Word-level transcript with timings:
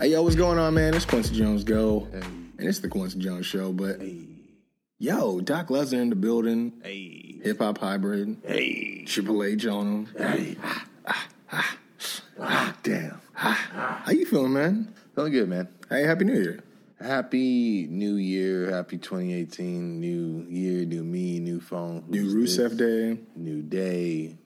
Hey, 0.00 0.08
yo, 0.12 0.22
what's 0.22 0.36
going 0.36 0.58
on, 0.58 0.74
man? 0.74 0.94
It's 0.94 1.04
Kwency 1.04 1.32
Jones 1.32 1.64
Go. 1.64 2.06
And 2.12 2.68
it's 2.68 2.78
the 2.78 2.88
Kwency 2.88 3.18
Jones 3.18 3.46
Show, 3.46 3.72
but 3.72 4.00
yo, 4.98 5.40
Doc 5.40 5.68
Lesnar 5.68 6.00
in 6.00 6.10
the 6.10 6.16
building. 6.16 6.72
Hey, 6.82 7.40
Hip 7.42 7.58
hop 7.58 7.78
hybrid. 7.78 8.36
hey, 8.46 9.04
Triple 9.04 9.42
H 9.42 9.66
on 9.66 9.86
him. 9.86 10.08
hey. 10.16 10.56
Ah, 10.62 10.86
ah, 11.50 11.76
ah. 12.40 12.76
damn. 12.82 13.20
Ah. 13.36 14.02
How 14.04 14.12
you 14.12 14.24
feeling, 14.26 14.52
man? 14.52 14.94
Feeling 15.14 15.32
good, 15.32 15.48
man. 15.48 15.68
Hey, 15.88 16.02
Happy 16.02 16.24
New 16.24 16.40
Year. 16.40 16.60
Happy 17.00 17.86
New 17.88 18.14
Year. 18.16 18.70
Happy 18.70 18.98
2018. 18.98 20.00
New 20.00 20.46
year, 20.48 20.84
new 20.84 21.02
me, 21.02 21.40
new 21.40 21.60
phone. 21.60 22.04
New 22.08 22.32
Rusev 22.32 22.70
this? 22.70 23.16
Day. 23.16 23.20
New 23.36 23.62
day. 23.62 24.36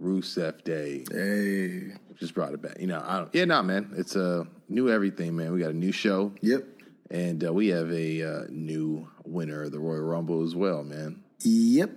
Rusev 0.00 0.64
Day. 0.64 1.04
Hey. 1.10 1.96
Just 2.18 2.34
brought 2.34 2.52
it 2.54 2.62
back. 2.62 2.78
You 2.80 2.86
know, 2.86 3.02
I 3.04 3.18
don't. 3.18 3.34
Yeah, 3.34 3.44
nah, 3.46 3.62
man. 3.62 3.92
It's 3.96 4.14
a 4.16 4.46
new 4.74 4.90
everything, 4.90 5.36
man. 5.36 5.52
We 5.52 5.60
got 5.60 5.70
a 5.70 5.76
new 5.76 5.92
show, 5.92 6.32
Yep. 6.40 6.64
and 7.10 7.44
uh, 7.44 7.52
we 7.52 7.68
have 7.68 7.90
a 7.92 8.22
uh, 8.22 8.44
new 8.50 9.08
winner 9.24 9.62
of 9.62 9.72
the 9.72 9.78
Royal 9.78 10.02
Rumble 10.02 10.42
as 10.42 10.54
well, 10.54 10.82
man. 10.82 11.22
Yep. 11.40 11.90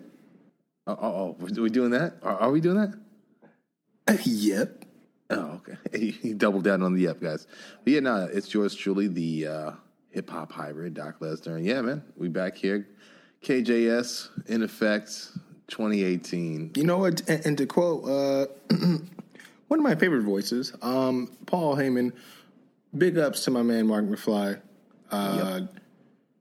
Oh, 0.86 0.98
oh, 1.02 1.38
oh 1.42 1.62
we 1.62 1.70
doing 1.70 1.92
that? 1.92 2.18
Are, 2.22 2.38
are 2.38 2.52
we 2.52 2.62
doing 2.62 2.78
that? 4.06 4.20
yep. 4.26 4.86
Oh, 5.30 5.60
okay. 5.68 5.78
He, 5.98 6.12
he 6.12 6.34
doubled 6.34 6.64
down 6.64 6.84
on 6.84 6.94
the 6.94 7.02
yep, 7.02 7.20
guys. 7.20 7.48
But 7.84 7.94
yeah, 7.94 8.00
no, 8.00 8.30
it's 8.32 8.54
yours 8.54 8.76
truly, 8.76 9.08
the 9.08 9.48
uh, 9.48 9.72
hip 10.12 10.30
hop 10.30 10.52
hybrid, 10.52 10.94
Doc 10.94 11.20
Lesnar. 11.20 11.58
And 11.58 11.66
yeah, 11.66 11.82
man, 11.82 12.04
we 12.16 12.30
back 12.30 12.56
here. 12.56 12.88
KJS 13.42 14.48
in 14.48 14.64
effect, 14.64 15.30
2018. 15.68 16.72
You 16.76 16.84
know 16.84 16.98
what? 17.00 17.28
And, 17.28 17.46
and 17.46 17.58
to 17.58 17.66
quote 17.66 18.04
uh, 18.06 18.46
one 19.68 19.80
of 19.80 19.84
my 19.84 19.96
favorite 19.96 20.24
voices, 20.24 20.74
um, 20.82 21.30
Paul 21.46 21.76
Heyman, 21.76 22.14
big 22.98 23.18
ups 23.18 23.44
to 23.46 23.52
my 23.52 23.62
man 23.64 23.88
Mark 23.88 24.06
McFly, 24.06 24.60
uh, 25.12 25.62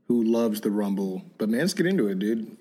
who 0.08 0.22
loves 0.22 0.60
the 0.60 0.70
Rumble. 0.70 1.22
But 1.38 1.48
man, 1.48 1.60
let's 1.60 1.74
get 1.74 1.86
into 1.86 2.08
it, 2.08 2.18
dude. 2.18 2.56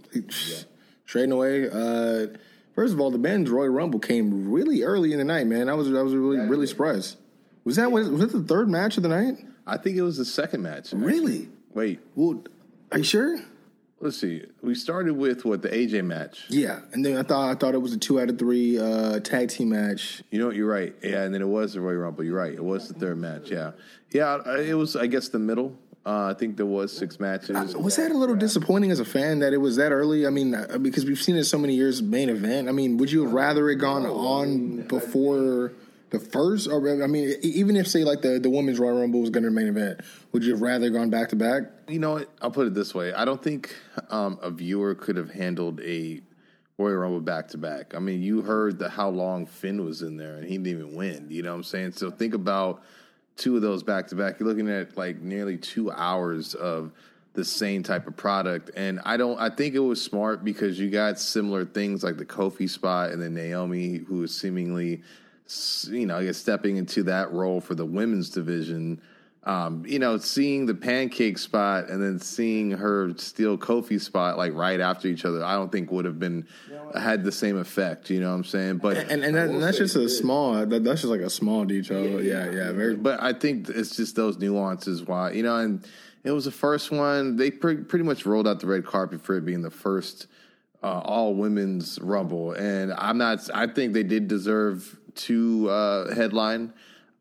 Straight 1.05 1.29
away. 1.31 1.69
Uh, 1.69 2.27
first 2.73 2.93
of 2.93 2.99
all, 2.99 3.11
the 3.11 3.17
men's 3.17 3.49
Royal 3.49 3.69
Rumble 3.69 3.99
came 3.99 4.51
really 4.51 4.83
early 4.83 5.11
in 5.11 5.19
the 5.19 5.25
night, 5.25 5.47
man. 5.47 5.69
I 5.69 5.73
was 5.73 5.87
I 5.93 6.01
was 6.01 6.13
really 6.13 6.39
really 6.39 6.67
surprised. 6.67 7.17
Was 7.63 7.77
that 7.77 7.91
was, 7.91 8.09
was 8.09 8.21
it 8.21 8.31
the 8.31 8.43
third 8.43 8.69
match 8.69 8.97
of 8.97 9.03
the 9.03 9.09
night? 9.09 9.37
I 9.67 9.77
think 9.77 9.97
it 9.97 10.03
was 10.03 10.17
the 10.17 10.25
second 10.25 10.61
match. 10.61 10.93
actually. 10.93 11.01
Really? 11.01 11.49
Wait, 11.73 11.99
Well, 12.15 12.43
are 12.91 12.99
you 12.99 13.03
sure? 13.03 13.37
Let's 14.05 14.17
see. 14.17 14.43
We 14.61 14.75
started 14.75 15.15
with 15.17 15.43
what 15.43 15.61
the 15.61 15.69
AJ 15.69 16.05
match. 16.05 16.45
Yeah, 16.49 16.79
and 16.93 17.03
then 17.05 17.17
I 17.17 17.23
thought 17.23 17.49
I 17.49 17.55
thought 17.55 17.73
it 17.73 17.81
was 17.81 17.93
a 17.93 17.97
two 17.97 18.19
out 18.21 18.29
of 18.29 18.39
three 18.39 18.79
uh, 18.79 19.19
tag 19.19 19.49
team 19.49 19.69
match. 19.69 20.23
You 20.31 20.39
know 20.39 20.47
what? 20.47 20.55
You're 20.55 20.69
right. 20.71 20.95
Yeah, 21.03 21.23
and 21.23 21.33
then 21.33 21.41
it 21.41 21.47
was 21.47 21.73
the 21.73 21.81
Royal 21.81 21.97
Rumble. 21.97 22.23
You're 22.23 22.37
right. 22.37 22.53
It 22.53 22.63
was 22.63 22.87
the 22.87 22.93
third 22.93 23.17
match. 23.17 23.49
Yeah, 23.51 23.71
yeah. 24.11 24.35
uh, 24.45 24.57
It 24.57 24.75
was, 24.75 24.95
I 24.95 25.07
guess, 25.07 25.27
the 25.29 25.39
middle. 25.39 25.77
Uh, 26.05 26.27
I 26.27 26.35
think 26.35 26.55
there 26.55 26.67
was 26.67 26.95
six 26.95 27.19
matches. 27.19 27.75
Was 27.75 27.95
that 27.95 28.11
a 28.11 28.17
little 28.17 28.35
disappointing 28.35 28.91
as 28.91 28.99
a 28.99 29.05
fan 29.05 29.39
that 29.39 29.53
it 29.53 29.57
was 29.57 29.75
that 29.77 29.91
early? 29.91 30.27
I 30.27 30.29
mean, 30.29 30.53
uh, 30.53 30.77
because 30.79 31.03
we've 31.03 31.21
seen 31.21 31.35
it 31.35 31.45
so 31.45 31.57
many 31.57 31.73
years 31.73 32.01
main 32.03 32.29
event. 32.29 32.69
I 32.69 32.73
mean, 32.73 32.97
would 32.97 33.11
you 33.11 33.23
have 33.23 33.33
rather 33.33 33.67
it 33.71 33.77
gone 33.77 34.05
on 34.05 34.81
before 34.83 35.73
the 36.11 36.19
first? 36.19 36.67
Or 36.67 37.03
I 37.03 37.07
mean, 37.07 37.33
even 37.41 37.75
if 37.75 37.87
say 37.87 38.03
like 38.03 38.21
the 38.21 38.37
the 38.37 38.51
women's 38.51 38.77
Royal 38.77 39.01
Rumble 39.01 39.21
was 39.21 39.31
going 39.31 39.45
to 39.45 39.49
main 39.49 39.67
event, 39.67 40.01
would 40.31 40.43
you 40.43 40.51
have 40.51 40.61
rather 40.61 40.91
gone 40.91 41.09
back 41.09 41.29
to 41.29 41.35
back? 41.35 41.63
You 41.87 41.99
know 41.99 42.13
what? 42.13 42.29
I'll 42.41 42.51
put 42.51 42.65
it 42.67 42.73
this 42.73 42.95
way. 42.95 43.13
I 43.13 43.25
don't 43.25 43.41
think 43.41 43.75
um, 44.09 44.39
a 44.41 44.49
viewer 44.49 44.95
could 44.95 45.17
have 45.17 45.29
handled 45.29 45.81
a 45.81 46.21
Royal 46.77 46.95
Rumble 46.95 47.21
back 47.21 47.47
to 47.49 47.57
back. 47.57 47.93
I 47.95 47.99
mean, 47.99 48.21
you 48.21 48.41
heard 48.41 48.79
the 48.79 48.89
how 48.89 49.09
long 49.09 49.45
Finn 49.45 49.85
was 49.85 50.01
in 50.01 50.17
there, 50.17 50.35
and 50.35 50.43
he 50.43 50.57
didn't 50.57 50.67
even 50.67 50.95
win. 50.95 51.27
You 51.29 51.43
know 51.43 51.51
what 51.51 51.57
I'm 51.57 51.63
saying? 51.63 51.91
So 51.93 52.09
think 52.09 52.33
about 52.33 52.81
two 53.37 53.55
of 53.55 53.61
those 53.61 53.83
back 53.83 54.07
to 54.07 54.15
back. 54.15 54.39
You're 54.39 54.49
looking 54.49 54.69
at 54.69 54.97
like 54.97 55.21
nearly 55.21 55.57
two 55.57 55.91
hours 55.91 56.55
of 56.55 56.91
the 57.33 57.45
same 57.45 57.83
type 57.83 58.07
of 58.07 58.17
product, 58.17 58.71
and 58.75 58.99
I 59.05 59.17
don't. 59.17 59.39
I 59.39 59.49
think 59.49 59.75
it 59.75 59.79
was 59.79 60.01
smart 60.01 60.43
because 60.43 60.79
you 60.79 60.89
got 60.89 61.19
similar 61.19 61.65
things 61.65 62.03
like 62.03 62.17
the 62.17 62.25
Kofi 62.25 62.69
spot, 62.69 63.11
and 63.11 63.21
then 63.21 63.35
Naomi, 63.35 63.97
who 63.97 64.23
is 64.23 64.35
seemingly, 64.35 65.03
you 65.87 66.07
know, 66.07 66.17
I 66.17 66.25
guess 66.25 66.37
stepping 66.37 66.77
into 66.77 67.03
that 67.03 67.31
role 67.31 67.61
for 67.61 67.75
the 67.75 67.85
women's 67.85 68.29
division 68.31 69.01
um, 69.45 69.85
you 69.85 69.99
know, 69.99 70.17
seeing 70.17 70.65
the 70.65 70.73
pancake 70.73 71.37
spot 71.37 71.89
and 71.89 72.01
then 72.01 72.19
seeing 72.19 72.71
her 72.71 73.13
steal 73.17 73.59
Kofi 73.59 74.01
spot 74.01 74.39
like 74.39 74.53
right 74.53 74.79
after 74.79 75.07
each 75.07 75.23
other, 75.23 75.43
I 75.43 75.53
don't 75.53 75.71
think 75.71 75.91
would 75.91 76.05
have 76.05 76.19
been 76.19 76.47
had 76.95 77.23
the 77.23 77.31
same 77.31 77.57
effect. 77.57 78.09
You 78.09 78.21
know 78.21 78.29
what 78.29 78.37
I'm 78.37 78.43
saying? 78.43 78.77
But 78.77 78.97
And 78.97 79.23
and, 79.23 79.35
that, 79.35 79.49
and 79.49 79.61
that's 79.61 79.77
just 79.77 79.95
a 79.95 80.09
small. 80.09 80.65
That, 80.65 80.83
that's 80.83 81.01
just 81.01 81.11
like 81.11 81.21
a 81.21 81.29
small 81.29 81.63
detail. 81.63 82.23
Yeah, 82.23 82.49
yeah, 82.49 82.71
very. 82.71 82.95
but 82.95 83.21
I 83.21 83.33
think 83.33 83.69
it's 83.69 83.95
just 83.95 84.15
those 84.15 84.39
nuances 84.39 85.03
why 85.03 85.31
you 85.31 85.43
know, 85.43 85.57
and 85.57 85.87
it 86.23 86.31
was 86.31 86.45
the 86.45 86.51
first 86.51 86.89
one. 86.89 87.35
They 87.35 87.51
pre- 87.51 87.77
pretty 87.77 88.05
much 88.05 88.25
rolled 88.25 88.47
out 88.47 88.59
the 88.61 88.67
red 88.67 88.85
carpet 88.85 89.21
for 89.21 89.37
it 89.37 89.45
being 89.45 89.61
the 89.61 89.69
first 89.69 90.25
uh, 90.81 91.01
all 91.05 91.35
women's 91.35 91.99
rumble, 91.99 92.53
and 92.53 92.93
I'm 92.97 93.19
not. 93.19 93.47
I 93.53 93.67
think 93.67 93.93
they 93.93 94.03
did 94.03 94.27
deserve 94.27 94.97
to 95.15 95.69
uh, 95.69 96.15
headline. 96.15 96.73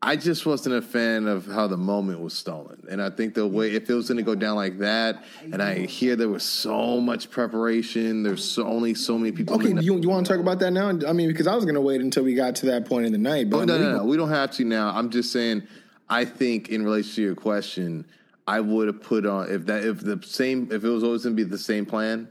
I 0.05 0.15
just 0.15 0.45
wasn't 0.45 0.75
a 0.75 0.83
fan 0.83 1.27
of 1.27 1.47
how 1.47 1.65
the 1.65 1.77
moment 1.77 2.19
was 2.19 2.35
stolen, 2.35 2.85
and 2.89 3.01
I 3.01 3.09
think 3.09 3.33
the 3.33 3.47
way 3.47 3.71
if 3.71 3.89
it 3.89 3.93
was 3.93 4.07
going 4.07 4.17
to 4.17 4.23
go 4.23 4.35
down 4.35 4.55
like 4.55 4.77
that, 4.77 5.23
and 5.41 5.63
I 5.63 5.87
hear 5.87 6.15
there 6.15 6.29
was 6.29 6.43
so 6.43 7.01
much 7.01 7.31
preparation, 7.31 8.21
there's 8.21 8.43
so, 8.43 8.67
only 8.67 8.93
so 8.93 9.17
many 9.17 9.31
people. 9.31 9.55
Okay, 9.55 9.73
you 9.81 9.97
you 9.99 10.07
want 10.07 10.27
to 10.27 10.31
talk 10.31 10.39
about 10.39 10.59
that 10.59 10.71
now? 10.71 10.89
I 10.89 11.11
mean, 11.13 11.27
because 11.29 11.47
I 11.47 11.55
was 11.55 11.65
going 11.65 11.73
to 11.73 11.81
wait 11.81 12.01
until 12.01 12.23
we 12.23 12.35
got 12.35 12.55
to 12.57 12.67
that 12.67 12.85
point 12.85 13.07
in 13.07 13.13
the 13.13 13.17
night. 13.17 13.49
But 13.49 13.57
Oh, 13.57 13.61
I 13.61 13.65
no, 13.65 13.77
no, 13.79 13.97
no. 13.97 14.03
We 14.03 14.15
don't 14.15 14.29
have 14.29 14.51
to 14.51 14.63
now. 14.63 14.89
I'm 14.89 15.09
just 15.09 15.31
saying. 15.31 15.63
I 16.07 16.23
think 16.23 16.69
in 16.69 16.83
relation 16.83 17.15
to 17.15 17.21
your 17.23 17.35
question, 17.35 18.05
I 18.45 18.59
would 18.59 18.85
have 18.85 19.01
put 19.01 19.25
on 19.25 19.49
if 19.49 19.65
that 19.65 19.83
if 19.83 20.01
the 20.01 20.21
same 20.23 20.69
if 20.71 20.83
it 20.83 20.89
was 20.89 21.03
always 21.03 21.23
going 21.23 21.35
to 21.35 21.43
be 21.43 21.49
the 21.49 21.57
same 21.57 21.87
plan. 21.87 22.27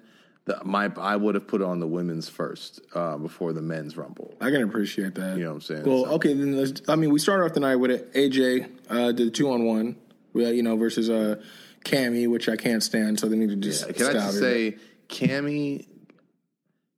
The, 0.47 0.61
my 0.63 0.91
I 0.99 1.17
would 1.17 1.35
have 1.37 1.47
put 1.47 1.63
on 1.63 1.81
the 1.81 1.87
women's 1.87 2.29
first 2.29 2.81
uh, 2.95 3.17
before 3.17 3.53
the 3.55 3.63
men's 3.63 3.97
rumble. 3.97 4.35
I 4.41 4.51
can 4.51 4.63
appreciate 4.63 5.15
that. 5.15 5.39
You 5.39 5.45
know 5.45 5.49
what 5.51 5.55
I'm 5.55 5.61
saying? 5.63 5.85
Well, 5.85 6.05
So- 6.05 6.11
okay, 6.13 6.35
then 6.35 6.57
let's. 6.57 6.83
I 6.87 6.97
mean, 6.97 7.11
we 7.11 7.19
started 7.19 7.45
off 7.45 7.55
the 7.55 7.61
night 7.61 7.77
with 7.77 7.91
it. 7.91 8.13
AJ 8.13 8.69
uh, 8.91 9.13
did 9.13 9.29
the 9.29 9.31
two 9.31 9.51
on 9.51 9.65
one, 9.65 9.97
you 10.35 10.63
know, 10.63 10.77
versus 10.77 11.09
uh, 11.09 11.37
Cammy, 11.85 12.29
which 12.31 12.49
I 12.49 12.57
can't 12.57 12.83
stand. 12.83 13.19
So 13.21 13.29
they 13.29 13.37
need 13.37 13.49
to 13.51 13.57
just 13.57 13.85
Can 13.95 14.07
I 14.07 14.11
stop 14.11 14.13
just 14.13 14.39
say, 14.39 14.77
Cammy, 15.09 15.87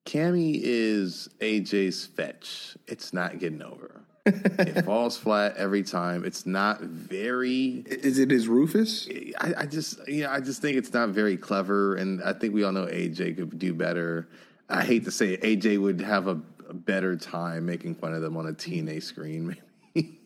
Cammy 0.05 0.61
is 0.63 1.29
AJ's 1.41 2.07
fetch. 2.07 2.77
It's 2.89 3.13
not 3.13 3.39
getting 3.39 3.63
over. 3.63 4.01
It 4.27 4.85
falls 4.85 5.17
flat 5.17 5.57
every 5.57 5.83
time. 5.83 6.25
It's 6.25 6.47
not 6.47 6.81
very. 6.81 7.85
is 7.87 8.19
it 8.19 8.31
his 8.31 8.49
Rufus? 8.49 9.09
I, 9.41 9.55
I 9.59 9.67
just, 9.67 10.07
you 10.09 10.25
know, 10.25 10.31
I 10.31 10.41
just 10.41 10.61
think 10.61 10.77
it's 10.77 10.93
not 10.93 11.11
very 11.11 11.37
clever, 11.37 11.97
and 11.97 12.23
I 12.23 12.33
think 12.33 12.55
we 12.55 12.65
all 12.65 12.73
know 12.73 12.87
AJ 12.87 13.37
could 13.37 13.59
do 13.59 13.73
better. 13.73 14.29
I 14.69 14.85
hate 14.85 15.05
to 15.05 15.11
say 15.11 15.35
it, 15.35 15.43
AJ 15.43 15.81
would 15.81 16.01
have 16.01 16.27
a, 16.27 16.41
a 16.69 16.75
better 16.75 17.17
time 17.17 17.67
making 17.67 17.95
fun 17.95 18.15
of 18.15 18.23
them 18.23 18.37
on 18.37 18.49
a 18.49 18.53
TNA 18.53 19.03
screen, 19.03 19.57
maybe. 19.95 20.19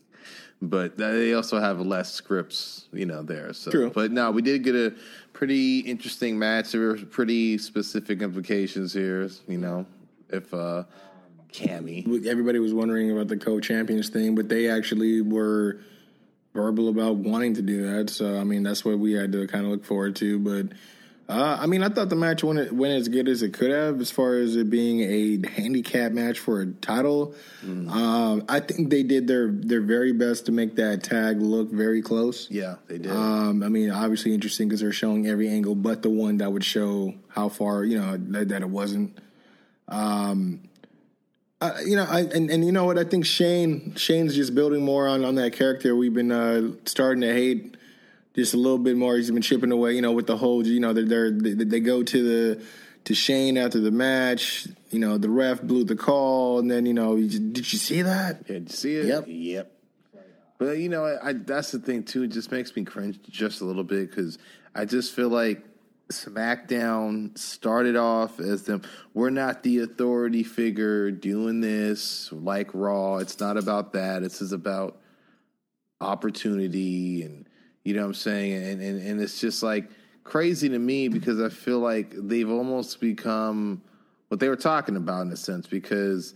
but 0.62 0.96
they 0.96 1.34
also 1.34 1.60
have 1.60 1.80
less 1.80 2.12
scripts, 2.12 2.88
you 2.92 3.04
know, 3.04 3.22
there. 3.22 3.52
So, 3.52 3.70
True. 3.70 3.90
but 3.94 4.12
no, 4.12 4.30
we 4.30 4.40
did 4.40 4.64
get 4.64 4.74
a 4.74 4.94
pretty 5.34 5.80
interesting 5.80 6.38
match. 6.38 6.72
There 6.72 6.80
were 6.80 6.96
pretty 6.96 7.58
specific 7.58 8.22
implications 8.22 8.92
here, 8.94 9.28
you 9.46 9.58
know, 9.58 9.84
if 10.30 10.52
uh 10.54 10.84
Cammy. 11.52 12.26
Everybody 12.26 12.58
was 12.58 12.74
wondering 12.74 13.10
about 13.10 13.28
the 13.28 13.36
co-champions 13.36 14.08
thing, 14.08 14.34
but 14.34 14.48
they 14.48 14.68
actually 14.68 15.20
were 15.20 15.80
verbal 16.54 16.88
about 16.88 17.16
wanting 17.16 17.54
to 17.54 17.62
do 17.62 17.90
that. 17.90 18.10
So 18.10 18.38
I 18.38 18.44
mean, 18.44 18.62
that's 18.62 18.84
what 18.84 18.98
we 18.98 19.12
had 19.12 19.32
to 19.32 19.46
kind 19.46 19.64
of 19.64 19.70
look 19.70 19.84
forward 19.84 20.16
to. 20.16 20.38
But 20.38 20.76
uh, 21.28 21.58
I 21.60 21.66
mean, 21.66 21.84
I 21.84 21.88
thought 21.88 22.08
the 22.08 22.16
match 22.16 22.42
went 22.42 22.72
went 22.72 22.94
as 22.94 23.08
good 23.08 23.28
as 23.28 23.42
it 23.42 23.52
could 23.54 23.70
have, 23.70 24.00
as 24.00 24.10
far 24.10 24.34
as 24.34 24.56
it 24.56 24.68
being 24.68 25.00
a 25.00 25.48
handicap 25.48 26.10
match 26.10 26.40
for 26.40 26.60
a 26.60 26.66
title. 26.66 27.36
Um, 27.62 28.44
I 28.48 28.58
think 28.58 28.90
they 28.90 29.04
did 29.04 29.28
their 29.28 29.48
their 29.48 29.80
very 29.80 30.12
best 30.12 30.46
to 30.46 30.52
make 30.52 30.74
that 30.76 31.04
tag 31.04 31.40
look 31.40 31.70
very 31.70 32.02
close. 32.02 32.50
Yeah, 32.50 32.76
they 32.88 32.98
did. 32.98 33.12
Um, 33.12 33.62
I 33.62 33.68
mean, 33.68 33.90
obviously 33.90 34.34
interesting 34.34 34.66
because 34.66 34.80
they're 34.80 34.92
showing 34.92 35.28
every 35.28 35.48
angle, 35.48 35.76
but 35.76 36.02
the 36.02 36.10
one 36.10 36.38
that 36.38 36.52
would 36.52 36.64
show 36.64 37.14
how 37.28 37.48
far 37.48 37.84
you 37.84 38.00
know 38.00 38.16
that, 38.16 38.48
that 38.48 38.62
it 38.62 38.68
wasn't. 38.68 39.16
Um, 39.86 40.62
uh, 41.60 41.74
you 41.84 41.96
know, 41.96 42.06
I, 42.08 42.20
and 42.20 42.50
and 42.50 42.64
you 42.64 42.72
know 42.72 42.84
what? 42.84 42.98
I 42.98 43.04
think 43.04 43.26
Shane 43.26 43.94
Shane's 43.94 44.34
just 44.34 44.54
building 44.54 44.82
more 44.82 45.06
on 45.06 45.24
on 45.24 45.34
that 45.34 45.52
character 45.52 45.94
we've 45.94 46.14
been 46.14 46.32
uh, 46.32 46.72
starting 46.86 47.20
to 47.20 47.32
hate 47.32 47.76
just 48.34 48.54
a 48.54 48.56
little 48.56 48.78
bit 48.78 48.96
more. 48.96 49.16
He's 49.16 49.30
been 49.30 49.42
chipping 49.42 49.72
away, 49.72 49.92
you 49.94 50.02
know, 50.02 50.12
with 50.12 50.26
the 50.26 50.36
whole, 50.36 50.66
you 50.66 50.80
know, 50.80 50.92
they're, 50.92 51.04
they're 51.04 51.30
they 51.30 51.64
they 51.64 51.80
go 51.80 52.02
to 52.02 52.22
the 52.22 52.64
to 53.04 53.14
Shane 53.14 53.58
after 53.58 53.80
the 53.80 53.90
match. 53.90 54.68
You 54.90 55.00
know, 55.00 55.18
the 55.18 55.28
ref 55.28 55.62
blew 55.62 55.84
the 55.84 55.96
call, 55.96 56.58
and 56.58 56.70
then 56.70 56.86
you 56.86 56.94
know, 56.94 57.16
you 57.16 57.28
just, 57.28 57.52
did 57.52 57.72
you 57.72 57.78
see 57.78 58.02
that? 58.02 58.42
Yeah, 58.46 58.54
did 58.54 58.70
you 58.70 58.76
see 58.76 58.96
it? 58.96 59.06
Yep. 59.06 59.24
Yep. 59.28 59.72
But 60.58 60.78
you 60.78 60.88
know, 60.88 61.04
I, 61.04 61.28
I 61.28 61.32
that's 61.34 61.72
the 61.72 61.78
thing 61.78 62.04
too. 62.04 62.22
It 62.22 62.28
just 62.28 62.50
makes 62.50 62.74
me 62.74 62.84
cringe 62.84 63.18
just 63.28 63.60
a 63.60 63.64
little 63.64 63.84
bit 63.84 64.10
because 64.10 64.38
I 64.74 64.84
just 64.84 65.14
feel 65.14 65.28
like 65.28 65.62
SmackDown 66.10 67.36
started 67.38 67.96
off 67.96 68.40
as 68.40 68.64
them. 68.64 68.82
We're 69.14 69.30
not 69.30 69.62
the 69.62 69.80
authority 69.80 70.42
figure 70.42 71.10
doing 71.10 71.60
this 71.60 72.30
like 72.32 72.70
Raw. 72.74 73.18
It's 73.18 73.38
not 73.40 73.56
about 73.56 73.92
that. 73.92 74.22
This 74.22 74.40
is 74.40 74.52
about 74.52 75.00
opportunity 76.00 77.22
and 77.22 77.46
you 77.84 77.94
know 77.94 78.02
what 78.02 78.08
I'm 78.08 78.14
saying. 78.14 78.64
And 78.64 78.82
and 78.82 79.00
and 79.00 79.20
it's 79.20 79.40
just 79.40 79.62
like 79.62 79.90
crazy 80.24 80.68
to 80.68 80.78
me 80.78 81.08
because 81.08 81.40
I 81.40 81.48
feel 81.48 81.78
like 81.78 82.12
they've 82.16 82.50
almost 82.50 83.00
become 83.00 83.82
what 84.28 84.40
they 84.40 84.48
were 84.48 84.56
talking 84.56 84.96
about 84.96 85.22
in 85.22 85.32
a 85.32 85.36
sense 85.36 85.66
because. 85.66 86.34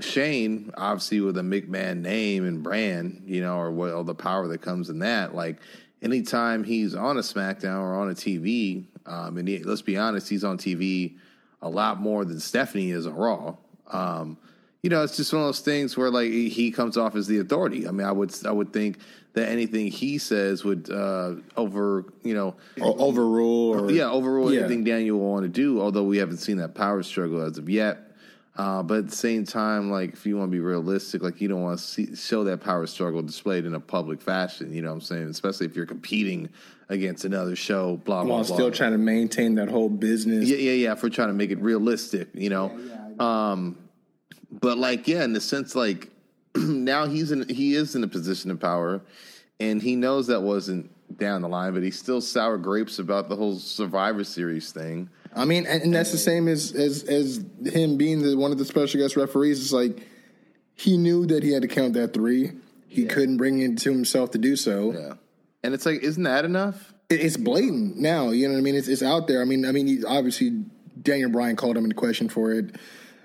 Shane, 0.00 0.72
obviously 0.76 1.20
with 1.20 1.38
a 1.38 1.42
McMahon 1.42 2.00
name 2.00 2.44
and 2.44 2.60
brand, 2.60 3.22
you 3.24 3.40
know, 3.40 3.56
or 3.56 3.70
what 3.70 3.92
all 3.92 4.02
the 4.02 4.16
power 4.16 4.48
that 4.48 4.60
comes 4.60 4.90
in 4.90 4.98
that, 4.98 5.32
like 5.32 5.60
anytime 6.02 6.64
he's 6.64 6.94
on 6.94 7.16
a 7.16 7.20
SmackDown 7.20 7.80
or 7.80 7.94
on 7.94 8.10
a 8.10 8.14
TV, 8.14 8.84
um, 9.06 9.38
and 9.38 9.48
he, 9.48 9.58
let's 9.62 9.82
be 9.82 9.96
honest, 9.96 10.28
he's 10.28 10.44
on 10.44 10.58
TV 10.58 11.16
a 11.60 11.68
lot 11.68 12.00
more 12.00 12.24
than 12.24 12.40
Stephanie 12.40 12.90
is 12.90 13.06
on 13.06 13.14
Raw. 13.14 13.56
Um, 13.90 14.36
you 14.82 14.90
know, 14.90 15.02
it's 15.04 15.16
just 15.16 15.32
one 15.32 15.42
of 15.42 15.48
those 15.48 15.60
things 15.60 15.96
where 15.96 16.10
like 16.10 16.30
he 16.30 16.70
comes 16.72 16.96
off 16.96 17.14
as 17.14 17.26
the 17.28 17.38
authority. 17.38 17.86
I 17.86 17.92
mean, 17.92 18.06
I 18.06 18.10
would 18.12 18.34
I 18.44 18.50
would 18.50 18.72
think 18.72 18.98
that 19.34 19.48
anything 19.48 19.86
he 19.86 20.18
says 20.18 20.64
would 20.64 20.90
uh, 20.90 21.34
over 21.56 22.04
you 22.24 22.34
know 22.34 22.56
Or 22.80 22.94
overrule 23.00 23.70
or 23.74 23.90
yeah, 23.92 24.10
overrule 24.10 24.52
Yeah. 24.52 24.60
anything 24.60 24.82
Daniel 24.84 25.18
will 25.18 25.30
want 25.30 25.44
to 25.44 25.48
do. 25.48 25.80
Although 25.80 26.04
we 26.04 26.18
haven't 26.18 26.38
seen 26.38 26.56
that 26.56 26.74
power 26.74 27.02
struggle 27.02 27.42
as 27.42 27.58
of 27.58 27.68
yet. 27.68 28.11
Uh, 28.54 28.82
but 28.82 28.98
at 28.98 29.08
the 29.08 29.16
same 29.16 29.44
time, 29.44 29.90
like 29.90 30.12
if 30.12 30.26
you 30.26 30.36
want 30.36 30.50
to 30.50 30.52
be 30.52 30.60
realistic, 30.60 31.22
like 31.22 31.40
you 31.40 31.48
don't 31.48 31.62
want 31.62 31.78
to 31.78 31.84
see, 31.84 32.14
show 32.14 32.44
that 32.44 32.60
power 32.60 32.86
struggle 32.86 33.22
displayed 33.22 33.64
in 33.64 33.74
a 33.74 33.80
public 33.80 34.20
fashion. 34.20 34.72
You 34.74 34.82
know 34.82 34.88
what 34.88 34.96
I'm 34.96 35.00
saying? 35.00 35.28
Especially 35.28 35.64
if 35.64 35.74
you're 35.74 35.86
competing 35.86 36.50
against 36.90 37.24
another 37.24 37.56
show. 37.56 37.96
Blah 38.04 38.24
blah 38.24 38.34
while 38.34 38.44
blah. 38.44 38.54
still 38.56 38.70
trying 38.70 38.92
to 38.92 38.98
maintain 38.98 39.54
that 39.54 39.68
whole 39.68 39.88
business. 39.88 40.46
Yeah, 40.48 40.58
yeah, 40.58 40.72
yeah. 40.72 40.94
We're 41.02 41.08
trying 41.08 41.28
to 41.28 41.34
make 41.34 41.50
it 41.50 41.60
realistic, 41.60 42.28
you 42.34 42.50
know. 42.50 42.78
um, 43.18 43.78
but 44.50 44.76
like, 44.76 45.08
yeah, 45.08 45.24
in 45.24 45.32
the 45.32 45.40
sense, 45.40 45.74
like 45.74 46.10
now 46.54 47.06
he's 47.06 47.32
in, 47.32 47.48
he 47.48 47.74
is 47.74 47.94
in 47.94 48.04
a 48.04 48.08
position 48.08 48.50
of 48.50 48.60
power, 48.60 49.00
and 49.60 49.80
he 49.80 49.96
knows 49.96 50.26
that 50.26 50.42
wasn't 50.42 50.90
down 51.18 51.40
the 51.40 51.48
line, 51.48 51.72
but 51.72 51.82
he's 51.82 51.98
still 51.98 52.20
sour 52.20 52.58
grapes 52.58 52.98
about 52.98 53.30
the 53.30 53.36
whole 53.36 53.56
Survivor 53.56 54.24
Series 54.24 54.72
thing. 54.72 55.08
I 55.34 55.44
mean, 55.44 55.66
and, 55.66 55.82
and 55.82 55.94
that's 55.94 56.12
the 56.12 56.18
same 56.18 56.48
as 56.48 56.72
as 56.74 57.04
as 57.04 57.44
him 57.64 57.96
being 57.96 58.22
the 58.22 58.36
one 58.36 58.52
of 58.52 58.58
the 58.58 58.64
special 58.64 59.00
guest 59.00 59.16
referees. 59.16 59.60
It's 59.62 59.72
like 59.72 60.06
he 60.74 60.96
knew 60.96 61.26
that 61.26 61.42
he 61.42 61.52
had 61.52 61.62
to 61.62 61.68
count 61.68 61.94
that 61.94 62.12
three. 62.12 62.52
He 62.88 63.06
couldn't 63.06 63.38
bring 63.38 63.60
it 63.60 63.78
to 63.78 63.90
himself 63.92 64.32
to 64.32 64.38
do 64.38 64.56
so. 64.56 64.92
Yeah, 64.92 65.14
and 65.62 65.72
it's 65.74 65.86
like, 65.86 66.02
isn't 66.02 66.22
that 66.24 66.44
enough? 66.44 66.92
It- 67.08 67.20
It's 67.20 67.36
blatant 67.36 67.96
now. 67.98 68.30
You 68.30 68.48
know 68.48 68.54
what 68.54 68.58
I 68.60 68.62
mean? 68.62 68.74
It's 68.74 68.88
it's 68.88 69.02
out 69.02 69.26
there. 69.26 69.40
I 69.40 69.44
mean, 69.44 69.64
I 69.64 69.72
mean, 69.72 69.86
he, 69.86 70.04
obviously 70.04 70.64
Daniel 71.00 71.30
Bryan 71.30 71.56
called 71.56 71.76
him 71.76 71.84
into 71.84 71.96
question 71.96 72.28
for 72.28 72.52
it, 72.52 72.76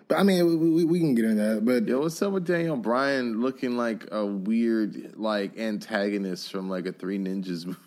but 0.07 0.18
I 0.18 0.24
mean, 0.24 0.45
we, 0.48 0.56
we, 0.56 0.83
we 0.86 1.00
can 1.00 1.13
get 1.15 1.25
into 1.25 1.44
that. 1.44 1.65
But 1.65 1.86
Yo, 1.88 2.00
what's 2.00 2.21
up 2.21 2.31
with 2.31 2.45
Daniel 2.45 2.77
Bryan 2.77 3.42
looking 3.42 3.75
like 3.75 4.07
a 4.12 4.25
weird 4.25 5.18
like 5.18 5.57
antagonist 5.59 6.50
from 6.51 6.69
like 6.69 6.86
a 6.86 6.94
Three 6.94 7.19
Ninjas 7.19 7.65
movie 7.65 7.77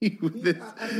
with 0.22 0.42
this, 0.42 0.56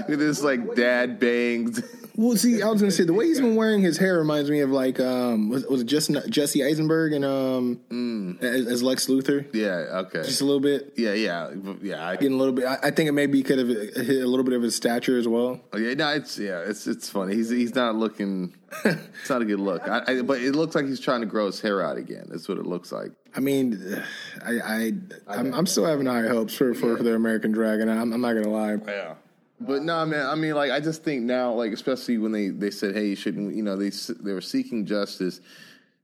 with 0.08 0.18
this 0.18 0.42
like 0.42 0.74
dad 0.74 1.18
bangs? 1.18 1.82
Well, 2.16 2.36
see, 2.36 2.60
I 2.60 2.68
was 2.68 2.82
gonna 2.82 2.90
say 2.90 3.04
the 3.04 3.14
way 3.14 3.28
he's 3.28 3.40
been 3.40 3.56
wearing 3.56 3.80
his 3.80 3.96
hair 3.96 4.18
reminds 4.18 4.50
me 4.50 4.60
of 4.60 4.70
like 4.70 5.00
um 5.00 5.48
was, 5.48 5.64
was 5.66 5.80
it 5.80 5.86
just 5.86 6.10
Jesse 6.28 6.62
Eisenberg 6.62 7.14
and 7.14 7.24
um 7.24 8.38
as, 8.42 8.66
as 8.66 8.82
Lex 8.82 9.06
Luthor, 9.06 9.46
yeah, 9.54 10.00
okay, 10.00 10.22
just 10.22 10.42
a 10.42 10.44
little 10.44 10.60
bit, 10.60 10.92
yeah, 10.98 11.14
yeah, 11.14 11.50
yeah. 11.80 12.06
I, 12.06 12.16
getting 12.16 12.34
a 12.34 12.36
little 12.36 12.52
bit. 12.52 12.66
I, 12.66 12.78
I 12.82 12.90
think 12.90 13.08
it 13.08 13.12
maybe 13.12 13.42
could 13.42 13.58
have 13.58 13.68
hit 13.68 14.22
a 14.22 14.26
little 14.26 14.44
bit 14.44 14.52
of 14.52 14.60
his 14.60 14.76
stature 14.76 15.16
as 15.16 15.26
well. 15.26 15.60
Oh, 15.72 15.78
yeah, 15.78 15.94
no, 15.94 16.10
it's 16.10 16.38
yeah, 16.38 16.60
it's 16.60 16.86
it's 16.86 17.08
funny. 17.08 17.34
He's 17.36 17.48
he's 17.48 17.74
not 17.74 17.94
looking. 17.94 18.54
It's 18.84 19.30
not 19.30 19.40
a 19.40 19.44
good 19.44 19.60
look. 19.60 19.88
I, 19.88 20.02
I, 20.06 20.22
but 20.22 20.40
it 20.40 20.54
looks 20.54 20.74
like 20.74 20.86
he's 20.86 21.00
trying 21.00 21.20
to 21.20 21.26
grow 21.26 21.46
his 21.46 21.60
hair 21.60 21.82
out 21.82 21.96
again. 21.96 22.26
That's 22.28 22.48
what 22.48 22.58
it 22.58 22.66
looks 22.66 22.92
like. 22.92 23.12
I 23.34 23.40
mean, 23.40 24.02
I, 24.44 24.52
I 24.58 24.92
I'm, 25.28 25.54
I'm 25.54 25.66
still 25.66 25.84
having 25.84 26.06
high 26.06 26.26
hopes 26.26 26.54
for 26.54 26.74
for, 26.74 26.96
for 26.96 27.02
the 27.02 27.14
American 27.14 27.52
Dragon. 27.52 27.88
I'm, 27.88 28.12
I'm 28.12 28.20
not 28.20 28.34
gonna 28.34 28.48
lie. 28.48 28.76
Yeah. 28.86 29.14
But 29.60 29.82
no, 29.82 30.06
man. 30.06 30.26
I 30.26 30.34
mean, 30.36 30.54
like, 30.54 30.70
I 30.70 30.80
just 30.80 31.04
think 31.04 31.22
now, 31.22 31.52
like, 31.52 31.72
especially 31.72 32.16
when 32.18 32.32
they 32.32 32.48
they 32.48 32.70
said, 32.70 32.94
"Hey, 32.94 33.08
you 33.08 33.16
shouldn't," 33.16 33.54
you 33.54 33.62
know, 33.62 33.76
they 33.76 33.90
they 33.90 34.32
were 34.32 34.40
seeking 34.40 34.86
justice. 34.86 35.40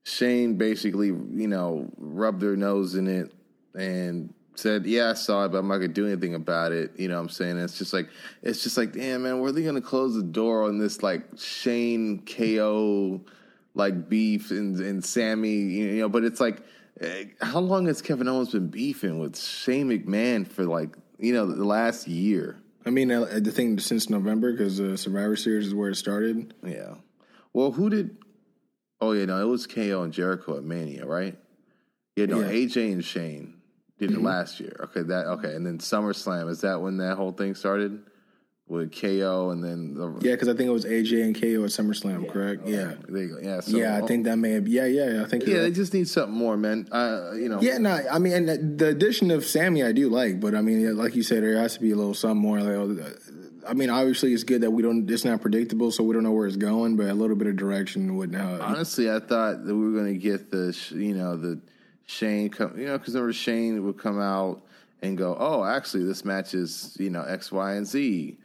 Shane 0.04 0.56
basically, 0.56 1.08
you 1.08 1.48
know, 1.48 1.90
rubbed 1.96 2.40
their 2.40 2.54
nose 2.54 2.94
in 2.94 3.08
it 3.08 3.32
and 3.74 4.32
said, 4.54 4.86
"Yeah, 4.86 5.10
I 5.10 5.14
saw 5.14 5.46
it, 5.46 5.52
but 5.52 5.58
I'm 5.58 5.68
not 5.68 5.78
gonna 5.78 5.88
do 5.88 6.06
anything 6.06 6.34
about 6.34 6.72
it." 6.72 6.92
You 6.96 7.08
know, 7.08 7.16
what 7.16 7.22
I'm 7.22 7.28
saying 7.30 7.56
it's 7.58 7.78
just 7.78 7.94
like 7.94 8.08
it's 8.42 8.62
just 8.62 8.76
like, 8.76 8.92
damn, 8.92 9.22
man, 9.22 9.40
were 9.40 9.52
they 9.52 9.62
gonna 9.62 9.80
close 9.80 10.14
the 10.14 10.22
door 10.22 10.64
on 10.64 10.78
this 10.78 11.02
like 11.02 11.24
Shane 11.38 12.22
KO 12.26 13.22
like 13.74 14.08
beef 14.08 14.50
and 14.50 14.78
and 14.78 15.02
Sammy? 15.02 15.56
You 15.56 16.00
know, 16.00 16.08
but 16.10 16.24
it's 16.24 16.40
like, 16.40 16.62
how 17.40 17.60
long 17.60 17.86
has 17.86 18.00
Kevin 18.00 18.28
Owens 18.28 18.52
been 18.52 18.68
beefing 18.68 19.18
with 19.18 19.38
Shane 19.38 19.88
McMahon 19.88 20.46
for 20.46 20.64
like 20.64 20.96
you 21.18 21.32
know 21.32 21.46
the 21.46 21.64
last 21.64 22.08
year? 22.08 22.56
I 22.84 22.90
mean, 22.90 23.10
uh, 23.10 23.40
the 23.40 23.50
thing 23.50 23.78
since 23.78 24.08
November 24.08 24.52
because 24.52 24.80
uh, 24.80 24.96
Survivor 24.96 25.36
Series 25.36 25.66
is 25.66 25.74
where 25.74 25.90
it 25.90 25.96
started. 25.96 26.54
Yeah. 26.64 26.94
Well, 27.52 27.72
who 27.72 27.90
did? 27.90 28.16
Oh 29.00 29.12
yeah, 29.12 29.26
no, 29.26 29.40
it 29.40 29.48
was 29.48 29.66
KO 29.66 30.02
and 30.02 30.12
Jericho 30.12 30.56
at 30.56 30.64
Mania, 30.64 31.04
right? 31.04 31.36
Yeah, 32.16 32.26
no, 32.26 32.40
Yeah. 32.40 32.48
AJ 32.50 32.92
and 32.92 33.04
Shane 33.04 33.54
did 33.98 34.10
it 34.12 34.22
last 34.22 34.60
year. 34.60 34.76
Okay, 34.84 35.02
that 35.02 35.26
okay, 35.26 35.54
and 35.54 35.66
then 35.66 35.78
SummerSlam 35.78 36.48
is 36.48 36.62
that 36.62 36.80
when 36.80 36.96
that 36.98 37.16
whole 37.16 37.32
thing 37.32 37.54
started 37.54 38.02
with 38.68 38.92
KO 39.00 39.50
and 39.50 39.62
then 39.62 39.94
the, 39.94 40.08
Yeah, 40.20 40.32
because 40.32 40.48
I 40.48 40.54
think 40.54 40.68
it 40.68 40.72
was 40.72 40.84
AJ 40.84 41.22
and 41.22 41.34
KO 41.40 41.62
at 41.64 41.70
SummerSlam, 41.70 42.28
correct? 42.28 42.66
Yeah, 42.66 42.94
there 43.08 43.22
you 43.22 43.28
go. 43.34 43.38
yeah, 43.40 43.60
so, 43.60 43.76
yeah. 43.76 43.96
I 43.96 44.06
think 44.06 44.24
that 44.24 44.36
may 44.38 44.52
have. 44.52 44.66
Yeah, 44.66 44.86
yeah. 44.86 45.22
I 45.22 45.28
think. 45.28 45.44
yeah, 45.44 45.48
you're 45.50 45.58
they 45.60 45.64
right. 45.66 45.72
just 45.74 45.94
need 45.94 46.08
something 46.08 46.36
more, 46.36 46.56
man. 46.56 46.88
Uh, 46.90 47.32
you 47.34 47.48
know, 47.48 47.60
Yeah, 47.62 47.78
no, 47.78 48.00
I 48.10 48.18
mean, 48.18 48.32
and 48.32 48.48
the- 48.48 48.56
the 48.84 48.88
addition 48.88 49.30
of 49.30 49.44
Sammy, 49.44 49.84
I 49.84 49.92
do 49.92 50.08
like, 50.08 50.40
but 50.40 50.54
I 50.56 50.62
mean, 50.62 50.96
like 50.96 51.14
you 51.14 51.22
said, 51.22 51.44
there 51.44 51.56
has 51.58 51.74
to 51.74 51.80
be 51.80 51.92
a 51.92 51.96
little 51.96 52.14
something 52.14 52.40
more. 52.40 52.60
Like, 52.60 53.06
uh, 53.06 53.10
I 53.68 53.74
mean, 53.74 53.88
obviously, 53.90 54.32
it's 54.32 54.44
good 54.44 54.62
that 54.62 54.70
we 54.72 54.82
don't. 54.82 55.08
It's 55.10 55.24
not 55.24 55.40
predictable, 55.40 55.90
so 55.92 56.02
we 56.04 56.14
don't 56.14 56.22
know 56.24 56.32
where 56.32 56.46
it's 56.46 56.56
going. 56.56 56.96
But 56.96 57.06
a 57.06 57.14
little 57.14 57.34
bit 57.36 57.46
of 57.48 57.56
direction 57.56 58.16
wouldn't. 58.16 58.40
Uh, 58.40 58.58
Honestly, 58.62 59.10
I 59.10 59.18
thought 59.20 59.64
that 59.64 59.74
we 59.74 59.84
were 59.92 59.92
going 59.98 60.12
to 60.12 60.18
get 60.20 60.50
the, 60.50 60.76
you 60.92 61.14
know, 61.14 61.36
the 61.36 61.60
Shane 62.06 62.48
come, 62.48 62.78
you 62.78 62.86
know, 62.86 62.98
because 62.98 63.14
remember 63.14 63.32
Shane 63.32 63.84
would 63.84 63.98
come 63.98 64.20
out 64.20 64.62
and 65.02 65.16
go, 65.18 65.36
oh, 65.38 65.64
actually, 65.64 66.04
this 66.04 66.24
match 66.24 66.54
is, 66.54 66.96
you 67.00 67.10
know, 67.10 67.22
X, 67.22 67.50
Y, 67.50 67.72
and 67.74 67.86
Z, 67.86 68.38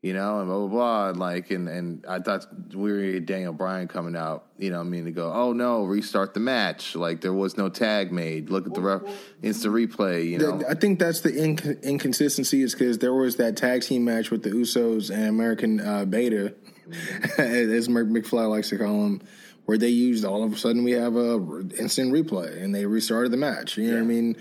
you 0.00 0.12
know, 0.12 0.38
and 0.38 0.48
blah 0.48 0.58
blah 0.58 0.68
blah, 0.68 1.08
and 1.08 1.18
like, 1.18 1.50
and 1.50 1.68
and 1.68 2.04
I 2.08 2.20
thought 2.20 2.46
we 2.72 2.92
were 2.92 3.20
Daniel 3.20 3.52
Bryan 3.52 3.88
coming 3.88 4.14
out, 4.14 4.46
you 4.56 4.70
know, 4.70 4.78
I 4.78 4.84
mean, 4.84 5.06
to 5.06 5.10
go, 5.10 5.32
oh 5.32 5.52
no, 5.52 5.82
restart 5.82 6.34
the 6.34 6.40
match, 6.40 6.94
like 6.94 7.20
there 7.20 7.32
was 7.32 7.56
no 7.56 7.68
tag 7.68 8.12
made. 8.12 8.48
Look 8.48 8.66
at 8.66 8.74
the 8.74 8.80
ref, 8.80 9.02
instant 9.42 9.74
replay, 9.74 10.28
you 10.30 10.38
know. 10.38 10.62
I 10.68 10.74
think 10.74 11.00
that's 11.00 11.22
the 11.22 11.30
inc- 11.30 11.82
inconsistency 11.82 12.62
is 12.62 12.74
because 12.74 12.98
there 12.98 13.12
was 13.12 13.36
that 13.36 13.56
tag 13.56 13.82
team 13.82 14.04
match 14.04 14.30
with 14.30 14.44
the 14.44 14.50
Usos 14.50 15.10
and 15.10 15.26
American 15.26 15.80
uh, 15.80 16.04
Beta, 16.04 16.54
as 17.38 17.88
McFly 17.88 18.48
likes 18.48 18.68
to 18.68 18.78
call 18.78 19.02
them, 19.02 19.20
where 19.64 19.78
they 19.78 19.88
used 19.88 20.24
all 20.24 20.44
of 20.44 20.52
a 20.52 20.56
sudden 20.56 20.84
we 20.84 20.92
have 20.92 21.16
a 21.16 21.34
instant 21.76 22.12
replay 22.12 22.62
and 22.62 22.72
they 22.72 22.86
restarted 22.86 23.32
the 23.32 23.36
match. 23.36 23.76
You 23.76 23.88
know 23.88 23.96
what 23.96 24.02
I 24.02 24.06
mean? 24.06 24.36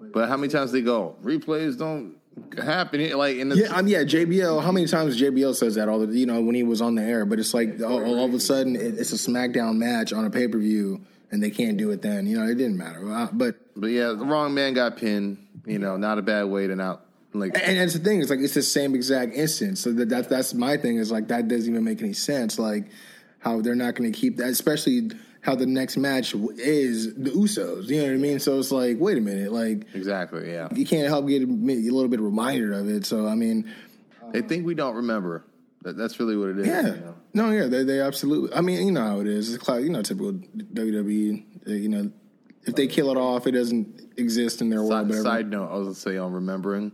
But 0.00 0.28
how 0.30 0.38
many 0.38 0.50
times 0.50 0.72
they 0.72 0.80
go 0.80 1.16
replays 1.22 1.76
don't 1.76 2.16
happen? 2.58 3.16
Like 3.16 3.36
in 3.36 3.48
the 3.48 3.56
Yeah, 3.56 3.76
um, 3.76 3.86
yeah. 3.86 4.02
JBL. 4.04 4.62
How 4.62 4.72
many 4.72 4.86
times 4.86 5.20
JBL 5.20 5.54
says 5.54 5.74
that 5.76 5.88
all 5.88 6.00
the 6.04 6.16
you 6.16 6.26
know 6.26 6.40
when 6.40 6.54
he 6.54 6.62
was 6.62 6.80
on 6.80 6.94
the 6.94 7.02
air? 7.02 7.24
But 7.24 7.38
it's 7.38 7.54
like 7.54 7.80
all, 7.80 8.04
all 8.04 8.24
of 8.24 8.34
a 8.34 8.40
sudden 8.40 8.76
it, 8.76 8.98
it's 8.98 9.12
a 9.12 9.30
SmackDown 9.30 9.76
match 9.76 10.12
on 10.12 10.24
a 10.24 10.30
pay 10.30 10.48
per 10.48 10.58
view 10.58 11.00
and 11.30 11.42
they 11.42 11.50
can't 11.50 11.76
do 11.76 11.90
it 11.90 12.02
then. 12.02 12.26
You 12.26 12.38
know, 12.38 12.44
it 12.46 12.54
didn't 12.56 12.76
matter. 12.76 13.10
Uh, 13.10 13.28
But 13.32 13.56
But 13.74 13.88
yeah, 13.88 14.08
the 14.08 14.24
wrong 14.24 14.54
man 14.54 14.74
got 14.74 14.98
pinned. 14.98 15.38
You 15.66 15.78
know, 15.78 15.96
not 15.96 16.18
a 16.18 16.22
bad 16.22 16.44
way 16.44 16.66
to 16.66 16.74
not 16.76 17.06
like. 17.32 17.56
and 17.56 17.78
it's 17.78 17.94
the 17.94 18.00
thing. 18.00 18.20
It's 18.20 18.30
like 18.30 18.40
it's 18.40 18.54
the 18.54 18.62
same 18.62 18.94
exact 18.94 19.34
instance. 19.34 19.80
So 19.80 19.92
that, 19.92 20.08
that 20.10 20.28
that's 20.28 20.54
my 20.54 20.76
thing. 20.76 20.96
Is 20.96 21.10
like 21.10 21.28
that 21.28 21.48
doesn't 21.48 21.70
even 21.70 21.84
make 21.84 22.02
any 22.02 22.12
sense. 22.12 22.58
Like 22.58 22.90
how 23.38 23.60
they're 23.60 23.74
not 23.74 23.94
going 23.94 24.12
to 24.12 24.18
keep 24.18 24.36
that, 24.38 24.48
especially 24.48 25.10
how 25.42 25.54
the 25.54 25.66
next 25.66 25.96
match 25.96 26.34
is 26.56 27.14
the 27.14 27.30
Usos. 27.30 27.88
You 27.88 27.98
know 27.98 28.04
what 28.06 28.12
I 28.14 28.16
mean? 28.16 28.38
So 28.38 28.58
it's 28.58 28.70
like, 28.70 28.96
wait 28.98 29.18
a 29.18 29.20
minute, 29.20 29.52
like. 29.52 29.86
Exactly. 29.94 30.50
Yeah. 30.50 30.68
You 30.74 30.86
can't 30.86 31.08
help 31.08 31.26
get 31.28 31.42
a, 31.42 31.44
a 31.44 31.90
little 31.92 32.08
bit 32.08 32.20
reminder 32.20 32.72
of 32.72 32.88
it. 32.88 33.04
So 33.04 33.26
I 33.26 33.34
mean, 33.34 33.70
They 34.32 34.40
think 34.40 34.64
we 34.64 34.74
don't 34.74 34.94
remember. 34.96 35.44
That, 35.82 35.96
that's 35.96 36.18
really 36.20 36.36
what 36.36 36.48
it 36.50 36.60
is. 36.60 36.66
Yeah. 36.68 36.82
you 36.86 37.00
know? 37.00 37.14
No, 37.34 37.50
yeah, 37.50 37.66
they 37.66 37.82
they 37.82 38.00
absolutely. 38.00 38.54
I 38.56 38.60
mean, 38.60 38.86
you 38.86 38.92
know 38.92 39.02
how 39.04 39.20
it 39.20 39.26
is. 39.26 39.52
It's 39.52 39.62
cla- 39.62 39.80
you 39.80 39.90
know 39.90 40.02
typical 40.02 40.32
WWE. 40.32 41.44
You 41.66 41.88
know, 41.88 42.10
if 42.64 42.74
they 42.76 42.86
kill 42.86 43.10
it 43.10 43.16
off, 43.16 43.46
it 43.48 43.52
doesn't 43.52 44.12
exist 44.16 44.60
in 44.60 44.70
their 44.70 44.80
world. 44.80 44.92
Side, 44.92 45.08
Whatever. 45.08 45.22
side 45.24 45.50
note, 45.50 45.68
I 45.68 45.76
was 45.76 45.86
gonna 45.86 45.94
say 45.96 46.16
on 46.18 46.32
remembering. 46.32 46.92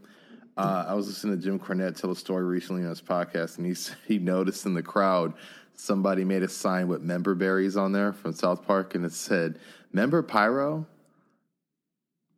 Uh, 0.56 0.86
I 0.88 0.94
was 0.94 1.06
listening 1.06 1.36
to 1.38 1.44
Jim 1.44 1.58
Cornette 1.58 2.00
tell 2.00 2.10
a 2.10 2.16
story 2.16 2.44
recently 2.44 2.82
on 2.82 2.88
his 2.88 3.02
podcast, 3.02 3.58
and 3.58 3.66
he 3.66 3.74
he 4.06 4.18
noticed 4.18 4.64
in 4.66 4.74
the 4.74 4.82
crowd 4.82 5.34
somebody 5.78 6.25
made 6.25 6.42
a 6.42 6.49
sign 6.49 6.88
with 6.88 7.02
member 7.02 7.35
berries 7.35 7.76
on 7.76 7.92
there 7.92 8.12
from 8.12 8.32
South 8.32 8.66
Park, 8.66 8.94
and 8.94 9.04
it 9.04 9.12
said 9.12 9.58
"Member 9.92 10.23
Pyro." 10.23 10.87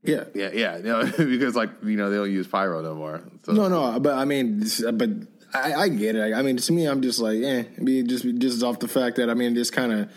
Yeah. 0.02 0.25
Yeah, 0.35 0.50
yeah, 0.52 0.76
you 0.78 0.82
know, 0.85 1.04
because 1.18 1.56
like 1.56 1.70
you 1.82 1.97
know 1.97 2.11
they 2.11 2.16
don't 2.16 2.30
use 2.30 2.47
pyro 2.47 2.80
no 2.82 2.94
more. 2.94 3.23
So, 3.44 3.52
No, 3.52 3.68
no, 3.68 4.00
but 4.00 4.14
I 4.14 4.25
mean, 4.25 4.64
but 4.94 5.11
I, 5.52 5.75
I 5.75 5.88
get 5.88 6.16
it. 6.16 6.32
I 6.32 6.42
mean, 6.42 6.56
to 6.56 6.73
me, 6.73 6.87
I'm 6.87 7.02
just 7.02 7.18
like, 7.20 7.42
eh. 7.42 7.64
Just 8.04 8.25
just 8.38 8.62
off 8.62 8.78
the 8.78 8.88
fact 8.88 9.16
that 9.16 9.28
I 9.28 9.35
mean, 9.35 9.54
just 9.54 9.73
kind 9.73 9.92
of, 9.92 10.12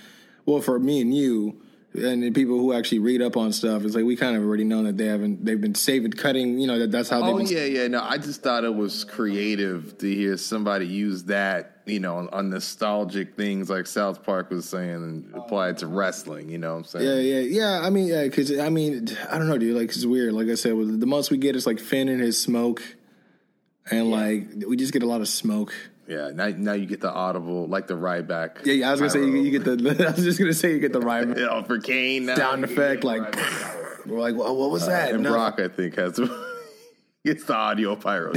well, 0.46 0.62
for 0.62 0.80
me 0.80 1.02
and 1.02 1.14
you 1.14 1.62
and 1.96 2.24
the 2.24 2.32
people 2.32 2.58
who 2.58 2.74
actually 2.74 3.00
read 3.00 3.22
up 3.22 3.38
on 3.38 3.54
stuff, 3.54 3.84
it's 3.84 3.94
like 3.94 4.04
we 4.04 4.16
kind 4.16 4.36
of 4.36 4.44
already 4.44 4.64
know 4.64 4.84
that 4.84 4.98
they 4.98 5.06
haven't, 5.06 5.46
they've 5.46 5.62
been 5.62 5.76
saving, 5.76 6.12
cutting. 6.12 6.58
You 6.60 6.66
know, 6.66 6.80
that 6.80 6.92
that's 6.92 7.10
how 7.10 7.22
Oh 7.24 7.38
been. 7.38 7.46
yeah, 7.48 7.66
yeah. 7.66 7.88
No, 7.88 8.02
I 8.02 8.18
just 8.18 8.42
thought 8.42 8.64
it 8.64 8.74
was 8.74 9.04
creative 9.04 9.98
to 10.00 10.14
hear 10.14 10.38
somebody 10.38 10.88
use 10.88 11.26
that, 11.26 11.82
you 11.86 12.00
know, 12.00 12.28
on, 12.32 12.50
nostalgic 12.50 13.36
things 13.36 13.70
like 13.70 13.86
South 13.86 14.24
Park 14.24 14.50
was 14.50 14.68
saying 14.68 14.90
and 14.90 15.36
apply 15.36 15.70
it 15.70 15.78
to 15.80 15.88
wrestling. 15.88 16.50
You 16.50 16.58
know 16.58 16.72
what 16.72 16.78
I'm 16.80 16.84
saying? 16.86 17.06
Yeah, 17.06 17.40
yeah, 17.40 17.40
yeah. 17.42 17.86
I 17.86 17.90
mean, 17.92 18.08
yeah, 18.08 18.24
because 18.24 18.58
I 18.58 18.70
mean, 18.70 19.08
I 19.30 19.38
don't 19.38 19.48
know, 19.48 19.58
dude. 19.58 19.78
Like, 19.78 19.90
it's 19.90 20.06
weird. 20.06 20.34
Like 20.34 20.48
I 20.48 20.56
said, 20.56 20.76
the 21.00 21.06
most 21.06 21.30
we 21.30 21.38
get 21.38 21.56
is 21.56 21.68
like 21.68 21.80
Finn 21.80 22.10
and 22.10 22.20
his 22.20 22.42
smoke, 22.42 22.82
and 23.92 24.10
like 24.10 24.48
we 24.68 24.78
just 24.78 24.94
get 24.94 25.04
a 25.04 25.08
lot 25.08 25.22
of 25.22 25.28
smoke. 25.28 25.74
Yeah, 26.14 26.30
now, 26.34 26.48
now 26.56 26.74
you 26.74 26.86
get 26.86 27.02
the 27.02 27.12
audible, 27.12 27.68
like 27.68 27.88
the 27.88 27.96
ride 27.96 28.28
back. 28.28 28.60
Yeah, 28.64 28.74
yeah. 28.74 28.88
I 28.90 28.92
was 28.92 29.00
gonna 29.00 29.10
say 29.10 29.20
you, 29.20 29.36
you 29.36 29.60
get 29.60 29.64
the. 29.64 30.06
I 30.08 30.12
was 30.12 30.24
just 30.24 30.40
gonna 30.40 30.54
say 30.54 30.72
you 30.74 30.80
get 30.80 30.94
the 30.94 31.00
you 31.00 31.26
know, 31.36 31.64
for 31.64 31.80
Kane 31.80 32.26
now. 32.28 32.36
sound 32.36 32.64
effect, 32.64 33.04
like 33.04 33.22
we're 34.06 34.20
like, 34.20 34.36
well, 34.36 34.56
what 34.56 34.70
was 34.72 34.86
that? 34.88 35.14
and 35.14 35.24
No. 35.24 35.32
Brock, 35.32 35.60
I 35.60 35.68
think, 35.68 35.96
has 35.96 36.20
gets 37.26 37.46
the 37.46 37.56
audio 37.56 37.96
pyro. 37.96 38.34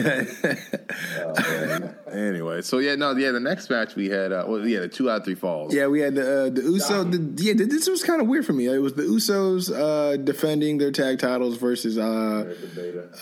Oh, 1.19 1.95
anyway, 2.13 2.63
so 2.63 2.79
yeah, 2.79 2.95
no, 2.95 3.13
yeah. 3.17 3.33
The 3.33 3.41
next 3.41 3.69
match 3.69 3.97
we 3.97 4.09
had, 4.09 4.33
uh, 4.33 4.45
well, 4.47 4.67
yeah, 4.67 4.81
the 4.81 4.89
two 4.89 5.11
out 5.11 5.19
of 5.19 5.25
three 5.25 5.35
falls. 5.35 5.75
Yeah, 5.75 5.89
we 5.89 6.01
had 6.01 6.15
the 6.15 6.47
uh, 6.47 6.51
the 6.51 6.63
Uso. 6.63 7.05
The, 7.05 7.43
yeah, 7.43 7.55
this 7.57 7.89
was 7.89 8.03
kind 8.03 8.21
of 8.21 8.29
weird 8.29 8.47
for 8.47 8.53
me. 8.53 8.67
It 8.67 8.79
was 8.79 8.95
the 8.95 9.03
Usos 9.03 9.71
uh, 9.75 10.17
defending 10.19 10.79
their 10.79 10.93
tag 10.93 11.19
titles 11.19 11.57
versus 11.57 11.99
uh, 11.99 12.55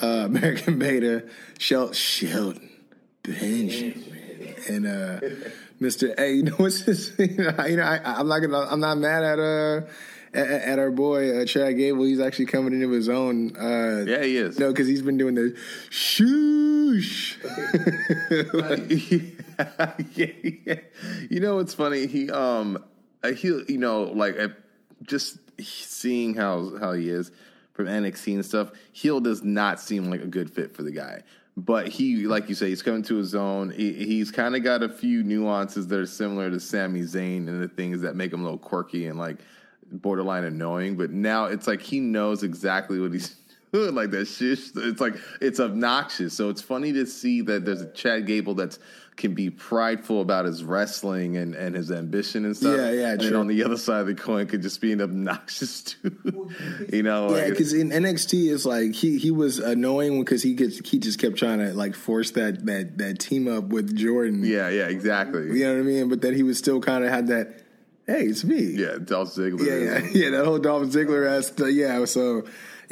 uh, 0.03 0.07
American 0.07 0.79
Beta, 0.79 1.25
Shel- 1.59 1.93
Shelton 1.93 2.71
Benjamin, 3.23 4.05
and 4.69 4.87
uh, 4.87 5.21
Mister. 5.81 6.15
A. 6.19 6.33
you 6.37 6.43
know 6.45 6.57
what's 6.57 6.83
this? 6.85 7.13
You 7.19 7.37
know, 7.37 7.67
you 7.67 7.77
know 7.77 7.83
I, 7.83 8.01
I'm 8.19 8.29
not 8.29 8.41
gonna. 8.41 8.61
I'm 8.61 8.81
not 8.81 8.99
mad 8.99 9.25
at 9.25 9.39
uh 9.39 9.81
at, 10.35 10.51
at 10.51 10.79
our 10.79 10.91
boy 10.91 11.41
uh, 11.41 11.45
Chad 11.47 11.77
Gable. 11.77 12.05
He's 12.05 12.21
actually 12.21 12.47
coming 12.47 12.73
into 12.73 12.91
his 12.91 13.09
own. 13.09 13.57
Uh, 13.57 14.05
Yeah, 14.07 14.23
he 14.23 14.37
is. 14.37 14.59
No, 14.59 14.71
because 14.71 14.87
he's 14.89 15.03
been 15.03 15.17
doing 15.17 15.35
the 15.35 15.57
shoosh. 15.91 17.37
yeah, 20.17 20.27
yeah. 20.67 20.81
You 21.31 21.41
know 21.41 21.57
what's 21.57 21.75
funny? 21.75 22.07
He 22.07 22.31
um 22.31 22.83
uh, 23.23 23.33
he 23.33 23.49
you 23.69 23.79
know 23.79 24.03
like 24.05 24.39
uh, 24.39 24.49
just 25.03 25.39
seeing 25.61 26.35
how 26.35 26.77
how 26.79 26.93
he 26.93 27.09
is 27.09 27.31
from 27.73 27.87
NXT 27.87 28.35
and 28.35 28.45
stuff. 28.45 28.71
Heel 28.93 29.21
does 29.21 29.43
not 29.43 29.81
seem 29.81 30.11
like 30.11 30.23
a 30.23 30.27
good 30.27 30.51
fit 30.51 30.75
for 30.75 30.83
the 30.83 30.93
guy. 30.93 31.23
But 31.57 31.89
he, 31.89 32.27
like 32.27 32.49
you 32.49 32.55
say, 32.55 32.69
he's 32.69 32.83
coming 32.83 33.03
to 33.05 33.17
his 33.17 33.35
own. 33.35 33.71
He, 33.71 33.93
he's 33.93 34.33
kind 34.33 34.57
of 34.57 34.65
got 34.65 34.83
a 34.83 34.89
few 34.89 35.23
nuances 35.23 35.87
that 35.87 36.01
are 36.01 36.07
similar 36.07 36.51
to 36.51 36.59
Sami 36.59 37.03
Zayn 37.03 37.49
and 37.49 37.63
the 37.63 37.69
things 37.69 38.01
that 38.01 38.17
make 38.17 38.33
him 38.33 38.41
a 38.41 38.45
little 38.45 38.59
quirky 38.59 39.07
and 39.07 39.19
like 39.19 39.39
borderline 39.93 40.45
annoying. 40.45 40.97
But 40.97 41.11
now 41.11 41.45
it's 41.45 41.69
like 41.69 41.81
he 41.81 42.01
knows 42.01 42.43
exactly 42.43 42.99
what 43.01 43.13
he's. 43.13 43.37
Like 43.75 44.13
that 44.13 44.27
shish. 44.27 44.71
It's 44.77 45.01
like 45.01 45.17
it's 45.41 45.59
obnoxious. 45.59 46.33
So 46.33 46.49
it's 46.49 46.63
funny 46.63 46.93
to 46.93 47.05
see 47.05 47.41
that 47.41 47.65
there's 47.65 47.81
a 47.81 47.91
Chad 47.91 48.25
Gable 48.25 48.55
that's 48.55 48.79
can 49.17 49.33
be 49.33 49.49
prideful 49.49 50.21
about 50.21 50.45
his 50.45 50.65
wrestling 50.65 51.37
and, 51.37 51.55
and 51.55 51.77
his 51.77 51.93
ambition 51.93 52.45
and 52.45 52.57
stuff. 52.57 52.77
Yeah, 52.77 52.91
yeah, 52.91 53.11
And 53.13 53.21
then 53.21 53.29
true. 53.31 53.39
on 53.39 53.47
the 53.47 53.63
other 53.63 53.77
side 53.77 54.01
of 54.01 54.07
the 54.09 54.15
coin 54.15 54.47
could 54.49 54.61
just 54.61 54.81
be 54.81 54.93
an 54.93 55.01
obnoxious 55.01 55.83
dude. 56.03 56.91
you 56.93 57.03
know, 57.05 57.31
Yeah, 57.31 57.43
like, 57.43 57.51
because 57.51 57.73
in 57.73 57.91
NXT, 57.91 58.53
it's 58.53 58.65
like 58.67 58.93
he 58.93 59.19
he 59.19 59.31
was 59.31 59.59
annoying 59.61 60.19
because 60.19 60.43
he 60.43 60.55
gets 60.55 60.79
he 60.89 60.99
just 60.99 61.21
kept 61.21 61.37
trying 61.37 61.61
to 61.61 61.73
like 61.75 61.95
force 61.95 62.33
that 62.33 62.67
that 62.67 62.99
that 62.99 63.21
team 63.21 63.47
up 63.47 63.65
with 63.65 63.97
Jordan. 63.97 64.43
yeah, 64.45 64.69
yeah, 64.69 64.89
exactly. 64.89 65.57
you 65.59 65.65
know 65.65 65.75
what 65.75 65.81
I 65.81 65.83
mean. 65.83 66.09
But 66.09 66.21
then 66.21 66.35
he 66.35 66.43
was 66.43 66.59
still 66.59 66.81
kind 66.81 67.05
of 67.05 67.11
had 67.11 67.29
that. 67.29 67.61
Hey, 68.07 68.25
it's 68.25 68.45
me. 68.45 68.61
Yeah, 68.63 68.97
Dolph 69.03 69.31
Ziggler. 69.35 69.65
yeah, 69.65 69.99
yeah, 70.01 70.09
yeah. 70.13 70.31
That 70.37 70.45
whole 70.45 70.59
Dolph 70.59 70.89
Ziggler 70.89 71.27
ass. 71.39 71.53
Yeah, 71.73 72.05
so. 72.05 72.45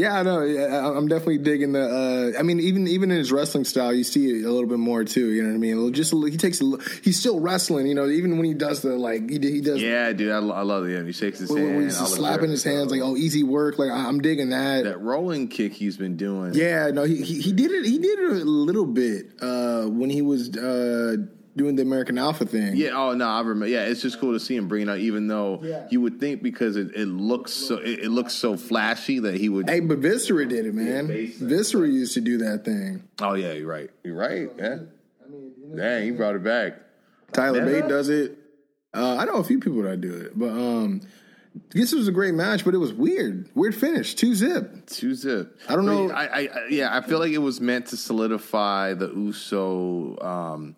Yeah, 0.03 0.19
I 0.19 0.23
know. 0.25 0.41
I- 0.41 0.97
I'm 0.97 1.07
definitely 1.07 1.39
digging 1.39 1.73
the. 1.73 2.35
Uh, 2.35 2.39
I 2.39 2.43
mean, 2.43 2.59
even 2.59 2.89
even 2.89 3.13
in 3.13 3.19
his 3.19 3.31
wrestling 3.31 3.65
style, 3.65 3.95
you 3.95 4.03
see 4.03 4.31
it 4.31 4.45
a 4.45 4.51
little 4.51 4.69
bit 4.69 4.79
more 4.79 5.05
too. 5.05 5.31
You 5.31 5.43
know 5.43 5.51
what 5.51 5.55
I 5.55 5.59
mean? 5.59 5.93
Just 5.93 6.13
he 6.13 6.37
takes. 6.37 6.61
A, 6.61 6.77
he's 7.05 7.21
still 7.21 7.39
wrestling. 7.39 7.87
You 7.87 7.95
know, 7.95 8.09
even 8.09 8.37
when 8.37 8.45
he 8.45 8.55
does 8.55 8.83
the 8.83 8.97
like, 8.97 9.31
he, 9.31 9.39
he 9.39 9.61
does. 9.61 9.81
Yeah, 9.81 10.13
dude, 10.13 10.33
I, 10.33 10.39
I 10.39 10.63
love 10.63 10.87
him. 10.87 11.07
He 11.07 11.13
shakes 11.13 11.39
his 11.39 11.51
when, 11.51 11.63
hand. 11.63 11.77
when 11.77 11.85
he's 11.85 11.97
slapping 11.97 12.51
his 12.51 12.65
hands, 12.65 12.91
like, 12.91 13.01
oh, 13.01 13.17
easy 13.17 13.45
work. 13.45 13.79
Like, 13.79 13.93
I'm 13.93 14.21
digging 14.21 14.51
that. 14.51 14.85
that 14.85 15.01
rolling 15.01 15.47
kick 15.47 15.73
he's 15.73 15.97
been 15.97 16.17
doing. 16.17 16.55
Yeah, 16.55 16.91
no, 16.91 17.05
he, 17.05 17.23
he 17.23 17.41
he 17.41 17.53
did 17.53 17.71
it. 17.71 17.85
He 17.87 17.99
did 17.99 18.19
it 18.19 18.43
a 18.43 18.45
little 18.45 18.87
bit 18.87 19.27
uh, 19.41 19.85
when 19.85 20.11
he 20.11 20.23
was 20.23 20.57
uh, 20.57 21.17
doing 21.57 21.77
the 21.77 21.83
American 21.83 22.17
Alpha 22.19 22.47
thing. 22.47 22.77
Yeah. 22.77 22.91
Oh 22.95 23.15
no, 23.15 23.29
I 23.29 23.41
remember. 23.41 23.67
Yeah, 23.67 23.85
it's 23.85 24.01
just 24.03 24.19
cool 24.21 24.33
to 24.33 24.41
see 24.41 24.57
him 24.57 24.69
bring 24.69 24.83
it 24.83 24.89
out, 24.89 24.99
even 24.99 25.27
though 25.29 25.61
Yeah. 25.63 25.87
you 25.91 26.01
would 26.01 26.19
think 26.21 26.43
because 26.43 26.77
it, 26.77 26.95
it 26.95 27.07
looks 27.07 27.53
so 27.53 27.77
it, 27.77 28.01
it 28.01 28.09
looks 28.11 28.33
so 28.35 28.57
flashy 28.57 29.19
that 29.21 29.35
he 29.35 29.49
would. 29.49 29.69
Hey, 29.69 29.81
but 29.81 29.99
Viscera 29.99 30.47
did 30.47 30.67
it, 30.67 30.75
man. 30.75 31.07
Viscera 31.09 31.87
used 31.89 32.15
to 32.15 32.21
do 32.21 32.39
that 32.39 32.65
thing. 32.65 33.03
Oh 33.21 33.35
yeah, 33.35 33.53
you're 33.53 33.69
right. 33.69 33.91
You're 34.05 34.17
right. 34.17 34.51
Yeah. 34.59 34.79
Dang, 35.77 36.05
he 36.05 36.11
brought 36.11 36.35
it 36.37 36.45
back. 36.45 36.75
Tyler. 37.33 37.65
Bate 37.65 37.89
does 37.89 38.09
it. 38.09 38.39
Uh, 38.95 39.17
I 39.17 39.25
know 39.25 39.37
a 39.37 39.45
few 39.45 39.59
people 39.59 39.83
that 39.83 40.03
do 40.03 40.13
it, 40.15 40.39
but 40.39 40.51
um, 40.51 41.01
this 41.71 41.93
was 41.95 42.09
a 42.09 42.13
great 42.13 42.35
match, 42.35 42.63
but 42.63 42.75
it 42.75 42.79
was 42.79 42.93
weird. 42.93 43.49
Weird 43.55 43.75
finish, 43.75 44.15
two 44.15 44.35
zip. 44.35 44.85
Two 44.87 45.15
zip. 45.15 45.59
I 45.67 45.75
don't 45.77 45.87
know- 45.87 46.11
I, 46.11 46.25
I, 46.25 46.41
I 46.41 46.49
yeah, 46.69 46.95
I 46.95 47.01
feel 47.01 47.19
like 47.19 47.33
it 47.33 47.39
was 47.39 47.59
meant 47.59 47.87
to 47.87 47.97
solidify 47.97 48.93
the 48.95 49.09
Uso, 49.09 50.19
um, 50.21 50.77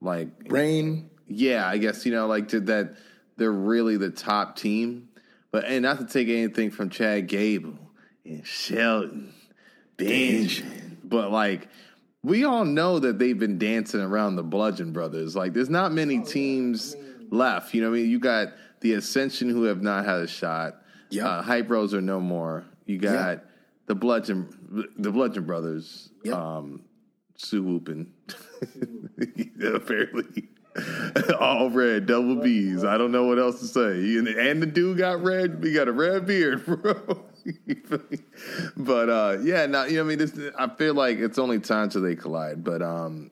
like 0.00 0.28
Reign. 0.48 1.10
yeah, 1.26 1.66
I 1.66 1.78
guess 1.78 2.04
you 2.06 2.12
know, 2.12 2.26
like 2.26 2.48
did 2.48 2.66
that 2.66 2.96
they're 3.36 3.50
really 3.52 3.96
the 3.96 4.10
top 4.10 4.56
team. 4.56 5.08
But 5.50 5.64
and 5.66 5.82
not 5.82 5.98
to 6.00 6.06
take 6.06 6.28
anything 6.28 6.70
from 6.70 6.90
Chad 6.90 7.28
Gable 7.28 7.78
and 8.24 8.44
Shelton, 8.46 9.32
Benjamin, 9.96 10.98
but 11.04 11.30
like 11.30 11.68
we 12.22 12.44
all 12.44 12.64
know 12.64 12.98
that 12.98 13.18
they've 13.18 13.38
been 13.38 13.58
dancing 13.58 14.00
around 14.00 14.36
the 14.36 14.42
Bludgeon 14.42 14.92
Brothers. 14.92 15.36
Like 15.36 15.52
there's 15.52 15.70
not 15.70 15.92
many 15.92 16.20
teams 16.20 16.96
left. 17.30 17.74
You 17.74 17.82
know, 17.82 17.90
what 17.90 17.98
I 17.98 18.00
mean, 18.02 18.10
you 18.10 18.18
got 18.18 18.48
the 18.80 18.94
Ascension 18.94 19.48
who 19.48 19.64
have 19.64 19.82
not 19.82 20.04
had 20.04 20.20
a 20.20 20.26
shot. 20.26 20.76
Yeah, 21.10 21.28
Uh, 21.28 21.42
Hype 21.42 21.68
Bros 21.68 21.94
are 21.94 22.00
no 22.00 22.18
more. 22.20 22.64
You 22.86 22.98
got 22.98 23.44
the 23.86 23.94
Bludgeon, 23.94 24.90
the 24.96 25.12
Bludgeon 25.12 25.44
Brothers. 25.44 26.10
Yep. 26.24 26.34
Um, 26.34 26.82
Sue 27.36 27.62
whooping. 27.62 28.10
Apparently. 29.74 30.48
All 31.38 31.70
red, 31.70 32.06
double 32.06 32.36
B's. 32.36 32.84
I 32.84 32.98
don't 32.98 33.12
know 33.12 33.24
what 33.24 33.38
else 33.38 33.60
to 33.60 33.66
say. 33.66 34.16
And, 34.16 34.60
the 34.60 34.66
dude 34.66 34.98
got 34.98 35.22
red. 35.22 35.60
He 35.62 35.72
got 35.72 35.86
a 35.86 35.92
red 35.92 36.26
beard, 36.26 36.66
bro. 36.66 37.24
But 38.76 39.08
uh, 39.08 39.38
yeah, 39.42 39.66
now 39.66 39.84
you 39.84 39.96
know. 39.96 40.00
I 40.00 40.04
mean, 40.04 40.18
this. 40.18 40.36
I 40.58 40.68
feel 40.68 40.94
like 40.94 41.18
it's 41.18 41.38
only 41.38 41.60
time 41.60 41.90
till 41.90 42.02
they 42.02 42.16
collide. 42.16 42.64
But 42.64 42.82
um, 42.82 43.30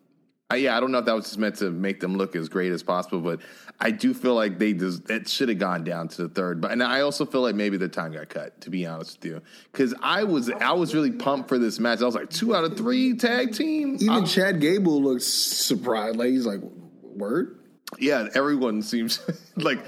I, 0.52 0.56
yeah, 0.56 0.76
I 0.76 0.80
don't 0.80 0.92
know 0.92 0.98
if 0.98 1.06
that 1.06 1.14
was 1.14 1.24
just 1.24 1.38
meant 1.38 1.56
to 1.56 1.70
make 1.70 2.00
them 2.00 2.16
look 2.16 2.36
as 2.36 2.48
great 2.48 2.72
as 2.72 2.82
possible. 2.82 3.20
But 3.20 3.40
I 3.80 3.90
do 3.90 4.12
feel 4.12 4.34
like 4.34 4.58
they 4.58 4.72
just 4.74 5.08
it 5.10 5.28
should 5.28 5.48
have 5.48 5.58
gone 5.58 5.82
down 5.84 6.08
to 6.08 6.22
the 6.22 6.28
third. 6.28 6.60
But 6.60 6.72
and 6.72 6.82
I 6.82 7.00
also 7.00 7.24
feel 7.24 7.40
like 7.40 7.54
maybe 7.54 7.76
the 7.78 7.88
time 7.88 8.12
got 8.12 8.28
cut. 8.28 8.60
To 8.62 8.70
be 8.70 8.86
honest 8.86 9.18
with 9.22 9.32
you, 9.32 9.42
because 9.72 9.94
I 10.02 10.24
was 10.24 10.50
I 10.50 10.72
was 10.72 10.94
really 10.94 11.12
pumped 11.12 11.48
for 11.48 11.58
this 11.58 11.78
match. 11.78 12.02
I 12.02 12.04
was 12.04 12.14
like 12.14 12.30
two 12.30 12.54
out 12.54 12.64
of 12.64 12.76
three 12.76 13.16
tag 13.16 13.54
team. 13.54 13.96
Even 13.96 14.10
I- 14.10 14.24
Chad 14.24 14.60
Gable 14.60 15.02
looks 15.02 15.26
surprised. 15.26 16.16
Like 16.16 16.28
he's 16.30 16.46
like, 16.46 16.60
word. 17.02 17.58
yeah, 17.98 18.28
everyone 18.34 18.82
seems 18.82 19.20
like 19.56 19.78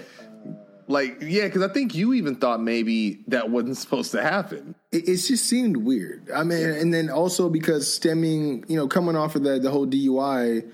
like 0.89 1.19
yeah, 1.21 1.45
because 1.45 1.63
I 1.63 1.69
think 1.69 1.95
you 1.95 2.15
even 2.15 2.37
thought 2.37 2.61
maybe 2.61 3.25
that 3.29 3.51
wasn't 3.51 3.77
supposed 3.79 4.13
to 4.13 4.23
happen. 4.23 4.75
It, 4.93 5.09
it 5.09 5.17
just 5.17 5.47
seemed 5.47 5.77
weird. 5.77 6.31
I 6.31 6.45
mean, 6.45 6.69
and 6.69 6.93
then 6.93 7.11
also 7.11 7.49
because 7.49 7.93
stemming, 7.93 8.65
you 8.69 8.77
know, 8.77 8.89
coming 8.89 9.17
off 9.17 9.37
of 9.37 9.43
the 9.43 9.59
the 9.59 9.71
whole 9.71 9.87
DUI 9.87 10.71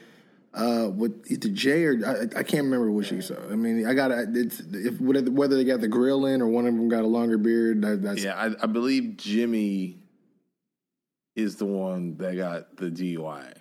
uh, 0.55 0.91
with 0.95 1.31
either 1.31 1.49
Jey 1.49 1.85
or 1.85 1.99
I, 2.05 2.39
I 2.39 2.43
can't 2.43 2.65
remember 2.65 2.91
which 2.91 3.09
he 3.09 3.21
saw. 3.21 3.37
I 3.51 3.57
mean, 3.57 3.87
I 3.87 3.95
got 3.95 4.11
it's 4.11 4.61
if 4.61 5.01
whether 5.01 5.31
whether 5.31 5.57
they 5.57 5.65
got 5.65 5.81
the 5.81 5.89
grill 5.89 6.27
in 6.27 6.43
or 6.43 6.49
one 6.49 6.67
of 6.67 6.75
them 6.75 6.89
got 6.89 7.05
a 7.05 7.09
longer 7.09 7.39
beard. 7.39 7.83
That, 7.83 8.03
that's 8.03 8.25
Yeah, 8.25 8.35
I, 8.35 8.65
I 8.65 8.67
believe 8.67 9.17
Jimmy 9.17 9.99
is 11.37 11.57
the 11.57 11.67
one 11.67 12.17
that 12.19 12.37
got 12.37 12.77
the 12.77 12.91
DUI. 12.91 13.55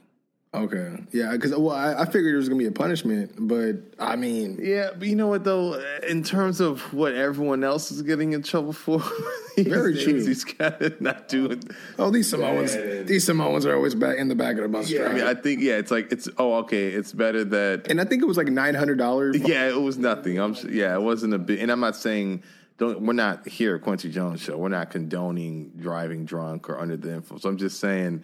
Okay, 0.52 0.98
yeah, 1.12 1.34
because 1.34 1.56
well, 1.56 1.76
I, 1.76 1.94
I 1.94 2.06
figured 2.06 2.34
it 2.34 2.38
was 2.38 2.50
gonna 2.50 2.58
be 2.58 2.66
a 2.66 2.72
punishment, 2.72 3.34
but 3.38 3.76
I 4.00 4.16
mean, 4.16 4.58
Yeah, 4.60 4.90
but 4.98 5.08
you 5.08 5.16
know 5.16 5.28
what 5.28 5.44
though? 5.44 5.80
In 6.08 6.24
terms 6.24 6.60
of 6.60 6.92
what 6.92 7.14
everyone 7.14 7.64
else 7.64 7.92
is 7.92 8.02
getting 8.02 8.34
in 8.34 8.42
trouble 8.42 8.74
for, 8.74 9.00
Very 9.58 10.02
true. 10.02 10.26
He's 10.26 10.44
kind 10.44 10.74
of 10.82 11.00
not 11.02 11.28
doing. 11.28 11.62
oh, 12.00 12.10
these 12.10 12.30
Samoans, 12.30 12.76
these 13.08 13.26
Samoans 13.26 13.68
are 13.68 13.76
always 13.76 13.94
back 13.94 14.18
in 14.18 14.28
the 14.28 14.34
back 14.34 14.56
of 14.56 14.64
the 14.64 14.70
bus. 14.70 14.92
I 14.92 15.14
mean, 15.14 15.24
I 15.24 15.36
think 15.36 15.62
yeah, 15.62 15.74
it's 15.74 15.92
like 15.92 16.12
it's 16.12 16.28
oh 16.40 16.56
okay, 16.60 16.88
it's 16.88 17.14
better 17.14 17.44
that 17.44 17.86
and 17.88 18.02
I 18.02 18.06
think 18.06 18.24
it 18.24 18.26
was 18.26 18.38
like 18.38 18.48
nine 18.48 18.74
hundred 18.74 18.98
dollars. 18.98 19.38
yeah, 19.38 19.68
it 19.70 19.80
was 19.80 20.00
nothing. 20.00 20.40
I'm 20.40 20.56
yeah, 20.68 20.96
it 20.96 21.02
wasn't 21.02 21.36
a 21.36 21.40
bit, 21.40 21.60
and 21.60 21.72
I'm 21.72 21.80
not 21.80 21.96
saying 21.96 22.42
don't. 22.80 23.02
We're 23.02 23.14
not 23.14 23.48
here 23.48 23.76
at 23.76 23.82
Kwency 23.84 24.10
Jones 24.10 24.42
show. 24.42 24.58
We're 24.58 24.70
not 24.70 24.90
condoning 24.90 25.74
driving 25.78 26.26
drunk 26.26 26.70
or 26.70 26.80
under 26.80 26.98
the 26.98 27.14
influence. 27.14 27.46
I'm 27.46 27.58
just 27.58 27.80
saying, 27.80 28.24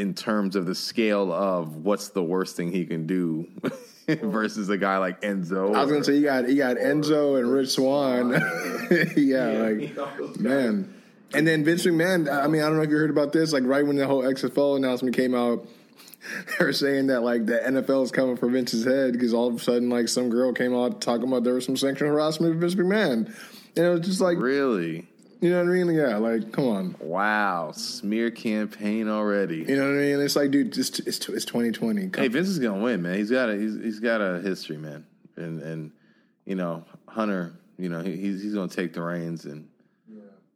in 0.00 0.14
terms 0.14 0.56
of 0.56 0.64
the 0.64 0.74
scale 0.74 1.30
of 1.30 1.76
what's 1.76 2.08
the 2.08 2.22
worst 2.22 2.56
thing 2.56 2.72
he 2.72 2.86
can 2.86 3.06
do 3.06 3.46
versus 4.08 4.70
a 4.70 4.78
guy 4.78 4.96
like 4.96 5.20
Enzo. 5.20 5.74
I 5.74 5.82
was 5.82 5.90
gonna 5.90 6.00
or- 6.00 6.04
say 6.04 6.16
you 6.16 6.22
got 6.24 6.48
you 6.48 6.56
got 6.56 6.76
Enzo 6.78 7.38
and 7.38 7.52
Rich 7.52 7.70
Swann. 7.70 8.30
yeah, 9.16 9.46
like 9.46 10.40
man. 10.40 10.94
And 11.32 11.46
then 11.46 11.62
Vince 11.64 11.86
McMahon. 11.86 12.28
I 12.32 12.48
mean, 12.48 12.62
I 12.62 12.66
don't 12.66 12.76
know 12.76 12.82
if 12.82 12.90
you 12.90 12.96
heard 12.96 13.10
about 13.10 13.32
this. 13.32 13.52
Like 13.52 13.62
right 13.64 13.86
when 13.86 13.96
the 13.96 14.06
whole 14.06 14.22
XFL 14.22 14.78
announcement 14.78 15.14
came 15.14 15.34
out, 15.34 15.68
they 16.58 16.64
were 16.64 16.72
saying 16.72 17.08
that 17.08 17.20
like 17.20 17.46
the 17.46 17.58
NFL 17.58 18.02
is 18.04 18.10
coming 18.10 18.36
for 18.36 18.48
Vince's 18.48 18.84
head 18.84 19.12
because 19.12 19.34
all 19.34 19.48
of 19.48 19.56
a 19.56 19.58
sudden 19.58 19.90
like 19.90 20.08
some 20.08 20.30
girl 20.30 20.52
came 20.52 20.74
out 20.74 21.00
talking 21.02 21.28
about 21.28 21.44
there 21.44 21.54
was 21.54 21.66
some 21.66 21.76
sexual 21.76 22.08
harassment 22.08 22.54
with 22.54 22.60
Vince 22.60 22.74
McMahon, 22.74 23.26
and 23.76 23.84
it 23.84 23.88
was 23.90 24.00
just 24.00 24.20
like 24.20 24.38
really. 24.38 25.06
You 25.40 25.50
know 25.50 25.64
what 25.64 25.70
I 25.70 25.84
mean? 25.84 25.94
Yeah, 25.94 26.16
like 26.16 26.52
come 26.52 26.68
on. 26.68 26.96
Wow, 27.00 27.72
smear 27.72 28.30
campaign 28.30 29.08
already. 29.08 29.58
You 29.58 29.76
know 29.76 29.88
what 29.88 29.98
I 29.98 30.02
mean? 30.02 30.20
It's 30.20 30.36
like, 30.36 30.50
dude, 30.50 30.72
just 30.72 31.00
it's, 31.00 31.28
it's 31.28 31.44
2020. 31.44 32.08
Come 32.08 32.22
Hey, 32.22 32.28
Vince 32.28 32.48
is 32.48 32.58
gonna 32.58 32.82
win, 32.82 33.02
man. 33.02 33.16
He's 33.16 33.30
got 33.30 33.48
a 33.48 33.56
he's, 33.56 33.74
he's 33.74 34.00
got 34.00 34.20
a 34.20 34.40
history, 34.40 34.76
man, 34.76 35.06
and 35.36 35.60
and 35.62 35.92
you 36.44 36.56
know 36.56 36.84
Hunter, 37.08 37.52
you 37.78 37.88
know 37.88 38.02
he, 38.02 38.16
he's 38.16 38.42
he's 38.42 38.54
gonna 38.54 38.68
take 38.68 38.92
the 38.92 39.02
reins 39.02 39.44
and 39.44 39.66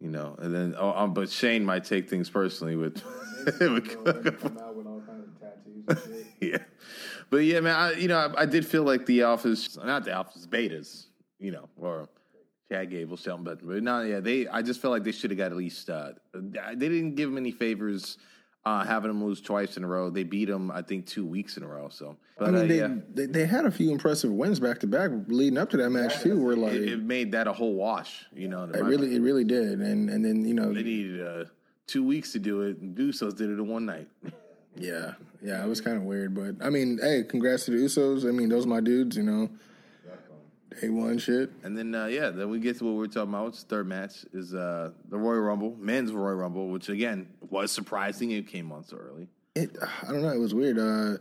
you 0.05 0.11
know, 0.11 0.37
and 0.39 0.55
then 0.55 0.75
oh, 0.79 0.91
um, 0.91 1.15
but 1.15 1.31
Shane 1.31 1.65
might 1.65 1.85
take 1.85 2.11
things 2.11 2.29
personally 2.29 2.77
with. 2.77 3.03
with 3.61 3.97
yeah, 6.41 6.59
but 7.31 7.39
yeah, 7.39 7.61
man. 7.61 7.75
I, 7.75 7.93
you 7.93 8.09
know, 8.09 8.19
I, 8.19 8.43
I 8.43 8.47
did 8.47 8.67
feel 8.67 8.83
like 8.83 9.07
the 9.07 9.23
office, 9.23 9.77
not 9.77 10.05
the 10.05 10.13
office, 10.13 10.47
betas, 10.47 11.07
you 11.39 11.53
know, 11.53 11.69
or 11.79 12.09
Chad 12.71 12.91
Gable, 12.91 13.17
Shelton 13.17 13.45
Benton, 13.45 13.69
but 13.69 13.83
no, 13.83 14.03
yeah, 14.03 14.21
they. 14.21 14.49
I 14.49 14.63
just 14.63 14.81
felt 14.81 14.93
like 14.93 15.05
they 15.05 15.13
should 15.13 15.31
have 15.31 15.39
got 15.39 15.51
at 15.51 15.57
least. 15.57 15.91
Uh, 15.91 16.13
they 16.33 16.75
didn't 16.89 17.15
give 17.15 17.29
him 17.29 17.37
any 17.37 17.53
favors. 17.53 18.19
Uh, 18.67 18.83
having 18.83 19.11
him 19.11 19.23
lose 19.23 19.43
twice 19.43 19.77
in 19.77 19.85
a 19.85 19.87
row, 19.87 20.09
they 20.09 20.25
beat 20.25 20.49
him. 20.49 20.71
I 20.71 20.81
think 20.81 21.07
two 21.07 21.27
weeks 21.27 21.59
in 21.59 21.63
a 21.63 21.67
row. 21.67 21.91
So, 21.91 22.17
but 22.39 22.49
I 22.49 22.51
mean, 22.53 22.63
uh, 22.63 22.67
they, 22.67 22.79
yeah, 22.79 22.95
they 23.13 23.27
they 23.27 23.47
had 23.47 23.67
a 23.67 23.71
few 23.71 23.93
impressive 23.93 24.33
wins 24.33 24.59
back 24.59 24.81
to 24.81 24.87
back 24.87 25.11
leading 25.27 25.59
up 25.59 25.69
to 25.71 25.77
that 25.77 25.91
match 25.91 26.21
too. 26.21 26.43
Where 26.43 26.57
like 26.57 26.73
it, 26.73 26.93
it 26.93 27.03
made 27.03 27.33
that 27.33 27.47
a 27.47 27.53
whole 27.53 27.75
wash. 27.75 28.25
You 28.33 28.49
know, 28.49 28.65
it 28.65 28.83
really 28.83 29.15
it 29.15 29.21
really 29.21 29.45
did, 29.45 29.81
and 29.81 30.09
and 30.09 30.25
then 30.25 30.47
you 30.47 30.55
know 30.55 30.73
they 30.73 30.83
needed 30.83 31.27
uh, 31.27 31.45
two 31.87 32.03
weeks 32.03 32.33
to 32.33 32.39
do 32.39 32.63
it, 32.63 32.79
and 32.79 32.97
Usos 32.97 33.37
did 33.37 33.51
it 33.51 33.59
in 33.59 33.69
one 33.69 33.85
night. 33.85 34.09
Yeah, 34.77 35.13
yeah, 35.43 35.63
it 35.63 35.69
was 35.69 35.81
kind 35.83 35.97
of 35.97 36.05
weird, 36.05 36.35
but 36.35 36.65
I 36.65 36.71
mean, 36.71 36.99
hey, 37.01 37.23
congrats 37.29 37.67
to 37.67 37.71
the 37.71 37.77
Usos. 37.77 38.27
I 38.27 38.33
mean, 38.33 38.49
those 38.49 38.65
are 38.65 38.69
my 38.69 38.81
dudes, 38.81 39.17
you 39.17 39.23
know. 39.23 39.51
They 40.81 40.89
won 40.89 41.19
shit. 41.19 41.51
And 41.63 41.77
then 41.77 41.95
uh, 41.95 42.07
yeah, 42.07 42.31
then 42.31 42.51
we 42.51 42.59
get 42.59 42.79
to 42.79 42.85
what 42.85 42.95
we're 42.95 43.07
talking 43.07 43.31
about. 43.31 43.47
Which 43.47 43.61
the 43.61 43.67
third 43.67 43.87
match 43.87 44.25
is 44.33 44.55
uh, 44.55 44.91
the 45.09 45.19
Royal 45.19 45.41
Rumble, 45.41 45.77
men's 45.79 46.13
Royal 46.13 46.35
Rumble, 46.35 46.69
which 46.69 46.89
again 46.89 47.29
was 47.49 47.71
surprising. 47.73 48.31
It 48.31 48.49
came 48.49 48.73
on 48.73 48.85
so 48.85 48.97
early. 48.97 49.29
It, 49.55 49.77
I 50.03 50.11
don't 50.11 50.23
know, 50.23 50.31
it 50.31 50.41
was 50.41 50.53
weird. 50.53 50.79
Uh, 50.79 51.19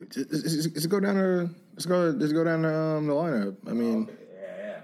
let's, 0.00 0.16
let's 0.16 0.86
go 0.86 1.00
down 1.00 1.14
to 1.14 1.50
let's 1.72 1.86
go 1.86 2.14
let's 2.16 2.32
go 2.32 2.44
down 2.44 2.62
to 2.62 2.74
um, 2.74 3.06
the 3.06 3.12
lineup. 3.14 3.56
I 3.66 3.72
mean, 3.72 4.08
yeah, 4.08 4.80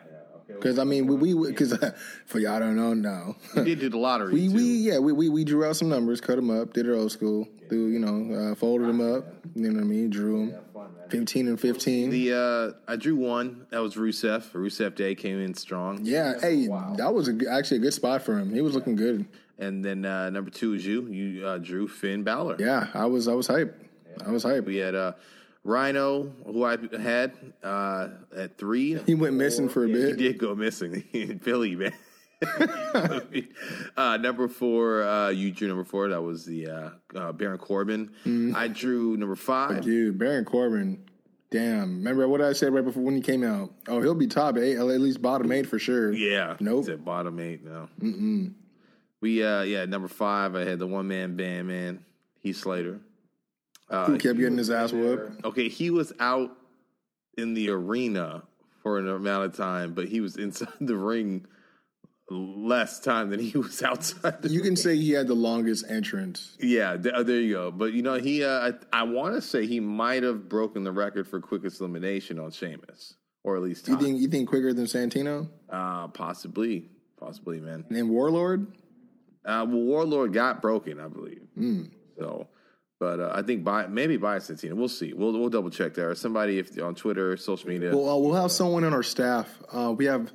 yeah. 0.49 0.55
because 0.55 0.79
I 0.79 0.85
mean 0.85 1.07
we 1.07 1.35
we 1.35 1.49
because 1.49 1.77
for 2.27 2.39
y'all 2.39 2.55
I 2.55 2.59
don't 2.61 2.77
know 2.77 2.95
no, 2.95 3.37
We 3.55 3.65
did 3.65 3.81
do 3.81 3.89
the 3.91 3.99
lottery. 3.99 4.33
We 4.33 4.49
too. 4.49 4.55
we 4.55 4.63
yeah 4.63 4.99
we, 4.99 5.13
we 5.13 5.29
we 5.29 5.45
drew 5.45 5.65
out 5.65 5.77
some 5.77 5.89
numbers, 5.89 6.21
cut 6.21 6.37
them 6.37 6.51
up, 6.51 6.73
did 6.73 6.87
it 6.87 6.93
old 6.93 7.13
school, 7.13 7.49
do 7.69 7.89
you 7.89 7.99
know, 7.99 8.53
uh, 8.53 8.55
folded 8.55 8.89
them 8.89 9.01
up, 9.01 9.25
you 9.55 9.69
know 9.71 9.75
what 9.79 9.85
I 9.85 9.87
mean, 9.87 10.11
drew 10.11 10.51
them, 10.51 10.61
fifteen 11.09 11.49
and 11.49 11.59
fifteen. 11.61 12.11
the 12.11 12.33
uh, 12.33 12.91
I 12.93 12.97
drew 12.97 13.17
one. 13.17 13.67
That 13.71 13.79
was 13.79 13.95
Rusev. 13.95 14.51
Rusev 14.53 14.95
Day 14.95 15.15
came 15.15 15.41
in 15.41 15.55
strong. 15.55 16.01
yeah, 16.03 16.35
hey, 16.41 16.67
that 16.97 17.13
was 17.15 17.29
a, 17.29 17.33
g- 17.33 17.47
actually 17.47 17.79
a 17.79 17.81
good 17.81 17.95
spot 17.95 18.23
for 18.23 18.39
him. 18.39 18.53
He 18.53 18.61
was 18.61 18.75
looking 18.75 18.97
good. 18.97 19.27
And 19.59 19.83
then 19.83 20.05
uh, 20.05 20.29
number 20.29 20.51
two 20.51 20.75
is 20.75 20.85
you. 20.85 21.07
You 21.09 21.47
uh, 21.47 21.57
drew 21.59 21.89
Finn 21.89 22.23
Balor. 22.25 22.57
Yeah, 22.59 22.89
I 22.93 23.07
was 23.07 23.27
I 23.27 23.33
was 23.33 23.47
hype. 23.47 23.75
I 24.27 24.31
was 24.31 24.43
hype. 24.43 24.67
We 24.67 24.77
had 24.77 24.95
uh, 24.95 25.13
Rhino, 25.65 26.31
who 26.45 26.63
I 26.65 26.77
had 27.01 27.33
uh, 27.65 28.09
at 28.37 28.59
three. 28.59 28.99
He 29.07 29.15
went 29.15 29.35
missing 29.35 29.69
for 29.71 29.85
a 29.85 29.89
bit. 29.89 30.19
He 30.19 30.29
did 30.29 30.39
go 30.39 30.55
missing 30.55 31.05
in 31.13 31.39
Philly, 31.47 31.75
man. 31.75 31.95
uh, 33.97 34.17
number 34.17 34.49
four, 34.49 35.03
uh, 35.03 35.29
you 35.31 35.51
drew 35.51 35.69
number 35.69 35.85
four. 35.85 36.09
That 36.09 36.23
was 36.23 36.45
the 36.45 36.69
uh, 36.69 36.91
uh, 37.15 37.33
Baron 37.33 37.59
Corbin. 37.59 38.09
Mm-hmm. 38.25 38.55
I 38.57 38.69
drew 38.69 39.17
number 39.17 39.37
five. 39.37 39.83
Dude, 39.83 40.19
Baron 40.19 40.45
Corbin. 40.45 41.03
Damn. 41.51 41.99
Remember 41.99 42.29
what 42.29 42.41
I 42.43 42.53
said 42.53 42.73
right 42.73 42.85
before 42.85 43.03
when 43.03 43.15
he 43.15 43.21
came 43.21 43.45
out? 43.45 43.73
Oh, 43.89 44.01
he'll 44.01 44.15
be 44.15 44.27
top 44.27 44.57
eight, 44.59 44.77
at 44.77 44.85
least 44.85 45.23
bottom 45.23 45.51
eight 45.53 45.67
for 45.67 45.79
sure. 45.79 46.13
Yeah. 46.13 46.57
Nope. 46.61 46.89
At 46.89 47.05
bottom 47.05 47.39
eight 47.39 47.65
now. 47.65 47.89
Mm-mm. 48.01 48.53
We, 49.21 49.43
uh, 49.43 49.63
yeah, 49.63 49.85
number 49.85 50.09
five, 50.09 50.55
I 50.55 50.65
had 50.65 50.79
the 50.79 50.87
one 50.87 51.09
man 51.09 51.37
band, 51.37 51.69
man, 51.69 52.05
Heath 52.41 52.59
Slater. 52.59 53.01
Uh, 53.89 54.07
Who 54.07 54.19
kept 54.19 54.39
getting 54.39 54.59
his 54.59 54.71
ass 54.71 54.93
whooped? 54.93 55.45
okay, 55.45 55.69
he 55.69 55.91
was 55.91 56.13
out 56.19 56.51
in 57.39 57.55
the 57.55 57.71
arena 57.71 58.43
for 58.83 58.99
an 58.99 59.09
amount 59.09 59.45
of 59.45 59.57
time, 59.57 59.95
but 59.95 60.09
he 60.09 60.21
was 60.21 60.37
inside 60.37 60.69
the 60.81 60.97
ring 60.97 61.47
less 62.29 62.99
time 63.01 63.31
than 63.31 63.41
he 63.41 63.57
was 63.59 63.83
outside. 63.83 64.39
You 64.45 64.61
can 64.61 64.77
say 64.77 64.97
he 64.97 65.13
had 65.13 65.27
the 65.29 65.35
longest 65.35 65.85
entrance. 65.89 66.57
Yeah, 66.61 66.97
th- 66.97 67.15
uh, 67.15 67.23
there 67.23 67.41
you 67.41 67.53
go. 67.55 67.71
But 67.71 67.93
you 67.93 68.03
know, 68.03 68.15
he 68.15 68.45
uh, 68.45 68.73
I, 68.93 69.01
I 69.01 69.03
want 69.05 69.35
to 69.35 69.43
say 69.43 69.67
he 69.67 69.81
might 69.81 70.23
have 70.23 70.49
broken 70.49 70.85
the 70.85 70.93
record 70.93 71.29
for 71.29 71.41
quickest 71.41 71.81
elimination 71.81 72.39
on 72.39 72.51
Sheamus, 72.51 73.15
or 73.45 73.57
at 73.57 73.63
least 73.63 73.87
You 73.89 73.97
think 73.99 74.21
you 74.21 74.29
think 74.29 74.49
quicker 74.49 74.73
than 74.73 74.87
Santino 74.87 75.49
uh, 75.71 76.09
possibly, 76.09 76.89
possibly, 77.19 77.61
man. 77.61 77.85
and 77.91 78.11
Warlord? 78.11 78.67
Uh, 79.45 79.65
well, 79.69 79.83
Warlord 79.83 80.33
got 80.33 80.61
broken, 80.61 80.99
I 80.99 81.07
believe. 81.07 81.43
Hmm. 81.55 81.85
So, 82.19 82.49
but 82.99 83.21
uh, 83.21 83.31
I 83.33 83.43
think 83.43 83.63
by 83.63 83.87
maybe 83.87 84.17
by 84.17 84.39
Santino, 84.39 84.73
we'll 84.73 84.89
see. 84.89 85.13
We'll 85.13 85.33
we'll 85.39 85.49
double 85.51 85.71
check 85.71 85.95
there. 85.95 86.13
Somebody 86.17 86.59
if 86.59 86.77
on 86.83 86.97
Twitter, 86.97 87.37
social 87.37 87.69
media, 87.69 87.95
Well, 87.97 88.09
uh, 88.09 88.17
we'll 88.17 88.35
have 88.35 88.51
someone 88.51 88.83
on 88.83 88.93
our 88.93 89.05
staff. 89.05 89.49
Uh, 89.73 89.95
we 89.97 90.07
have 90.07 90.33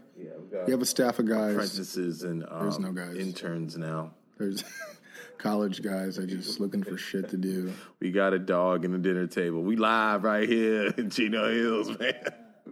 we 0.66 0.72
have 0.72 0.82
a 0.82 0.86
staff 0.86 1.20
of 1.20 1.28
guys. 1.28 1.54
apprentices 1.54 2.24
and 2.24 2.44
um, 2.50 2.62
There's 2.62 2.80
no 2.80 2.92
guys. 2.92 3.16
interns 3.18 3.78
now. 3.78 4.12
There's 4.38 4.64
college 5.38 5.82
guys 5.82 6.16
that 6.18 6.28
just 6.28 6.60
looking 6.60 6.84
for 6.84 6.98
shit 6.98 7.30
to 7.30 7.38
do. 7.38 7.74
We 8.00 8.12
got 8.12 8.34
a 8.34 8.40
dog 8.40 8.86
in 8.86 8.92
the 8.92 8.98
dinner 8.98 9.28
table. 9.28 9.62
We 9.62 9.76
live 9.76 10.24
right 10.24 10.48
here 10.48 10.88
in 10.98 11.10
Chino 11.10 11.50
Hills, 11.52 11.98
man. 12.00 12.16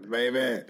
Baby. 0.10 0.64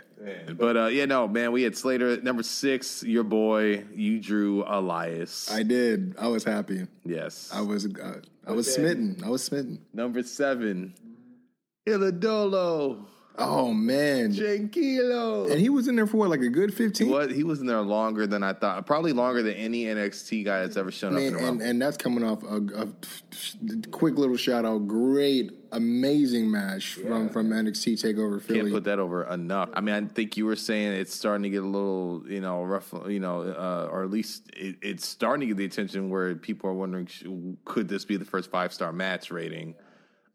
But 0.57 0.75
uh, 0.77 0.85
yeah, 0.87 1.05
no, 1.05 1.27
man, 1.27 1.51
we 1.53 1.63
had 1.63 1.77
Slater 1.77 2.21
number 2.21 2.43
six. 2.43 3.03
Your 3.03 3.23
boy, 3.23 3.85
you 3.93 4.19
drew 4.19 4.63
Elias. 4.67 5.49
I 5.51 5.63
did. 5.63 6.15
I 6.19 6.27
was 6.27 6.43
happy. 6.43 6.87
yes. 7.05 7.49
I 7.53 7.61
was 7.61 7.85
uh, 7.85 8.19
I 8.45 8.51
was 8.51 8.73
smitten. 8.73 9.21
I 9.23 9.29
was 9.29 9.43
smitten. 9.43 9.85
number 9.93 10.23
seven, 10.23 10.93
Illadolo, 11.87 13.05
Oh 13.39 13.73
man. 13.73 14.34
Tranquilo. 14.34 15.49
And 15.49 15.60
he 15.62 15.69
was 15.69 15.88
in 15.88 15.95
there 15.95 16.06
for 16.06 16.17
what, 16.17 16.30
like 16.30 16.41
a 16.41 16.49
good 16.49 16.73
fifteen? 16.73 17.10
What 17.10 17.32
he 17.32 17.43
was 17.43 17.62
in 17.62 17.67
there 17.67 17.80
longer 17.82 18.28
than 18.28 18.43
I 18.43 18.52
thought. 18.52 18.86
Probably 18.86 19.13
longer 19.13 19.41
than 19.41 19.54
any 19.54 19.86
NXT 19.86 20.43
guy 20.43 20.60
that's 20.60 20.75
ever 20.75 20.91
shown 20.91 21.13
up 21.13 21.21
Man, 21.21 21.36
in 21.36 21.43
a 21.43 21.47
and, 21.47 21.62
and 21.62 21.82
that's 21.82 21.95
coming 21.95 22.23
off 22.23 22.43
a, 22.43 22.58
a 22.58 22.88
quick 23.91 24.17
little 24.17 24.36
shout 24.36 24.65
out. 24.65 24.88
Great, 24.88 25.54
amazing 25.71 26.52
match 26.52 26.95
from 26.95 27.30
from 27.30 27.49
NXT 27.49 28.04
Takeover 28.04 28.41
Philly. 28.41 28.60
Can't 28.60 28.73
put 28.73 28.84
that 28.84 28.99
over 28.99 29.23
enough. 29.23 29.69
I 29.73 29.80
mean, 29.80 29.95
I 29.95 30.02
think 30.13 30.36
you 30.36 30.45
were 30.45 30.58
saying 30.58 30.91
it's 30.91 31.15
starting 31.15 31.43
to 31.43 31.49
get 31.49 31.63
a 31.63 31.67
little, 31.67 32.23
you 32.28 32.41
know, 32.41 32.63
rough, 32.63 32.93
you 33.08 33.21
know, 33.21 33.43
uh, 33.43 33.88
or 33.89 34.04
at 34.04 34.10
least 34.10 34.49
it, 34.54 34.75
it's 34.82 35.08
starting 35.08 35.47
to 35.47 35.47
get 35.47 35.58
the 35.58 35.65
attention 35.65 36.10
where 36.10 36.36
people 36.36 36.69
are 36.69 36.73
wondering, 36.73 37.58
could 37.63 37.88
this 37.88 38.04
be 38.04 38.17
the 38.17 38.25
first 38.25 38.52
five 38.52 38.73
star 38.73 38.91
match 38.91 39.32
rating? 39.32 39.75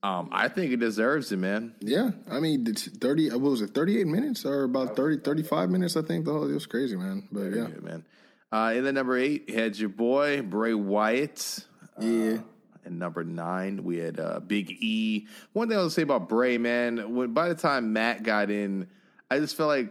Um, 0.05 0.29
I 0.33 0.49
think 0.49 0.71
it 0.71 0.81
deserves 0.81 1.33
it, 1.33 1.39
man. 1.39 1.75
yeah, 1.81 2.11
I 2.31 2.39
mean, 2.39 2.63
thirty. 2.75 3.31
What 3.31 3.41
was 3.41 3.63
it? 3.63 3.71
Thirty 3.73 3.99
eight 4.01 4.07
minutes 4.07 4.45
or 4.45 4.65
about 4.65 4.97
30, 4.97 5.21
35 5.21 5.71
minutes? 5.71 5.97
I 5.97 6.03
think. 6.03 6.27
The 6.27 6.33
whole, 6.33 6.49
it 6.49 6.53
was 6.53 6.67
crazy, 6.67 6.95
man. 6.95 7.27
But 7.33 7.45
yeah, 7.45 7.65
Good, 7.67 7.83
man. 7.83 8.05
Uh, 8.53 8.75
in 8.77 8.85
the 8.85 8.93
number 8.93 9.17
eight, 9.17 9.49
had 9.49 9.79
your 9.79 9.89
boy 9.89 10.43
Bray 10.43 10.75
Wyatt. 10.75 11.61
yeah. 11.99 12.39
And 12.87 12.99
number 12.99 13.25
nine, 13.25 13.83
we 13.83 13.97
had 13.97 14.21
uh, 14.21 14.41
Big 14.41 14.71
E. 14.73 15.27
One 15.55 15.69
thing 15.71 15.79
I 15.79 15.81
will 15.81 15.89
say 15.89 16.03
about 16.03 16.29
Bray, 16.29 16.59
man, 16.59 17.15
when 17.15 17.33
by 17.33 17.49
the 17.49 17.55
time 17.55 17.95
Matt 17.95 18.23
got 18.25 18.51
in, 18.51 18.89
I 19.31 19.39
just 19.39 19.57
felt 19.57 19.71
like, 19.71 19.91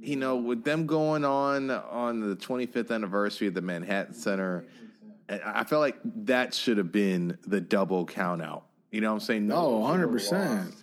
you 0.00 0.16
know, 0.16 0.34
with 0.34 0.64
them 0.64 0.86
going 0.86 1.24
on 1.24 1.70
on 1.70 2.28
the 2.28 2.34
25th 2.34 2.90
anniversary 2.90 3.46
of 3.46 3.54
the 3.54 3.62
Manhattan 3.62 4.14
Center, 4.14 4.66
I 5.28 5.60
I 5.60 5.64
felt 5.64 5.80
like 5.80 5.96
that 6.26 6.54
should 6.54 6.76
have 6.78 6.90
been 6.90 7.38
the 7.46 7.60
double 7.60 8.04
count 8.04 8.42
out. 8.42 8.64
You 8.94 9.00
know 9.00 9.08
what 9.08 9.14
I'm 9.14 9.20
saying? 9.20 9.46
No 9.48 9.56
Oh, 9.56 9.78
one 9.80 9.98
100%. 10.00 10.32
lost. 10.66 10.78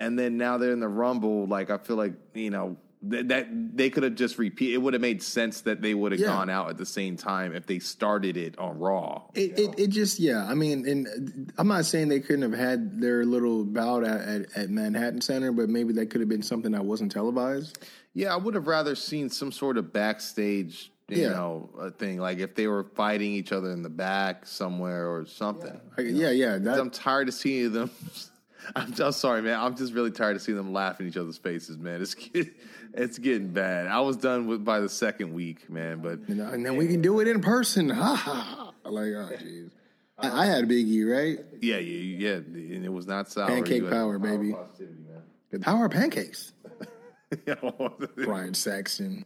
And 0.00 0.16
then 0.16 0.36
now 0.36 0.58
they're 0.58 0.70
in 0.72 0.78
the 0.78 0.86
Rumble. 0.88 1.46
Like 1.46 1.70
I 1.70 1.78
feel 1.78 1.96
like 1.96 2.12
you 2.32 2.50
know 2.50 2.76
th- 3.10 3.26
that 3.26 3.48
they 3.76 3.90
could 3.90 4.04
have 4.04 4.14
just 4.14 4.38
repeat. 4.38 4.74
It 4.74 4.78
would 4.78 4.92
have 4.94 5.00
made 5.02 5.20
sense 5.24 5.62
that 5.62 5.82
they 5.82 5.92
would 5.92 6.12
have 6.12 6.20
Yeah. 6.20 6.28
gone 6.28 6.48
out 6.48 6.70
at 6.70 6.78
the 6.78 6.86
same 6.86 7.16
time 7.16 7.52
if 7.52 7.66
they 7.66 7.80
started 7.80 8.36
it 8.36 8.56
on 8.60 8.78
Raw. 8.78 9.22
It, 9.34 9.58
it, 9.58 9.74
it 9.76 9.86
just 9.88 10.20
yeah. 10.20 10.46
I 10.46 10.54
mean, 10.54 10.86
and 10.86 11.08
uh, 11.08 11.52
I'm 11.58 11.66
not 11.66 11.84
saying 11.84 12.08
they 12.10 12.20
couldn't 12.20 12.48
have 12.48 12.56
had 12.58 13.00
their 13.00 13.24
little 13.24 13.64
bout 13.64 14.04
at, 14.04 14.20
at, 14.20 14.56
at 14.56 14.70
Manhattan 14.70 15.20
Center, 15.20 15.50
but 15.50 15.68
maybe 15.68 15.92
that 15.94 16.10
could 16.10 16.20
have 16.20 16.28
been 16.30 16.42
something 16.44 16.70
that 16.70 16.84
wasn't 16.84 17.10
televised. 17.10 17.84
Yeah, 18.14 18.32
I 18.32 18.36
would 18.36 18.54
have 18.54 18.68
rather 18.68 18.94
seen 18.94 19.28
some 19.30 19.50
sort 19.50 19.76
of 19.78 19.92
backstage, 19.92 20.92
you 21.08 21.22
Yeah. 21.22 21.28
know, 21.30 21.92
thing. 21.98 22.18
Like 22.18 22.38
if 22.38 22.54
they 22.54 22.66
were 22.66 22.84
fighting 22.84 23.32
each 23.32 23.52
other 23.52 23.70
in 23.70 23.82
the 23.82 23.88
back 23.90 24.46
somewhere 24.46 25.08
or 25.08 25.26
something. 25.26 25.80
Like, 25.96 26.06
yeah, 26.10 26.30
yeah. 26.30 26.58
That, 26.58 26.78
I'm 26.78 26.90
tired 26.90 27.28
of 27.28 27.34
seeing 27.34 27.72
them. 27.72 27.90
I'm 28.76 28.92
just 28.92 29.20
sorry, 29.20 29.40
man. 29.40 29.58
I'm 29.58 29.76
just 29.76 29.94
really 29.94 30.10
tired 30.10 30.36
of 30.36 30.42
seeing 30.42 30.56
them 30.58 30.72
laugh 30.74 31.00
in 31.00 31.08
each 31.08 31.16
other's 31.16 31.38
faces, 31.38 31.78
man. 31.78 32.02
It's 32.02 32.14
get- 32.14 32.52
it's 32.94 33.18
getting 33.18 33.48
bad. 33.48 33.86
I 33.86 34.00
was 34.00 34.16
done 34.16 34.46
with 34.46 34.64
by 34.64 34.80
the 34.80 34.88
second 34.88 35.32
week, 35.34 35.68
man. 35.70 36.00
But 36.00 36.28
you 36.28 36.34
know, 36.34 36.48
and 36.48 36.64
then 36.64 36.76
we 36.76 36.86
can 36.88 37.00
do 37.02 37.20
it 37.20 37.28
in 37.28 37.40
person. 37.40 37.88
Ha 37.94 38.14
ha. 38.14 38.72
Like, 38.84 39.12
oh, 39.12 39.30
jeez. 39.42 39.70
I, 40.18 40.42
I 40.42 40.46
had 40.46 40.64
a 40.64 40.66
Big 40.66 40.88
E, 40.88 41.04
right? 41.04 41.38
yeah, 41.60 41.76
yeah, 41.76 42.28
yeah. 42.30 42.34
And 42.36 42.84
it 42.84 42.92
was 42.92 43.06
not 43.06 43.30
sour. 43.30 43.46
Pancake 43.46 43.88
power, 43.88 44.18
baby. 44.18 44.54
The 45.50 45.60
power 45.60 45.84
of 45.86 45.92
pancakes. 45.92 46.52
Byron 48.16 48.54
Saxton. 48.54 49.24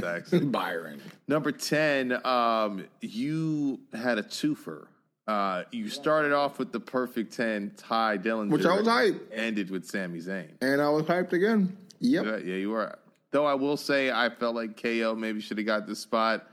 Saxton. 0.00 0.50
Byron. 0.52 1.00
Number 1.26 1.52
10, 1.52 2.24
um, 2.26 2.84
you 3.00 3.80
had 3.92 4.18
a 4.18 4.22
twofer. 4.22 4.86
Uh, 5.26 5.64
you 5.72 5.88
started 5.88 6.32
off 6.32 6.58
with 6.58 6.72
the 6.72 6.80
perfect 6.80 7.34
10, 7.34 7.72
Tye 7.76 8.16
Dillinger. 8.16 8.50
Which 8.50 8.64
I 8.64 8.78
was 8.78 8.86
hype. 8.86 9.30
Ended 9.32 9.70
with 9.70 9.84
Sami 9.84 10.20
Zayn. 10.20 10.48
And 10.62 10.80
I 10.80 10.88
was 10.88 11.04
hyped 11.04 11.32
again. 11.32 11.76
Yep. 12.00 12.24
Yeah, 12.24 12.36
yeah, 12.38 12.54
you 12.56 12.70
were. 12.70 12.98
Though 13.30 13.44
I 13.44 13.54
will 13.54 13.76
say, 13.76 14.10
I 14.10 14.30
felt 14.30 14.54
like 14.54 14.80
KO 14.80 15.14
maybe 15.14 15.40
should 15.40 15.58
have 15.58 15.66
got 15.66 15.86
this 15.86 15.98
spot. 15.98 16.46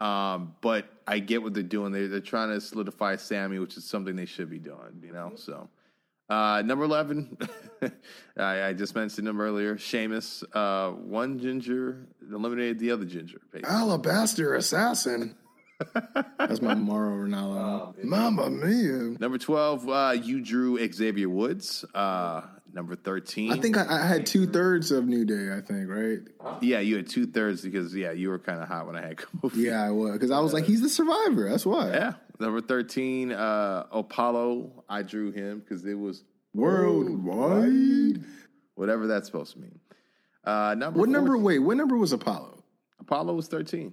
Um, 0.00 0.54
but 0.60 0.86
I 1.06 1.18
get 1.18 1.42
what 1.42 1.54
they're 1.54 1.62
doing. 1.62 1.92
They're, 1.92 2.08
they're 2.08 2.20
trying 2.20 2.50
to 2.50 2.60
solidify 2.60 3.16
Sammy, 3.16 3.58
which 3.58 3.76
is 3.76 3.84
something 3.84 4.14
they 4.16 4.26
should 4.26 4.50
be 4.50 4.58
doing, 4.58 5.02
you 5.02 5.12
know? 5.12 5.32
So, 5.36 5.68
uh, 6.28 6.62
number 6.64 6.84
11, 6.84 7.38
I, 8.36 8.62
I 8.64 8.72
just 8.72 8.94
mentioned 8.94 9.28
him 9.28 9.40
earlier. 9.40 9.78
Sheamus, 9.78 10.42
uh, 10.52 10.90
one 10.90 11.38
ginger 11.38 12.06
eliminated 12.30 12.78
the 12.78 12.90
other 12.90 13.04
ginger. 13.04 13.40
basically. 13.52 13.72
Alabaster 13.74 14.54
assassin. 14.54 15.36
That's 16.38 16.62
my 16.62 16.74
Mauro 16.74 17.26
Ranallo. 17.26 18.02
Mama 18.02 18.50
mia. 18.50 19.16
Number 19.20 19.38
12, 19.38 19.88
uh, 19.88 20.16
you 20.22 20.40
drew 20.42 20.78
Xavier 20.92 21.28
Woods. 21.28 21.84
Uh, 21.94 22.42
number 22.72 22.96
13. 22.96 23.52
I 23.52 23.56
think 23.58 23.76
I, 23.76 24.02
I 24.02 24.06
had 24.06 24.24
two 24.26 24.46
thirds 24.46 24.90
of 24.90 25.06
New 25.06 25.24
Day, 25.24 25.54
I 25.54 25.60
think, 25.60 25.88
right? 25.88 26.20
yeah, 26.62 26.80
you 26.80 26.96
had 26.96 27.08
two 27.08 27.26
thirds 27.26 27.60
because, 27.62 27.94
yeah, 27.94 28.12
you 28.12 28.30
were 28.30 28.38
kind 28.38 28.60
of 28.62 28.68
hot 28.68 28.86
when 28.86 28.96
I 28.96 29.02
had 29.06 29.16
Kofi. 29.18 29.56
Yeah, 29.56 29.82
I 29.82 29.90
was. 29.90 30.12
Because 30.12 30.30
I 30.30 30.40
was 30.40 30.52
like, 30.52 30.64
he's 30.64 30.80
the 30.80 30.88
survivor. 30.88 31.48
That's 31.50 31.66
why. 31.66 31.88
Yeah. 31.90 32.12
Number 32.38 32.60
13, 32.60 33.32
uh, 33.32 33.86
Apollo. 33.90 34.84
I 34.88 35.02
drew 35.02 35.30
him 35.32 35.60
because 35.60 35.84
it 35.84 35.94
was 35.98 36.24
Worldwide. 36.54 38.22
whatever 38.74 39.06
that's 39.06 39.26
supposed 39.26 39.54
to 39.54 39.60
mean. 39.60 39.78
Uh, 40.44 40.74
number 40.76 41.00
What 41.00 41.08
number? 41.08 41.36
Wait, 41.38 41.58
what 41.58 41.76
number 41.76 41.96
was 41.96 42.12
Apollo? 42.12 42.62
Apollo 43.00 43.34
was 43.34 43.48
13. 43.48 43.92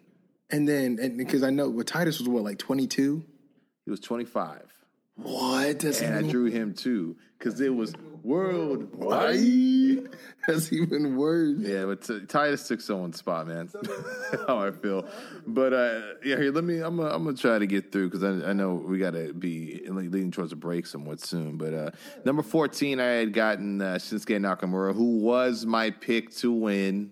And 0.50 0.68
then, 0.68 1.00
and 1.02 1.18
because 1.18 1.42
I 1.44 1.50
know 1.50 1.70
what 1.70 1.88
Titus 1.88 2.20
was 2.20 2.28
what, 2.30 2.44
like 2.44 2.58
22? 2.60 3.24
He 3.86 3.92
was 3.92 4.00
25. 4.00 4.62
What? 5.16 5.80
That's 5.80 6.02
And 6.02 6.16
I 6.16 6.30
drew 6.30 6.46
him 6.46 6.74
too 6.74 7.18
because 7.38 7.60
it 7.62 7.74
was 7.74 7.94
world 8.24 8.94
worldwide. 8.96 10.10
That's 10.48 10.74
even 10.74 11.16
worse. 11.16 11.60
Yeah, 11.60 11.86
but 11.86 12.02
t- 12.02 12.26
Titus 12.26 12.68
took 12.68 12.82
someone's 12.82 13.18
spot, 13.18 13.48
man. 13.48 13.70
How 14.48 14.60
I 14.60 14.72
feel, 14.72 15.08
but 15.46 15.74
uh, 15.74 16.02
yeah. 16.24 16.38
Here, 16.38 16.52
let 16.52 16.64
me. 16.64 16.80
I'm. 16.80 16.98
Gonna, 16.98 17.14
I'm 17.14 17.24
gonna 17.24 17.38
try 17.38 17.60
to 17.60 17.68
get 17.68 17.92
through 17.92 18.10
because 18.10 18.24
I, 18.24 18.50
I 18.50 18.54
know 18.54 18.74
we 18.74 18.98
got 18.98 19.12
to 19.12 19.34
be 19.34 19.84
leading 19.88 20.32
towards 20.32 20.52
a 20.52 20.56
break 20.56 20.86
somewhat 20.86 21.20
soon. 21.20 21.58
But 21.58 21.74
uh, 21.74 21.92
number 22.26 22.42
14, 22.42 23.00
I 23.00 23.06
had 23.06 23.34
gotten 23.34 23.82
uh, 23.82 23.96
Shinsuke 23.96 24.40
Nakamura, 24.40 24.94
who 24.94 25.20
was 25.20 25.66
my 25.66 25.92
pick 25.92 26.32
to 26.38 26.52
win. 26.52 27.12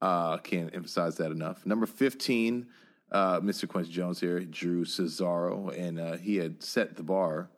Uh, 0.00 0.38
can't 0.38 0.74
emphasize 0.74 1.16
that 1.16 1.30
enough. 1.30 1.66
Number 1.66 1.86
15, 1.86 2.66
uh, 3.12 3.40
Mr. 3.40 3.66
Kwency 3.66 3.90
Jones 3.90 4.20
here 4.20 4.40
drew 4.40 4.84
Cesaro, 4.84 5.76
and 5.78 5.98
uh, 5.98 6.16
he 6.16 6.36
had 6.36 6.62
set 6.62 6.96
the 6.96 7.02
bar. 7.02 7.48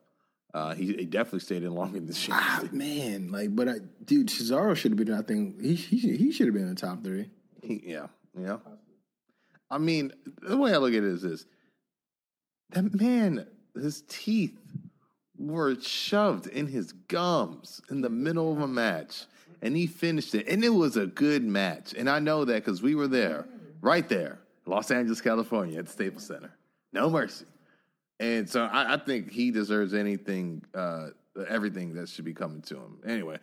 Uh, 0.53 0.75
he, 0.75 0.87
he 0.95 1.05
definitely 1.05 1.41
stayed 1.41 1.63
in 1.63 1.73
longer 1.75 2.01
than 2.01 2.13
Sheamus. 2.13 2.41
Ah, 2.43 2.65
man, 2.73 3.31
like, 3.31 3.55
but 3.55 3.69
I, 3.69 3.75
dude, 4.05 4.29
Cesaro 4.29 4.75
should 4.77 4.93
have 4.93 4.99
been. 4.99 5.13
I 5.15 5.23
think 5.23 5.61
he 5.61 5.75
he, 5.75 5.99
should- 6.01 6.17
he 6.17 6.33
should 6.33 6.47
have 6.47 6.55
been 6.55 6.65
in 6.65 6.75
the 6.75 6.81
top 6.81 7.03
three. 7.05 7.31
He- 7.63 7.83
yeah, 7.85 8.07
yeah. 8.39 8.57
I 9.71 9.79
mean, 9.79 10.13
the 10.43 10.57
way 10.57 10.73
I 10.75 10.79
look 10.79 10.91
at 10.93 10.99
it 10.99 11.05
is 11.05 11.23
this: 11.23 11.47
that 12.71 12.93
man, 13.01 13.47
his 13.81 14.03
teeth 14.09 14.59
were 15.39 15.75
shoved 15.81 16.47
in 16.49 16.67
his 16.67 16.93
gums 16.93 17.81
in 17.91 18.01
the 18.01 18.11
middle 18.11 18.53
of 18.53 18.61
a 18.61 18.67
match, 18.69 19.27
and 19.63 19.77
he 19.77 19.87
finished 19.87 20.35
it, 20.35 20.49
and 20.49 20.65
it 20.65 20.71
was 20.71 20.97
a 20.97 21.07
good 21.07 21.45
match. 21.45 21.95
And 21.97 22.11
I 22.11 22.19
know 22.19 22.45
that 22.45 22.57
because 22.65 22.83
we 22.83 22.95
were 22.97 23.09
there, 23.09 23.47
right 23.81 24.09
there, 24.09 24.41
Los 24.71 24.91
Angeles, 24.91 25.21
California, 25.21 25.79
at 25.81 25.87
the 25.87 25.93
Staples 25.93 26.27
Center. 26.27 26.53
No 26.93 27.11
mercy. 27.11 27.45
And 28.21 28.49
so 28.49 28.65
I, 28.65 28.95
I 28.95 28.97
think 28.99 29.31
he 29.31 29.51
deserves 29.51 29.95
anything, 29.95 30.63
uh, 30.75 31.09
everything 31.49 31.95
that 31.95 32.09
should 32.09 32.25
be 32.25 32.35
coming 32.35 32.63
to 32.63 32.77
him. 32.77 32.99
Anyway, 33.07 33.39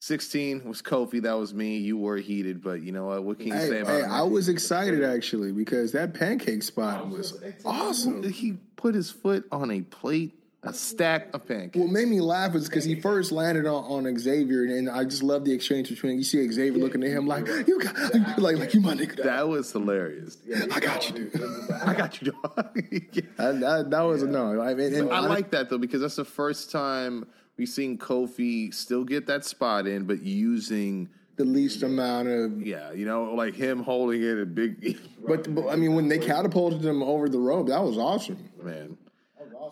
16 0.00 0.64
was 0.68 0.82
Kofi. 0.82 1.22
That 1.22 1.32
was 1.38 1.54
me. 1.54 1.78
You 1.78 1.96
were 1.96 2.18
heated, 2.18 2.62
but 2.62 2.82
you 2.82 2.92
know 2.92 3.06
what? 3.06 3.24
What 3.24 3.38
can 3.38 3.48
you 3.48 3.52
say 3.54 3.68
Hey, 3.76 3.80
about 3.80 4.00
hey. 4.02 4.06
I 4.06 4.22
was 4.22 4.48
excited 4.48 5.02
actually 5.02 5.52
because 5.52 5.92
that 5.92 6.14
pancake 6.14 6.62
spot 6.62 7.08
was 7.08 7.42
awesome. 7.64 8.22
He 8.30 8.58
put 8.76 8.94
his 8.94 9.10
foot 9.10 9.46
on 9.50 9.70
a 9.70 9.80
plate, 9.80 10.37
a 10.68 10.74
stack 10.74 11.28
of 11.34 11.46
pancakes. 11.46 11.76
What 11.76 11.90
made 11.90 12.08
me 12.08 12.20
laugh 12.20 12.52
was 12.52 12.68
because 12.68 12.84
he 12.84 12.94
first 13.00 13.32
landed 13.32 13.66
on, 13.66 14.06
on 14.06 14.18
Xavier, 14.18 14.64
and 14.64 14.88
I 14.88 15.04
just 15.04 15.22
love 15.22 15.44
the 15.44 15.52
exchange 15.52 15.88
between. 15.88 16.16
You 16.18 16.24
see 16.24 16.50
Xavier 16.50 16.78
looking 16.82 17.02
at 17.02 17.10
him 17.10 17.26
like, 17.26 17.46
"You 17.66 17.80
got, 17.80 18.38
like, 18.38 18.56
like 18.58 18.74
you 18.74 18.80
my 18.80 18.94
nigga." 18.94 19.22
that 19.22 19.48
was 19.48 19.70
hilarious. 19.72 20.38
I 20.72 20.80
got 20.80 21.08
you, 21.08 21.28
dude. 21.28 21.70
I 21.82 21.94
got 21.94 22.20
you, 22.20 22.32
dog. 22.32 22.84
That, 23.38 23.60
that, 23.60 23.90
that 23.90 24.00
was 24.00 24.22
a 24.22 24.26
no. 24.26 24.60
I 24.60 24.74
mean, 24.74 24.94
and 24.94 25.12
I 25.12 25.20
like 25.20 25.50
that 25.50 25.70
though 25.70 25.78
because 25.78 26.00
that's 26.00 26.16
the 26.16 26.24
first 26.24 26.70
time 26.70 27.26
we've 27.56 27.68
seen 27.68 27.98
Kofi 27.98 28.72
still 28.74 29.04
get 29.04 29.26
that 29.26 29.44
spot 29.44 29.86
in, 29.86 30.04
but 30.04 30.22
using 30.22 31.08
the 31.36 31.44
least 31.44 31.82
amount 31.82 32.28
of. 32.28 32.60
yeah, 32.66 32.92
you 32.92 33.06
know, 33.06 33.34
like 33.34 33.54
him 33.54 33.82
holding 33.82 34.22
it 34.22 34.38
a 34.38 34.46
big 34.46 34.98
But, 35.26 35.54
but 35.54 35.68
I 35.68 35.76
mean, 35.76 35.94
when 35.94 36.08
they 36.08 36.18
catapulted 36.18 36.84
him 36.84 37.02
over 37.02 37.28
the 37.28 37.38
rope, 37.38 37.68
that 37.68 37.82
was 37.82 37.96
awesome. 37.96 38.50
man. 38.62 38.98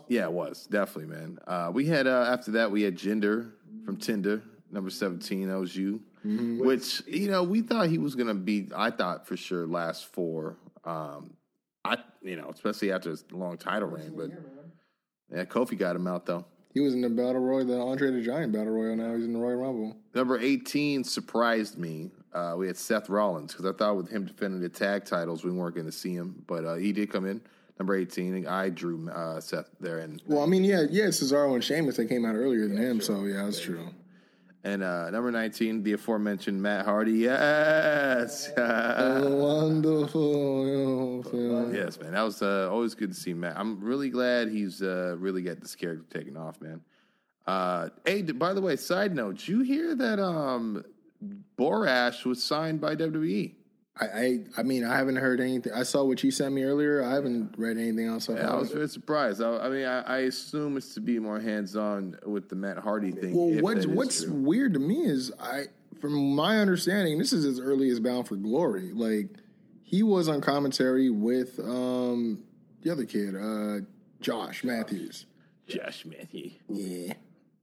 Yeah, 0.08 0.24
it 0.24 0.32
was 0.32 0.66
definitely, 0.66 1.14
man. 1.14 1.38
Uh, 1.46 1.70
we 1.72 1.86
had 1.86 2.06
uh, 2.06 2.26
after 2.28 2.52
that 2.52 2.70
we 2.70 2.82
had 2.82 2.96
Jinder 2.96 3.50
from 3.84 3.96
Tinder, 3.96 4.42
number 4.70 4.90
seventeen. 4.90 5.48
That 5.48 5.58
was 5.58 5.76
you, 5.76 6.00
which 6.24 7.02
you 7.06 7.30
know 7.30 7.42
we 7.42 7.62
thought 7.62 7.88
he 7.88 7.98
was 7.98 8.14
gonna 8.14 8.34
be. 8.34 8.68
I 8.74 8.90
thought 8.90 9.26
for 9.26 9.36
sure 9.36 9.66
last 9.66 10.06
four. 10.12 10.56
Um, 10.84 11.34
I 11.84 11.98
you 12.22 12.36
know 12.36 12.50
especially 12.52 12.92
after 12.92 13.10
his 13.10 13.24
long 13.32 13.56
title 13.58 13.88
reign, 13.88 14.12
but 14.16 14.30
yeah, 15.34 15.44
Kofi 15.44 15.76
got 15.78 15.96
him 15.96 16.06
out 16.06 16.26
though. 16.26 16.44
He 16.76 16.80
was 16.80 16.92
in 16.92 17.00
the 17.00 17.08
battle 17.08 17.40
royal, 17.40 17.64
the 17.64 17.80
Andre 17.80 18.10
the 18.10 18.20
Giant 18.20 18.52
battle 18.52 18.74
royal. 18.74 18.94
Now 18.96 19.14
he's 19.14 19.24
in 19.24 19.32
the 19.32 19.38
Royal 19.38 19.56
Rumble. 19.56 19.96
Number 20.14 20.38
18 20.38 21.04
surprised 21.04 21.78
me. 21.78 22.10
Uh, 22.34 22.54
we 22.58 22.66
had 22.66 22.76
Seth 22.76 23.08
Rollins 23.08 23.52
because 23.52 23.64
I 23.64 23.72
thought 23.72 23.96
with 23.96 24.10
him 24.10 24.26
defending 24.26 24.60
the 24.60 24.68
tag 24.68 25.06
titles, 25.06 25.42
we 25.42 25.50
weren't 25.50 25.74
going 25.74 25.86
to 25.86 25.92
see 25.92 26.12
him, 26.12 26.44
but 26.46 26.66
uh, 26.66 26.74
he 26.74 26.92
did 26.92 27.10
come 27.10 27.24
in. 27.24 27.40
Number 27.78 27.94
18, 27.94 28.46
I 28.46 28.70
drew 28.70 29.08
uh, 29.10 29.38
Seth 29.40 29.68
there, 29.80 29.98
and 29.98 30.22
Well, 30.26 30.42
I 30.42 30.46
mean, 30.46 30.64
yeah, 30.64 30.84
yeah, 30.90 31.06
Cesaro 31.06 31.54
and 31.54 31.62
Sheamus 31.62 31.96
they 31.98 32.06
came 32.06 32.24
out 32.24 32.34
earlier 32.34 32.66
than 32.68 32.76
him, 32.78 33.00
so 33.02 33.24
yeah, 33.24 33.44
that's 33.44 33.60
true. 33.60 33.88
and 34.64 34.82
uh, 34.82 35.10
number 35.10 35.30
19, 35.30 35.82
the 35.82 35.92
aforementioned 35.92 36.60
Matt 36.62 36.86
Hardy. 36.86 37.12
Yes, 37.12 38.50
Wonderful, 40.66 41.72
yes, 41.74 42.00
man, 42.00 42.12
that 42.12 42.22
was 42.22 42.40
uh, 42.42 42.70
always 42.70 42.94
good 42.94 43.12
to 43.12 43.18
see 43.18 43.34
Matt. 43.34 43.58
I'm 43.58 43.80
really 43.80 44.08
glad 44.10 44.48
he's 44.48 44.80
uh, 44.82 45.16
really 45.18 45.42
got 45.42 45.60
this 45.60 45.74
character 45.74 46.18
taken 46.18 46.36
off, 46.36 46.60
man. 46.60 46.80
Uh, 47.46 47.90
hey, 48.04 48.22
by 48.22 48.52
the 48.52 48.60
way, 48.60 48.76
side 48.76 49.14
note, 49.14 49.36
did 49.36 49.48
you 49.48 49.60
hear 49.60 49.94
that 49.94 50.18
um, 50.18 50.84
Borash 51.58 52.24
was 52.24 52.42
signed 52.42 52.80
by? 52.80 52.96
WWE? 52.96 53.54
I, 53.98 54.04
I, 54.04 54.44
I 54.58 54.62
mean, 54.62 54.84
I 54.84 54.96
haven't 54.96 55.16
heard 55.16 55.40
anything. 55.40 55.72
I 55.72 55.82
saw 55.82 56.04
what 56.04 56.22
you 56.22 56.30
sent 56.30 56.54
me 56.54 56.64
earlier. 56.64 57.02
I 57.02 57.14
haven't 57.14 57.54
read 57.56 57.78
anything 57.78 58.06
else. 58.06 58.28
Yeah, 58.28 58.50
I 58.50 58.56
was 58.56 58.70
very 58.70 58.88
surprised. 58.88 59.42
I, 59.42 59.56
I 59.56 59.68
mean, 59.70 59.86
I, 59.86 60.00
I 60.02 60.18
assume 60.18 60.76
it's 60.76 60.94
to 60.94 61.00
be 61.00 61.18
more 61.18 61.40
hands-on 61.40 62.18
with 62.26 62.48
the 62.50 62.56
Matt 62.56 62.78
Hardy 62.78 63.12
thing. 63.12 63.34
Well, 63.34 63.62
what's 63.62 63.86
what's 63.86 64.24
true. 64.24 64.34
weird 64.34 64.74
to 64.74 64.80
me 64.80 65.06
is 65.06 65.32
I, 65.40 65.64
from 66.00 66.34
my 66.34 66.58
understanding, 66.58 67.18
this 67.18 67.32
is 67.32 67.46
as 67.46 67.58
early 67.58 67.88
as 67.88 67.98
Bound 68.00 68.28
for 68.28 68.36
Glory. 68.36 68.92
Like 68.92 69.28
he 69.82 70.02
was 70.02 70.28
on 70.28 70.42
commentary 70.42 71.08
with 71.08 71.58
um 71.58 72.44
the 72.82 72.90
other 72.90 73.06
kid, 73.06 73.34
uh 73.34 73.86
Josh 74.20 74.62
Matthews. 74.62 75.24
Josh 75.66 76.04
Matthews. 76.04 76.52
Yeah. 76.68 77.14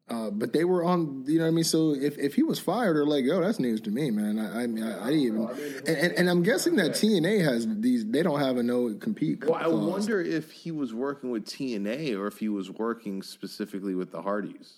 Uh, 0.10 0.30
but 0.30 0.52
they 0.52 0.66
were 0.66 0.84
on, 0.84 1.24
you 1.28 1.38
know 1.38 1.46
what 1.46 1.48
I 1.48 1.52
mean. 1.52 1.64
So 1.64 1.96
if, 1.96 2.18
if 2.18 2.36
he 2.36 2.44
was 2.44 2.60
fired 2.60 2.98
or 2.98 3.06
let 3.06 3.22
go, 3.22 3.40
that's 3.40 3.58
news 3.58 3.80
to 3.82 3.90
me, 3.90 4.12
man. 4.12 4.38
I 4.38 4.64
I, 4.64 4.68
mean, 4.68 4.84
I, 4.84 5.02
I 5.06 5.10
didn't 5.12 5.22
even, 5.22 5.42
and, 5.88 5.98
and, 5.98 6.14
and 6.14 6.30
I'm 6.30 6.44
guessing 6.44 6.76
that 6.76 6.92
TNA 6.92 7.42
has 7.44 7.66
these. 7.80 8.06
They 8.06 8.22
don't 8.22 8.40
have 8.42 8.58
a 8.58 8.64
no 8.64 8.94
compete. 8.96 9.46
Well, 9.46 9.56
I 9.56 9.68
wonder 9.68 10.20
if 10.22 10.52
he 10.52 10.72
was 10.72 10.94
working 10.94 11.32
with 11.32 11.46
TNA 11.46 12.18
or 12.20 12.28
if 12.28 12.38
he 12.38 12.50
was 12.50 12.70
working 12.70 13.24
specifically 13.24 13.96
with 13.96 14.12
the 14.12 14.22
Hardys. 14.22 14.74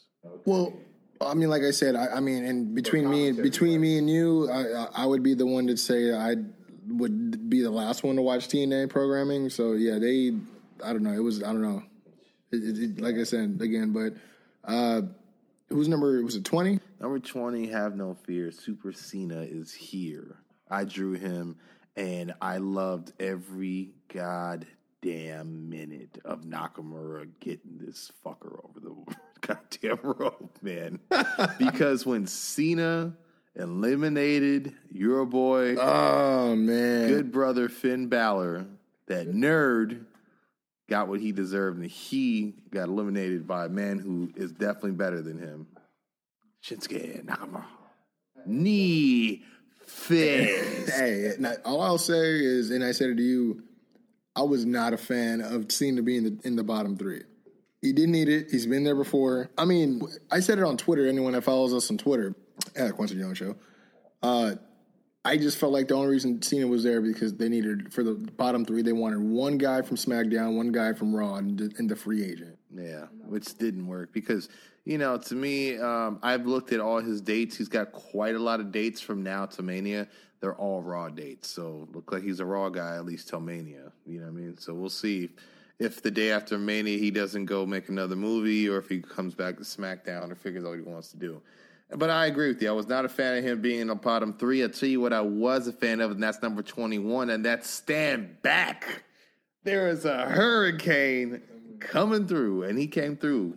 Well, 0.46 0.74
I 1.20 1.34
mean, 1.34 1.50
like 1.50 1.64
I 1.64 1.72
said, 1.72 1.96
I, 1.96 2.08
I 2.18 2.20
mean, 2.20 2.46
and 2.46 2.76
between 2.76 3.10
me 3.10 3.28
and 3.30 3.38
between 3.42 3.82
me 3.82 3.98
and 3.98 4.08
you, 4.10 4.48
I, 4.50 4.84
I- 4.84 4.90
I 4.94 5.06
would 5.08 5.24
be 5.24 5.34
the 5.34 5.46
one 5.48 5.66
to 5.68 5.76
say 5.78 6.14
I 6.14 6.36
would 6.88 7.50
be 7.50 7.62
the 7.64 7.72
last 7.72 8.04
one 8.04 8.16
to 8.18 8.22
watch 8.22 8.48
TNA 8.48 8.92
programming. 8.92 9.50
So 9.50 9.74
yeah, 9.74 9.98
they, 9.98 10.34
I 10.84 10.94
don't 10.94 11.02
know. 11.02 11.14
It 11.14 11.24
was 11.24 11.42
I 11.42 11.48
don't 11.48 11.64
know. 11.64 11.82
It, 12.52 12.58
it, 12.58 12.78
it- 12.84 13.02
like 13.02 13.16
I 13.16 13.24
said 13.24 13.58
again, 13.60 13.92
but 13.92 14.14
uh, 14.65 15.01
whose 15.69 15.88
number 15.88 16.21
was 16.23 16.36
it? 16.36 16.43
Twenty. 16.45 16.80
Number 16.99 17.19
20, 17.19 17.67
have 17.67 17.95
no 17.95 18.15
fear. 18.25 18.51
Super 18.51 18.91
Cena 18.91 19.41
is 19.41 19.73
here. 19.73 20.38
I 20.69 20.86
drew 20.86 21.13
him 21.13 21.58
and 21.95 22.34
I 22.41 22.58
loved 22.58 23.13
every 23.19 23.91
goddamn 24.12 25.69
minute 25.69 26.17
of 26.25 26.41
Nakamura 26.41 27.28
getting 27.39 27.78
this 27.80 28.12
fucker 28.25 28.60
over 28.63 28.80
the 28.80 29.15
goddamn 29.41 29.99
rope, 30.01 30.58
man. 30.62 30.99
because 31.60 32.06
when 32.06 32.25
Cena 32.28 33.15
eliminated 33.56 34.73
your 34.91 35.25
boy, 35.25 35.75
Oh 35.75 36.56
man, 36.56 37.08
good 37.08 37.32
brother 37.32 37.69
Finn 37.69 38.08
Balor, 38.08 38.65
that 39.08 39.28
nerd 39.28 40.06
got 40.89 41.08
what 41.08 41.19
he 41.19 41.32
deserved, 41.32 41.80
and 41.80 41.89
he 41.89 42.54
got 42.71 42.88
eliminated 42.88 43.48
by 43.48 43.65
a 43.65 43.69
man 43.69 44.00
who 44.00 44.32
is 44.36 44.52
definitely 44.52 44.91
better 44.91 45.21
than 45.21 45.38
him. 45.39 45.67
Shinsuke 46.63 47.26
Nakamura. 47.26 47.65
Knee 48.45 49.43
fist. 49.86 50.89
Hey, 50.91 51.32
all 51.63 51.82
I'll 51.82 51.98
say 51.98 52.36
is, 52.39 52.71
and 52.71 52.84
I 52.84 52.91
said 52.91 53.10
it 53.12 53.15
to 53.15 53.24
you, 53.24 53.63
I 54.36 54.41
was 54.41 54.65
not 54.65 54.93
a 54.93 54.98
fan 54.98 55.41
of 55.41 55.71
Cena 55.71 56.02
being 56.02 56.24
the, 56.24 56.38
in 56.43 56.56
the 56.56 56.63
bottom 56.63 56.98
three. 56.98 57.21
He 57.82 57.93
didn't 57.93 58.12
need 58.12 58.30
it. 58.30 58.48
He's 58.52 58.65
been 58.65 58.84
there 58.84 58.95
before. 58.95 59.50
I 59.58 59.65
mean, 59.65 60.02
I 60.32 60.39
said 60.39 60.58
it 60.58 60.63
on 60.63 60.76
Twitter. 60.76 61.08
Anyone 61.08 61.34
that 61.34 61.43
follows 61.43 61.74
us 61.74 61.89
on 61.91 61.98
Twitter 61.98 62.36
at 62.76 62.93
Kwency 62.93 63.17
Jones 63.19 63.38
Show, 63.38 63.56
uh, 64.24 64.56
I 65.26 65.38
just 65.38 65.58
felt 65.58 65.74
like 65.74 65.88
the 65.88 65.96
only 65.96 66.10
reason 66.10 66.40
Cena 66.44 66.68
was 66.68 66.84
there 66.84 67.02
because 67.02 67.34
they 67.34 67.50
needed 67.50 67.92
for 67.92 68.04
the 68.04 68.14
bottom 68.14 68.64
three. 68.64 68.84
They 68.84 68.94
wanted 68.94 69.20
one 69.20 69.58
guy 69.58 69.82
from 69.82 69.98
SmackDown, 69.98 70.56
one 70.56 70.72
guy 70.72 70.94
from 70.94 71.16
Raw, 71.16 71.36
and 71.36 71.60
and 71.60 71.90
the 71.90 71.96
free 71.96 72.24
agent. 72.24 72.60
Yeah, 72.74 73.06
which 73.26 73.58
didn't 73.58 73.88
work 73.88 74.14
because 74.14 74.50
you 74.86 75.00
know, 75.00 75.18
to 75.18 75.36
me, 75.36 75.80
um, 75.80 76.20
I've 76.22 76.46
looked 76.46 76.72
at 76.72 76.80
all 76.80 77.00
his 77.00 77.22
dates. 77.22 77.58
He's 77.58 77.68
got 77.70 77.92
quite 77.92 78.36
a 78.36 78.40
lot 78.40 78.60
of 78.60 78.72
dates 78.72 79.02
from 79.02 79.24
now 79.24 79.48
to 79.48 79.64
Mania. 79.64 80.08
They're 80.42 80.56
all 80.56 80.84
Raw 80.84 81.10
dates, 81.10 81.50
so 81.50 81.88
look 81.92 82.12
like 82.12 82.22
he's 82.22 82.40
a 82.40 82.46
Raw 82.46 82.70
guy 82.70 82.96
at 82.96 83.06
least 83.06 83.28
till 83.28 83.40
Mania. 83.40 83.92
You 84.06 84.20
know 84.20 84.28
what 84.28 84.34
I 84.34 84.42
mean? 84.42 84.58
So 84.60 84.76
we'll 84.76 84.90
see 84.92 85.32
if 85.80 86.04
the 86.04 86.12
day 86.12 86.32
after 86.32 86.60
Mania 86.60 87.00
he 87.00 87.10
doesn't 87.10 87.46
go 87.46 87.66
make 87.66 87.90
another 87.90 88.16
movie, 88.16 88.70
or 88.70 88.78
if 88.78 88.88
he 88.88 89.02
comes 89.02 89.34
back 89.34 89.58
to 89.58 89.64
SmackDown 89.64 90.32
or 90.32 90.36
figures 90.36 90.64
out 90.64 90.70
what 90.70 90.78
he 90.78 90.84
wants 90.84 91.10
to 91.10 91.18
do. 91.18 91.42
But 91.91 92.10
I 92.10 92.26
agree 92.26 92.48
with 92.48 92.62
you. 92.62 92.69
I 92.69 92.71
was 92.71 92.88
not 92.88 93.06
a 93.06 93.10
fan 93.10 93.38
of 93.38 93.43
him 93.43 93.62
being 93.62 93.82
in 93.82 93.88
the 93.88 93.95
bottom 93.95 94.34
three. 94.34 94.63
I'll 94.63 94.69
tell 94.69 94.89
you 94.89 95.00
what 95.00 95.13
I 95.13 95.21
was 95.21 95.67
a 95.67 95.74
fan 95.74 96.02
of, 96.02 96.12
and 96.12 96.21
that's 96.21 96.41
number 96.41 96.63
21, 96.63 97.30
and 97.30 97.45
that's 97.45 97.69
Stand 97.69 98.41
Back. 98.41 99.04
There 99.63 99.88
is 99.88 100.06
a 100.06 100.26
hurricane 100.26 101.41
coming 101.80 102.28
through, 102.28 102.63
and 102.63 102.78
he 102.78 102.88
came 102.88 103.15
through 103.15 103.56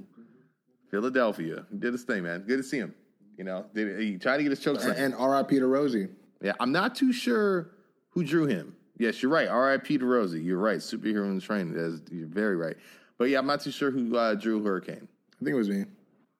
Philadelphia. 0.90 1.64
He 1.70 1.78
did 1.78 1.92
his 1.92 2.02
thing, 2.02 2.24
man. 2.24 2.44
Good 2.46 2.58
to 2.58 2.62
see 2.62 2.78
him. 2.78 2.94
You 3.36 3.44
know, 3.44 3.66
did, 3.74 4.00
he 4.00 4.18
tried 4.18 4.38
to 4.38 4.42
get 4.42 4.50
his 4.50 4.60
choke 4.60 4.80
slam. 4.80 4.94
And 4.96 5.14
R.I.P. 5.14 5.58
to 5.58 5.64
Rosey. 5.64 6.08
Yeah, 6.42 6.52
I'm 6.60 6.72
not 6.72 6.94
too 6.94 7.12
sure 7.12 7.70
who 8.10 8.24
drew 8.24 8.46
him. 8.46 8.74
Yes, 8.98 9.22
you're 9.22 9.30
right. 9.30 9.48
R.I.P. 9.48 9.98
to 9.98 10.04
Rosey. 10.04 10.44
You're 10.44 10.58
right. 10.58 10.78
Superhero 10.78 11.24
in 11.26 11.36
the 11.36 11.40
training. 11.40 11.74
That's, 11.74 12.02
you're 12.10 12.26
very 12.26 12.56
right. 12.56 12.76
But 13.16 13.30
yeah, 13.30 13.38
I'm 13.38 13.46
not 13.46 13.60
too 13.60 13.70
sure 13.70 13.90
who 13.90 14.16
uh, 14.16 14.34
drew 14.34 14.62
Hurricane. 14.62 15.06
I 15.40 15.44
think 15.44 15.54
it 15.54 15.58
was 15.58 15.68
me. 15.68 15.84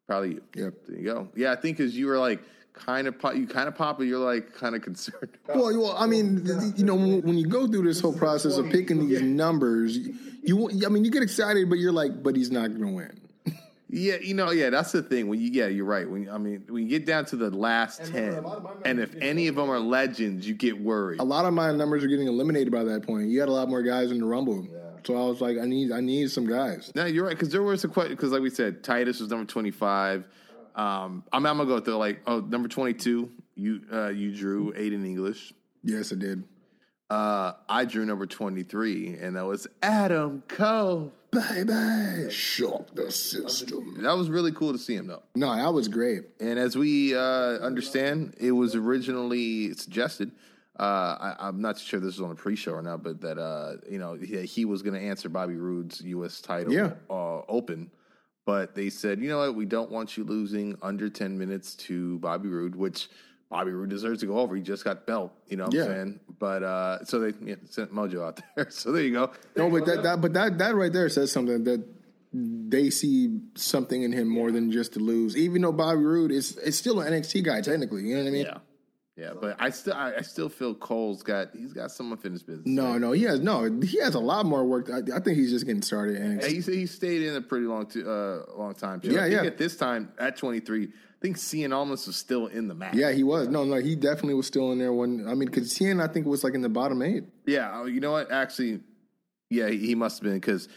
Probably 0.09 0.31
you. 0.31 0.42
Yep. 0.55 0.75
There 0.88 0.99
you 0.99 1.05
go. 1.05 1.29
Yeah, 1.37 1.53
I 1.53 1.57
think 1.57 1.77
because 1.77 1.97
you 1.97 2.07
were 2.07 2.18
like 2.18 2.40
kind 2.73 3.07
of 3.07 3.18
pop, 3.18 3.35
you 3.37 3.47
kind 3.47 3.68
of 3.68 3.77
pop, 3.77 3.99
but 3.99 4.05
you're 4.07 4.18
like 4.18 4.55
kind 4.55 4.75
of 4.75 4.83
concerned. 4.88 5.29
Well, 5.47 5.79
well, 5.79 5.94
I 5.97 6.07
mean, 6.07 6.44
th- 6.44 6.59
th- 6.59 6.73
you 6.77 6.85
know, 6.85 6.94
when, 6.94 7.21
when 7.23 7.38
you 7.38 7.47
go 7.47 7.66
through 7.66 7.83
this 7.83 8.01
whole 8.01 8.14
process 8.14 8.57
of 8.57 8.71
picking 8.71 9.07
these 9.07 9.21
numbers, 9.21 9.99
you, 10.42 10.71
I 10.85 10.88
mean, 10.88 11.05
you 11.05 11.11
get 11.11 11.23
excited, 11.23 11.68
but 11.68 11.79
you're 11.79 11.92
like, 11.92 12.23
but 12.23 12.35
he's 12.35 12.51
not 12.51 12.68
going 12.68 12.87
to 12.87 12.92
win. 12.92 13.21
Yeah, 13.90 14.16
you 14.21 14.35
know, 14.35 14.51
yeah, 14.51 14.68
that's 14.68 14.92
the 14.92 15.03
thing. 15.03 15.29
When 15.29 15.40
you, 15.40 15.51
yeah, 15.51 15.66
you're 15.66 15.87
right. 15.87 16.09
When 16.09 16.29
I 16.29 16.37
mean, 16.37 16.62
when 16.68 16.83
you 16.83 16.88
get 16.90 17.07
down 17.07 17.25
to 17.27 17.37
the 17.37 17.49
last 17.49 18.05
ten, 18.05 18.44
and 18.85 19.01
if 19.01 19.14
any 19.16 19.49
of 19.49 19.55
them 19.55 19.71
are 19.71 19.81
legends, 19.81 20.47
you 20.47 20.55
get 20.55 20.79
worried. 20.79 21.21
A 21.21 21.25
lot 21.25 21.47
of 21.47 21.55
my 21.55 21.73
numbers 21.73 22.05
are 22.05 22.07
getting 22.07 22.29
eliminated 22.29 22.71
by 22.71 22.85
that 22.85 23.03
point. 23.03 23.29
You 23.29 23.40
had 23.40 23.49
a 23.49 23.53
lot 23.53 23.66
more 23.71 23.83
guys 23.83 24.11
in 24.11 24.18
the 24.18 24.27
Rumble, 24.27 24.66
so 25.04 25.16
I 25.16 25.26
was 25.28 25.40
like, 25.40 25.58
I 25.58 25.64
need, 25.64 25.92
I 25.92 26.00
need 26.00 26.30
some 26.30 26.46
guys. 26.46 26.92
No, 26.94 27.04
you're 27.06 27.24
right 27.24 27.34
because 27.34 27.50
there 27.50 27.62
was 27.62 27.84
a 27.84 27.88
question 27.88 28.14
because, 28.14 28.32
like 28.32 28.42
we 28.42 28.50
said, 28.50 28.82
Titus 28.82 29.20
was 29.20 29.30
number 29.30 29.46
twenty 29.46 29.70
five. 29.70 30.24
Um, 30.74 31.24
I'm, 31.32 31.44
I'm 31.44 31.56
gonna 31.58 31.66
go 31.66 31.80
through 31.80 31.96
like 31.96 32.20
oh 32.26 32.40
number 32.40 32.68
twenty 32.68 32.94
two. 32.94 33.30
You 33.54 33.80
uh, 33.92 34.08
you 34.08 34.34
drew 34.34 34.72
Aiden 34.74 35.04
English. 35.04 35.52
Yes, 35.82 36.12
I 36.12 36.16
did. 36.16 36.44
Uh, 37.11 37.52
I 37.68 37.84
drew 37.84 38.04
number 38.04 38.26
twenty 38.26 38.62
three, 38.62 39.16
and 39.16 39.37
that 39.37 39.46
was 39.46 39.66
Adam 39.82 40.42
Cole. 40.48 41.12
Baby, 41.30 42.30
shock 42.30 42.94
the 42.94 43.11
system. 43.11 44.02
That 44.02 44.16
was 44.16 44.30
really 44.30 44.52
cool 44.52 44.72
to 44.72 44.78
see 44.78 44.94
him 44.94 45.08
though. 45.08 45.22
No, 45.34 45.54
that 45.54 45.74
was 45.74 45.87
great. 45.87 46.22
And 46.40 46.58
as 46.58 46.74
we 46.76 47.14
uh, 47.14 47.58
understand, 47.58 48.34
it 48.38 48.52
was 48.52 48.74
originally 48.74 49.74
suggested. 49.74 50.32
Uh, 50.79 51.35
I, 51.38 51.49
I'm 51.49 51.61
not 51.61 51.79
sure 51.79 51.99
this 52.01 52.14
is 52.14 52.21
on 52.21 52.29
the 52.29 52.35
pre-show 52.37 52.73
or 52.73 52.83
not, 52.83 53.03
but 53.03 53.21
that 53.23 53.38
uh, 53.38 53.77
you 53.91 53.99
know 53.99 54.14
he, 54.14 54.43
he 54.47 54.64
was 54.64 54.83
going 54.83 54.95
to 54.95 55.01
answer 55.01 55.29
Bobby 55.29 55.57
Roode's 55.57 56.01
U.S. 56.03 56.41
title 56.41 56.73
Yeah. 56.73 56.93
uh, 57.11 57.41
open, 57.49 57.91
but 58.47 58.75
they 58.75 58.88
said, 58.91 59.21
you 59.21 59.29
know 59.29 59.38
what, 59.38 59.55
we 59.57 59.64
don't 59.67 59.91
want 59.91 60.17
you 60.17 60.25
losing 60.25 60.77
under 60.81 61.09
10 61.11 61.37
minutes 61.38 61.75
to 61.77 62.19
Bobby 62.21 62.49
Roode, 62.49 62.77
which 62.77 63.09
Bobby 63.51 63.73
Roode 63.73 63.91
deserves 63.91 64.21
to 64.21 64.27
go 64.27 64.38
over. 64.38 64.55
He 64.55 64.62
just 64.62 64.85
got 64.85 65.05
belt, 65.07 65.33
you 65.49 65.57
know 65.57 65.64
what 65.64 65.75
Yeah. 65.75 65.83
I'm 65.83 65.88
saying? 65.88 66.21
But 66.38 66.62
uh, 66.62 67.05
so 67.05 67.19
they 67.19 67.33
yeah, 67.45 67.57
sent 67.69 67.93
Mojo 67.93 68.25
out 68.27 68.41
there. 68.57 68.71
so 68.71 68.93
there 68.93 69.03
you 69.03 69.12
go. 69.12 69.33
No, 69.57 69.69
but 69.71 69.85
that, 69.87 70.03
that, 70.05 70.21
but 70.21 70.33
that, 70.35 70.59
that 70.59 70.75
right 70.77 70.93
there 70.93 71.09
says 71.09 71.33
something 71.33 71.64
that 71.64 71.83
they 72.33 72.91
see 72.91 73.41
something 73.57 74.03
in 74.03 74.12
him 74.12 74.29
more 74.29 74.53
than 74.53 74.71
just 74.71 74.93
to 74.93 75.01
lose. 75.01 75.37
Even 75.37 75.62
though 75.62 75.73
Bobby 75.73 76.03
Roode 76.03 76.31
is, 76.31 76.57
is 76.59 76.77
still 76.79 77.01
an 77.01 77.12
NXT 77.12 77.43
guy 77.43 77.62
technically, 77.62 78.03
you 78.03 78.14
know 78.14 78.23
what 78.23 78.29
I 78.29 78.33
mean? 78.33 78.45
Yeah, 78.47 78.59
yeah. 79.18 79.33
But 79.38 79.57
I 79.59 79.70
still 79.70 79.94
I, 79.94 80.14
I 80.18 80.20
still 80.22 80.48
feel 80.48 80.74
Cole's 80.74 81.22
got 81.22 81.48
he's 81.52 81.72
got 81.72 81.90
some 81.90 82.12
unfinished 82.12 82.46
business. 82.46 82.66
No, 82.66 82.96
no, 82.98 83.12
he 83.12 83.24
has 83.24 83.40
no. 83.40 83.81
He 83.83 83.98
has 84.00 84.14
a 84.14 84.20
lot 84.20 84.46
more 84.46 84.64
work. 84.64 84.88
I, 84.90 84.98
I 85.16 85.20
think 85.20 85.37
he's 85.37 85.50
just 85.50 85.66
getting 85.66 85.83
started. 85.83 86.16
in 86.16 86.40
Yeah, 86.40 86.46
he, 86.46 86.61
he 86.61 86.87
stayed 86.87 87.22
in 87.22 87.35
a 87.35 87.40
pretty 87.40 87.66
long 87.66 87.87
t- 87.87 88.02
uh, 88.02 88.40
long 88.57 88.74
time. 88.78 89.00
Too. 89.00 89.11
Yeah, 89.11 89.24
I 89.24 89.28
think 89.28 89.42
yeah. 89.42 89.46
At 89.48 89.59
this 89.59 89.76
time, 89.76 90.12
at 90.18 90.37
23, 90.37 90.85
I 90.85 90.88
think 91.20 91.37
Cien 91.37 91.74
Almas 91.74 92.07
was 92.07 92.16
still 92.16 92.46
in 92.46 92.68
the 92.68 92.74
match. 92.74 92.94
Yeah, 92.94 93.11
he 93.11 93.24
was. 93.24 93.48
No, 93.48 93.64
no, 93.64 93.76
he 93.76 93.96
definitely 93.96 94.35
was 94.35 94.46
still 94.46 94.70
in 94.70 94.78
there 94.78 94.92
when. 94.92 95.26
I 95.26 95.35
mean, 95.35 95.48
because 95.48 95.74
Cien, 95.74 96.00
I 96.00 96.07
think, 96.12 96.26
was 96.26 96.44
like 96.44 96.54
in 96.54 96.62
the 96.62 96.68
bottom 96.68 97.02
eight. 97.02 97.24
Yeah. 97.44 97.70
oh, 97.74 97.87
You 97.87 97.98
know 97.98 98.12
what? 98.12 98.31
Actually, 98.31 98.81
yeah, 99.50 99.68
he, 99.68 99.96
must 99.96 100.18
have 100.18 100.24
been 100.24 100.38
because 100.38 100.68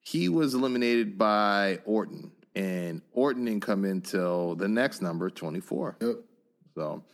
he 0.00 0.30
was 0.30 0.54
eliminated 0.54 1.18
by 1.18 1.80
Orton, 1.84 2.32
and 2.54 3.02
Orton 3.12 3.44
didn't 3.44 3.60
come 3.62 3.84
in 3.84 4.00
till 4.00 4.54
the 4.54 4.68
next 4.68 5.02
number, 5.02 5.28
24. 5.28 5.98
Yep. 6.00 6.16
So, 6.74 7.04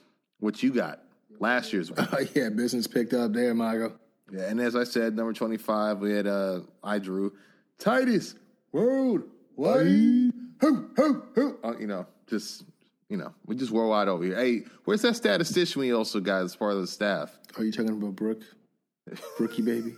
what 0.41 0.63
you 0.63 0.73
got? 0.73 1.01
Last 1.39 1.73
year's 1.73 1.91
one. 1.91 2.09
Oh 2.13 2.19
yeah, 2.35 2.49
business 2.49 2.87
picked 2.87 3.13
up 3.13 3.33
there, 3.33 3.55
Mago. 3.55 3.93
yeah, 4.33 4.49
and 4.49 4.61
as 4.61 4.75
I 4.77 4.85
said, 4.85 5.17
number 5.17 5.33
25, 5.33 5.99
we 5.99 6.13
had 6.13 6.27
uh, 6.27 6.61
I 6.83 6.99
drew 6.99 7.33
Titus 7.79 8.35
World 8.73 9.25
Wide. 9.57 10.33
Ho, 10.63 10.87
ho, 10.97 11.23
ho. 11.35 11.57
Uh, 11.63 11.75
you 11.79 11.87
know, 11.87 12.07
just 12.27 12.65
you 13.09 13.17
know, 13.17 13.33
we 13.45 13.55
just 13.55 13.71
worldwide 13.71 14.09
over 14.09 14.25
here. 14.25 14.37
Hey, 14.37 14.63
where's 14.85 15.03
that 15.03 15.17
statistician 15.17 15.81
we 15.81 15.93
also 15.93 16.21
got 16.21 16.43
as 16.43 16.57
part 16.57 16.73
of 16.73 16.81
the 16.81 16.87
staff? 16.87 17.39
Are 17.57 17.65
you 17.65 17.73
talking 17.73 17.91
about 17.91 18.17
Brooke? 18.17 18.43
Brookie 19.39 19.63
baby, 19.63 19.95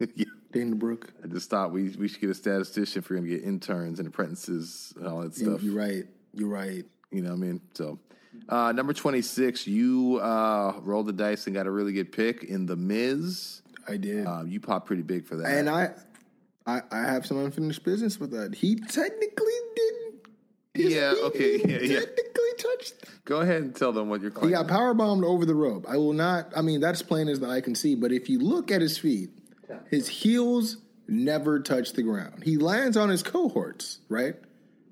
yeah. 0.14 0.24
Dana 0.52 0.76
Brooke. 0.76 1.12
I 1.22 1.26
just 1.26 1.50
thought 1.50 1.72
we 1.72 1.88
we 1.98 2.06
should 2.06 2.20
get 2.20 2.30
a 2.30 2.34
statistician 2.34 3.00
if 3.00 3.10
we're 3.10 3.16
gonna 3.16 3.28
get 3.28 3.42
interns 3.42 3.98
and 3.98 4.06
apprentices 4.06 4.92
and 4.96 5.08
all 5.08 5.22
that 5.22 5.34
stuff. 5.34 5.62
you're 5.62 5.74
right. 5.74 6.04
You're 6.32 6.48
right. 6.48 6.84
You 7.10 7.22
know 7.22 7.30
what 7.30 7.36
I 7.36 7.38
mean? 7.38 7.60
So 7.74 7.98
uh, 8.48 8.72
number 8.72 8.92
twenty 8.92 9.22
six, 9.22 9.66
you 9.66 10.18
uh, 10.22 10.74
rolled 10.82 11.06
the 11.06 11.12
dice 11.12 11.46
and 11.46 11.54
got 11.54 11.66
a 11.66 11.70
really 11.70 11.92
good 11.92 12.12
pick 12.12 12.44
in 12.44 12.66
the 12.66 12.76
Miz. 12.76 13.62
I 13.88 13.96
did. 13.96 14.26
Uh, 14.26 14.44
you 14.46 14.60
popped 14.60 14.86
pretty 14.86 15.02
big 15.02 15.26
for 15.26 15.36
that. 15.36 15.46
and 15.46 15.68
I, 15.68 15.90
I, 16.66 16.80
I 16.90 16.98
have 17.02 17.26
some 17.26 17.38
unfinished 17.38 17.84
business 17.84 18.18
with 18.18 18.30
that. 18.32 18.54
He 18.54 18.76
technically 18.76 19.52
didn't. 19.76 20.26
Yeah, 20.76 21.14
he- 21.14 21.20
okay, 21.22 21.58
he 21.58 21.64
yeah, 21.72 21.78
yeah. 21.80 22.00
Technically 22.00 22.50
touched. 22.58 22.94
Go 23.26 23.40
ahead 23.40 23.62
and 23.62 23.76
tell 23.76 23.92
them 23.92 24.08
what 24.08 24.20
you're 24.20 24.30
He 24.30 24.34
claiming. 24.36 24.52
got 24.56 24.68
power 24.68 24.92
bombed 24.94 25.24
over 25.24 25.44
the 25.46 25.54
rope. 25.54 25.86
I 25.88 25.96
will 25.96 26.12
not. 26.12 26.50
I 26.56 26.62
mean, 26.62 26.80
that's 26.80 27.02
plain 27.02 27.28
as 27.28 27.40
the 27.40 27.48
eye 27.48 27.60
can 27.60 27.74
see. 27.74 27.94
But 27.94 28.10
if 28.12 28.28
you 28.28 28.38
look 28.40 28.70
at 28.72 28.80
his 28.80 28.98
feet, 28.98 29.30
his 29.90 30.08
heels 30.08 30.78
never 31.06 31.60
touch 31.60 31.92
the 31.92 32.02
ground. 32.02 32.42
He 32.42 32.56
lands 32.56 32.96
on 32.96 33.08
his 33.10 33.22
cohorts, 33.22 33.98
right? 34.08 34.34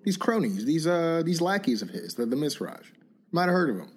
These 0.05 0.17
cronies, 0.19 0.65
these 0.65 0.87
uh, 0.87 1.23
these 1.25 1.41
lackeys 1.41 1.81
of 1.83 1.89
his, 1.91 2.15
the, 2.15 2.27
the 2.27 2.37
Miztourage. 2.37 2.87
Might 3.33 3.45
have 3.45 3.53
heard 3.55 3.71
of 3.71 3.77
him. 3.77 3.89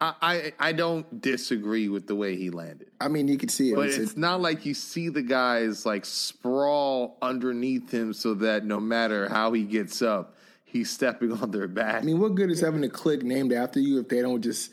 I, 0.00 0.14
I 0.20 0.52
I 0.68 0.72
don't 0.72 1.20
disagree 1.22 1.88
with 1.88 2.06
the 2.06 2.14
way 2.14 2.36
he 2.36 2.50
landed. 2.50 2.88
I 3.00 3.08
mean, 3.08 3.28
you 3.28 3.38
can 3.38 3.48
see 3.48 3.70
it. 3.70 3.76
But 3.76 3.86
It's- 3.88 3.98
it's 4.00 4.16
not 4.16 4.40
like 4.42 4.66
you 4.66 4.74
see 4.74 5.08
the 5.08 5.22
guys 5.22 5.86
like 5.86 6.04
sprawl 6.04 7.16
underneath 7.22 7.90
him 7.90 8.12
so 8.12 8.34
that 8.34 8.64
no 8.64 8.78
matter 8.78 9.28
how 9.28 9.52
he 9.52 9.64
gets 9.64 10.02
up, 10.02 10.36
he's 10.64 10.90
stepping 10.90 11.32
on 11.42 11.50
their 11.50 11.66
back. 11.68 12.02
I 12.02 12.04
mean, 12.04 12.20
what 12.20 12.34
good 12.34 12.50
is 12.50 12.60
having 12.60 12.84
a 12.84 12.88
clique 12.90 13.22
named 13.22 13.52
after 13.52 13.80
you 13.80 13.98
if 13.98 14.08
they 14.08 14.20
don't 14.20 14.42
just 14.42 14.72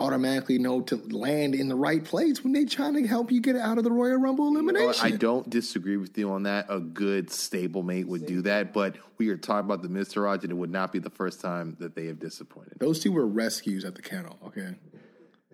automatically 0.00 0.58
know 0.58 0.80
to 0.80 0.96
land 1.10 1.54
in 1.54 1.68
the 1.68 1.76
right 1.76 2.02
place 2.02 2.42
when 2.42 2.52
they're 2.52 2.64
trying 2.64 2.94
to 2.94 3.06
help 3.06 3.30
you 3.30 3.40
get 3.40 3.54
out 3.54 3.78
of 3.78 3.84
the 3.84 3.92
Royal 3.92 4.16
Rumble 4.16 4.48
elimination? 4.48 5.06
I 5.06 5.10
don't 5.10 5.48
disagree 5.48 5.98
with 5.98 6.16
you 6.16 6.30
on 6.30 6.44
that. 6.44 6.66
A 6.68 6.80
good 6.80 7.28
stablemate 7.28 8.06
would 8.06 8.26
do 8.26 8.42
that, 8.42 8.72
but 8.72 8.96
we 9.18 9.28
are 9.28 9.36
talking 9.36 9.66
about 9.66 9.82
the 9.82 9.88
Miztourage, 9.88 10.42
and 10.42 10.50
it 10.50 10.56
would 10.56 10.70
not 10.70 10.90
be 10.92 10.98
the 10.98 11.10
first 11.10 11.40
time 11.40 11.76
that 11.78 11.94
they 11.94 12.06
have 12.06 12.18
disappointed. 12.18 12.78
Those 12.80 13.00
two 13.00 13.12
were 13.12 13.26
rescues 13.26 13.84
at 13.84 13.94
the 13.94 14.02
kennel. 14.02 14.38
Okay, 14.46 14.74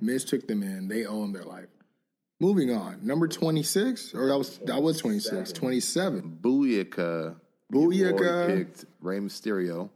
Miz 0.00 0.24
took 0.24 0.46
them 0.46 0.62
in. 0.62 0.88
They 0.88 1.04
owe 1.04 1.24
him 1.24 1.32
their 1.32 1.44
life. 1.44 1.66
Moving 2.38 2.70
on, 2.70 3.00
number 3.02 3.26
twenty 3.26 3.62
six, 3.62 4.14
or 4.14 4.28
that 4.28 4.38
was 4.38 4.58
that 4.58 4.82
was 4.82 4.98
26, 4.98 5.52
27. 5.52 6.38
Booyaka, 6.40 7.34
Booyaka. 7.72 8.12
already 8.12 8.64
picked 8.64 8.84
Rey 9.00 9.18
Mysterio. 9.18 9.90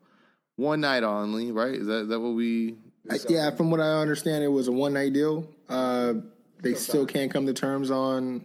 One 0.57 0.81
night 0.81 1.05
only, 1.05 1.53
right? 1.53 1.75
Is 1.75 1.87
that, 1.87 2.03
is 2.03 2.09
that 2.09 2.21
what 2.21 2.35
we? 2.35 2.77
I- 3.11 3.19
yeah, 3.29 3.51
from 3.51 3.71
what 3.71 3.81
I 3.81 4.01
understand, 4.01 4.45
it 4.45 4.49
was 4.49 4.69
a 4.69 4.73
one 4.73 4.93
night 4.95 5.13
deal. 5.13 5.49
Uh, 5.69 6.15
they 6.63 6.75
still 6.75 7.07
can't 7.07 7.31
come 7.33 7.47
to 7.47 7.53
terms 7.55 7.91
on, 7.91 8.45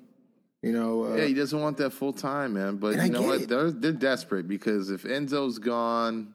you 0.62 0.72
know. 0.72 1.06
Uh, 1.06 1.16
Yeah, 1.16 1.26
he 1.26 1.34
doesn't 1.34 1.60
want 1.60 1.78
that 1.78 1.92
full 1.92 2.14
time, 2.14 2.54
man. 2.54 2.78
But 2.78 2.96
you 3.04 3.10
know 3.12 3.22
what? 3.22 3.48
They're 3.48 3.72
they're 3.72 3.92
desperate 3.92 4.48
because 4.48 4.90
if 4.90 5.04
Enzo's 5.04 5.60
gone, 5.60 6.34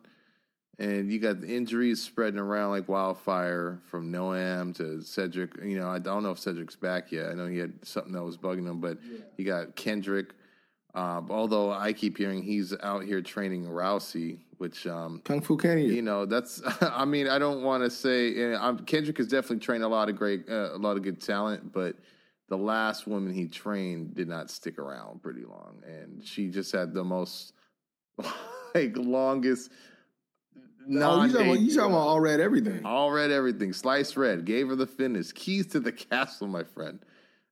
and 0.78 1.10
you 1.12 1.18
got 1.18 1.40
the 1.42 1.48
injuries 1.48 2.02
spreading 2.02 2.38
around 2.40 2.70
like 2.70 2.88
wildfire 2.88 3.80
from 3.86 4.10
Noam 4.12 4.74
to 4.76 5.00
Cedric. 5.02 5.52
You 5.62 5.78
know, 5.78 5.88
I 5.88 5.98
don't 5.98 6.22
know 6.22 6.30
if 6.30 6.38
Cedric's 6.38 6.76
back 6.76 7.12
yet. 7.12 7.30
I 7.30 7.34
know 7.34 7.46
he 7.46 7.58
had 7.58 7.72
something 7.86 8.12
that 8.12 8.22
was 8.22 8.36
bugging 8.38 8.66
him, 8.66 8.80
but 8.80 8.98
you 9.36 9.44
got 9.44 9.74
Kendrick. 9.76 10.34
Um, 10.94 11.28
although 11.30 11.70
I 11.70 11.92
keep 11.92 12.18
hearing 12.18 12.42
he's 12.42 12.74
out 12.82 13.04
here 13.04 13.22
training 13.22 13.64
Rousey, 13.66 14.38
which 14.60 14.86
um, 14.86 15.22
Kung 15.24 15.40
Fu 15.40 15.56
Kenny. 15.56 15.86
you 15.86 16.02
know 16.02 16.26
that's. 16.26 16.60
I 16.82 17.06
mean, 17.06 17.26
I 17.26 17.38
don't 17.38 17.62
want 17.62 17.82
to 17.82 17.90
say. 17.90 18.54
I'm, 18.54 18.80
Kendrick 18.80 19.16
has 19.16 19.26
definitely 19.26 19.60
trained 19.60 19.82
a 19.82 19.88
lot 19.88 20.10
of 20.10 20.16
great, 20.16 20.50
uh, 20.50 20.74
a 20.74 20.76
lot 20.76 20.98
of 20.98 21.02
good 21.02 21.18
talent, 21.18 21.72
but 21.72 21.96
the 22.50 22.58
last 22.58 23.06
woman 23.06 23.32
he 23.32 23.48
trained 23.48 24.14
did 24.14 24.28
not 24.28 24.50
stick 24.50 24.78
around 24.78 25.22
pretty 25.22 25.46
long, 25.46 25.82
and 25.86 26.22
she 26.22 26.48
just 26.48 26.72
had 26.72 26.92
the 26.92 27.02
most 27.02 27.54
like 28.74 28.94
longest. 28.98 29.70
oh, 30.86 31.24
you 31.24 31.32
talking, 31.32 31.46
about, 31.46 31.60
you 31.60 31.74
talking 31.74 31.92
about 31.92 32.06
all 32.06 32.20
red 32.20 32.40
everything? 32.40 32.84
all 32.84 33.10
red 33.10 33.30
everything, 33.30 33.72
sliced 33.72 34.18
red. 34.18 34.44
Gave 34.44 34.68
her 34.68 34.76
the 34.76 34.86
fitness, 34.86 35.32
keys 35.32 35.68
to 35.68 35.80
the 35.80 35.92
castle, 36.10 36.48
my 36.48 36.64
friend, 36.64 36.98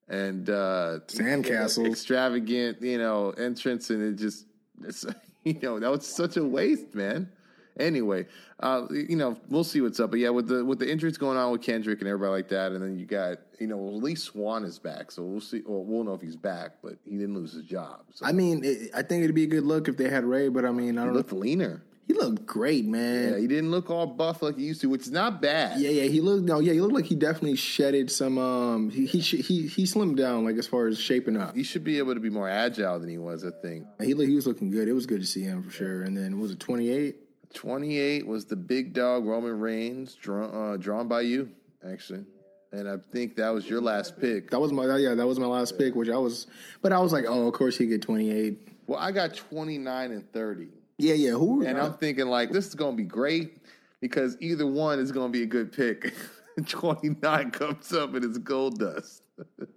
and 0.09 0.51
uh, 0.51 0.99
Sandcastles. 1.07 1.89
extravagant, 1.89 2.83
you 2.83 2.99
know, 2.99 3.31
entrance, 3.31 3.89
and 3.89 4.03
it 4.03 4.21
just, 4.21 4.45
it's, 4.85 5.07
you 5.45 5.59
know, 5.63 5.79
that 5.79 5.91
was 5.91 6.07
such 6.07 6.37
a 6.37 6.45
waste, 6.45 6.95
man. 6.95 7.31
Anyway, 7.79 8.27
uh, 8.59 8.87
you 8.91 9.15
know, 9.15 9.37
we'll 9.49 9.63
see 9.63 9.81
what's 9.81 10.01
up. 10.01 10.11
But 10.11 10.19
yeah, 10.19 10.31
with 10.31 10.49
the 10.49 10.65
with 10.65 10.81
the 10.81 10.91
injuries 10.91 11.17
going 11.17 11.39
on 11.39 11.53
with 11.53 11.63
Kendrick 11.63 12.01
and 12.01 12.09
everybody 12.09 12.33
like 12.33 12.49
that, 12.49 12.73
and 12.73 12.83
then 12.83 12.99
you 12.99 13.07
got, 13.07 13.39
you 13.61 13.69
know, 13.69 13.87
at 13.87 13.95
least 13.95 14.25
Swann 14.25 14.65
is 14.65 14.81
back, 14.81 15.13
so 15.13 15.23
we'll 15.23 15.41
see. 15.41 15.63
Well, 15.65 15.85
we'll 15.85 16.03
know 16.03 16.15
if 16.15 16.21
he's 16.21 16.35
back, 16.35 16.73
but 16.83 16.95
he 17.05 17.13
didn't 17.17 17.35
lose 17.35 17.53
his 17.53 17.63
job. 17.63 18.01
So 18.13 18.27
I 18.27 18.33
mean, 18.33 18.65
it, 18.65 18.91
I 18.95 19.03
think 19.03 19.23
it'd 19.23 19.35
be 19.37 19.45
a 19.45 19.49
good 19.49 19.65
look 19.65 19.87
if 19.87 19.97
they 19.97 20.09
had 20.11 20.25
Rey, 20.25 20.49
but 20.49 20.65
I 20.65 20.73
mean, 20.73 20.99
I 20.99 21.03
he 21.03 21.07
don't 21.07 21.15
know. 21.15 21.19
looked 21.19 21.33
leaner. 21.33 21.83
He 22.09 22.15
looked 22.15 22.47
great, 22.47 22.85
Yeah, 22.85 22.91
man. 22.91 23.39
he 23.39 23.47
didn't 23.47 23.71
look 23.71 23.91
all 23.91 24.07
buff 24.07 24.41
like 24.43 24.57
he 24.57 24.65
used 24.65 24.81
to, 24.81 24.89
which 24.89 25.03
is 25.03 25.11
not 25.13 25.41
bad. 25.43 25.79
Yeah, 25.79 25.91
yeah, 25.91 26.05
he 26.05 26.21
looked 26.23 26.43
no, 26.45 26.59
yeah, 26.59 26.73
he 26.73 26.81
looked 26.81 26.95
like 26.95 27.05
he 27.05 27.15
definitely 27.15 27.55
shedded 27.57 28.11
some. 28.11 28.39
Um, 28.39 28.89
he 28.91 29.05
he 29.07 29.21
he, 29.21 29.67
he 29.67 29.83
slimmed 29.85 30.17
down 30.17 30.45
like 30.45 30.57
as 30.57 30.67
far 30.67 30.87
as 30.87 30.99
shaping 30.99 31.37
up. 31.37 31.55
He 31.55 31.63
should 31.63 31.85
be 31.85 31.99
able 31.99 32.15
to 32.15 32.21
be 32.21 32.31
more 32.31 32.49
agile 32.49 32.99
than 32.99 33.11
he 33.11 33.19
was, 33.19 33.45
I 33.45 33.51
think. 33.63 33.85
He 34.01 34.15
he 34.15 34.35
was 34.35 34.47
looking 34.47 34.71
good. 34.71 34.89
It 34.89 34.95
was 34.95 35.05
good 35.07 35.21
to 35.21 35.27
see 35.27 35.43
him 35.43 35.63
for 35.63 35.71
sure. 35.71 36.03
And 36.03 36.17
then 36.17 36.41
was 36.41 36.51
it 36.51 36.59
twenty 36.59 36.89
eight? 36.91 37.17
28 37.55 38.27
was 38.27 38.45
the 38.45 38.57
big 38.57 38.93
dog 38.93 39.25
Roman 39.25 39.59
Reigns, 39.59 40.15
drawn, 40.15 40.55
uh, 40.55 40.77
drawn 40.77 41.09
by 41.09 41.23
you, 41.23 41.49
actually. 41.87 42.25
And 42.73 42.87
I 42.87 42.97
think 43.11 43.37
that 43.37 43.49
was 43.49 43.67
your 43.69 43.81
last 43.81 44.21
pick. 44.21 44.51
That 44.51 44.61
was 44.61 44.71
my 44.71 44.85
yeah, 44.99 45.15
that 45.15 45.27
was 45.27 45.39
my 45.39 45.47
last 45.47 45.79
pick, 45.79 45.95
which 45.95 46.11
I 46.11 46.19
was, 46.19 46.47
but 46.83 46.93
I 46.93 46.99
was 47.01 47.11
like, 47.13 47.25
oh, 47.27 47.47
of 47.49 47.55
course 47.55 47.79
he 47.79 47.87
get 47.87 48.03
twenty 48.03 48.31
eight. 48.31 48.69
Well, 48.87 48.99
I 48.99 49.13
got 49.13 49.35
29 49.35 50.13
and 50.13 50.33
30. 50.33 50.69
Yeah, 50.99 51.15
yeah. 51.15 51.31
Who? 51.31 51.65
And 51.65 51.79
I'm 51.79 51.95
thinking, 51.95 52.27
like, 52.27 52.51
this 52.51 52.67
is 52.67 52.75
going 52.75 52.97
to 52.97 53.03
be 53.03 53.09
great 53.09 53.59
because 54.01 54.37
either 54.41 54.67
one 54.67 54.99
is 54.99 55.13
going 55.13 55.33
to 55.33 55.37
be 55.37 55.43
a 55.45 55.47
good 55.47 55.73
pick. 55.73 56.13
29 56.67 57.51
comes 57.53 57.93
up 57.93 58.15
and 58.15 58.25
it's 58.25 58.39
Goldust. 58.39 59.21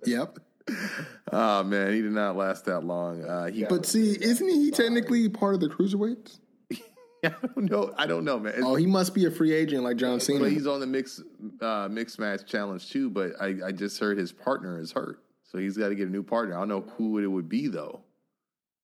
yep. 0.05 0.39
Oh, 1.31 1.63
man, 1.63 1.93
he 1.93 2.01
did 2.01 2.11
not 2.11 2.35
last 2.35 2.65
that 2.65 2.83
long. 2.83 3.23
Uh, 3.23 3.47
he, 3.47 3.65
But 3.65 3.85
see, 3.85 4.17
isn't 4.19 4.47
he 4.47 4.71
technically 4.71 5.29
part 5.29 5.53
of 5.53 5.61
the 5.61 5.67
cruiserweights? 5.67 6.39
I 7.23 7.29
don't 7.29 7.69
know. 7.69 7.93
I 7.97 8.07
don't 8.07 8.25
know, 8.25 8.39
man. 8.39 8.55
Oh, 8.63 8.75
he 8.75 8.87
must 8.87 9.13
be 9.13 9.25
a 9.25 9.31
free 9.31 9.53
agent 9.53 9.83
like 9.83 9.97
John 9.97 10.19
Cena. 10.19 10.39
But 10.39 10.51
he's 10.51 10.65
on 10.65 10.79
the 10.79 10.87
mix 10.87 11.21
uh, 11.61 11.87
mixed 11.91 12.17
match 12.17 12.47
challenge 12.47 12.89
too. 12.89 13.11
But 13.11 13.33
I, 13.39 13.55
I 13.67 13.71
just 13.71 13.99
heard 13.99 14.17
his 14.17 14.31
partner 14.31 14.79
is 14.79 14.91
hurt, 14.91 15.21
so 15.43 15.59
he's 15.59 15.77
got 15.77 15.89
to 15.89 15.95
get 15.95 16.07
a 16.07 16.11
new 16.11 16.23
partner. 16.23 16.55
I 16.55 16.59
don't 16.59 16.69
know 16.69 16.81
who 16.97 17.19
it 17.19 17.27
would 17.27 17.47
be 17.47 17.67
though. 17.67 18.01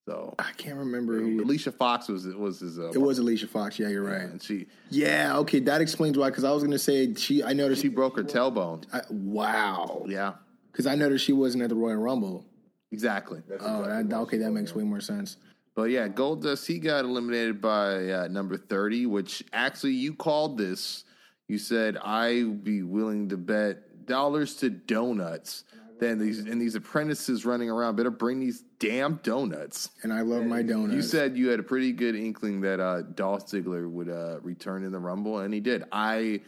So 0.07 0.33
I 0.39 0.51
can't 0.55 0.77
remember 0.77 1.19
who. 1.19 1.43
Alicia 1.43 1.73
Fox 1.73 2.07
was 2.07 2.25
It 2.25 2.39
was 2.39 2.61
his. 2.61 2.79
Uh, 2.79 2.91
It 2.91 2.97
was 2.97 3.19
Alicia 3.19 3.47
Fox. 3.47 3.77
Yeah, 3.77 3.89
you're 3.89 4.03
right. 4.05 4.21
and 4.21 4.41
she 4.41 4.65
Yeah, 4.89 5.37
okay, 5.39 5.59
that 5.59 5.81
explains 5.81 6.17
why. 6.17 6.29
Because 6.29 6.45
I 6.45 6.51
was 6.51 6.63
gonna 6.63 6.79
say 6.79 7.13
she. 7.15 7.43
I 7.43 7.51
noticed. 7.51 7.81
she 7.81 7.89
broke 7.89 8.15
her 8.15 8.23
tailbone. 8.23 8.85
I, 8.93 9.01
wow. 9.09 10.05
Yeah, 10.07 10.35
Because 10.71 10.87
I 10.87 10.95
noticed 10.95 11.25
she 11.25 11.33
wasn't 11.33 11.63
at 11.63 11.69
the 11.69 11.75
Royal 11.75 11.97
Rumble. 11.97 12.45
exactly. 12.93 13.41
Oh, 13.59 13.83
that, 13.83 14.13
okay, 14.13 14.37
that 14.37 14.51
makes 14.51 14.73
way 14.73 14.83
more 14.85 15.01
sense. 15.01 15.35
But 15.75 15.89
yeah, 15.89 16.07
Goldust 16.07 16.65
he 16.65 16.79
got 16.79 17.03
eliminated 17.03 17.59
by 17.61 18.09
uh, 18.09 18.27
number 18.29 18.55
thirty, 18.55 19.05
which 19.07 19.43
actually 19.51 19.91
you 19.93 20.13
called 20.15 20.57
this. 20.57 21.03
You 21.49 21.57
said 21.57 21.97
I'd 21.97 22.63
be 22.63 22.81
willing 22.81 23.27
to 23.29 23.35
bet 23.37 24.05
dollars 24.05 24.55
to 24.55 24.69
donuts. 24.69 25.65
Then 25.99 26.19
these 26.19 26.39
and 26.39 26.61
these 26.61 26.75
apprentices 26.75 27.45
running 27.45 27.69
around 27.69 27.95
better 27.95 28.11
bring 28.11 28.39
these 28.39 28.63
damn 28.79 29.15
donuts. 29.23 29.89
And 30.03 30.13
I 30.13 30.21
love 30.21 30.45
my 30.45 30.61
donuts. 30.61 30.93
You 30.93 31.01
said 31.01 31.37
you 31.37 31.49
had 31.49 31.59
a 31.59 31.63
pretty 31.63 31.91
good 31.91 32.15
inkling 32.15 32.61
that 32.61 32.79
uh, 32.79 33.01
Dolph 33.01 33.47
Ziggler 33.47 33.89
would 33.89 34.09
uh, 34.09 34.39
return 34.41 34.83
in 34.83 34.91
the 34.91 34.99
Rumble, 34.99 35.39
and 35.39 35.53
he 35.53 35.59
did. 35.59 35.83
I 35.91 36.41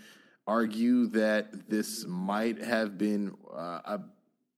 argue 0.46 1.08
that 1.08 1.70
this 1.70 2.06
might 2.06 2.62
have 2.64 2.98
been 2.98 3.36
uh, 3.54 3.82
a 3.86 4.00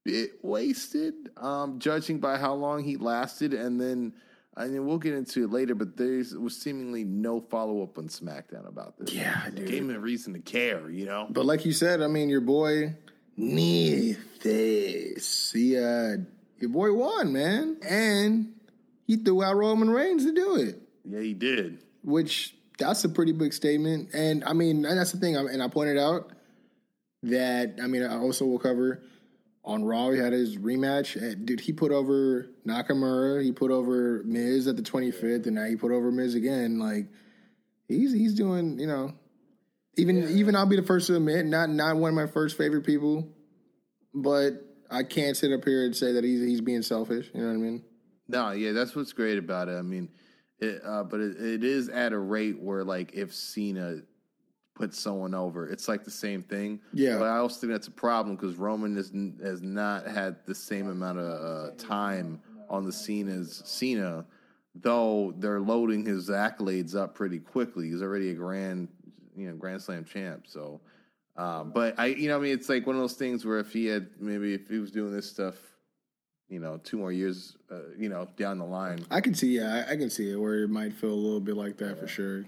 bit 0.03 0.31
wasted, 0.41 1.13
um, 1.37 1.79
judging 1.79 2.19
by 2.19 2.37
how 2.37 2.53
long 2.53 2.83
he 2.83 2.97
lasted, 2.97 3.53
and 3.53 3.79
then. 3.79 4.13
I 4.53 4.67
mean, 4.67 4.85
we'll 4.85 4.97
get 4.97 5.13
into 5.13 5.45
it 5.45 5.49
later, 5.49 5.75
but 5.75 5.95
there 5.95 6.21
was 6.37 6.57
seemingly 6.61 7.05
no 7.05 7.39
follow 7.39 7.83
up 7.83 7.97
on 7.97 8.09
SmackDown 8.09 8.67
about 8.67 8.97
this. 8.99 9.13
Yeah, 9.13 9.49
dude. 9.49 9.65
Gave 9.65 9.83
him 9.83 9.95
a 9.95 9.97
reason 9.97 10.33
to 10.33 10.39
care, 10.39 10.89
you 10.89 11.05
know? 11.05 11.25
But 11.29 11.45
like 11.45 11.65
you 11.65 11.71
said, 11.71 12.01
I 12.01 12.07
mean, 12.07 12.27
your 12.27 12.41
boy 12.41 12.97
Neeface, 13.41 15.53
he 15.53 15.77
uh, 15.77 16.17
your 16.59 16.69
boy 16.69 16.93
won, 16.93 17.33
man, 17.33 17.77
and 17.87 18.53
he 19.07 19.17
threw 19.17 19.43
out 19.43 19.55
Roman 19.55 19.89
Reigns 19.89 20.25
to 20.25 20.33
do 20.33 20.55
it, 20.55 20.81
Yeah, 21.05 21.21
he 21.21 21.33
did. 21.33 21.79
which 22.03 22.55
that's 22.77 23.03
a 23.03 23.09
pretty 23.09 23.31
big 23.31 23.53
statement. 23.53 24.09
And 24.13 24.43
I 24.43 24.53
mean, 24.53 24.85
and 24.85 24.97
that's 24.97 25.11
the 25.11 25.19
thing. 25.19 25.35
And 25.35 25.61
I 25.61 25.67
pointed 25.67 25.97
out 25.97 26.31
that 27.23 27.77
I 27.81 27.87
mean, 27.87 28.03
I 28.03 28.17
also 28.17 28.45
will 28.45 28.59
cover 28.59 29.03
on 29.63 29.83
Raw. 29.83 30.09
He 30.11 30.19
had 30.19 30.33
his 30.33 30.57
rematch. 30.57 31.45
Dude, 31.45 31.59
he 31.59 31.73
put 31.73 31.91
over 31.91 32.49
Nakamura. 32.65 33.43
He 33.43 33.51
put 33.51 33.71
over 33.71 34.21
Miz 34.25 34.67
at 34.67 34.75
the 34.75 34.81
25th, 34.81 35.45
and 35.45 35.55
now 35.55 35.65
he 35.65 35.75
put 35.75 35.91
over 35.91 36.11
Miz 36.11 36.35
again. 36.35 36.79
Like 36.79 37.07
he's 37.87 38.13
he's 38.13 38.33
doing, 38.33 38.79
you 38.79 38.87
know. 38.87 39.13
Even 39.97 40.29
even 40.37 40.55
I'll 40.55 40.65
be 40.65 40.77
the 40.77 40.83
first 40.83 41.07
to 41.07 41.15
admit, 41.15 41.45
not 41.45 41.69
not 41.69 41.97
one 41.97 42.09
of 42.09 42.15
my 42.15 42.27
first 42.27 42.57
favorite 42.57 42.85
people, 42.85 43.27
but 44.13 44.53
I 44.89 45.03
can't 45.03 45.35
sit 45.35 45.51
up 45.51 45.65
here 45.65 45.85
and 45.85 45.95
say 45.95 46.13
that 46.13 46.23
he's 46.23 46.41
he's 46.41 46.61
being 46.61 46.81
selfish. 46.81 47.29
You 47.33 47.41
know 47.41 47.47
what 47.47 47.53
I 47.53 47.57
mean? 47.57 47.83
No, 48.27 48.51
yeah, 48.51 48.71
that's 48.71 48.95
what's 48.95 49.11
great 49.11 49.37
about 49.37 49.67
it. 49.67 49.77
I 49.77 49.81
mean, 49.81 50.09
it, 50.59 50.81
uh, 50.85 51.03
but 51.03 51.19
it, 51.19 51.41
it 51.41 51.63
is 51.65 51.89
at 51.89 52.13
a 52.13 52.17
rate 52.17 52.61
where, 52.61 52.83
like, 52.85 53.13
if 53.13 53.33
Cena 53.33 54.01
puts 54.73 54.97
someone 54.97 55.33
over, 55.33 55.67
it's 55.67 55.89
like 55.89 56.05
the 56.05 56.11
same 56.11 56.41
thing. 56.41 56.79
Yeah. 56.93 57.17
But 57.17 57.25
I 57.25 57.37
also 57.37 57.59
think 57.59 57.73
that's 57.73 57.87
a 57.87 57.91
problem 57.91 58.37
because 58.37 58.55
Roman 58.55 58.97
n- 58.97 59.37
has 59.43 59.61
not 59.61 60.07
had 60.07 60.37
the 60.45 60.55
same 60.55 60.89
amount 60.89 61.19
of 61.19 61.25
uh, 61.25 61.75
time 61.77 62.39
on 62.69 62.85
the 62.85 62.91
scene 62.93 63.27
as 63.27 63.61
Cena, 63.65 64.25
though 64.75 65.33
they're 65.37 65.59
loading 65.59 66.05
his 66.05 66.29
accolades 66.29 66.95
up 66.95 67.13
pretty 67.13 67.39
quickly. 67.39 67.89
He's 67.89 68.01
already 68.01 68.29
a 68.29 68.33
grand, 68.33 68.87
you 69.41 69.49
know, 69.49 69.55
Grand 69.55 69.81
Slam 69.81 70.05
champ. 70.05 70.45
So, 70.47 70.81
uh, 71.37 71.63
but 71.63 71.99
I, 71.99 72.07
you 72.07 72.29
know, 72.29 72.37
I 72.37 72.41
mean, 72.41 72.53
it's 72.53 72.69
like 72.69 72.85
one 72.85 72.95
of 72.95 73.01
those 73.01 73.15
things 73.15 73.45
where 73.45 73.59
if 73.59 73.73
he 73.73 73.85
had 73.85 74.09
maybe 74.19 74.53
if 74.53 74.69
he 74.69 74.79
was 74.79 74.91
doing 74.91 75.13
this 75.13 75.29
stuff 75.29 75.55
you 76.51 76.59
know, 76.59 76.79
two 76.83 76.97
more 76.97 77.13
years, 77.13 77.55
uh, 77.71 77.79
you 77.97 78.09
know, 78.09 78.27
down 78.35 78.59
the 78.59 78.65
line. 78.65 79.05
I 79.09 79.21
can 79.21 79.33
see, 79.33 79.55
yeah, 79.55 79.85
I, 79.87 79.93
I 79.93 79.95
can 79.95 80.09
see 80.09 80.31
it 80.31 80.35
where 80.35 80.63
it 80.63 80.69
might 80.69 80.93
feel 80.93 81.13
a 81.13 81.15
little 81.15 81.39
bit 81.39 81.55
like 81.55 81.77
that 81.77 81.97
for 81.97 82.07
sure. 82.07 82.43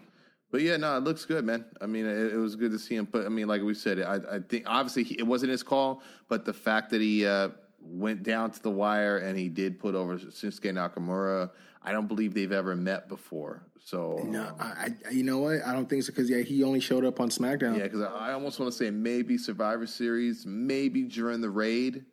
But 0.52 0.62
yeah, 0.62 0.76
no, 0.76 0.98
it 0.98 1.06
looks 1.06 1.24
good, 1.24 1.46
man. 1.46 1.66
I 1.82 1.86
mean, 1.86 2.06
it, 2.06 2.34
it 2.34 2.38
was 2.38 2.58
good 2.58 2.72
to 2.72 2.80
see 2.80 2.96
him. 2.96 3.08
But 3.10 3.26
I 3.26 3.30
mean, 3.30 3.48
like 3.48 3.62
we 3.62 3.74
said, 3.74 4.02
I, 4.02 4.36
I 4.36 4.40
think 4.40 4.66
obviously 4.68 5.04
he, 5.04 5.16
it 5.18 5.26
wasn't 5.26 5.52
his 5.52 5.64
call, 5.64 6.04
but 6.28 6.44
the 6.44 6.54
fact 6.54 6.92
that 6.92 7.00
he 7.00 7.26
uh, 7.26 7.50
went 7.84 8.24
down 8.24 8.52
to 8.52 8.62
the 8.64 8.72
wire 8.72 9.18
and 9.18 9.38
he 9.38 9.50
did 9.50 9.80
put 9.80 9.94
over 9.96 10.18
Shinsuke 10.18 10.72
Nakamura, 10.74 11.52
I 11.82 11.92
don't 11.92 12.08
believe 12.08 12.34
they've 12.34 12.52
ever 12.52 12.76
met 12.76 13.08
before. 13.10 13.64
So 13.86 14.22
No, 14.26 14.56
I, 14.60 14.94
I, 15.06 15.10
you 15.12 15.24
know 15.24 15.40
what? 15.40 15.62
I 15.66 15.74
don't 15.74 15.90
think 15.90 16.04
so 16.04 16.14
because 16.14 16.30
yeah, 16.30 16.40
he 16.42 16.64
only 16.64 16.80
showed 16.80 17.04
up 17.04 17.20
on 17.20 17.30
SmackDown. 17.30 17.78
yeah, 17.78 17.84
because 17.84 18.02
I, 18.02 18.30
I 18.30 18.34
almost 18.34 18.60
want 18.60 18.72
to 18.72 18.78
say 18.78 18.90
maybe 18.90 19.38
Survivor 19.38 19.86
Series, 19.86 20.46
maybe 20.46 21.04
during 21.04 21.42
the 21.42 21.50
raid, 21.50 22.06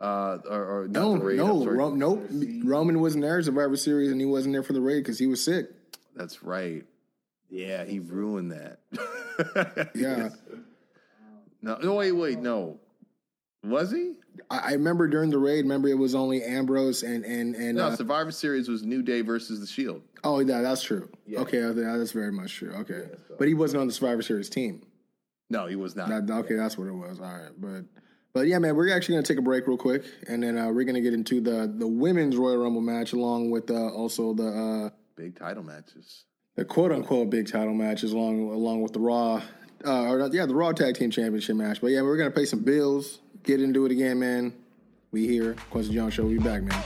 uh, 0.00 0.38
or, 0.48 0.64
or 0.84 0.88
No, 0.88 1.16
raid. 1.16 1.36
no, 1.36 1.62
sorry. 1.62 1.76
Ro- 1.76 1.94
nope. 1.94 2.26
Roman 2.64 3.00
wasn't 3.00 3.22
there 3.24 3.42
Survivor 3.42 3.76
Series, 3.76 4.10
and 4.10 4.18
he 4.20 4.26
wasn't 4.26 4.54
there 4.54 4.62
for 4.62 4.72
the 4.72 4.80
raid 4.80 5.00
because 5.00 5.18
he 5.18 5.26
was 5.26 5.44
sick. 5.44 5.66
That's 6.16 6.42
right. 6.42 6.84
Yeah, 7.50 7.84
he 7.84 7.98
ruined 7.98 8.52
that. 8.52 8.78
Yeah, 9.94 10.30
No, 11.60 11.76
no, 11.76 11.94
wait, 11.94 12.12
wait, 12.12 12.38
no. 12.38 12.80
Was 13.64 13.92
he? 13.92 14.14
I, 14.50 14.58
I 14.58 14.72
remember 14.72 15.06
during 15.06 15.30
the 15.30 15.38
raid. 15.38 15.62
Remember, 15.62 15.88
it 15.88 15.98
was 15.98 16.14
only 16.14 16.42
Ambrose 16.42 17.02
and 17.02 17.24
and 17.24 17.54
and. 17.54 17.76
No, 17.76 17.86
uh, 17.86 17.96
Survivor 17.96 18.32
Series 18.32 18.68
was 18.68 18.82
New 18.82 19.02
Day 19.02 19.20
versus 19.20 19.60
The 19.60 19.66
Shield. 19.66 20.02
oh, 20.24 20.40
yeah, 20.40 20.60
that's 20.62 20.82
true. 20.82 21.08
Okay, 21.32 21.60
that's 21.60 22.12
very 22.12 22.32
much 22.32 22.54
true. 22.56 22.72
Okay, 22.72 23.02
but 23.38 23.46
he 23.48 23.54
wasn't 23.54 23.80
on 23.80 23.86
the 23.86 23.92
Survivor 23.92 24.22
Series 24.22 24.48
team. 24.48 24.82
No, 25.50 25.66
he 25.66 25.76
was 25.76 25.94
not. 25.94 26.08
That, 26.08 26.32
okay, 26.44 26.54
that's 26.54 26.76
what 26.78 26.88
it 26.88 26.92
was. 26.94 27.20
All 27.20 27.26
right, 27.26 27.50
but 27.58 27.84
but 28.32 28.46
yeah, 28.46 28.58
man, 28.58 28.74
we're 28.74 28.92
actually 28.94 29.16
gonna 29.16 29.26
take 29.26 29.38
a 29.38 29.42
break 29.42 29.66
real 29.66 29.76
quick, 29.76 30.02
and 30.26 30.42
then 30.42 30.58
uh, 30.58 30.70
we're 30.70 30.84
gonna 30.84 31.00
get 31.00 31.14
into 31.14 31.40
the 31.40 31.72
the 31.72 31.86
women's 31.86 32.36
Royal 32.36 32.56
Rumble 32.56 32.80
match 32.80 33.12
along 33.12 33.50
with 33.50 33.70
uh, 33.70 33.74
also 33.90 34.32
the 34.34 34.46
uh, 34.48 34.90
Big 35.14 35.38
title 35.38 35.62
matches. 35.62 36.24
the 36.56 36.64
quote 36.64 36.90
unquote 36.90 37.28
big 37.30 37.46
title 37.46 37.74
matches 37.74 38.12
along 38.12 38.50
along 38.50 38.80
with 38.82 38.92
the 38.94 38.98
Raw, 39.00 39.42
uh, 39.84 40.02
or 40.10 40.28
yeah, 40.32 40.46
the 40.46 40.54
Raw 40.54 40.72
Tag 40.72 40.94
Team 40.96 41.10
Championship 41.10 41.54
match. 41.54 41.80
But 41.82 41.88
yeah, 41.88 42.00
we're 42.00 42.16
gonna 42.16 42.30
pay 42.30 42.46
some 42.46 42.60
bills, 42.60 43.20
get 43.42 43.60
into 43.60 43.86
it 43.86 43.92
again, 43.92 44.18
man. 44.18 44.52
We 45.10 45.26
here, 45.26 45.54
Kwency 45.70 45.92
Jones 45.92 46.14
Show. 46.14 46.24
We 46.24 46.38
back, 46.38 46.62
man. 46.62 46.82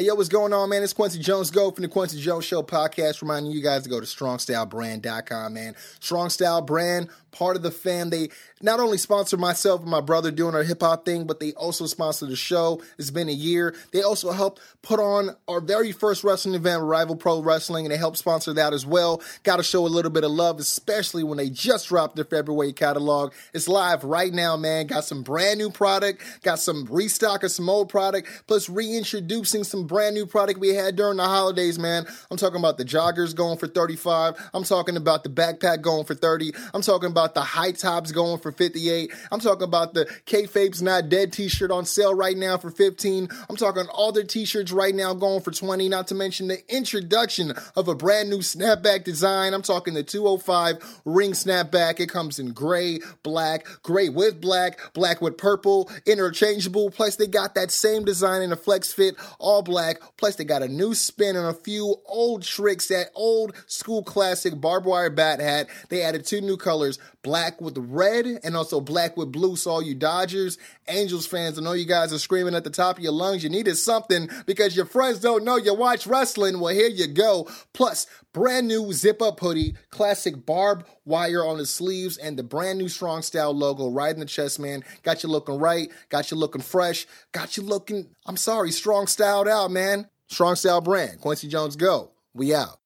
Hey, 0.00 0.06
yo, 0.06 0.14
what's 0.14 0.30
going 0.30 0.54
on, 0.54 0.70
man? 0.70 0.82
It's 0.82 0.94
Kwency 0.94 1.20
Jones 1.20 1.50
Go 1.50 1.70
from 1.70 1.82
the 1.82 1.88
Kwency 1.88 2.18
Jones 2.18 2.46
Show 2.46 2.62
podcast, 2.62 3.20
reminding 3.20 3.52
you 3.52 3.62
guys 3.62 3.82
to 3.82 3.90
go 3.90 4.00
to 4.00 4.06
strongstylebrand.com, 4.06 5.52
man. 5.52 5.74
Strong 6.00 6.30
Style 6.30 6.62
Brand, 6.62 7.10
part 7.32 7.56
of 7.56 7.62
the 7.62 7.70
fam. 7.70 8.10
They 8.10 8.28
not 8.62 8.80
only 8.80 8.98
sponsor 8.98 9.36
myself 9.36 9.80
and 9.80 9.90
my 9.90 10.00
brother 10.00 10.30
doing 10.30 10.54
our 10.54 10.62
hip 10.62 10.82
hop 10.82 11.04
thing, 11.04 11.26
but 11.26 11.40
they 11.40 11.52
also 11.52 11.86
sponsor 11.86 12.26
the 12.26 12.36
show. 12.36 12.82
It's 12.98 13.10
been 13.10 13.28
a 13.28 13.32
year. 13.32 13.74
They 13.92 14.02
also 14.02 14.32
helped 14.32 14.60
put 14.82 15.00
on 15.00 15.36
our 15.48 15.60
very 15.60 15.92
first 15.92 16.24
wrestling 16.24 16.54
event, 16.54 16.82
Rival 16.82 17.16
Pro 17.16 17.42
Wrestling, 17.42 17.84
and 17.84 17.92
they 17.92 17.98
helped 17.98 18.18
sponsor 18.18 18.52
that 18.54 18.72
as 18.72 18.84
well. 18.84 19.22
Got 19.42 19.56
to 19.56 19.62
show 19.62 19.86
a 19.86 19.88
little 19.88 20.10
bit 20.10 20.24
of 20.24 20.30
love, 20.30 20.58
especially 20.58 21.24
when 21.24 21.38
they 21.38 21.50
just 21.50 21.88
dropped 21.88 22.16
their 22.16 22.24
February 22.24 22.72
catalog. 22.72 23.32
It's 23.54 23.68
live 23.68 24.04
right 24.04 24.32
now, 24.32 24.56
man. 24.56 24.86
Got 24.86 25.04
some 25.04 25.22
brand 25.22 25.58
new 25.58 25.70
product, 25.70 26.22
got 26.42 26.58
some 26.58 26.86
restock 26.90 27.42
of 27.42 27.50
some 27.50 27.68
old 27.68 27.88
product, 27.88 28.28
plus 28.46 28.68
reintroducing 28.68 29.64
some 29.64 29.86
brand 29.86 30.14
new 30.14 30.26
product 30.26 30.60
we 30.60 30.70
had 30.70 30.96
during 30.96 31.16
the 31.16 31.24
holidays, 31.24 31.78
man. 31.78 32.06
I'm 32.30 32.36
talking 32.36 32.58
about 32.58 32.78
the 32.78 32.84
joggers 32.84 33.34
going 33.34 33.58
for 33.58 33.66
35. 33.66 34.50
I'm 34.54 34.64
talking 34.64 34.96
about 34.96 35.24
the 35.24 35.30
backpack 35.30 35.82
going 35.82 36.04
for 36.04 36.14
30. 36.14 36.52
I'm 36.74 36.82
talking 36.82 37.10
about 37.10 37.19
the 37.34 37.42
high 37.42 37.72
tops 37.72 38.12
going 38.12 38.40
for 38.40 38.52
58. 38.52 39.12
I'm 39.30 39.40
talking 39.40 39.64
about 39.64 39.94
the 39.94 40.06
Kayfabe's 40.26 40.82
Not 40.82 41.08
Dead 41.08 41.32
t-shirt 41.32 41.70
on 41.70 41.84
sale 41.84 42.14
right 42.14 42.36
now 42.36 42.58
for 42.58 42.70
15. 42.70 43.28
I'm 43.48 43.56
talking 43.56 43.86
all 43.92 44.12
their 44.12 44.24
t-shirts 44.24 44.72
right 44.72 44.94
now 44.94 45.14
going 45.14 45.42
for 45.42 45.50
20, 45.50 45.88
not 45.88 46.08
to 46.08 46.14
mention 46.14 46.48
the 46.48 46.62
introduction 46.74 47.52
of 47.76 47.88
a 47.88 47.94
brand 47.94 48.30
new 48.30 48.38
snapback 48.38 49.04
design. 49.04 49.54
I'm 49.54 49.62
talking 49.62 49.94
the 49.94 50.02
205 50.02 51.02
ring 51.04 51.32
snapback. 51.32 52.00
It 52.00 52.08
comes 52.08 52.38
in 52.38 52.52
gray, 52.52 53.00
black, 53.22 53.66
gray 53.82 54.08
with 54.08 54.40
black, 54.40 54.80
black 54.94 55.20
with 55.20 55.36
purple, 55.36 55.90
interchangeable. 56.06 56.90
Plus 56.90 57.16
they 57.16 57.26
got 57.26 57.54
that 57.54 57.70
same 57.70 58.04
design 58.04 58.42
in 58.42 58.52
a 58.52 58.56
flex 58.56 58.92
fit, 58.92 59.16
all 59.38 59.62
black. 59.62 60.00
Plus 60.16 60.36
they 60.36 60.44
got 60.44 60.62
a 60.62 60.68
new 60.68 60.94
spin 60.94 61.36
and 61.36 61.46
a 61.46 61.54
few 61.54 61.96
old 62.06 62.42
tricks, 62.42 62.88
that 62.88 63.10
old 63.14 63.54
school 63.66 64.02
classic 64.02 64.60
barbed 64.60 64.86
wire 64.86 65.10
bat 65.10 65.40
hat. 65.40 65.68
They 65.88 66.02
added 66.02 66.24
two 66.24 66.40
new 66.40 66.56
colors, 66.56 66.98
black 67.22 67.60
with 67.60 67.76
red 67.78 68.26
and 68.42 68.56
also 68.56 68.80
black 68.80 69.16
with 69.16 69.32
blue. 69.32 69.56
So 69.56 69.70
all 69.70 69.82
you 69.82 69.94
Dodgers, 69.94 70.58
Angels 70.88 71.26
fans, 71.26 71.58
I 71.58 71.62
know 71.62 71.72
you 71.72 71.84
guys 71.84 72.12
are 72.12 72.18
screaming 72.18 72.54
at 72.54 72.64
the 72.64 72.70
top 72.70 72.98
of 72.98 73.04
your 73.04 73.12
lungs. 73.12 73.44
You 73.44 73.50
needed 73.50 73.76
something 73.76 74.28
because 74.46 74.76
your 74.76 74.86
friends 74.86 75.20
don't 75.20 75.44
know 75.44 75.56
you 75.56 75.74
watch 75.74 76.06
wrestling. 76.06 76.60
Well, 76.60 76.74
here 76.74 76.88
you 76.88 77.06
go. 77.06 77.48
Plus, 77.72 78.06
brand 78.32 78.68
new 78.68 78.92
zip 78.92 79.22
up 79.22 79.40
hoodie, 79.40 79.74
classic 79.90 80.46
barbed 80.46 80.86
wire 81.04 81.44
on 81.44 81.58
the 81.58 81.66
sleeves, 81.66 82.16
and 82.16 82.36
the 82.36 82.42
brand 82.42 82.78
new 82.78 82.88
strong 82.88 83.22
style 83.22 83.52
logo 83.52 83.90
right 83.90 84.14
in 84.14 84.20
the 84.20 84.26
chest, 84.26 84.58
man. 84.58 84.84
Got 85.02 85.22
you 85.22 85.28
looking 85.28 85.58
right, 85.58 85.90
got 86.08 86.30
you 86.30 86.36
looking 86.36 86.62
fresh, 86.62 87.06
got 87.32 87.56
you 87.56 87.62
looking, 87.62 88.08
I'm 88.26 88.36
sorry, 88.36 88.70
strong 88.70 89.06
styled 89.06 89.48
out, 89.48 89.70
man. 89.70 90.08
Strong 90.28 90.56
style 90.56 90.80
brand. 90.80 91.20
Kwency 91.20 91.48
Jones, 91.48 91.74
go. 91.74 92.12
We 92.34 92.54
out. 92.54 92.79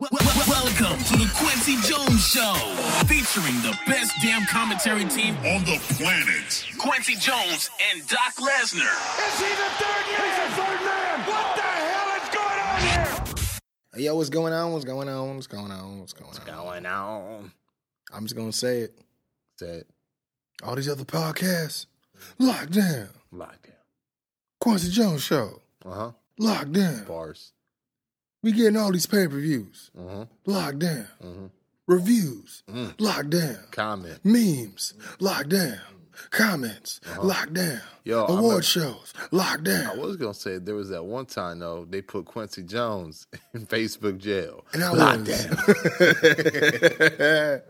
Wel- 0.00 0.10
wel- 0.12 0.46
Welcome 0.48 1.02
to 1.04 1.16
the 1.16 1.24
Kwency 1.34 1.74
Jones 1.84 2.24
Show, 2.24 2.54
featuring 3.06 3.54
the 3.62 3.76
best 3.86 4.12
damn 4.22 4.44
commentary 4.46 5.04
team 5.06 5.34
on 5.38 5.64
the 5.64 5.76
planet. 5.96 6.64
Kwency 6.78 7.18
Jones 7.18 7.68
and 7.90 8.06
Doc 8.06 8.34
Lesnar. 8.36 8.94
Is 9.26 9.40
he 9.40 9.48
the 9.48 9.70
third 9.80 10.04
man? 10.06 10.22
He's 10.22 10.38
the 10.38 10.62
third 10.62 10.80
man. 10.84 11.20
What 11.26 11.56
the 11.56 11.62
hell 11.62 12.22
is 12.22 12.28
going 12.32 12.60
on 12.60 12.80
here? 12.80 13.24
Hey, 13.94 14.02
yo, 14.04 14.14
what's 14.14 14.30
going 14.30 14.52
on? 14.52 14.72
What's 14.72 14.84
going 14.84 15.08
on? 15.08 15.34
What's 15.34 15.46
going 15.48 15.72
on? 15.72 15.98
What's 16.00 16.12
going 16.12 16.26
on? 16.28 16.34
What's 16.34 16.44
going 16.44 16.86
on? 16.86 17.52
I'm 18.12 18.24
just 18.24 18.36
gonna 18.36 18.52
say 18.52 18.80
it. 18.82 18.98
Say 19.58 19.66
it. 19.78 19.86
All 20.62 20.76
these 20.76 20.88
other 20.88 21.04
podcasts, 21.04 21.86
locked 22.38 22.70
down. 22.72 23.08
Lockdown. 23.34 23.74
Kwency 24.62 24.90
Jones 24.92 25.24
show, 25.24 25.60
Uh 25.84 25.90
huh. 25.94 26.10
locked 26.38 26.72
down. 26.72 27.04
Bars. 27.04 27.52
We 28.42 28.52
getting 28.52 28.76
all 28.76 28.92
these 28.92 29.06
pay 29.06 29.26
per 29.26 29.40
views, 29.40 29.90
huh. 29.98 30.26
locked 30.46 30.78
down. 30.80 31.08
Mm-hmm. 31.24 31.46
Reviews, 31.86 32.62
locked 32.98 33.30
down. 33.30 33.56
Comment. 33.70 34.18
Memes, 34.24 34.92
locked 35.20 35.48
down. 35.48 35.78
Comments, 36.30 37.00
locked. 37.22 37.56
Uh-huh. 37.56 37.78
Yo, 38.04 38.26
Award 38.26 38.60
a- 38.60 38.62
shows, 38.62 39.14
locked 39.30 39.68
I 39.68 39.94
was 39.94 40.16
gonna 40.16 40.34
say 40.34 40.58
there 40.58 40.74
was 40.74 40.88
that 40.88 41.04
one 41.04 41.26
time 41.26 41.60
though 41.60 41.86
they 41.88 42.02
put 42.02 42.24
Kwency 42.26 42.66
Jones 42.66 43.26
in 43.54 43.64
Facebook 43.66 44.18
jail. 44.18 44.64
And 44.72 44.82
I 44.82 44.90
Locked 44.92 45.28
was- 45.28 45.44
down. 45.46 45.56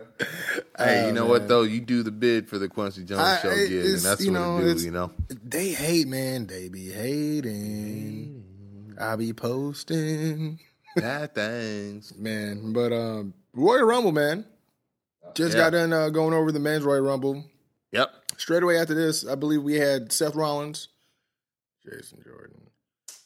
Hey, 0.78 1.06
you 1.06 1.12
know 1.12 1.26
what 1.26 1.48
though? 1.48 1.62
You 1.62 1.80
do 1.80 2.02
the 2.02 2.10
bid 2.10 2.48
for 2.48 2.58
the 2.58 2.68
Kwency 2.68 3.04
Jones 3.04 3.20
I- 3.20 3.38
show 3.42 3.54
gig, 3.54 3.72
and 3.72 3.98
that's 4.00 4.24
you 4.24 4.32
what 4.32 4.38
know, 4.40 4.74
do. 4.74 4.84
You 4.84 4.90
know. 4.92 5.10
They 5.44 5.68
hate, 5.70 6.06
man. 6.08 6.46
They 6.46 6.68
be 6.68 6.90
hating. 6.90 8.37
I 9.00 9.16
be 9.16 9.32
posting. 9.32 10.58
That 10.96 11.34
things. 11.34 12.14
man. 12.18 12.72
But 12.72 12.92
um, 12.92 13.34
Royal 13.54 13.84
Rumble, 13.84 14.12
man, 14.12 14.44
just 15.34 15.52
Yeah. 15.56 15.64
got 15.64 15.70
done 15.70 15.92
uh, 15.92 16.08
going 16.10 16.34
over 16.34 16.50
the 16.52 16.60
men's 16.60 16.84
Royal 16.84 17.02
Rumble. 17.02 17.44
Yep. 17.92 18.10
Straight 18.36 18.62
away 18.62 18.78
after 18.78 18.94
this, 18.94 19.26
I 19.26 19.34
believe 19.34 19.62
we 19.62 19.74
had 19.76 20.12
Seth 20.12 20.34
Rollins, 20.34 20.88
Jason 21.84 22.22
Jordan 22.24 22.70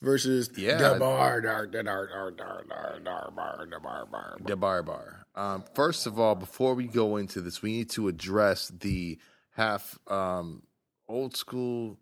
versus 0.01 0.51
Yeah. 0.57 0.93
the 0.95 0.99
bar, 0.99 1.41
dar, 1.41 1.67
dar, 1.67 1.83
dar, 1.83 2.07
dar, 2.09 2.31
dar, 2.33 2.65
dar, 2.65 3.01
dar, 3.05 3.31
bar, 3.35 3.67
bar, 3.81 4.07
bar. 4.07 4.57
Bar 4.57 4.83
bar. 4.83 5.27
Um, 5.35 5.65
first 5.75 6.07
of 6.07 6.19
all, 6.21 6.35
before 6.35 6.75
we 6.75 6.87
go 6.87 7.17
into 7.17 7.41
this, 7.41 7.63
we 7.63 7.73
need 7.73 7.91
to 7.91 8.09
address 8.09 8.69
the 8.69 9.19
half 9.53 9.99
um, 10.09 10.63
old 11.09 11.37
school 11.37 11.99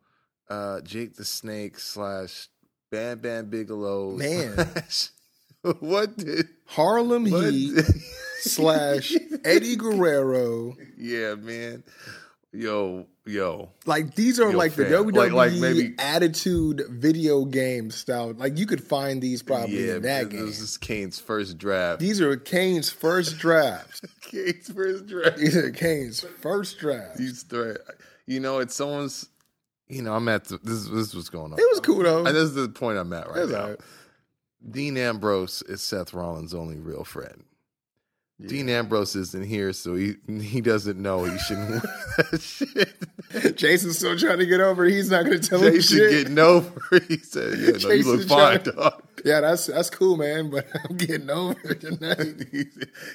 uh, 0.48 0.80
Jake 0.80 1.14
the 1.14 1.24
Snake 1.24 1.78
slash 1.78 2.48
Bam 2.91 3.18
Bam 3.18 3.47
Bigelow. 3.51 4.12
Man. 4.16 4.57
what 5.80 6.16
did 6.16 6.49
Harlem 6.66 7.30
what? 7.30 7.53
Heat 7.53 7.78
slash 8.41 9.14
Eddie 9.45 9.76
Guerrero. 9.76 10.74
yeah, 10.97 11.34
man. 11.34 11.84
Yo, 12.53 13.07
yo. 13.26 13.68
Like 13.86 14.16
these 14.16 14.41
are 14.41 14.51
Yo, 14.51 14.57
like 14.59 14.74
the. 14.74 14.84
WWE 14.86 15.14
Like- 15.14 15.32
like 15.32 15.53
maybe- 15.53 15.95
Attitude 16.01 16.82
video 16.91 17.45
game 17.45 17.93
style. 17.93 18.32
Like 18.32 18.59
you 18.59 18.66
could 18.66 18.82
find 18.82 19.22
these 19.22 19.41
probably 19.45 19.86
yeah, 19.86 19.97
in 19.97 20.03
that 20.03 20.30
game. 20.30 20.47
this 20.47 20.59
is 20.59 20.76
Kane's 20.76 21.20
first 21.20 21.59
draft. 21.59 22.01
These 22.01 22.20
are 22.20 22.36
Kane's 22.36 22.91
first 22.91 23.38
drafts. 23.38 24.01
Kane's 24.22 24.68
first 24.68 25.07
draft. 25.07 25.36
These 25.36 25.57
are 25.57 25.70
Kane's 25.70 26.22
first 26.41 26.80
drafts. 26.80 27.18
These 27.20 27.45
threat. 27.45 27.78
You 28.26 28.41
know, 28.41 28.59
it's 28.59 28.74
someone's. 28.74 29.28
You 29.91 30.03
know, 30.03 30.14
I'm 30.14 30.28
at 30.28 30.45
the, 30.45 30.59
this. 30.62 30.84
This 30.84 31.09
is 31.09 31.14
what's 31.14 31.28
going 31.28 31.53
on. 31.53 31.59
It 31.59 31.66
was 31.70 31.80
cool 31.80 32.03
though. 32.03 32.18
And 32.24 32.34
this 32.34 32.45
is 32.45 32.55
the 32.55 32.68
point 32.68 32.99
I'm 32.99 33.12
at 33.12 33.28
right 33.28 33.49
now. 33.49 33.68
right. 33.70 33.80
Dean 34.70 34.97
Ambrose 34.97 35.62
is 35.62 35.80
Seth 35.82 36.12
Rollins' 36.14 36.55
only 36.55 36.76
real 36.78 37.03
friend. 37.05 37.45
Dean 38.47 38.70
Ambrose 38.70 39.14
isn't 39.16 39.45
here, 39.45 39.72
so 39.74 39.95
he 39.95 40.14
he 40.26 40.62
doesn't 40.62 40.99
know 40.99 41.24
he 41.24 41.36
shouldn't 41.41 41.82
that 42.16 42.41
shit. 42.41 43.57
Jason's 43.57 43.99
still 43.99 44.16
trying 44.16 44.38
to 44.38 44.47
get 44.47 44.61
over. 44.61 44.84
He's 44.86 45.11
not 45.11 45.26
going 45.26 45.38
to 45.41 45.47
tell 45.49 45.61
him 45.61 45.74
Jason 45.74 45.99
shit. 45.99 46.11
getting 46.11 46.38
over. 46.38 47.01
He 47.09 47.18
said, 47.18 47.59
"Yeah, 47.59 47.72
no, 47.86 47.91
you 47.91 48.05
look 48.16 48.26
fine, 48.28 48.61
trying- 48.62 48.76
dog." 48.76 49.03
Yeah, 49.26 49.41
that's 49.41 49.66
that's 49.66 49.91
cool, 49.91 50.16
man. 50.16 50.49
But 50.51 50.66
I'm 50.88 50.97
getting 50.97 51.28
over 51.28 51.59
it 51.72 51.80
tonight. 51.82 52.49
he, 52.51 52.64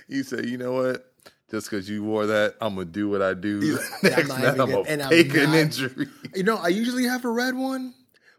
he 0.08 0.22
said, 0.24 0.46
"You 0.46 0.58
know 0.60 0.74
what? 0.74 1.12
Just 1.52 1.70
because 1.70 1.88
you 1.90 2.04
wore 2.04 2.26
that, 2.26 2.56
I'm 2.60 2.74
gonna 2.76 2.86
do 2.86 3.08
what 3.10 3.22
I 3.22 3.34
do 3.36 3.60
Yeah, 3.62 3.78
I'm 4.04 4.10
next 4.28 4.30
night. 4.30 4.46
I'm 4.46 4.58
gonna- 4.58 4.72
gonna 4.74 4.90
and 4.90 5.02
I'm 5.04 5.10
take 5.12 5.34
an 5.36 5.54
injury." 5.54 6.08
You 6.36 6.44
know, 6.44 6.58
I 6.58 6.70
usually 6.70 7.04
have 7.06 7.24
a 7.24 7.30
red 7.30 7.54
one, 7.56 7.94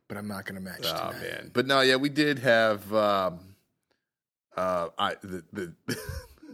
but 0.09 0.17
I'm 0.17 0.27
not 0.29 0.45
going 0.45 0.57
to 0.57 0.61
match 0.61 0.81
Oh 0.85 1.11
tonight. 1.13 1.21
man, 1.23 1.51
but 1.55 1.67
no, 1.67 1.81
yeah, 1.83 1.97
we 1.97 2.09
did 2.09 2.41
have 2.41 2.93
um, 2.93 3.41
uh, 4.57 4.89
I 4.99 5.15
the 5.23 5.45
the, 5.53 5.97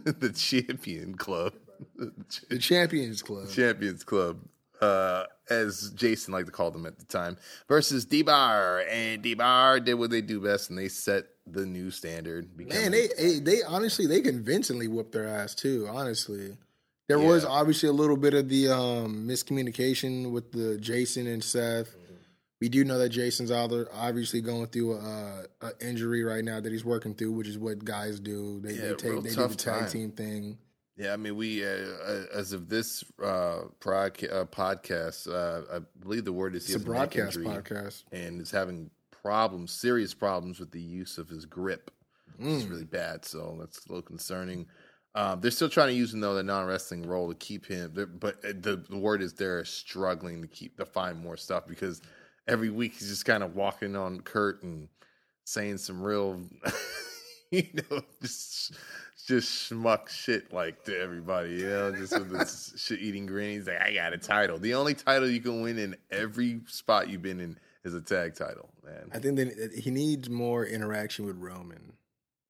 the 0.19 0.29
champion 0.29 1.15
club, 1.15 1.53
The 2.49 2.59
Champions 2.59 3.21
Club. 3.23 3.49
champions 3.49 4.03
club, 4.03 4.39
uh, 4.79 5.25
as 5.49 5.89
Jason 5.95 6.33
liked 6.33 6.45
to 6.47 6.51
call 6.51 6.69
them 6.71 6.85
at 6.85 6.99
the 6.99 7.05
time, 7.05 7.37
versus 7.67 8.05
D 8.05 8.21
Bar, 8.21 8.83
and 8.89 9.21
D 9.21 9.33
Bar 9.33 9.79
did 9.79 9.95
what 9.95 10.11
they 10.11 10.21
do 10.21 10.39
best, 10.39 10.69
and 10.69 10.77
they 10.77 10.87
set 10.87 11.25
the 11.45 11.65
new 11.65 11.91
standard. 11.91 12.49
Man, 12.57 12.91
they, 12.91 13.09
they 13.17 13.39
they 13.39 13.63
honestly 13.63 14.07
they 14.07 14.21
convincingly 14.21 14.87
whooped 14.87 15.11
their 15.11 15.27
ass 15.27 15.53
too. 15.55 15.87
Honestly, 15.89 16.57
there 17.07 17.19
was 17.19 17.43
obviously 17.45 17.89
a 17.89 17.93
little 17.93 18.17
bit 18.17 18.33
of 18.33 18.49
the 18.49 18.69
um, 18.69 19.27
miscommunication 19.27 20.31
with 20.31 20.51
the 20.51 20.77
Jason 20.77 21.27
and 21.27 21.43
Seth. 21.43 21.95
We 22.61 22.69
do 22.69 22.85
know 22.85 22.97
that 22.99 23.09
Jason's 23.09 23.51
obviously 23.51 24.39
going 24.39 24.67
through 24.67 24.93
a, 24.93 25.43
a 25.61 25.71
injury 25.81 26.23
right 26.23 26.45
now 26.45 26.61
that 26.61 26.71
he's 26.71 26.85
working 26.85 27.13
through, 27.13 27.33
which 27.33 27.47
is 27.49 27.57
what 27.57 27.83
guys 27.83 28.21
do. 28.21 28.61
They, 28.61 28.75
Yeah, 28.75 28.81
they 28.81 28.93
take 28.93 29.23
they 29.23 29.29
do 29.31 29.47
the 29.47 29.55
tag 29.55 29.81
time. 29.81 29.89
team 29.89 30.11
thing. 30.11 30.57
Yeah, 30.95 31.11
I 31.11 31.17
mean, 31.17 31.35
we 31.35 31.65
uh, 31.65 31.67
uh, 31.67 32.23
as 32.33 32.53
of 32.53 32.69
this 32.69 33.03
uh, 33.21 33.63
prod- 33.81 34.23
uh, 34.23 34.45
podcast, 34.45 35.27
uh, 35.27 35.75
I 35.75 35.79
believe 35.99 36.23
the 36.23 36.31
word 36.31 36.55
is 36.55 36.65
It's 36.69 36.81
a 36.81 36.85
broadcast 36.85 37.37
podcast. 37.39 38.03
and 38.13 38.39
it's 38.39 38.51
having 38.51 38.91
problems, 39.23 39.71
serious 39.71 40.13
problems 40.13 40.59
with 40.59 40.71
the 40.71 40.81
use 40.81 41.17
of 41.17 41.29
his 41.29 41.45
grip. 41.45 41.89
Mm. 42.39 42.57
It's 42.57 42.65
really 42.65 42.83
bad, 42.83 43.25
so 43.25 43.55
that's 43.59 43.85
a 43.85 43.89
little 43.89 44.03
concerning. 44.03 44.67
Um, 45.15 45.41
they're 45.41 45.51
still 45.51 45.69
trying 45.69 45.89
to 45.89 45.93
use 45.93 46.13
him 46.13 46.19
though 46.19 46.33
the 46.33 46.43
non 46.43 46.65
wrestling 46.65 47.03
role 47.03 47.29
to 47.29 47.35
keep 47.35 47.65
him, 47.65 47.91
but 48.19 48.35
uh, 48.43 48.53
the, 48.59 48.83
the 48.89 48.97
word 48.97 49.21
is 49.21 49.33
they're 49.33 49.63
struggling 49.63 50.41
to 50.41 50.47
keep 50.47 50.77
to 50.77 50.85
find 50.85 51.19
more 51.19 51.37
stuff 51.37 51.67
because 51.67 52.01
every 52.47 52.69
week 52.69 52.93
he's 52.93 53.09
just 53.09 53.25
kind 53.25 53.43
of 53.43 53.55
walking 53.55 53.95
on 53.95 54.21
Kurt 54.21 54.63
and 54.63 54.89
saying 55.45 55.77
some 55.77 56.01
real, 56.01 56.41
you 57.51 57.67
know, 57.91 58.01
just 58.21 58.73
just 59.27 59.69
schmuck 59.69 60.09
shit 60.09 60.51
like 60.51 60.83
to 60.85 60.99
everybody, 60.99 61.51
you 61.51 61.69
know, 61.69 61.91
just 61.91 62.17
with 62.17 62.31
this 62.31 62.73
shit 62.77 62.99
eating 62.99 63.25
grin. 63.25 63.51
He's 63.51 63.67
like, 63.67 63.81
I 63.81 63.93
got 63.93 64.13
a 64.13 64.17
title. 64.17 64.57
The 64.57 64.73
only 64.73 64.95
title 64.95 65.29
you 65.29 65.39
can 65.39 65.61
win 65.61 65.77
in 65.77 65.95
every 66.11 66.61
spot 66.67 67.07
you've 67.07 67.21
been 67.21 67.39
in 67.39 67.57
is 67.83 67.93
a 67.93 68.01
tag 68.01 68.35
title, 68.35 68.69
man. 68.85 69.09
I 69.13 69.19
think 69.19 69.37
that 69.37 69.71
he 69.75 69.91
needs 69.91 70.29
more 70.29 70.65
interaction 70.65 71.25
with 71.25 71.37
Roman. 71.37 71.93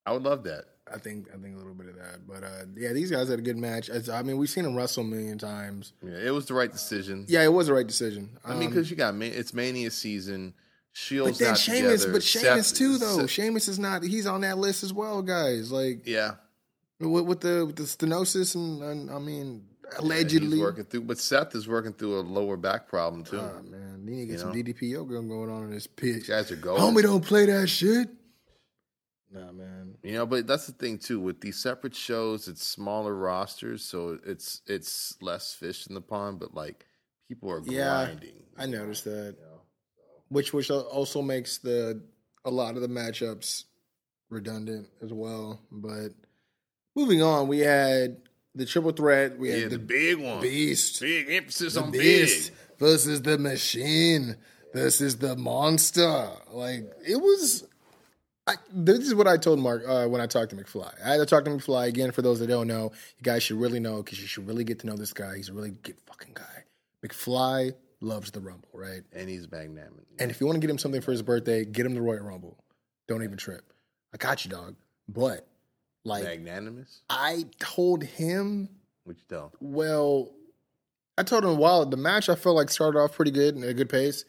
I 0.06 0.12
would 0.14 0.24
love 0.24 0.44
that. 0.44 0.66
I 0.94 0.98
think 0.98 1.28
I 1.34 1.38
think 1.38 1.56
a 1.56 1.58
little 1.58 1.74
bit 1.74 1.88
of 1.88 1.96
that, 1.96 2.28
but 2.28 2.44
uh, 2.44 2.66
yeah, 2.76 2.92
these 2.92 3.10
guys 3.10 3.30
had 3.30 3.40
a 3.40 3.42
good 3.42 3.58
match. 3.58 3.90
As- 3.90 4.10
I 4.10 4.22
mean, 4.22 4.38
we've 4.38 4.50
seen 4.50 4.66
them 4.66 4.76
wrestle 4.76 5.04
a 5.04 5.08
million 5.08 5.38
times. 5.38 5.94
Yeah, 6.06 6.18
it 6.18 6.32
was 6.32 6.46
the 6.46 6.54
right 6.54 6.72
decision. 6.72 7.26
Yeah, 7.30 7.44
it 7.44 7.54
was 7.54 7.68
the 7.68 7.74
right 7.74 7.88
decision. 7.88 8.38
I 8.44 8.54
mean, 8.54 8.64
Um, 8.64 8.70
because 8.70 8.92
you 8.92 8.98
got 8.98 9.16
it's 9.22 9.54
Mania 9.54 9.90
season. 9.92 10.54
Shields 10.96 11.40
But 11.40 11.46
then 11.46 11.56
Sheamus, 11.56 12.02
together. 12.02 12.12
but 12.14 12.24
Sheamus 12.24 12.68
Seth- 12.68 12.78
too 12.78 12.98
though. 13.00 13.20
Seth- 13.22 13.30
Sheamus 13.32 13.68
is 13.68 13.80
not. 13.80 14.04
He's 14.04 14.28
on 14.28 14.42
that 14.42 14.58
list 14.60 14.84
as 14.84 14.94
well, 14.94 15.22
guys. 15.24 15.72
Like 15.72 16.06
yeah, 16.06 16.34
with, 17.00 17.26
with 17.26 17.40
the 17.42 17.66
with 17.66 17.78
the 17.78 17.84
stenosis 17.84 18.54
and, 18.54 18.84
and 18.84 19.10
I 19.10 19.18
mean, 19.20 19.66
allegedly. 20.00 20.52
he's 20.58 20.60
working 20.60 20.86
through. 20.86 21.02
But 21.02 21.18
Seth 21.18 21.56
is 21.56 21.68
working 21.68 21.94
through 21.94 22.20
a 22.20 22.22
lower 22.22 22.58
back 22.58 22.88
problem 22.88 23.24
too. 23.24 23.40
Ah, 23.40 23.62
man, 23.62 24.04
you 24.06 24.12
need 24.12 24.20
to 24.22 24.26
get 24.28 24.32
You 24.34 24.38
some 24.40 24.50
know? 24.50 24.56
DDP 24.56 24.82
yoga 24.92 25.22
going 25.22 25.50
on 25.50 25.64
in 25.66 25.72
this 25.72 25.88
pitch. 25.88 26.14
These 26.16 26.28
guys 26.30 26.52
are 26.52 26.56
going. 26.56 26.82
Homie, 26.82 27.04
don't 27.04 27.24
play 27.26 27.46
that 27.46 27.68
shit. 27.68 28.10
Nah, 29.32 29.52
man. 29.52 29.96
You 30.04 30.14
know, 30.14 30.26
but 30.26 30.46
that's 30.46 30.68
the 30.68 30.74
thing 30.74 30.98
too. 31.00 31.20
With 31.20 31.42
these 31.42 31.58
separate 31.58 31.96
shows, 31.96 32.48
it's 32.48 32.64
smaller 32.64 33.16
rosters, 33.16 33.84
so 33.84 34.20
it's 34.26 34.62
it's 34.68 35.16
less 35.22 35.54
fish 35.56 35.88
in 35.88 35.96
the 35.96 36.02
pond. 36.02 36.40
But 36.40 36.54
like 36.54 36.86
people 37.28 37.50
are 37.52 37.62
Yeah, 37.66 38.06
grinding. 38.06 38.44
I 38.58 38.66
noticed 38.68 39.06
that. 39.06 39.36
Which 40.30 40.54
which 40.54 40.70
also 40.70 41.22
makes 41.22 41.58
the 41.58 42.02
a 42.46 42.52
lot 42.52 42.76
of 42.76 42.82
the 42.82 42.88
matchups 42.88 43.64
redundant 44.30 44.88
as 45.02 45.14
well. 45.14 45.62
But 45.72 46.10
moving 46.96 47.22
on, 47.24 47.48
we 47.48 47.60
had 47.60 48.18
the 48.56 48.66
triple 48.66 48.92
threat. 48.92 49.38
We 49.38 49.50
Yeah, 49.50 49.56
had 49.62 49.70
the, 49.72 49.78
the, 49.78 49.84
big 49.84 50.18
one. 50.20 50.42
beast. 50.42 51.00
Big 51.02 51.30
emphasis 51.30 51.74
the 51.76 51.82
on 51.84 51.92
beast 51.92 52.52
big. 52.52 52.80
versus 52.80 53.22
the 53.22 53.38
machine 53.38 54.36
versus 54.74 55.18
the 55.18 55.36
monster. 55.36 56.30
Like 56.52 56.92
it 57.08 57.18
was. 57.18 57.66
I, 58.46 58.56
this 58.74 59.00
is 59.00 59.16
what 59.16 59.26
I 59.26 59.38
told 59.38 59.60
Mark 59.60 59.84
uh, 59.88 60.06
when 60.08 60.20
I 60.20 60.28
talked 60.28 60.50
to 60.50 60.56
McFly. 60.58 60.92
I 61.06 61.12
had 61.12 61.18
to 61.20 61.26
talk 61.26 61.46
to 61.46 61.52
McFly 61.52 61.88
again. 61.88 62.12
For 62.12 62.22
those 62.22 62.40
that 62.40 62.48
don't 62.48 62.68
know, 62.68 62.92
you 63.18 63.24
guys 63.24 63.42
should 63.44 63.58
really 63.58 63.80
know 63.80 64.04
because 64.04 64.20
you 64.20 64.28
should 64.28 64.46
really 64.46 64.66
get 64.66 64.80
to 64.80 64.88
know 64.88 64.98
this 64.98 65.14
guy. 65.14 65.38
He's 65.38 65.48
a 65.48 65.54
really 65.54 65.72
good 65.72 65.96
fucking 66.06 66.34
guy. 66.34 66.64
McFly 67.06 67.74
loves 68.02 68.32
the 68.32 68.42
Rumble, 68.42 68.68
right? 68.74 69.02
And 69.14 69.30
he's 69.30 69.50
magnanimous. 69.50 70.04
And 70.20 70.30
if 70.30 70.42
you 70.42 70.46
want 70.46 70.58
to 70.58 70.60
get 70.60 70.70
him 70.70 70.78
something 70.78 71.00
for 71.00 71.14
his 71.14 71.22
birthday, 71.22 71.64
get 71.64 71.86
him 71.86 71.94
the 71.94 72.02
Royal 72.02 72.20
Rumble. 72.24 72.58
Don't 73.08 73.24
even 73.24 73.38
trip. 73.38 73.62
I 74.14 74.18
got 74.18 74.44
you, 74.44 74.52
dog. 74.52 74.76
But 75.08 75.48
like, 76.04 76.24
magnanimous. 76.24 77.02
I 77.10 77.46
told 77.60 78.04
him 78.04 78.70
What 79.04 79.18
you 79.18 79.24
tell? 79.30 79.52
well, 79.60 80.32
I 81.18 81.24
told 81.24 81.44
him 81.44 81.58
while 81.58 81.86
the 81.86 81.98
match 81.98 82.28
I 82.30 82.36
felt 82.36 82.56
like 82.56 82.70
started 82.70 83.00
off 83.00 83.14
pretty 83.14 83.32
good 83.32 83.56
and 83.56 83.64
at 83.64 83.70
a 83.70 83.74
good 83.74 83.90
pace. 83.90 84.26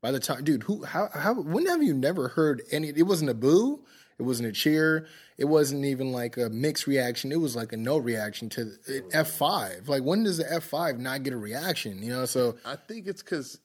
By 0.00 0.12
the 0.12 0.20
time, 0.20 0.44
dude, 0.44 0.62
who, 0.62 0.84
how, 0.84 1.08
how, 1.12 1.34
when 1.34 1.66
have 1.66 1.82
you 1.82 1.92
never 1.92 2.28
heard 2.28 2.62
any? 2.70 2.88
It 2.90 3.02
wasn't 3.02 3.30
a 3.30 3.34
boo, 3.34 3.84
it 4.16 4.22
wasn't 4.22 4.48
a 4.48 4.52
cheer, 4.52 5.08
it 5.36 5.46
wasn't 5.46 5.84
even 5.84 6.12
like 6.12 6.36
a 6.36 6.48
mixed 6.50 6.86
reaction. 6.86 7.32
It 7.32 7.40
was 7.40 7.56
like 7.56 7.72
a 7.72 7.76
no 7.76 7.98
reaction 7.98 8.48
to 8.50 8.70
F 9.12 9.30
five. 9.32 9.88
Like 9.88 10.04
when 10.04 10.22
does 10.22 10.36
the 10.38 10.52
F 10.52 10.62
five 10.62 11.00
not 11.00 11.24
get 11.24 11.32
a 11.32 11.36
reaction? 11.36 12.00
You 12.00 12.10
know, 12.10 12.24
so 12.26 12.56
I 12.64 12.76
think 12.76 13.08
it's 13.08 13.24
because, 13.24 13.58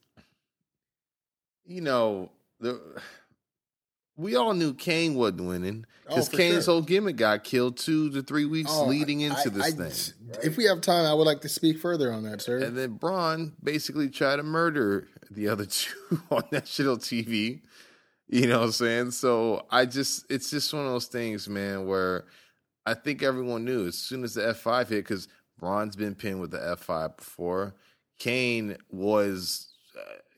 you 1.66 1.82
know, 1.82 2.32
the 2.60 2.82
we 4.16 4.36
all 4.36 4.54
knew 4.54 4.74
Kane 4.74 5.16
wasn't 5.16 5.46
winning 5.48 5.86
because 6.08 6.32
Oh, 6.34 6.38
Kane's 6.38 6.66
sure. 6.66 6.74
whole 6.76 6.82
gimmick 6.82 7.16
got 7.16 7.44
killed 7.44 7.78
two 7.78 8.10
to 8.12 8.22
three 8.22 8.46
weeks 8.46 8.70
Oh, 8.74 8.86
leading 8.86 9.22
into 9.22 9.40
I- 9.62 9.72
this 9.72 10.10
thing. 10.10 10.38
If 10.44 10.58
we 10.58 10.66
have 10.66 10.82
time, 10.82 11.06
I 11.06 11.14
would 11.14 11.26
like 11.26 11.42
to 11.42 11.50
speak 11.50 11.80
further 11.80 12.12
on 12.12 12.24
that, 12.24 12.42
sir. 12.42 12.60
And 12.60 12.78
then 12.78 12.94
Braun 12.98 13.54
basically 13.64 14.10
tried 14.10 14.38
to 14.38 14.44
murder 14.44 15.08
the 15.32 15.48
other 15.48 15.66
two 15.68 16.22
on 16.32 16.44
national 16.52 16.98
TV. 16.98 17.62
You 18.28 18.48
know 18.48 18.60
what 18.60 18.66
I'm 18.66 18.72
saying? 18.72 19.12
So 19.12 19.66
I 19.70 19.86
just, 19.86 20.26
it's 20.30 20.50
just 20.50 20.74
one 20.74 20.86
of 20.86 20.92
those 20.92 21.06
things, 21.08 21.48
man, 21.48 21.86
where 21.86 22.26
I 22.86 22.94
think 22.96 23.22
everyone 23.24 23.64
knew 23.66 23.86
as 23.88 23.98
soon 23.98 24.24
as 24.24 24.34
the 24.34 24.42
F5 24.42 24.90
hit, 24.90 25.04
because 25.06 25.28
Braun's 25.60 25.96
been 25.96 26.16
pinned 26.16 26.42
with 26.42 26.52
the 26.52 26.58
F5 26.58 27.18
before. 27.18 27.76
Kane 28.20 28.78
was, 28.90 29.73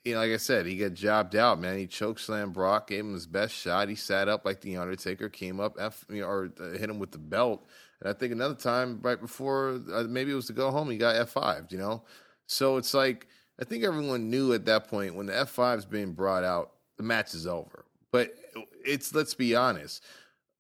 you 0.05 0.13
know, 0.13 0.19
like 0.19 0.31
I 0.31 0.37
said, 0.37 0.67
he 0.67 0.77
got 0.77 0.93
jobbed 0.93 1.35
out, 1.35 1.59
man. 1.59 1.79
He 1.79 1.87
choke 1.87 2.19
slammed 2.19 2.53
Brock, 2.53 2.87
gave 2.87 2.99
him 2.99 3.13
his 3.13 3.25
best 3.25 3.55
shot. 3.55 3.89
He 3.89 3.95
sat 3.95 4.29
up 4.29 4.45
like 4.45 4.61
the 4.61 4.77
Undertaker, 4.77 5.29
came 5.29 5.59
up, 5.59 5.77
F, 5.79 6.05
you 6.09 6.21
know, 6.21 6.27
or 6.27 6.51
uh, 6.59 6.77
hit 6.77 6.89
him 6.89 6.99
with 6.99 7.11
the 7.11 7.17
belt. 7.17 7.65
And 7.99 8.09
I 8.09 8.13
think 8.13 8.31
another 8.31 8.53
time 8.53 8.99
right 9.01 9.19
before, 9.19 9.81
uh, 9.91 10.03
maybe 10.03 10.31
it 10.31 10.35
was 10.35 10.45
to 10.45 10.53
go 10.53 10.69
home, 10.69 10.91
he 10.91 10.97
got 10.97 11.15
F5'd, 11.15 11.71
you 11.71 11.79
know? 11.79 12.03
So 12.45 12.77
it's 12.77 12.93
like, 12.93 13.27
I 13.59 13.65
think 13.65 13.83
everyone 13.83 14.29
knew 14.29 14.53
at 14.53 14.65
that 14.65 14.87
point 14.87 15.15
when 15.15 15.25
the 15.25 15.33
F5 15.33 15.79
is 15.79 15.85
being 15.85 16.13
brought 16.13 16.43
out, 16.43 16.73
the 16.97 17.03
match 17.03 17.33
is 17.33 17.47
over. 17.47 17.85
But 18.11 18.35
it's, 18.85 19.15
let's 19.15 19.33
be 19.33 19.55
honest, 19.55 20.03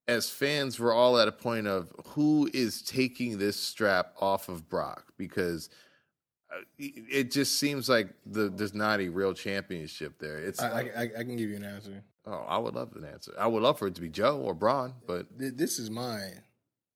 as 0.07 0.29
fans, 0.29 0.79
we're 0.79 0.93
all 0.93 1.19
at 1.19 1.27
a 1.27 1.31
point 1.31 1.67
of 1.67 1.91
who 2.07 2.49
is 2.51 2.81
taking 2.81 3.37
this 3.37 3.59
strap 3.59 4.13
off 4.19 4.49
of 4.49 4.67
Brock 4.67 5.13
because 5.17 5.69
it 6.77 7.31
just 7.31 7.59
seems 7.59 7.87
like 7.89 8.09
the, 8.25 8.49
there's 8.49 8.73
not 8.73 8.99
a 9.01 9.09
real 9.09 9.33
championship 9.33 10.19
there. 10.19 10.37
It's 10.37 10.61
I, 10.61 10.81
I, 10.95 11.01
I 11.03 11.23
can 11.23 11.35
give 11.35 11.49
you 11.49 11.55
an 11.57 11.63
answer. 11.65 12.03
oh, 12.25 12.45
I 12.47 12.57
would 12.57 12.75
love 12.75 12.93
an 12.95 13.05
answer. 13.05 13.33
I 13.37 13.47
would 13.47 13.63
love 13.63 13.79
for 13.79 13.87
it 13.87 13.95
to 13.95 14.01
be 14.01 14.09
Joe 14.09 14.37
or 14.39 14.53
Braun, 14.53 14.93
but 15.07 15.27
This 15.37 15.79
is 15.79 15.89
my 15.89 16.29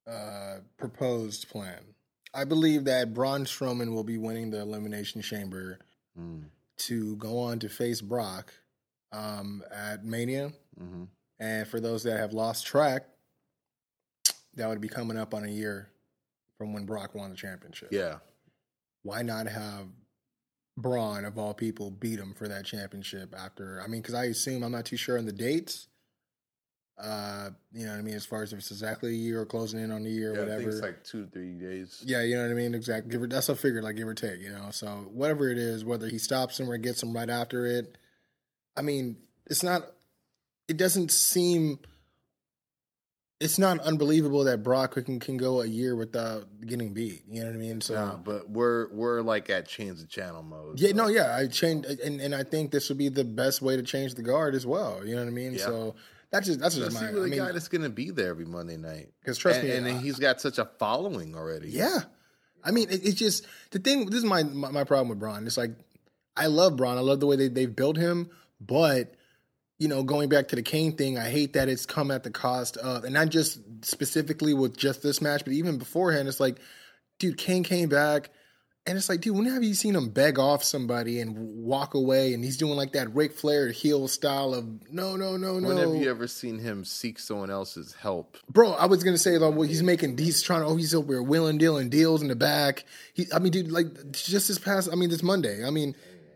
uh, 0.10 0.57
proposed 0.78 1.49
plan. 1.49 1.80
I 2.34 2.43
believe 2.45 2.86
that 2.86 3.14
Braun 3.14 3.45
Strowman 3.45 3.93
will 3.93 4.03
be 4.03 4.18
winning 4.18 4.51
the 4.51 4.62
Elimination 4.62 5.22
Chamber 5.22 5.80
mm, 6.20 6.43
to 6.78 7.16
go 7.16 7.39
on 7.39 7.60
to 7.60 7.70
face 7.70 8.01
Brock 8.01 8.53
um, 9.12 9.64
at 9.74 10.05
Mania. 10.05 10.51
hmm 10.78 11.05
And 11.39 11.68
for 11.68 11.80
those 11.80 12.03
that 12.03 12.20
have 12.20 12.34
lost 12.34 12.66
track, 12.68 13.07
that 14.55 14.68
would 14.70 14.82
be 14.82 14.89
coming 14.89 15.18
up 15.18 15.34
on 15.34 15.43
a 15.43 15.47
year 15.49 15.89
from 16.57 16.74
when 16.74 16.86
Brock 16.86 17.16
won 17.16 17.30
the 17.30 17.36
championship. 17.36 17.89
yeah, 17.91 18.18
Why 19.04 19.22
not 19.22 19.47
have 19.47 19.88
Braun, 20.78 21.26
of 21.26 21.38
all 21.38 21.54
people, 21.54 21.91
beat 21.91 22.20
him 22.20 22.34
for 22.34 22.47
that 22.47 22.66
championship 22.66 23.34
after? 23.38 23.82
I 23.84 23.88
mean, 23.88 24.02
because 24.02 24.16
I 24.16 24.26
assume, 24.26 24.64
I'm 24.64 24.72
not 24.72 24.86
too 24.86 24.97
sure 24.97 25.18
on 25.18 25.26
the 25.26 25.32
dates. 25.32 25.88
Uh, 27.02 27.52
you 27.72 27.86
know 27.86 27.93
what 27.93 28.00
I 28.00 28.02
mean? 28.02 28.16
As 28.16 28.26
far 28.26 28.43
as 28.43 28.52
if 28.52 28.60
it's 28.60 28.72
exactly 28.72 29.12
a 29.12 29.16
year 29.16 29.39
or 29.39 29.45
closing 29.45 29.80
in 29.80 29.89
on 29.89 30.04
the 30.04 30.10
year 30.10 30.32
or 30.32 30.36
Yeah, 30.36 30.39
I 30.39 30.43
whatever. 30.43 30.60
think 30.64 30.72
it's 30.74 30.82
like 30.82 31.04
two 31.06 31.24
to 31.26 31.32
three 31.32 31.54
days. 31.54 32.04
Yeah, 32.06 32.24
you 32.24 32.36
know 32.36 32.41
what 32.43 32.52
I 32.52 32.56
mean. 32.56 32.76
Exactly. 32.76 33.10
Give 33.10 33.22
or, 33.22 33.28
that's 33.28 33.47
a 33.47 33.56
figure, 33.56 33.82
like 33.82 33.95
give 33.95 34.08
or 34.08 34.14
take. 34.14 34.41
You 34.41 34.50
know, 34.52 34.68
so 34.72 34.88
whatever 35.14 35.50
it 35.50 35.58
is, 35.58 35.86
whether 35.86 36.10
he 36.10 36.18
stops 36.18 36.60
him 36.60 36.70
or 36.70 36.78
gets 36.78 37.02
him 37.02 37.14
right 37.14 37.30
after 37.30 37.66
it, 37.66 37.97
I 38.76 38.82
mean, 38.82 39.16
it's 39.45 39.64
not. 39.64 39.84
It 40.68 40.76
doesn't 40.76 41.12
seem. 41.12 41.80
It's 43.40 43.58
not 43.58 43.80
unbelievable 43.80 44.44
that 44.44 44.64
Brock 44.64 44.96
can 44.96 45.20
can 45.20 45.38
go 45.38 45.62
a 45.62 45.66
year 45.66 45.96
without 45.96 46.46
getting 46.66 46.94
beat. 46.94 47.24
You 47.30 47.40
know 47.42 47.48
what 47.48 47.56
I 47.56 47.58
mean? 47.58 47.80
So 47.80 47.94
No, 47.94 48.20
but 48.24 48.50
we're 48.50 48.90
we're 48.92 49.22
like 49.22 49.50
at 49.50 49.66
change 49.66 50.00
the 50.02 50.08
channel 50.08 50.44
mode. 50.44 50.78
yeah, 50.80 50.90
so- 50.90 50.96
no, 50.96 51.08
yeah, 51.08 51.36
I 51.38 51.48
changed, 51.48 51.88
and 51.88 52.20
and 52.20 52.36
I 52.36 52.44
think 52.44 52.72
this 52.72 52.90
would 52.90 52.98
be 52.98 53.08
the 53.08 53.24
best 53.24 53.62
way 53.62 53.78
to 53.78 53.84
change 53.84 54.16
the 54.16 54.24
guard 54.24 54.56
as 54.56 54.66
well. 54.66 55.06
You 55.06 55.16
know 55.16 55.22
what 55.22 55.30
I 55.30 55.32
mean? 55.32 55.54
Yeah. 55.54 55.60
So 55.66 55.96
that's 56.32 56.48
just 56.48 56.60
that's 56.60 56.76
just 56.76 56.88
Especially 56.90 57.14
my. 57.14 57.20
with 57.20 57.28
I 57.28 57.30
mean, 57.30 57.40
guy 57.40 57.52
that's 57.54 57.70
going 57.70 57.84
to 57.84 57.90
be 57.90 58.12
there 58.12 58.30
every 58.30 58.46
Monday 58.46 58.76
night. 58.76 59.10
Because 59.22 59.38
trust 59.38 59.60
and, 59.60 59.70
me, 59.70 59.76
and 59.76 59.88
I- 59.88 60.02
he's 60.02 60.20
got 60.20 60.42
such 60.42 60.58
a 60.58 60.66
following 60.78 61.34
already. 61.36 61.70
Yeah, 61.70 62.00
I 62.62 62.72
mean, 62.72 62.90
it, 62.90 63.06
it's 63.06 63.16
just 63.18 63.46
the 63.72 63.80
thing. 63.80 64.06
This 64.08 64.20
is 64.20 64.26
my, 64.26 64.44
my 64.44 64.70
my 64.72 64.84
problem 64.84 65.08
with 65.08 65.20
Braun. 65.20 65.48
It's 65.48 65.56
like 65.58 65.72
I 66.36 66.48
love 66.48 66.76
Braun. 66.76 66.98
I 66.98 67.02
love 67.02 67.22
the 67.22 67.26
way 67.28 67.38
they 67.38 67.48
they've 67.48 67.74
built 67.74 67.96
him, 67.96 68.32
but 68.60 69.16
you 69.80 69.88
know, 69.88 70.03
going 70.03 70.30
back 70.30 70.49
to 70.49 70.55
the 70.55 70.61
Kane 70.61 70.95
thing, 70.95 71.17
I 71.17 71.30
hate 71.30 71.53
that 71.53 71.69
it's 71.69 71.86
come 71.86 72.11
at 72.11 72.23
the 72.23 72.32
cost 72.32 72.77
of, 72.77 73.05
and 73.05 73.13
not 73.13 73.30
just 73.30 73.59
specifically 73.84 74.53
with 74.53 74.77
just 74.77 75.01
this 75.01 75.21
match, 75.21 75.43
but 75.45 75.53
even 75.53 75.77
beforehand. 75.77 76.27
It's 76.27 76.39
like, 76.39 76.57
dude, 77.17 77.38
Kane 77.38 77.63
came 77.63 77.89
back. 77.89 78.30
And 78.86 78.97
it's 78.97 79.07
like, 79.07 79.21
dude, 79.21 79.36
when 79.36 79.45
have 79.45 79.61
you 79.63 79.75
seen 79.75 79.95
him 79.95 80.09
beg 80.09 80.39
off 80.39 80.63
somebody 80.63 81.19
and 81.19 81.38
walk 81.38 81.93
away? 81.93 82.34
And 82.34 82.43
he's 82.43 82.57
doing 82.57 82.75
like 82.75 82.93
that 82.93 83.13
Ric 83.13 83.34
Flair 83.34 83.69
heel 83.69 84.07
style 84.07 84.55
of 84.55 84.65
no, 84.91 85.15
no, 85.15 85.38
no, 85.38 85.59
no. 85.59 85.67
When 85.67 85.77
have 85.77 85.95
you 85.95 86.09
ever 86.09 86.27
seen 86.27 86.57
him 86.57 86.84
seek 86.84 87.19
someone 87.19 87.51
else's 87.51 87.93
help? 87.93 88.38
Bro, 88.49 88.71
I 88.71 88.88
was 88.88 89.03
gonna 89.03 89.19
say 89.19 89.38
though, 89.38 89.51
well, 89.51 89.67
he's 89.67 89.84
making 89.84 90.17
he's 90.17 90.41
trying 90.41 90.61
to 90.61 90.67
oh 90.67 90.75
he's 90.75 90.95
over 90.95 91.21
wheeling 91.21 91.59
dealing 91.59 91.89
deals 91.89 92.23
in 92.23 92.30
the 92.30 92.36
back. 92.36 92.84
He, 93.13 93.27
I 93.32 93.38
mean, 93.38 93.51
dude, 93.51 93.71
like 93.71 94.11
just 94.11 94.47
this 94.47 94.57
past, 94.57 94.89
I 94.91 94.95
mean, 94.95 95.11
this 95.11 95.21
Monday, 95.21 95.63
I 95.63 95.69
mean, 95.69 95.93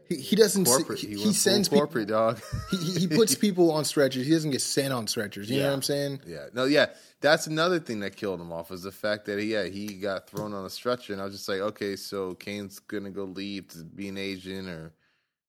he, 0.09 0.15
he 0.15 0.35
doesn't 0.35 0.65
Corporate. 0.65 0.99
he, 0.99 1.15
He, 1.15 1.33
sends 1.33 1.67
full 1.67 1.77
people, 1.77 1.87
corporate, 1.87 2.07
dog. 2.07 2.41
he, 2.71 2.99
he 2.99 3.07
puts 3.07 3.35
people 3.47 3.71
on 3.71 3.85
stretchers. 3.85 4.25
He 4.25 4.31
doesn't 4.31 4.51
get 4.51 4.61
sent 4.61 4.93
on 4.93 5.07
stretchers. 5.07 5.49
You 5.49 5.59
know 5.59 5.67
what 5.67 5.73
I'm 5.73 5.81
saying? 5.81 6.21
Yeah, 6.25 6.47
no, 6.53 6.65
yeah, 6.65 6.87
that's 7.21 7.47
another 7.47 7.79
thing 7.79 8.01
that 8.01 8.15
killed 8.15 8.41
him 8.41 8.51
off 8.51 8.69
was 8.69 8.83
the 8.83 8.91
fact 8.91 9.25
that 9.25 9.43
yeah 9.43 9.65
he 9.65 9.95
got 9.95 10.27
thrown 10.27 10.53
on 10.53 10.65
a 10.65 10.69
stretcher, 10.69 11.13
and 11.13 11.21
I 11.21 11.25
was 11.25 11.33
just 11.33 11.49
like, 11.49 11.59
okay, 11.59 11.95
so 11.95 12.35
Kane's 12.35 12.79
gonna 12.79 13.11
go 13.11 13.23
leave 13.23 13.67
to 13.69 13.83
be 13.83 14.09
an 14.09 14.17
agent 14.17 14.67
or 14.67 14.93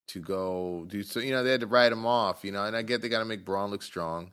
to 0.08 0.20
go 0.20 0.84
do 0.88 1.02
so. 1.02 1.20
You 1.20 1.32
know, 1.32 1.42
they 1.42 1.50
had 1.50 1.60
to 1.60 1.66
write 1.66 1.92
him 1.92 2.06
off. 2.06 2.44
You 2.44 2.52
know, 2.52 2.64
and 2.64 2.76
I 2.76 2.82
get 2.82 3.02
they 3.02 3.08
got 3.08 3.20
to 3.20 3.24
make 3.24 3.44
Braun 3.44 3.70
look 3.70 3.82
strong. 3.82 4.32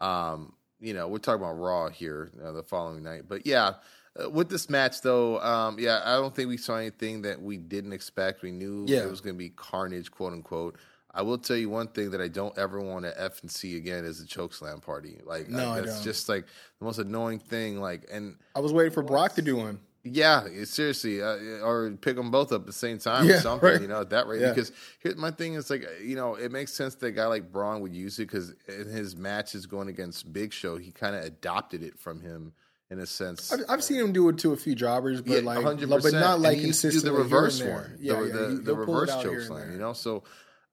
Um, 0.00 0.54
you 0.80 0.94
know, 0.94 1.08
we're 1.08 1.18
talking 1.18 1.42
about 1.42 1.58
Raw 1.58 1.90
here 1.90 2.30
uh, 2.42 2.52
the 2.52 2.62
following 2.62 3.02
night, 3.02 3.24
but 3.28 3.46
yeah. 3.46 3.74
Uh, 4.18 4.28
with 4.28 4.48
this 4.48 4.68
match, 4.68 5.02
though, 5.02 5.40
um, 5.40 5.78
yeah, 5.78 6.00
I 6.04 6.14
don't 6.14 6.34
think 6.34 6.48
we 6.48 6.56
saw 6.56 6.76
anything 6.76 7.22
that 7.22 7.40
we 7.40 7.56
didn't 7.56 7.92
expect. 7.92 8.42
We 8.42 8.50
knew 8.50 8.84
Yeah. 8.88 9.00
it 9.04 9.10
was 9.10 9.20
going 9.20 9.34
to 9.36 9.38
be 9.38 9.50
carnage, 9.50 10.10
quote 10.10 10.32
unquote. 10.32 10.76
I 11.12 11.22
will 11.22 11.38
tell 11.38 11.56
you 11.56 11.68
one 11.68 11.88
thing 11.88 12.10
that 12.12 12.20
I 12.20 12.28
don't 12.28 12.56
ever 12.58 12.80
want 12.80 13.04
to 13.04 13.20
F 13.20 13.40
and 13.42 13.50
see 13.50 13.76
again 13.76 14.04
is 14.04 14.20
a 14.20 14.26
choke 14.26 14.52
slam 14.54 14.80
party. 14.80 15.18
Like, 15.24 15.48
No, 15.48 15.70
I 15.72 15.80
that's 15.80 16.02
just 16.04 16.28
like 16.28 16.46
the 16.78 16.84
most 16.84 16.98
annoying 16.98 17.38
thing. 17.40 17.80
Like, 17.80 18.06
and 18.12 18.36
I 18.54 18.60
was 18.60 18.72
waiting 18.72 18.92
for 18.92 19.02
Brock 19.02 19.34
to 19.34 19.42
do 19.42 19.56
one. 19.56 19.80
yeah, 20.04 20.46
seriously, 20.64 21.20
uh, 21.20 21.36
or 21.64 21.90
pick 22.00 22.16
them 22.16 22.30
both 22.30 22.52
up 22.52 22.62
at 22.62 22.66
the 22.66 22.72
same 22.72 22.98
time 22.98 23.26
Yeah, 23.28 23.34
or 23.36 23.40
something. 23.42 23.68
right. 23.68 23.80
You 23.82 23.88
know, 23.88 24.00
at 24.02 24.10
that 24.10 24.26
rate. 24.28 24.40
Yeah. 24.40 24.50
Because 24.50 24.70
here, 25.00 25.14
my 25.16 25.30
thing 25.32 25.54
is 25.54 25.68
like, 25.68 25.84
you 26.02 26.14
know, 26.16 26.34
it 26.36 26.50
makes 26.52 26.72
sense 26.72 26.94
that 26.96 27.06
a 27.06 27.10
guy 27.12 27.26
like 27.26 27.50
Braun 27.52 27.80
would 27.80 27.94
use 27.94 28.18
it 28.18 28.26
because 28.26 28.54
in 28.68 28.86
his 28.88 29.14
matches 29.16 29.66
going 29.66 29.88
against 29.88 30.32
Big 30.32 30.52
Show, 30.52 30.78
he 30.78 30.90
kind 30.92 31.14
of 31.16 31.24
adopted 31.24 31.82
it 31.82 31.98
from 31.98 32.20
him 32.20 32.52
in 32.90 32.98
a 32.98 33.06
sense. 33.06 33.52
I've, 33.52 33.60
I've 33.68 33.84
seen 33.84 34.00
him 34.00 34.12
do 34.12 34.28
it 34.28 34.38
to 34.38 34.52
a 34.52 34.56
few 34.56 34.74
jobbers, 34.74 35.22
but 35.22 35.32
Yeah, 35.34 35.40
like, 35.40 35.58
100%. 35.64 36.02
but 36.02 36.12
not 36.12 36.40
like 36.40 36.58
used 36.58 36.82
do 36.82 36.90
the 37.00 37.12
reverse 37.12 37.60
here 37.60 37.68
and 37.68 37.76
there. 37.76 37.82
one, 37.90 37.98
Yeah, 38.00 38.14
the, 38.14 38.26
yeah, 38.26 38.32
the, 38.32 38.48
he- 38.50 38.54
the 38.56 38.74
he'll 38.74 38.84
pull 38.84 38.96
it 38.98 39.00
reverse 39.10 39.22
choke 39.22 39.40
slam. 39.42 39.72
You 39.72 39.78
know, 39.78 39.92
so 39.92 40.24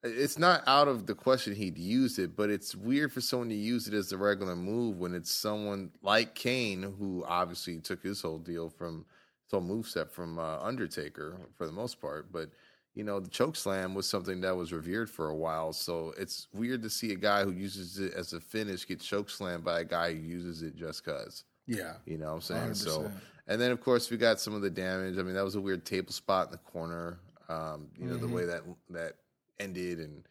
it's 0.03 0.37
not 0.39 0.63
out 0.67 0.87
of 0.87 1.05
the 1.05 1.13
question 1.15 1.55
he'd 1.55 1.77
use 1.77 2.17
it, 2.19 2.35
but 2.35 2.49
it's 2.49 2.75
weird 2.75 3.11
for 3.13 3.21
someone 3.21 3.49
to 3.49 3.55
use 3.55 3.87
it 3.87 3.93
as 3.93 4.11
a 4.11 4.17
regular 4.17 4.55
move 4.55 4.97
when 4.97 5.13
it's 5.13 5.31
someone 5.31 5.91
like 6.01 6.33
Kane 6.35 6.81
who 6.83 7.23
obviously 7.27 7.79
took 7.79 8.01
his 8.03 8.21
whole 8.21 8.39
deal 8.39 8.69
from 8.69 9.05
his 9.45 9.51
whole 9.51 9.61
moveset 9.61 10.09
from 10.09 10.39
uh, 10.39 10.59
Undertaker 10.59 11.37
for 11.55 11.65
the 11.65 11.73
most 11.73 12.01
part, 12.01 12.31
but. 12.31 12.49
You 12.95 13.03
know, 13.03 13.19
the 13.19 13.29
choke 13.29 13.55
slam 13.55 13.93
was 13.93 14.09
something 14.09 14.41
that 14.41 14.55
was 14.57 14.73
revered 14.73 15.07
for 15.07 15.29
a 15.29 15.35
while, 15.35 15.71
so 15.71 16.15
it's 16.17 16.47
weird 16.51 16.81
to 16.81 16.89
see 16.89 17.11
a 17.11 17.15
guy 17.15 17.43
who 17.43 17.51
uses 17.51 17.99
it 17.99 18.11
as 18.15 18.33
a 18.33 18.39
finish 18.39 18.87
get 18.87 19.01
choke 19.01 19.29
slammed 19.29 19.63
by 19.63 19.81
a 19.81 19.83
guy 19.83 20.15
who 20.15 20.19
uses 20.19 20.63
it 20.63 20.75
just 20.75 21.05
cause. 21.05 21.43
Yeah, 21.67 21.93
You 22.05 22.17
know 22.17 22.27
what 22.27 22.33
I'm 22.35 22.41
saying? 22.41 22.73
So, 22.75 23.01
100%. 23.01 23.11
and 23.47 23.61
then 23.61 23.71
of 23.71 23.81
course 23.81 24.09
we 24.09 24.17
got 24.17 24.39
some 24.39 24.53
of 24.53 24.61
the 24.61 24.69
damage. 24.69 25.17
I 25.17 25.21
mean, 25.23 25.35
that 25.35 25.43
was 25.43 25.55
a 25.55 25.61
weird 25.61 25.85
table 25.85 26.11
spot 26.13 26.47
in 26.47 26.51
the 26.53 26.57
corner. 26.59 27.19
Um, 27.49 27.87
you 27.99 28.07
know, 28.07 28.13
Mm-hmm. 28.15 28.21
the 28.27 28.33
way 28.33 28.45
that 28.45 28.61
that 28.91 29.13
ended, 29.59 29.99
and 29.99 30.23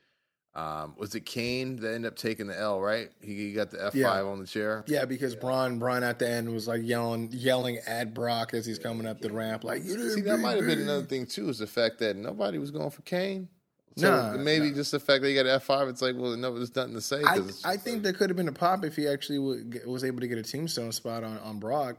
um, 0.55 0.95
was 0.97 1.14
it 1.14 1.26
Kane 1.26 1.76
that 1.76 1.95
ended 1.95 2.11
up 2.11 2.16
taking 2.16 2.47
the 2.47 2.59
L? 2.59 2.80
Right? 2.80 3.11
He, 3.20 3.34
he 3.34 3.53
got 3.53 3.70
the 3.70 3.78
F 3.84 3.93
five 3.93 3.95
Yeah. 3.95 4.22
on 4.22 4.39
the 4.41 4.47
chair. 4.47 4.84
yeah, 4.87 5.05
because 5.05 5.34
Braun, 5.34 5.78
Braun 5.78 6.03
at 6.03 6.18
the 6.18 6.28
end 6.28 6.49
was 6.51 6.66
like 6.66 6.80
yelling, 6.82 7.28
yelling 7.32 7.78
at 7.87 8.14
Brock 8.14 8.55
as 8.55 8.64
he's 8.64 8.78
coming 8.78 9.07
up 9.07 9.20
the 9.20 9.30
ramp, 9.32 9.64
like 9.64 9.82
you 9.84 9.97
didn't 9.97 10.12
See, 10.12 10.20
that 10.22 10.39
might 10.39 10.57
have 10.57 10.66
been 10.66 10.80
another 10.80 11.05
thing 11.07 11.26
too, 11.26 11.49
is 11.51 11.59
the 11.59 11.66
fact 11.66 11.99
that 11.99 12.16
nobody 12.16 12.57
was 12.59 12.70
going 12.70 12.91
for 12.91 13.03
Kane. 13.03 13.49
So 13.97 14.11
Nah, 14.11 14.36
maybe 14.36 14.72
just 14.72 14.92
the 14.92 15.01
fact 15.01 15.22
that 15.22 15.28
he 15.28 15.34
got 15.34 15.47
F 15.47 15.64
five, 15.64 15.88
it's 15.88 16.03
like, 16.03 16.14
well, 16.16 16.36
no, 16.36 16.55
there's 16.55 16.74
nothing 16.76 16.94
to 16.94 17.01
say. 17.01 17.22
I, 17.24 17.40
I 17.64 17.76
think 17.76 17.97
like- 17.97 18.03
there 18.03 18.12
could 18.12 18.28
have 18.28 18.36
been 18.36 18.49
a 18.49 18.53
pop 18.53 18.84
if 18.84 18.97
he 18.97 19.09
actually 19.09 19.38
would, 19.38 19.80
was 19.86 20.05
able 20.05 20.20
to 20.20 20.28
get 20.28 20.36
a 20.38 20.42
tombstone 20.42 20.92
spot 20.92 21.24
on, 21.24 21.38
on 21.38 21.59
Brock. 21.59 21.97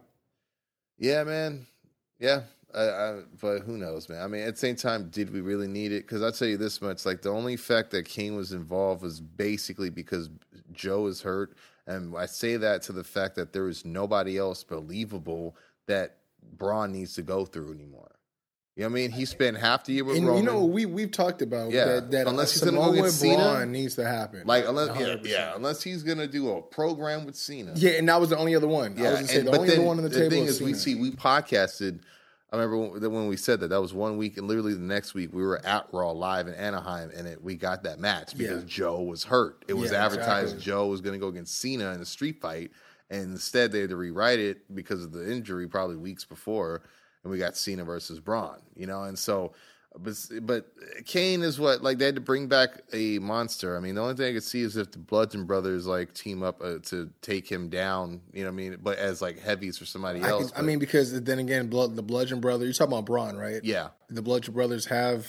Yeah, 0.99 1.23
man. 1.23 1.65
Yeah. 2.19 2.41
I, 2.75 2.81
I, 2.81 3.19
but 3.41 3.61
who 3.61 3.77
knows, 3.77 4.09
man? 4.09 4.21
I 4.21 4.27
mean, 4.27 4.41
at 4.41 4.55
the 4.55 4.59
same 4.59 4.75
time, 4.75 5.09
did 5.09 5.31
we 5.31 5.41
really 5.41 5.67
need 5.67 5.91
it? 5.91 6.05
Because 6.05 6.21
I'll 6.21 6.31
tell 6.33 6.47
you 6.47 6.57
this 6.57 6.81
much: 6.81 7.05
like 7.05 7.21
the 7.21 7.29
only 7.31 7.55
fact 7.55 7.91
that 7.91 8.03
King 8.05 8.35
was 8.35 8.51
involved 8.51 9.01
was 9.01 9.19
basically 9.21 9.89
because 9.89 10.29
Joe 10.73 11.07
is 11.07 11.21
hurt, 11.21 11.55
and 11.87 12.15
I 12.15 12.25
say 12.25 12.57
that 12.57 12.81
to 12.83 12.91
the 12.91 13.05
fact 13.05 13.35
that 13.35 13.53
there 13.53 13.69
is 13.69 13.85
nobody 13.85 14.37
else 14.37 14.63
believable 14.63 15.55
that 15.87 16.17
Braun 16.57 16.91
needs 16.91 17.13
to 17.13 17.21
go 17.21 17.45
through 17.45 17.73
anymore. 17.73 18.11
You 18.77 18.83
know 18.83 18.89
what 18.89 18.99
I 18.99 19.01
mean? 19.01 19.11
He 19.11 19.25
spent 19.25 19.57
half 19.57 19.85
the 19.85 19.93
year 19.93 20.03
with 20.03 20.17
And 20.17 20.27
Roman. 20.27 20.43
you 20.43 20.49
know, 20.51 20.63
we 20.63 20.85
we've 20.85 21.09
talked 21.11 21.41
about 21.41 21.71
Yeah, 21.71 21.85
that. 21.85 22.11
That 22.11 22.27
unless 22.27 22.51
he's 22.53 22.61
Samoa 22.61 22.85
gonna 22.85 22.97
go 22.97 23.01
with 23.03 23.13
Cena, 23.13 23.35
Braun 23.37 23.71
needs 23.71 23.95
to 23.95 24.05
happen. 24.07 24.43
like 24.45 24.65
unless 24.67 24.89
yeah, 24.99 25.07
100%. 25.15 25.25
yeah, 25.27 25.55
unless 25.55 25.81
he's 25.81 26.03
gonna 26.03 26.27
do 26.27 26.51
a 26.51 26.61
program 26.61 27.25
with 27.25 27.35
Cena. 27.35 27.71
yeah, 27.75 27.91
and 27.91 28.07
that 28.07 28.21
was 28.21 28.29
the 28.29 28.37
only 28.37 28.55
other 28.55 28.67
one. 28.67 28.95
I 28.99 29.01
was 29.01 29.13
gonna 29.13 29.27
say 29.27 29.37
and- 29.39 29.47
the 29.47 29.51
but 29.51 29.59
only 29.61 29.69
then 29.71 29.79
other 29.79 29.87
one 29.87 29.97
on 29.97 30.03
the, 30.03 30.09
table. 30.11 30.23
The 30.25 30.29
thing 30.29 30.45
was 30.45 30.55
is, 30.57 30.61
we 30.61 30.73
see 30.75 30.93
we 30.93 31.09
podcasted. 31.11 32.01
I 32.51 32.55
remember 32.55 32.77
when, 32.77 33.11
when 33.11 33.27
we 33.27 33.35
said 33.35 33.59
that 33.61 33.69
that 33.69 33.81
was 33.81 33.93
one 33.95 34.15
week, 34.15 34.37
and 34.37 34.47
literally 34.47 34.73
the 34.73 34.79
next 34.79 35.13
week 35.15 35.33
we 35.33 35.41
were 35.41 35.59
at 35.65 35.87
Raw 35.91 36.11
live 36.11 36.47
in 36.47 36.53
Anaheim, 36.53 37.11
and 37.17 37.27
it, 37.27 37.43
we 37.43 37.55
got 37.55 37.81
that 37.83 37.99
match 37.99 38.37
because 38.37 38.61
Yeah. 38.61 38.67
Joe 38.69 39.01
was 39.01 39.23
hurt. 39.25 39.65
It 39.67 39.73
was 39.73 39.91
Yeah, 39.91 40.05
advertised 40.05 40.53
exactly. 40.53 40.63
Joe 40.65 40.87
was 40.87 41.01
going 41.01 41.13
to 41.13 41.19
go 41.19 41.27
against 41.27 41.59
Cena 41.59 41.91
in 41.93 41.99
a 41.99 42.05
street 42.05 42.39
fight, 42.39 42.71
and 43.09 43.23
instead 43.33 43.71
they 43.73 43.81
had 43.81 43.89
to 43.89 43.97
rewrite 43.97 44.39
it 44.39 44.59
because 44.73 45.03
of 45.03 45.11
the 45.11 45.29
injury 45.29 45.67
probably 45.67 45.97
weeks 45.97 46.23
before, 46.23 46.83
and 47.23 47.31
we 47.31 47.37
got 47.37 47.57
Cena 47.57 47.83
versus 47.83 48.19
Braun. 48.19 48.57
You 48.75 48.87
know, 48.87 49.03
and 49.03 49.17
so. 49.17 49.53
But 49.99 50.13
but 50.43 50.67
Kane 51.07 51.41
is 51.41 51.59
what 51.59 51.81
like 51.81 51.97
they 51.97 52.05
had 52.05 52.13
to 52.15 52.21
bring 52.21 52.45
back 52.47 52.83
a 52.93 53.17
monster. 53.17 53.75
I 53.75 53.79
mean, 53.79 53.95
the 53.95 54.01
only 54.01 54.13
thing 54.13 54.27
I 54.27 54.33
could 54.33 54.43
see 54.43 54.61
is 54.61 54.77
if 54.77 54.91
the 54.91 54.99
Bludgeon 54.99 55.45
Brothers 55.45 55.87
like 55.87 56.13
team 56.13 56.43
up 56.43 56.61
uh, 56.61 56.77
to 56.83 57.09
take 57.23 57.49
him 57.51 57.69
down. 57.69 58.21
You 58.31 58.43
know 58.43 58.49
what 58.49 58.53
I 58.53 58.57
mean? 58.57 58.77
But 58.83 58.99
as 58.99 59.23
like 59.23 59.39
heavies 59.39 59.75
for 59.79 59.85
somebody 59.85 60.21
I, 60.21 60.29
else. 60.29 60.51
can- 60.51 60.59
I 60.59 60.67
mean, 60.67 60.77
because 60.77 61.19
then 61.23 61.39
again, 61.39 61.67
blood, 61.67 61.95
the 61.95 62.03
Bludgeon 62.03 62.41
Brother. 62.41 62.65
You're 62.65 62.73
talking 62.75 62.93
about 62.93 63.05
Braun, 63.07 63.37
right? 63.37 63.59
yeah, 63.63 63.87
The 64.09 64.21
Bludgeon 64.21 64.53
Brothers 64.53 64.85
have 64.85 65.25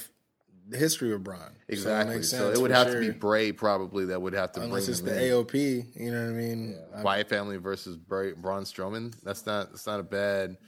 the 0.69 0.77
history 0.77 1.15
of 1.15 1.25
Braun. 1.25 1.41
exactly. 1.69 2.23
So, 2.23 2.37
sense 2.49 2.59
it 2.59 2.61
would 2.61 2.71
have 2.73 2.89
to 2.93 2.99
be 3.01 3.07
sure. 3.07 3.15
Bray 3.15 3.53
probably 3.53 4.05
that 4.07 4.21
would 4.21 4.35
have 4.35 4.53
to 4.53 4.61
unless 4.61 4.85
bring 4.85 4.91
it's 4.91 5.01
the 5.01 5.25
in. 5.25 5.33
AOP. 5.47 5.87
You 5.99 6.11
know 6.11 6.25
what 6.25 6.31
I 6.31 6.33
mean? 6.35 6.79
I- 6.95 7.03
Wyatt 7.03 7.29
family 7.31 7.57
versus 7.57 7.97
Bray, 7.97 8.33
Braun 8.33 8.65
Strowman. 8.65 9.15
That's 9.23 9.47
not 9.47 9.71
that's 9.71 9.87
not 9.87 9.99
a 9.99 10.03
bad 10.03 10.59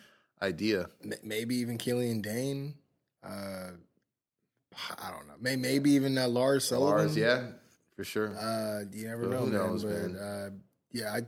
idea. 0.42 0.88
maybe 1.22 1.56
even 1.56 1.78
Killian 1.78 2.20
Dain. 2.22 2.74
Uh, 3.22 3.72
I 4.98 5.10
don't 5.10 5.26
know. 5.28 5.34
May, 5.40 5.56
maybe 5.56 5.90
even 5.92 6.16
uh, 6.16 6.28
Lars 6.28 6.68
Sullivan. 6.68 6.98
Lars, 6.98 7.16
yeah, 7.16 7.48
for 7.96 8.04
sure. 8.04 8.36
Uh, 8.36 8.84
you 8.92 9.06
never 9.08 9.24
But 9.24 9.30
know, 9.30 9.38
who 9.44 9.50
man. 9.50 9.60
knows, 9.60 9.84
but? 9.84 9.92
Uh, 9.92 10.50
yeah, 10.92 11.12
I, 11.12 11.20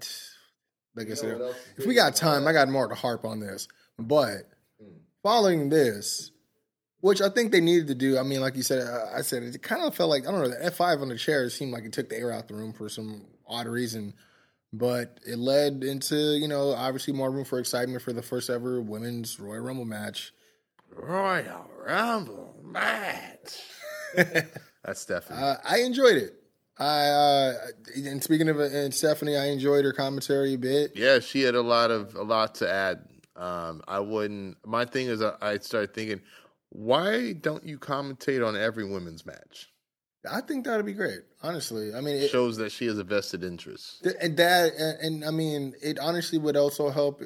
like 0.95 1.11
I 1.11 1.15
said, 1.15 1.41
if 1.77 1.87
we 1.87 1.95
got 1.95 2.17
time, 2.17 2.47
I 2.47 2.53
got 2.53 2.69
more 2.69 2.89
to 2.89 2.95
harp 2.95 3.25
on 3.25 3.41
this. 3.41 3.69
But 3.99 4.49
Hmm. 4.81 4.97
following 5.23 5.69
this, 5.69 6.31
which 7.01 7.21
I 7.21 7.29
think 7.29 7.53
they 7.53 7.61
needed 7.61 7.89
to 7.89 7.95
do. 7.95 8.19
I 8.19 8.23
mean, 8.23 8.41
like 8.41 8.57
you 8.57 8.63
said, 8.63 8.87
uh, 8.87 9.07
I 9.15 9.23
said 9.23 9.43
it 9.43 9.63
kind 9.63 9.83
of 9.83 9.95
felt 9.95 10.09
like 10.11 10.27
I 10.27 10.31
don't 10.33 10.41
know. 10.43 10.49
The 10.49 10.65
F 10.65 10.75
five 10.77 11.01
on 11.03 11.09
the 11.09 11.19
chair 11.19 11.49
seemed 11.51 11.73
like 11.73 11.85
it 11.85 11.93
took 11.93 12.09
the 12.09 12.17
air 12.17 12.33
out 12.33 12.49
the 12.49 12.55
room 12.55 12.73
for 12.73 12.89
some 12.89 13.27
odd 13.47 13.67
reason, 13.67 14.15
but 14.73 15.21
it 15.27 15.39
led 15.39 15.85
into 15.85 16.17
you 16.17 16.49
know 16.49 16.73
obviously 16.73 17.13
more 17.13 17.31
room 17.31 17.45
for 17.45 17.59
excitement 17.59 18.03
for 18.03 18.13
the 18.13 18.23
first 18.23 18.51
ever 18.51 18.81
women's 18.81 19.39
Royal 19.39 19.61
Rumble 19.61 19.85
match. 19.85 20.33
Royal 20.91 21.69
Rumble 21.87 22.57
match. 22.63 23.59
That's 24.15 25.01
Stephanie. 25.01 25.39
Uh, 25.41 25.57
I 25.65 25.81
enjoyed 25.81 26.17
it. 26.17 26.35
I 26.79 27.07
uh, 27.09 27.55
and 27.97 28.23
speaking 28.23 28.49
of 28.49 28.59
it, 28.59 28.73
and 28.73 28.93
Stephanie, 28.93 29.37
I 29.37 29.47
enjoyed 29.47 29.85
her 29.85 29.93
commentary 29.93 30.55
a 30.55 30.59
bit. 30.59 30.93
Yeah, 30.95 31.21
she 31.21 31.43
had 31.43 31.55
a 31.55 31.63
lot 31.63 31.91
of 31.91 32.15
a 32.15 32.23
lot 32.23 32.57
to 32.57 32.71
add. 32.71 33.05
Um, 33.37 33.83
I 33.87 34.01
wouldn't. 34.01 34.57
My 34.67 34.85
thing 34.85 35.07
is, 35.09 35.23
I, 35.23 35.35
I 35.41 35.59
started 35.59 35.95
thinking, 35.95 36.21
why 36.71 37.35
don't 37.35 37.65
you 37.67 37.79
commentate 37.79 38.47
on 38.47 38.57
every 38.57 38.85
women's 38.85 39.25
match? 39.27 39.72
I 40.31 40.41
think 40.41 40.65
that'd 40.65 40.87
be 40.87 40.93
great. 40.93 41.21
Honestly, 41.43 41.93
I 41.95 42.01
mean, 42.01 42.17
it, 42.17 42.31
Shows 42.31 42.57
that 42.59 42.71
she 42.71 42.87
has 42.87 42.99
a 42.99 43.05
vested 43.05 43.43
interest. 43.43 44.03
th- 44.05 44.15
and 44.21 44.37
that, 44.37 44.73
and, 44.79 44.99
and 45.01 45.25
I 45.25 45.31
mean, 45.31 45.75
it 45.83 45.99
honestly 45.99 46.39
would 46.39 46.57
also 46.57 46.91
help 46.91 47.23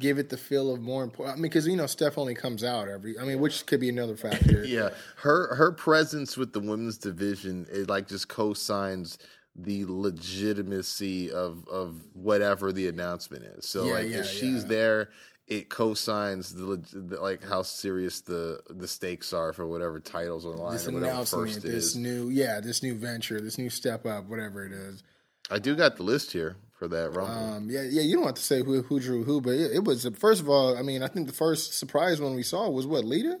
give 0.00 0.18
it 0.18 0.28
the 0.28 0.36
feel 0.36 0.72
of 0.72 0.80
more 0.80 1.02
important. 1.04 1.34
I 1.34 1.36
mean, 1.36 1.42
because 1.42 1.66
you 1.66 1.76
know, 1.76 1.86
Steph 1.86 2.18
only 2.18 2.34
comes 2.34 2.64
out 2.64 2.88
every. 2.88 3.18
I 3.18 3.24
mean, 3.24 3.38
which 3.40 3.66
could 3.66 3.80
be 3.80 3.88
another 3.88 4.16
factor. 4.16 4.64
Yeah, 4.66 4.90
her 5.16 5.54
her 5.54 5.72
presence 5.72 6.36
with 6.36 6.52
the 6.52 6.60
women's 6.60 6.98
division 6.98 7.66
it 7.72 7.88
like 7.88 8.08
just 8.08 8.28
co-signs 8.28 9.18
the 9.54 9.84
legitimacy 9.86 11.30
of 11.30 11.66
of 11.68 12.02
whatever 12.14 12.72
the 12.72 12.88
announcement 12.88 13.44
is. 13.44 13.66
So 13.68 13.84
Yeah, 13.86 13.92
like 13.94 14.08
yeah, 14.08 14.18
if 14.18 14.26
she's 14.26 14.62
yeah. 14.62 14.68
there, 14.68 15.10
it 15.48 15.70
co-signs 15.70 16.54
the, 16.54 16.76
the 16.92 17.18
like 17.20 17.42
how 17.42 17.62
serious 17.62 18.20
the 18.20 18.60
the 18.68 18.86
stakes 18.86 19.32
are 19.32 19.52
for 19.52 19.66
whatever 19.66 19.98
titles 19.98 20.44
on 20.44 20.56
the 20.56 20.62
line 20.62 20.72
This 20.74 20.86
announcement, 20.86 21.62
this 21.62 21.64
is. 21.86 21.96
new, 21.96 22.28
yeah, 22.28 22.60
this 22.60 22.82
new 22.82 22.94
venture, 22.94 23.40
this 23.40 23.56
new 23.58 23.70
step 23.70 24.04
up, 24.06 24.26
whatever 24.26 24.64
it 24.64 24.72
is. 24.72 25.02
I 25.50 25.58
do 25.58 25.74
got 25.74 25.96
the 25.96 26.02
list 26.02 26.32
here 26.32 26.56
for 26.78 26.86
that 26.88 27.14
rumble. 27.14 27.34
Um, 27.54 27.70
yeah, 27.70 27.82
yeah, 27.82 28.02
you 28.02 28.16
don't 28.16 28.26
have 28.26 28.34
to 28.34 28.42
say 28.42 28.62
who 28.62 28.82
who 28.82 29.00
drew 29.00 29.24
who, 29.24 29.40
but 29.40 29.54
it, 29.54 29.72
it 29.76 29.84
was 29.84 30.06
first 30.18 30.42
of 30.42 30.50
all. 30.50 30.76
I 30.76 30.82
mean, 30.82 31.02
I 31.02 31.08
think 31.08 31.26
the 31.26 31.32
first 31.32 31.72
surprise 31.72 32.20
one 32.20 32.34
we 32.34 32.42
saw 32.42 32.68
was 32.68 32.86
what 32.86 33.04
Lita. 33.04 33.40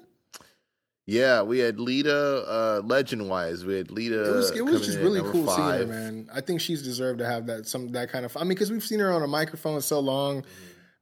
yeah, 1.04 1.42
we 1.42 1.58
had 1.58 1.78
Lita. 1.78 2.14
Uh, 2.48 2.82
legend 2.84 3.28
wise, 3.28 3.64
we 3.66 3.76
had 3.76 3.90
Lita. 3.90 4.30
It 4.30 4.34
was 4.34 4.50
it 4.52 4.64
was 4.64 4.86
just 4.86 4.98
really 4.98 5.20
cool 5.20 5.46
seeing 5.46 5.68
her, 5.68 5.86
man. 5.86 6.30
I 6.32 6.40
think 6.40 6.62
she's 6.62 6.82
deserved 6.82 7.18
to 7.18 7.26
have 7.26 7.46
that 7.46 7.68
some 7.68 7.88
that 7.88 8.10
kind 8.10 8.24
of. 8.24 8.34
I 8.36 8.40
mean, 8.40 8.50
because 8.50 8.70
we've 8.70 8.82
seen 8.84 9.00
her 9.00 9.12
on 9.12 9.22
a 9.22 9.26
microphone 9.28 9.80
so 9.82 10.00
long. 10.00 10.44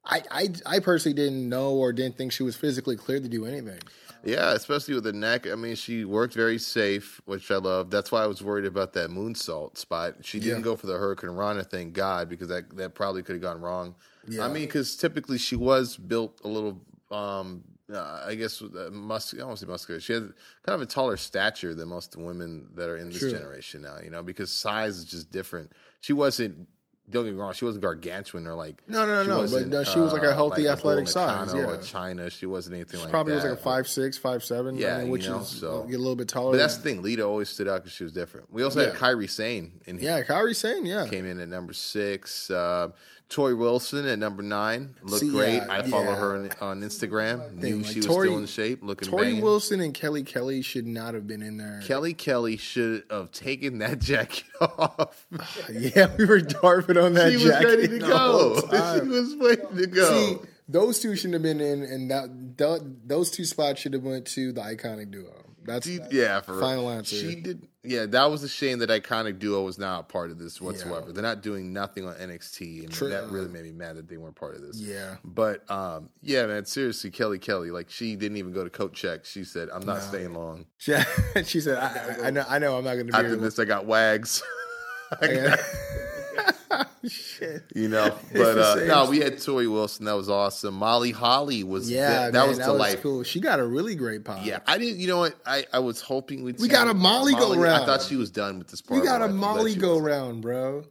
I, 0.07 0.23
I 0.31 0.49
I 0.67 0.79
personally 0.79 1.15
didn't 1.15 1.49
know 1.49 1.71
or 1.73 1.93
didn't 1.93 2.17
think 2.17 2.33
she 2.33 2.43
was 2.43 2.55
physically 2.57 2.97
cleared 2.97 3.23
to 3.25 3.29
do 3.29 3.45
anything. 3.45 3.81
Yeah, 4.25 4.53
especially 4.55 4.95
with 4.95 5.05
the 5.05 5.13
neck. 5.13 5.47
I 5.47 5.55
mean, 5.55 5.77
she 5.77 6.05
worked 6.05 6.35
very 6.35 6.59
safe, 6.59 7.21
which 7.27 7.51
I 7.51 7.57
love. 7.57 7.91
That's 7.91 8.11
why 8.11 8.23
I 8.23 8.27
was 8.27 8.43
worried 8.43 8.65
about 8.65 8.93
that 8.95 9.11
moonsault 9.11 9.77
spot. 9.77 10.17
She 10.23 10.41
didn't 10.41 10.59
Yeah. 10.59 10.65
go 10.65 10.77
for 10.77 10.89
the 10.89 10.95
Hurricanrana, 10.95 11.65
thank 11.69 11.93
God, 11.93 12.29
because 12.29 12.49
that, 12.49 12.77
that 12.77 12.95
probably 12.95 13.23
could 13.23 13.35
have 13.37 13.43
gone 13.43 13.61
wrong. 13.61 13.95
Yeah. 14.27 14.45
I 14.45 14.49
mean, 14.49 14.65
because 14.65 14.97
typically 14.97 15.39
she 15.39 15.55
was 15.55 15.97
built 15.97 16.41
a 16.43 16.49
little, 16.49 16.81
um, 17.13 17.63
uh, 17.93 18.25
I 18.27 18.35
guess, 18.35 18.61
uh, 18.63 18.89
muscular. 18.91 19.45
I 19.45 19.49
don't 19.49 19.57
say 19.59 19.67
muscular. 19.67 20.01
She 20.01 20.15
had 20.15 20.23
kind 20.65 20.75
of 20.75 20.81
a 20.81 20.87
taller 20.87 21.17
stature 21.17 21.73
than 21.75 21.89
most 21.89 22.15
of 22.15 22.21
the 22.21 22.27
women 22.27 22.67
that 22.75 22.89
are 22.89 22.97
in 22.97 23.11
this 23.11 23.21
True. 23.21 23.31
generation 23.31 23.83
now, 23.83 23.99
you 24.03 24.11
know, 24.11 24.25
because 24.25 24.51
size 24.51 24.97
is 24.99 25.05
just 25.05 25.31
different. 25.31 25.71
She 26.01 26.13
wasn't. 26.13 26.67
Don't 27.09 27.25
get 27.25 27.35
me 27.35 27.39
wrong. 27.41 27.53
She 27.53 27.65
wasn't 27.65 27.83
gargantuan 27.83 28.49
or 28.49 28.55
like 28.55 28.83
No, 28.89 29.07
no, 29.07 29.23
she 29.23 29.29
no, 29.29 29.47
but 29.49 29.69
no, 29.69 29.85
she 29.85 30.01
was 30.01 30.13
like 30.13 30.25
a 30.25 30.35
healthy 30.35 30.63
like 30.63 30.79
athletic 30.79 31.07
size, 31.07 31.55
yeah. 31.55 31.61
Chyna. 31.81 32.33
She 32.33 32.47
wasn't 32.47 32.75
anything 32.75 33.01
like 33.01 33.11
Probably 33.11 33.33
that. 33.35 33.37
was 33.37 33.45
like 33.51 33.59
a 33.61 33.63
five 33.63 33.87
six, 33.87 34.19
five 34.19 34.43
seven. 34.43 34.77
Yeah, 34.77 34.95
I 34.95 34.99
mean, 34.99 35.07
you 35.07 35.13
which 35.13 35.29
know, 35.29 35.39
is 35.39 35.49
so- 35.49 35.85
a 35.85 35.87
little 35.87 36.17
bit 36.17 36.27
taller. 36.29 36.51
But 36.53 36.59
that's 36.59 36.77
the 36.79 36.83
thing. 36.83 37.03
Lita 37.03 37.23
always 37.25 37.49
stood 37.49 37.69
out 37.69 37.83
because 37.85 37.93
she 37.93 38.03
was 38.03 38.13
different. 38.13 38.53
We 38.53 38.65
also 38.65 38.81
had 38.85 38.95
Yeah. 38.95 38.99
Kairi 38.99 39.31
Sane 39.31 39.73
in 39.87 39.99
here. 39.99 40.19
yeah, 40.19 40.25
Kairi 40.25 40.57
saying 40.57 40.85
yeah. 40.85 41.07
Came 41.07 41.27
in 41.27 41.39
at 41.39 41.49
number 41.49 41.73
six. 41.73 42.51
Uh, 42.51 42.89
Torrie 43.29 43.59
Wilson 43.59 44.07
at 44.07 44.18
number 44.20 44.43
nine. 44.43 44.95
Looked 45.03 45.20
See, 45.22 45.31
great. 45.31 45.55
yeah, 45.57 45.66
I 45.68 45.83
follow 45.83 46.05
yeah. 46.05 46.16
her 46.16 46.35
on, 46.37 46.51
on 46.61 46.81
Instagram. 46.83 47.53
Knew 47.55 47.79
like 47.79 47.87
she 47.93 47.99
was 47.99 48.07
Torrie- 48.07 48.27
still 48.27 48.39
in 48.39 48.47
shape, 48.47 48.83
looking 48.83 49.09
Torrie 49.09 49.22
banging. 49.22 49.41
Wilson 49.43 49.81
and 49.81 49.93
Kelly 49.93 50.22
Kelly 50.22 50.62
should 50.62 50.87
not 50.87 51.14
have 51.14 51.27
been 51.27 51.43
in 51.43 51.57
there. 51.57 51.81
Kelly 51.85 52.14
Kelly 52.14 52.57
should 52.57 53.03
have 53.11 53.33
taken 53.33 53.79
that 53.79 53.99
jacket 54.01 54.45
off. 54.61 55.27
Yeah, 55.70 56.14
we 56.16 56.24
were 56.24 56.41
darping 56.41 57.03
on 57.03 57.14
that 57.14 57.33
jacket. 57.33 57.41
she 57.41 57.47
was 57.49 57.64
ready 57.64 57.89
to 57.89 57.99
go. 58.07 58.61
She 59.01 59.09
was 59.09 59.35
waiting 59.37 59.77
to 59.77 59.87
go. 59.89 60.11
See, 60.12 60.37
those 60.68 61.01
two 61.01 61.16
shouldn't 61.16 61.35
have 61.35 61.43
been 61.43 61.61
in, 61.61 61.83
and 61.83 62.11
that, 62.11 62.29
th- 62.59 62.83
those 63.05 63.31
two 63.33 63.45
spots 63.45 63.81
should 63.81 63.93
have 63.93 64.03
went 64.05 64.27
to 64.29 64.53
the 64.53 64.61
iconic 64.61 65.11
duo. 65.11 65.33
That's 65.67 65.87
She- 65.87 66.01
yeah, 66.11 66.41
for 66.41 66.53
real. 66.53 66.61
Final 66.61 66.91
answer. 66.91 67.17
She 67.17 67.37
did. 67.37 67.67
Yeah, 67.83 68.07
that 68.07 68.31
was 68.31 68.43
a 68.43 68.49
shame 68.49 68.81
that 68.81 68.91
iconic 68.91 69.39
duo 69.39 69.62
was 69.62 69.79
not 69.79 70.09
part 70.09 70.31
of 70.33 70.39
this 70.39 70.61
whatsoever. 70.61 71.12
They're 71.12 71.23
not 71.23 71.41
doing 71.43 71.73
nothing 71.73 72.05
on 72.07 72.14
NXT, 72.14 72.83
and 72.85 72.93
True. 72.93 73.09
that 73.11 73.29
really 73.31 73.49
made 73.49 73.62
me 73.62 73.71
mad 73.73 73.95
that 73.97 74.09
they 74.09 74.17
weren't 74.17 74.35
part 74.35 74.57
of 74.57 74.62
this. 74.62 74.81
Yeah. 74.81 75.17
but 75.25 75.69
um, 75.71 76.09
yeah, 76.21 76.47
man, 76.47 76.64
seriously, 76.64 77.11
Kelly 77.11 77.39
Kelly, 77.39 77.71
like 77.71 77.89
she 77.89 78.17
didn't 78.17 78.39
even 78.39 78.53
go 78.53 78.64
to 78.64 78.71
coat 78.71 78.93
check. 78.93 79.25
She 79.25 79.45
said, 79.45 79.69
"I'm 79.73 79.87
not 79.87 80.03
staying 80.03 80.35
long." 80.35 80.67
She, 80.79 80.95
she 81.45 81.61
said, 81.61 81.79
I, 81.79 81.87
I, 82.25 82.27
I 82.27 82.31
know, 82.31 82.45
I 82.49 82.59
know, 82.59 82.77
I'm 82.79 82.85
not 82.85 82.95
going 82.95 83.07
to 83.07 83.12
be 83.12 83.17
After 83.19 83.37
this, 83.37 83.59
I 83.61 83.64
got 83.64 83.87
wags. 83.87 84.43
I 85.21 85.27
got- 85.29 85.59
Shit. 87.09 87.64
you 87.74 87.89
know, 87.89 88.16
but 88.32 88.59
uh, 88.59 88.74
no, 88.87 89.09
we 89.11 89.20
had 89.20 89.34
Torrie 89.34 89.70
Wilson. 89.70 90.07
That 90.07 90.14
was 90.14 90.28
awesome. 90.28 90.74
Molly 90.74 91.12
Holly 91.12 91.62
was 91.62 91.91
Yeah, 91.91 92.09
that, 92.09 92.32
that 92.32 92.39
man, 92.41 92.49
was 92.49 92.59
that 92.59 92.66
delightful. 92.66 93.03
cool. 93.03 93.22
She 93.22 93.41
got 93.41 93.61
a 93.61 93.66
really 93.66 93.95
great 93.95 94.24
pop. 94.24 94.45
Yeah, 94.45 94.59
I 94.66 94.78
didn't. 94.78 94.99
You 95.01 95.07
know 95.07 95.18
what? 95.18 95.37
I, 95.47 95.64
I 95.72 95.78
was 95.78 96.01
hoping 96.01 96.43
we'd. 96.43 96.59
We 96.59 96.68
got 96.68 96.89
a 96.89 96.95
Molly 96.95 97.32
go 97.34 97.55
round. 97.55 97.82
I 97.82 97.87
thought 97.87 98.03
she 98.03 98.16
was 98.16 98.30
done 98.30 98.59
with 98.59 98.68
this 98.68 98.80
part. 98.82 99.01
we 99.01 99.07
got 99.07 99.22
a 99.22 99.28
Molly 99.28 99.74
go 99.74 99.99
round, 99.99 100.43
bro. 100.43 100.84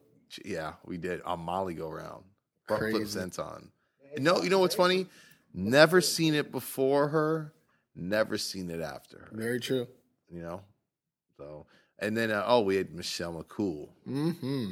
Yeah, 0.43 0.73
we 0.85 0.97
did 0.97 1.21
a 1.25 1.35
Molly 1.37 1.73
go 1.73 1.89
round. 1.89 2.23
Front 2.67 2.91
flip 2.91 3.03
senton. 3.03 3.69
No, 4.17 4.41
you 4.41 4.49
know 4.49 4.59
what's 4.59 4.75
funny? 4.75 5.07
Never 5.53 6.01
seen 6.01 6.33
it 6.33 6.51
before 6.51 7.09
her. 7.09 7.53
Never 7.95 8.37
seen 8.37 8.69
it 8.69 8.81
after 8.81 9.19
her. 9.19 9.29
Very 9.31 9.59
true. 9.59 9.87
You 10.29 10.41
know. 10.41 10.61
So 11.37 11.65
and 11.99 12.15
then 12.15 12.31
uh, 12.31 12.43
oh, 12.45 12.61
we 12.61 12.75
had 12.75 12.93
Michelle 12.93 13.33
McCool. 13.43 13.89
hmm 14.05 14.71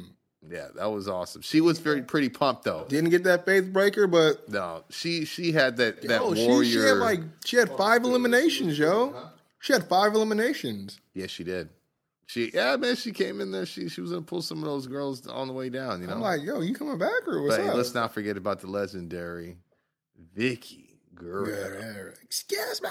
Yeah, 0.50 0.68
that 0.76 0.86
was 0.86 1.08
awesome. 1.08 1.42
She 1.42 1.60
was 1.60 1.78
very 1.78 2.02
pretty 2.02 2.28
pumped 2.28 2.64
though. 2.64 2.84
Didn't 2.88 3.10
get 3.10 3.24
that 3.24 3.44
faith 3.44 3.72
breaker, 3.72 4.06
but 4.06 4.48
No, 4.48 4.84
she 4.90 5.24
she 5.24 5.52
had 5.52 5.76
that 5.78 6.02
that 6.02 6.20
oh, 6.20 6.34
warrior. 6.34 6.64
she, 6.64 6.72
she 6.72 6.78
had 6.78 6.96
like 6.98 7.20
she 7.44 7.56
had 7.56 7.70
five 7.76 8.04
eliminations, 8.04 8.78
yo. 8.78 9.14
She 9.60 9.72
had 9.72 9.88
five 9.88 10.14
eliminations. 10.14 11.00
yeah, 11.14 11.26
she 11.26 11.44
did. 11.44 11.70
She 12.26 12.50
yeah, 12.52 12.76
man. 12.76 12.96
She 12.96 13.12
came 13.12 13.40
in 13.40 13.50
there. 13.50 13.66
She 13.66 13.88
she 13.88 14.00
was 14.00 14.10
gonna 14.10 14.22
pull 14.22 14.42
some 14.42 14.58
of 14.58 14.64
those 14.64 14.86
girls 14.86 15.26
on 15.26 15.46
the 15.48 15.54
way 15.54 15.68
down. 15.70 16.00
You 16.00 16.06
know. 16.08 16.14
I'm 16.14 16.20
like, 16.20 16.42
yo, 16.42 16.60
you 16.60 16.74
coming 16.74 16.98
back 16.98 17.26
or 17.26 17.42
what's 17.42 17.56
but 17.56 17.64
hey, 17.64 17.70
up? 17.70 17.76
let's 17.76 17.94
not 17.94 18.12
forget 18.12 18.36
about 18.36 18.60
the 18.60 18.66
legendary 18.66 19.56
Vickie 20.36 20.96
Guerrero. 21.14 21.78
Yeah, 21.78 21.92
yeah. 21.96 22.08
Excuse 22.22 22.82
me. 22.82 22.88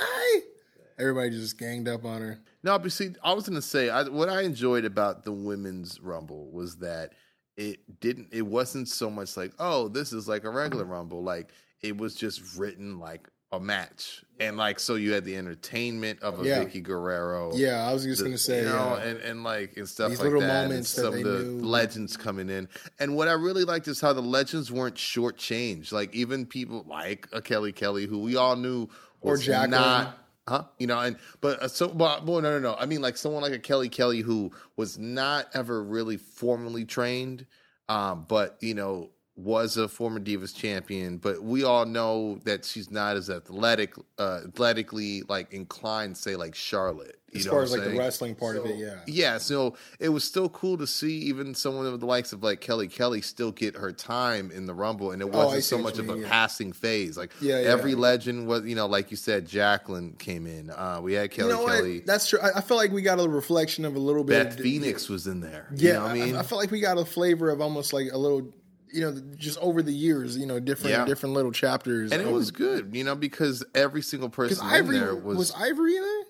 Everybody 0.99 1.31
just 1.31 1.57
ganged 1.57 1.87
up 1.87 2.05
on 2.05 2.21
her. 2.21 2.39
No, 2.63 2.77
but 2.77 2.91
see, 2.91 3.09
I 3.23 3.33
was 3.33 3.47
going 3.49 3.55
to 3.55 3.61
say 3.63 3.89
I, 3.89 4.03
what 4.03 4.29
I 4.29 4.41
enjoyed 4.43 4.85
about 4.85 5.23
the 5.23 5.31
women's 5.31 5.99
rumble 5.99 6.51
was 6.51 6.77
that 6.77 7.13
it 7.57 7.99
didn't. 7.99 8.29
It 8.31 8.41
wasn't 8.43 8.87
so 8.89 9.09
much 9.09 9.37
like, 9.37 9.53
oh, 9.59 9.87
this 9.87 10.13
is 10.13 10.27
like 10.27 10.43
a 10.43 10.49
regular 10.49 10.85
rumble. 10.85 11.23
Like 11.23 11.51
it 11.81 11.97
was 11.97 12.15
just 12.15 12.57
written 12.57 12.99
like 12.99 13.27
a 13.51 13.59
match, 13.59 14.23
and 14.39 14.57
like 14.57 14.79
so 14.79 14.95
you 14.95 15.13
had 15.13 15.25
the 15.25 15.35
entertainment 15.37 16.19
of 16.23 16.41
a 16.41 16.43
Yeah. 16.47 16.63
Vickie 16.63 16.81
Guerrero. 16.81 17.51
Yeah, 17.53 17.87
I 17.87 17.93
was 17.93 18.03
just 18.03 18.19
the- 18.19 18.25
gonna 18.25 18.37
say, 18.39 18.59
you 18.63 18.65
know, 18.69 18.97
yeah. 18.97 19.03
and, 19.03 19.19
and 19.19 19.43
like 19.43 19.77
and 19.77 19.87
stuff 19.87 20.09
These 20.09 20.21
like 20.21 20.31
that. 20.31 20.37
and 20.39 20.47
moments 20.47 20.93
that 20.95 21.01
some 21.03 21.13
they 21.13 21.21
of 21.21 21.25
the 21.27 21.43
knew. 21.43 21.61
legends 21.63 22.17
coming 22.17 22.49
in, 22.49 22.67
and 22.99 23.15
what 23.15 23.27
I 23.27 23.33
really 23.33 23.63
liked 23.63 23.87
is 23.87 24.01
how 24.01 24.11
the 24.13 24.21
legends 24.23 24.71
weren't 24.71 24.95
shortchanged. 24.95 25.91
Like 25.91 26.15
even 26.15 26.47
people 26.47 26.83
like 26.87 27.27
a 27.31 27.41
Kelly 27.43 27.71
Kelly, 27.71 28.07
who 28.07 28.19
we 28.23 28.35
all 28.35 28.55
knew 28.55 28.87
Or 29.21 29.33
was 29.33 29.45
Jacqueline. 29.45 29.69
not 29.71 30.17
Huh? 30.47 30.65
You 30.77 30.87
know, 30.87 30.99
and 30.99 31.17
but 31.39 31.61
uh, 31.61 31.67
so, 31.69 31.87
but, 31.87 32.25
well, 32.25 32.41
no, 32.41 32.51
no, 32.51 32.59
no. 32.59 32.75
I 32.75 32.85
mean, 32.85 33.01
like 33.01 33.15
someone 33.15 33.41
like 33.41 33.53
a 33.53 33.59
Kelly 33.59 33.87
Kelly 33.87 34.19
who 34.19 34.51
was 34.75 34.97
not 34.97 35.47
ever 35.53 35.81
really 35.81 36.17
formally 36.17 36.83
trained, 36.83 37.45
um, 37.87 38.25
but 38.27 38.57
you 38.59 38.73
know, 38.73 39.09
was 39.37 39.77
a 39.77 39.87
former 39.87 40.19
Divas 40.19 40.53
champion. 40.53 41.17
But 41.17 41.41
we 41.43 41.63
all 41.63 41.85
know 41.85 42.39
that 42.43 42.65
she's 42.65 42.91
not 42.91 43.15
as 43.15 43.29
athletic, 43.29 43.95
uh, 44.19 44.41
athletically 44.47 45.23
like 45.29 45.53
inclined, 45.53 46.17
say 46.17 46.35
like 46.35 46.55
Charlotte. 46.55 47.19
As 47.35 47.45
far 47.45 47.61
as 47.61 47.71
like 47.71 47.83
the 47.83 47.97
wrestling 47.97 48.35
part 48.35 48.55
of 48.57 48.65
it, 48.65 48.75
yeah. 48.77 48.99
Yeah, 49.07 49.37
so 49.37 49.75
it 49.99 50.09
was 50.09 50.23
still 50.23 50.49
cool 50.49 50.77
to 50.77 50.87
see 50.87 51.17
even 51.23 51.55
someone 51.55 51.85
of 51.85 51.99
the 51.99 52.05
likes 52.05 52.33
of 52.33 52.43
like 52.43 52.61
Kelly 52.61 52.87
Kelly 52.87 53.21
still 53.21 53.51
get 53.51 53.75
her 53.75 53.91
time 53.91 54.51
in 54.51 54.65
the 54.65 54.73
Rumble, 54.73 55.11
and 55.11 55.21
it 55.21 55.25
Oh, 55.25 55.37
wasn't 55.45 55.63
see 55.63 55.69
so 55.69 55.77
much 55.77 55.97
of 55.99 56.09
a 56.09 56.17
yeah. 56.19 56.27
passing 56.29 56.73
phase. 56.73 57.17
Like 57.17 57.31
Yeah, 57.41 57.59
yeah. 57.59 57.67
every 57.69 57.95
legend 57.95 58.47
was, 58.47 58.65
you 58.65 58.75
know, 58.75 58.87
like 58.87 59.11
you 59.11 59.17
said, 59.17 59.47
Jacqueline 59.47 60.13
came 60.13 60.45
in. 60.47 60.69
Uh, 60.69 60.99
we 61.01 61.13
had 61.13 61.31
Kelly 61.31 61.49
you 61.49 61.55
know 61.55 61.65
Kelly. 61.65 61.97
what? 61.99 62.05
That's 62.05 62.27
true. 62.29 62.39
I, 62.39 62.57
I 62.59 62.61
feel 62.61 62.77
like 62.77 62.91
we 62.91 63.01
got 63.01 63.19
a 63.19 63.27
reflection 63.27 63.85
of 63.85 63.95
a 63.95 63.99
little 63.99 64.23
bit. 64.23 64.43
Beth 64.49 64.57
of, 64.57 64.63
Phoenix 64.63 65.09
was 65.09 65.27
in 65.27 65.39
there. 65.41 65.67
Yeah, 65.75 65.87
you 65.87 65.93
know 65.93 66.01
what 66.03 66.11
I 66.11 66.13
mean, 66.13 66.35
I, 66.35 66.43
feel 66.43 66.57
like 66.57 66.71
we 66.71 66.79
got 66.79 66.97
a 66.97 67.05
flavor 67.05 67.49
of 67.49 67.61
almost 67.61 67.93
like 67.93 68.09
a 68.11 68.17
little, 68.17 68.53
you 68.91 69.01
know, 69.01 69.19
just 69.37 69.57
over 69.59 69.81
the 69.81 69.91
years, 69.93 70.37
you 70.37 70.45
know, 70.45 70.59
different 70.59 70.91
Yeah. 70.91 71.05
different 71.05 71.33
little 71.33 71.51
chapters. 71.51 72.11
and 72.11 72.21
it 72.21 72.25
over- 72.25 72.35
was 72.35 72.51
good, 72.51 72.95
you 72.95 73.03
know, 73.03 73.15
because 73.15 73.63
every 73.73 74.01
single 74.03 74.29
person 74.29 74.63
in 74.65 74.71
Ivory 74.71 74.99
there 74.99 75.15
was, 75.15 75.37
was, 75.37 75.51
Ivory 75.53 75.95
in 75.95 76.03
there. 76.03 76.23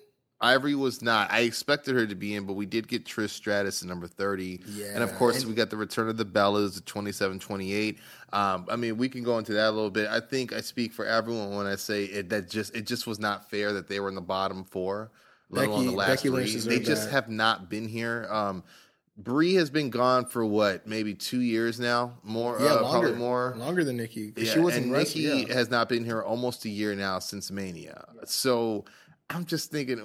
Ivory 0.44 0.74
was 0.74 1.00
not. 1.00 1.32
I 1.32 1.40
expected 1.40 1.94
her 1.94 2.06
to 2.06 2.14
be 2.14 2.34
in, 2.34 2.44
but 2.44 2.52
we 2.52 2.66
did 2.66 2.86
get 2.86 3.06
Trish 3.06 3.30
Stratus 3.30 3.82
at 3.82 3.88
number 3.88 4.06
30. 4.06 4.60
and 4.94 5.02
of 5.02 5.14
course, 5.14 5.40
and- 5.40 5.48
we 5.48 5.54
got 5.54 5.70
the 5.70 5.76
return 5.76 6.08
of 6.08 6.16
the 6.18 6.24
Bellas 6.26 6.76
at 6.76 6.86
27 6.86 7.38
28. 7.38 7.98
Um, 8.32 8.66
I 8.70 8.76
mean, 8.76 8.96
we 8.98 9.08
can 9.08 9.22
go 9.22 9.38
into 9.38 9.54
that 9.54 9.68
a 9.68 9.70
little 9.70 9.90
bit. 9.90 10.08
I 10.08 10.20
think 10.20 10.52
I 10.52 10.60
speak 10.60 10.92
for 10.92 11.06
everyone 11.06 11.54
when 11.56 11.66
I 11.66 11.76
say 11.76 12.04
it, 12.04 12.28
that 12.28 12.50
just 12.50 12.76
it 12.76 12.86
just 12.86 13.06
was 13.06 13.18
not 13.18 13.48
fair 13.50 13.72
that 13.72 13.88
they 13.88 14.00
were 14.00 14.08
in 14.08 14.14
the 14.14 14.20
bottom 14.20 14.64
four, 14.64 15.10
let 15.50 15.68
alone 15.68 15.86
the 15.86 15.92
last 15.92 16.22
Becky 16.24 16.28
three. 16.28 16.56
They 16.60 16.80
just 16.80 17.04
that. 17.04 17.12
have 17.12 17.28
not 17.30 17.70
been 17.70 17.88
here. 17.88 18.26
Um, 18.30 18.64
Brie 19.16 19.54
has 19.54 19.70
been 19.70 19.90
gone 19.90 20.26
for 20.26 20.44
what, 20.44 20.88
maybe 20.88 21.14
two 21.14 21.40
years 21.40 21.78
now, 21.78 22.14
more, 22.24 22.58
Yeah, 22.60 22.66
uh, 22.66 22.82
longer, 22.82 23.08
probably 23.08 23.12
more. 23.12 23.54
longer 23.56 23.84
than 23.84 23.96
Nikki. 23.96 24.32
Yeah, 24.36 24.52
she 24.52 24.58
wasn't 24.58 24.86
and 24.86 24.92
Nikki 24.92 25.20
yeah. 25.20 25.54
has 25.54 25.70
not 25.70 25.88
been 25.88 26.04
here 26.04 26.20
almost 26.20 26.64
a 26.64 26.68
year 26.68 26.96
now 26.96 27.20
since 27.20 27.52
Mania. 27.52 28.06
So 28.24 28.84
I'm 29.30 29.44
just 29.46 29.70
thinking, 29.70 29.98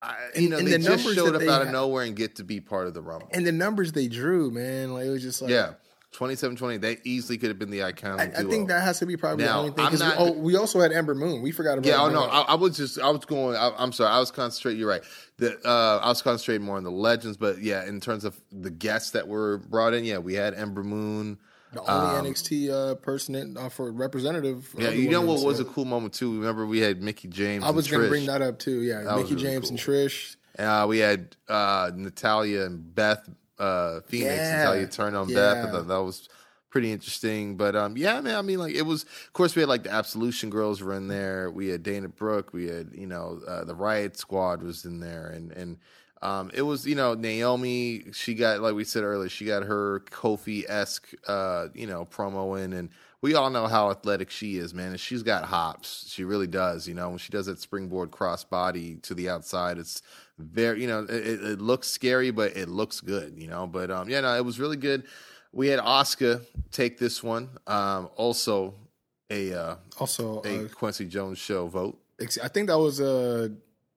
I, 0.00 0.16
you 0.36 0.48
know, 0.48 0.58
and 0.58 0.66
they 0.66 0.72
the 0.72 0.78
just 0.78 1.14
showed 1.14 1.34
up 1.34 1.42
out 1.42 1.62
of 1.62 1.70
nowhere 1.70 2.04
and 2.04 2.14
get 2.14 2.36
to 2.36 2.44
be 2.44 2.60
part 2.60 2.86
of 2.86 2.94
the 2.94 3.02
Rumble. 3.02 3.28
and 3.32 3.46
the 3.46 3.52
numbers 3.52 3.92
they 3.92 4.06
drew, 4.08 4.50
man, 4.50 4.92
like 4.94 5.06
it 5.06 5.10
was 5.10 5.22
just 5.22 5.42
like 5.42 5.50
yeah, 5.50 5.72
27 6.12 6.56
20. 6.56 6.76
They 6.78 6.98
easily 7.04 7.36
could 7.36 7.48
have 7.48 7.58
been 7.58 7.70
the 7.70 7.82
I, 7.82 7.92
iconic. 7.92 8.36
I 8.38 8.42
duo. 8.42 8.50
think 8.50 8.68
that 8.68 8.82
has 8.84 9.00
to 9.00 9.06
be 9.06 9.16
probably 9.16 9.44
Now, 9.44 9.54
the 9.54 9.58
only 9.58 9.70
thing. 9.72 9.84
I'm 9.86 9.90
'cause 9.90 10.02
we- 10.02 10.12
oh, 10.16 10.32
we 10.32 10.56
also 10.56 10.78
had 10.80 10.92
Ember 10.92 11.16
Moon. 11.16 11.42
We 11.42 11.50
forgot 11.50 11.78
about. 11.78 11.86
Yeah, 11.88 12.00
oh 12.00 12.08
no. 12.10 12.22
I, 12.22 12.42
I 12.42 12.54
was 12.54 12.76
just, 12.76 13.00
I 13.00 13.10
was 13.10 13.24
going. 13.24 13.56
I, 13.56 13.72
I'm 13.76 13.90
sorry, 13.92 14.10
I 14.10 14.20
was 14.20 14.30
concentrating. 14.30 14.78
You're 14.78 14.88
right. 14.88 15.02
The 15.38 15.58
uh, 15.68 15.98
I 16.02 16.08
was 16.08 16.22
concentrating 16.22 16.64
more 16.64 16.76
on 16.76 16.84
the 16.84 16.92
legends, 16.92 17.36
but 17.36 17.60
yeah, 17.60 17.84
in 17.84 18.00
terms 18.00 18.24
of 18.24 18.40
the 18.52 18.70
guests 18.70 19.10
that 19.10 19.26
were 19.26 19.58
brought 19.58 19.94
in, 19.94 20.04
yeah, 20.04 20.18
we 20.18 20.34
had 20.34 20.54
Ember 20.54 20.84
Moon. 20.84 21.38
The 21.72 21.80
only 21.90 22.30
NXT 22.30 22.70
uh, 22.70 22.94
person 22.96 23.34
in, 23.34 23.56
uh, 23.56 23.68
for 23.68 23.90
representative. 23.92 24.74
Yeah, 24.76 24.90
you 24.90 25.10
know 25.10 25.20
what 25.20 25.44
was 25.44 25.60
a 25.60 25.64
cool 25.64 25.84
moment 25.84 26.14
too. 26.14 26.38
Remember, 26.40 26.66
we 26.66 26.80
had 26.80 27.02
Mickie 27.02 27.28
James. 27.28 27.64
I 27.64 27.70
was 27.70 27.88
going 27.88 28.02
to 28.04 28.08
bring 28.08 28.26
that 28.26 28.40
up 28.40 28.58
too. 28.58 28.82
Yeah, 28.82 29.02
That 29.02 29.16
Mickie 29.16 29.34
really 29.34 29.42
James 29.42 29.70
and 29.70 29.78
cool. 29.80 29.94
Trish. 29.94 30.36
Uh, 30.58 30.86
we 30.88 30.98
had 30.98 31.36
uh, 31.48 31.90
Natalya 31.94 32.64
and 32.64 32.94
Beth 32.94 33.28
uh, 33.58 34.00
Phoenix. 34.06 34.34
Yeah. 34.36 34.56
Natalya 34.58 34.86
turned 34.86 35.16
on 35.16 35.32
Beth. 35.32 35.66
I 35.66 35.70
thought 35.70 35.88
that 35.88 36.02
was 36.02 36.28
pretty 36.70 36.90
interesting. 36.90 37.56
But 37.56 37.76
um, 37.76 37.96
yeah, 37.96 38.20
man. 38.20 38.36
I 38.36 38.42
mean, 38.42 38.58
like 38.58 38.74
it 38.74 38.82
was. 38.82 39.02
Of 39.02 39.32
course, 39.34 39.54
we 39.54 39.60
had 39.60 39.68
like 39.68 39.84
the 39.84 39.92
Absolution 39.92 40.50
girls 40.50 40.80
were 40.80 40.94
in 40.94 41.08
there. 41.08 41.50
We 41.50 41.68
had 41.68 41.82
Dana 41.82 42.08
Brooke. 42.08 42.52
We 42.52 42.66
had 42.66 42.90
you 42.94 43.06
know 43.06 43.40
uh, 43.46 43.64
the 43.64 43.74
Riot 43.74 44.16
Squad 44.16 44.62
was 44.62 44.84
in 44.84 45.00
there, 45.00 45.28
and 45.28 45.52
and. 45.52 45.78
Um, 46.22 46.50
it 46.52 46.62
was, 46.62 46.86
you 46.86 46.94
know, 46.94 47.14
Naomi. 47.14 48.04
She 48.12 48.34
got, 48.34 48.60
like 48.60 48.74
we 48.74 48.84
said 48.84 49.02
earlier, 49.04 49.28
she 49.28 49.44
got 49.44 49.62
her 49.64 50.00
Kofi 50.10 50.64
esque, 50.68 51.08
uh, 51.26 51.68
you 51.74 51.86
know, 51.86 52.04
promo 52.04 52.62
in, 52.62 52.72
and 52.72 52.90
we 53.20 53.34
all 53.34 53.50
know 53.50 53.66
how 53.66 53.90
athletic 53.90 54.30
she 54.30 54.56
is, 54.58 54.72
man. 54.74 54.90
And 54.90 55.00
she's 55.00 55.22
got 55.22 55.44
hops. 55.44 56.08
She 56.08 56.24
really 56.24 56.46
does. 56.46 56.86
You 56.88 56.94
know, 56.94 57.08
when 57.10 57.18
she 57.18 57.30
does 57.30 57.46
that 57.46 57.60
springboard 57.60 58.10
cross 58.10 58.44
body 58.44 58.96
to 59.02 59.14
the 59.14 59.28
outside, 59.28 59.78
it's 59.78 60.02
very, 60.38 60.80
you 60.82 60.86
know, 60.88 61.00
it, 61.04 61.10
it- 61.10 61.44
it 61.44 61.60
looks 61.60 61.88
scary, 61.88 62.30
but 62.30 62.56
it 62.56 62.68
looks 62.68 63.00
good. 63.00 63.34
You 63.36 63.48
know, 63.48 63.66
but 63.66 63.90
um, 63.90 64.08
yeah, 64.08 64.20
no, 64.20 64.36
it 64.36 64.44
was 64.44 64.58
really 64.60 64.76
good. 64.76 65.04
We 65.52 65.68
had 65.68 65.80
Asuka 65.80 66.42
take 66.70 66.98
this 66.98 67.22
one. 67.22 67.48
Um, 67.66 68.10
also 68.16 68.74
a 69.30 69.52
uh, 69.54 69.76
Also, 69.98 70.42
a 70.44 70.64
uh, 70.64 70.68
Kwency 70.68 71.08
Jones 71.08 71.38
show 71.38 71.66
vote. 71.68 71.98
I 72.42 72.48
think 72.48 72.68
that 72.68 72.78
was 72.78 72.98
a 73.00 73.50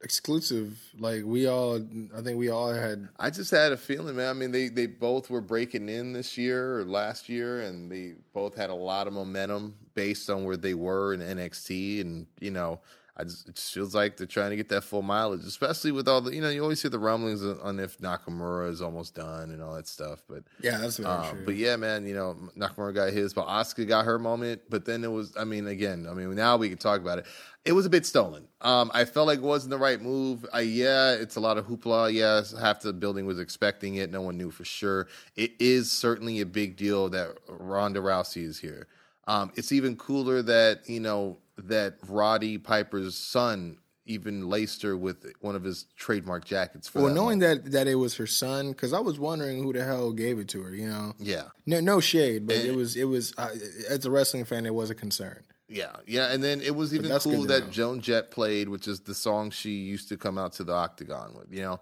exclusive. 0.03 0.79
Like 0.99 1.23
we 1.25 1.47
all, 1.47 1.79
I 2.15 2.21
think 2.21 2.37
we 2.37 2.49
all 2.49 2.73
had. 2.73 3.07
I 3.19 3.29
just 3.29 3.51
had 3.51 3.71
a 3.71 3.77
feeling, 3.77 4.15
man. 4.15 4.29
I 4.29 4.33
mean, 4.33 4.51
they 4.51 4.67
they 4.69 4.87
both 4.87 5.29
were 5.29 5.41
breaking 5.41 5.89
in 5.89 6.13
this 6.13 6.37
year 6.37 6.79
or 6.79 6.85
last 6.85 7.29
year, 7.29 7.61
and 7.61 7.91
they 7.91 8.13
both 8.33 8.55
had 8.55 8.69
a 8.69 8.75
lot 8.75 9.07
of 9.07 9.13
momentum 9.13 9.75
based 9.93 10.29
on 10.29 10.43
where 10.43 10.57
they 10.57 10.73
were 10.73 11.13
in 11.13 11.19
NXT, 11.21 12.01
and 12.01 12.27
you 12.39 12.51
know. 12.51 12.79
I 13.17 13.23
just, 13.25 13.49
it 13.49 13.55
just 13.55 13.73
feels 13.73 13.93
like 13.93 14.15
they're 14.17 14.25
trying 14.25 14.51
to 14.51 14.55
get 14.55 14.69
that 14.69 14.83
full 14.83 15.01
mileage, 15.01 15.43
especially 15.45 15.91
with 15.91 16.07
all 16.07 16.21
the, 16.21 16.33
you 16.33 16.41
know, 16.41 16.49
you 16.49 16.61
always 16.63 16.81
hear 16.81 16.89
the 16.89 16.97
rumblings 16.99 17.43
on 17.43 17.79
if 17.79 17.97
Nakamura 17.99 18.69
is 18.69 18.81
almost 18.81 19.15
done 19.15 19.51
and 19.51 19.61
all 19.61 19.75
that 19.75 19.87
stuff. 19.87 20.23
But 20.29 20.43
Yeah, 20.61 20.77
that's 20.77 20.97
very 20.97 21.09
um, 21.09 21.29
true. 21.35 21.45
but 21.45 21.55
yeah, 21.55 21.75
man, 21.75 22.07
you 22.07 22.13
know, 22.13 22.37
Nakamura 22.57 22.93
got 22.95 23.11
his, 23.11 23.33
but 23.33 23.47
Asuka 23.47 23.87
got 23.87 24.05
her 24.05 24.17
moment. 24.17 24.61
But 24.69 24.85
then 24.85 25.03
it 25.03 25.11
was, 25.11 25.35
I 25.37 25.43
mean, 25.43 25.67
again, 25.67 26.07
I 26.09 26.13
mean, 26.13 26.33
now 26.35 26.55
we 26.57 26.69
can 26.69 26.77
talk 26.77 27.01
about 27.01 27.19
it. 27.19 27.25
It 27.63 27.73
was 27.73 27.85
a 27.85 27.89
bit 27.89 28.05
stolen. 28.05 28.47
Um, 28.61 28.89
I 28.93 29.05
felt 29.05 29.27
like 29.27 29.37
it 29.39 29.43
wasn't 29.43 29.71
the 29.71 29.77
right 29.77 30.01
move. 30.01 30.45
I, 30.51 30.61
yeah, 30.61 31.11
it's 31.11 31.35
a 31.35 31.39
lot 31.39 31.57
of 31.57 31.67
hoopla. 31.67 32.11
Yes, 32.13 32.57
half 32.57 32.81
the 32.81 32.91
building 32.93 33.25
was 33.27 33.39
expecting 33.39 33.95
it. 33.95 34.09
No 34.09 34.21
one 34.21 34.37
knew 34.37 34.49
for 34.51 34.65
sure. 34.65 35.07
It 35.35 35.51
is 35.59 35.91
certainly 35.91 36.39
a 36.41 36.45
big 36.45 36.75
deal 36.75 37.09
that 37.09 37.37
Ronda 37.47 37.99
Rousey 37.99 38.43
is 38.43 38.57
here. 38.57 38.87
Um, 39.27 39.51
it's 39.55 39.71
even 39.71 39.95
cooler 39.97 40.41
that 40.41 40.89
you 40.89 40.99
know 40.99 41.37
that 41.67 41.97
Roddy 42.07 42.57
Piper's 42.57 43.15
son 43.15 43.77
even 44.05 44.49
laced 44.49 44.81
her 44.81 44.97
with 44.97 45.25
one 45.41 45.55
of 45.55 45.63
his 45.63 45.85
trademark 45.95 46.43
jackets. 46.43 46.87
For 46.87 46.99
well, 46.99 47.07
that 47.09 47.13
knowing 47.13 47.39
moment. 47.39 47.65
that 47.65 47.71
that 47.71 47.87
it 47.87 47.95
was 47.95 48.15
her 48.15 48.27
son, 48.27 48.71
because 48.71 48.93
I 48.93 48.99
was 48.99 49.19
wondering 49.19 49.63
who 49.63 49.71
the 49.73 49.83
hell 49.83 50.11
gave 50.11 50.39
it 50.39 50.47
to 50.49 50.61
her. 50.63 50.75
You 50.75 50.87
know, 50.87 51.13
yeah, 51.19 51.43
no, 51.65 51.79
no 51.79 51.99
shade, 51.99 52.47
but 52.47 52.57
And- 52.57 52.69
it 52.69 52.75
was 52.75 52.95
it 52.95 53.05
was 53.05 53.33
uh, 53.37 53.49
as 53.89 54.05
a 54.05 54.11
wrestling 54.11 54.45
fan, 54.45 54.65
it 54.65 54.73
was 54.73 54.89
a 54.89 54.95
concern. 54.95 55.43
Yeah, 55.67 55.95
yeah, 56.05 56.33
and 56.33 56.43
then 56.43 56.59
it 56.59 56.75
was 56.75 56.93
even 56.93 57.17
cool 57.19 57.43
that 57.45 57.65
know. 57.65 57.71
Joan 57.71 58.01
Jett 58.01 58.29
played, 58.29 58.67
which 58.67 58.89
is 58.89 58.99
the 58.99 59.15
song 59.15 59.51
she 59.51 59.71
used 59.71 60.09
to 60.09 60.17
come 60.17 60.37
out 60.37 60.51
to 60.53 60.65
the 60.65 60.73
octagon 60.73 61.33
with, 61.33 61.47
you 61.49 61.61
know. 61.61 61.79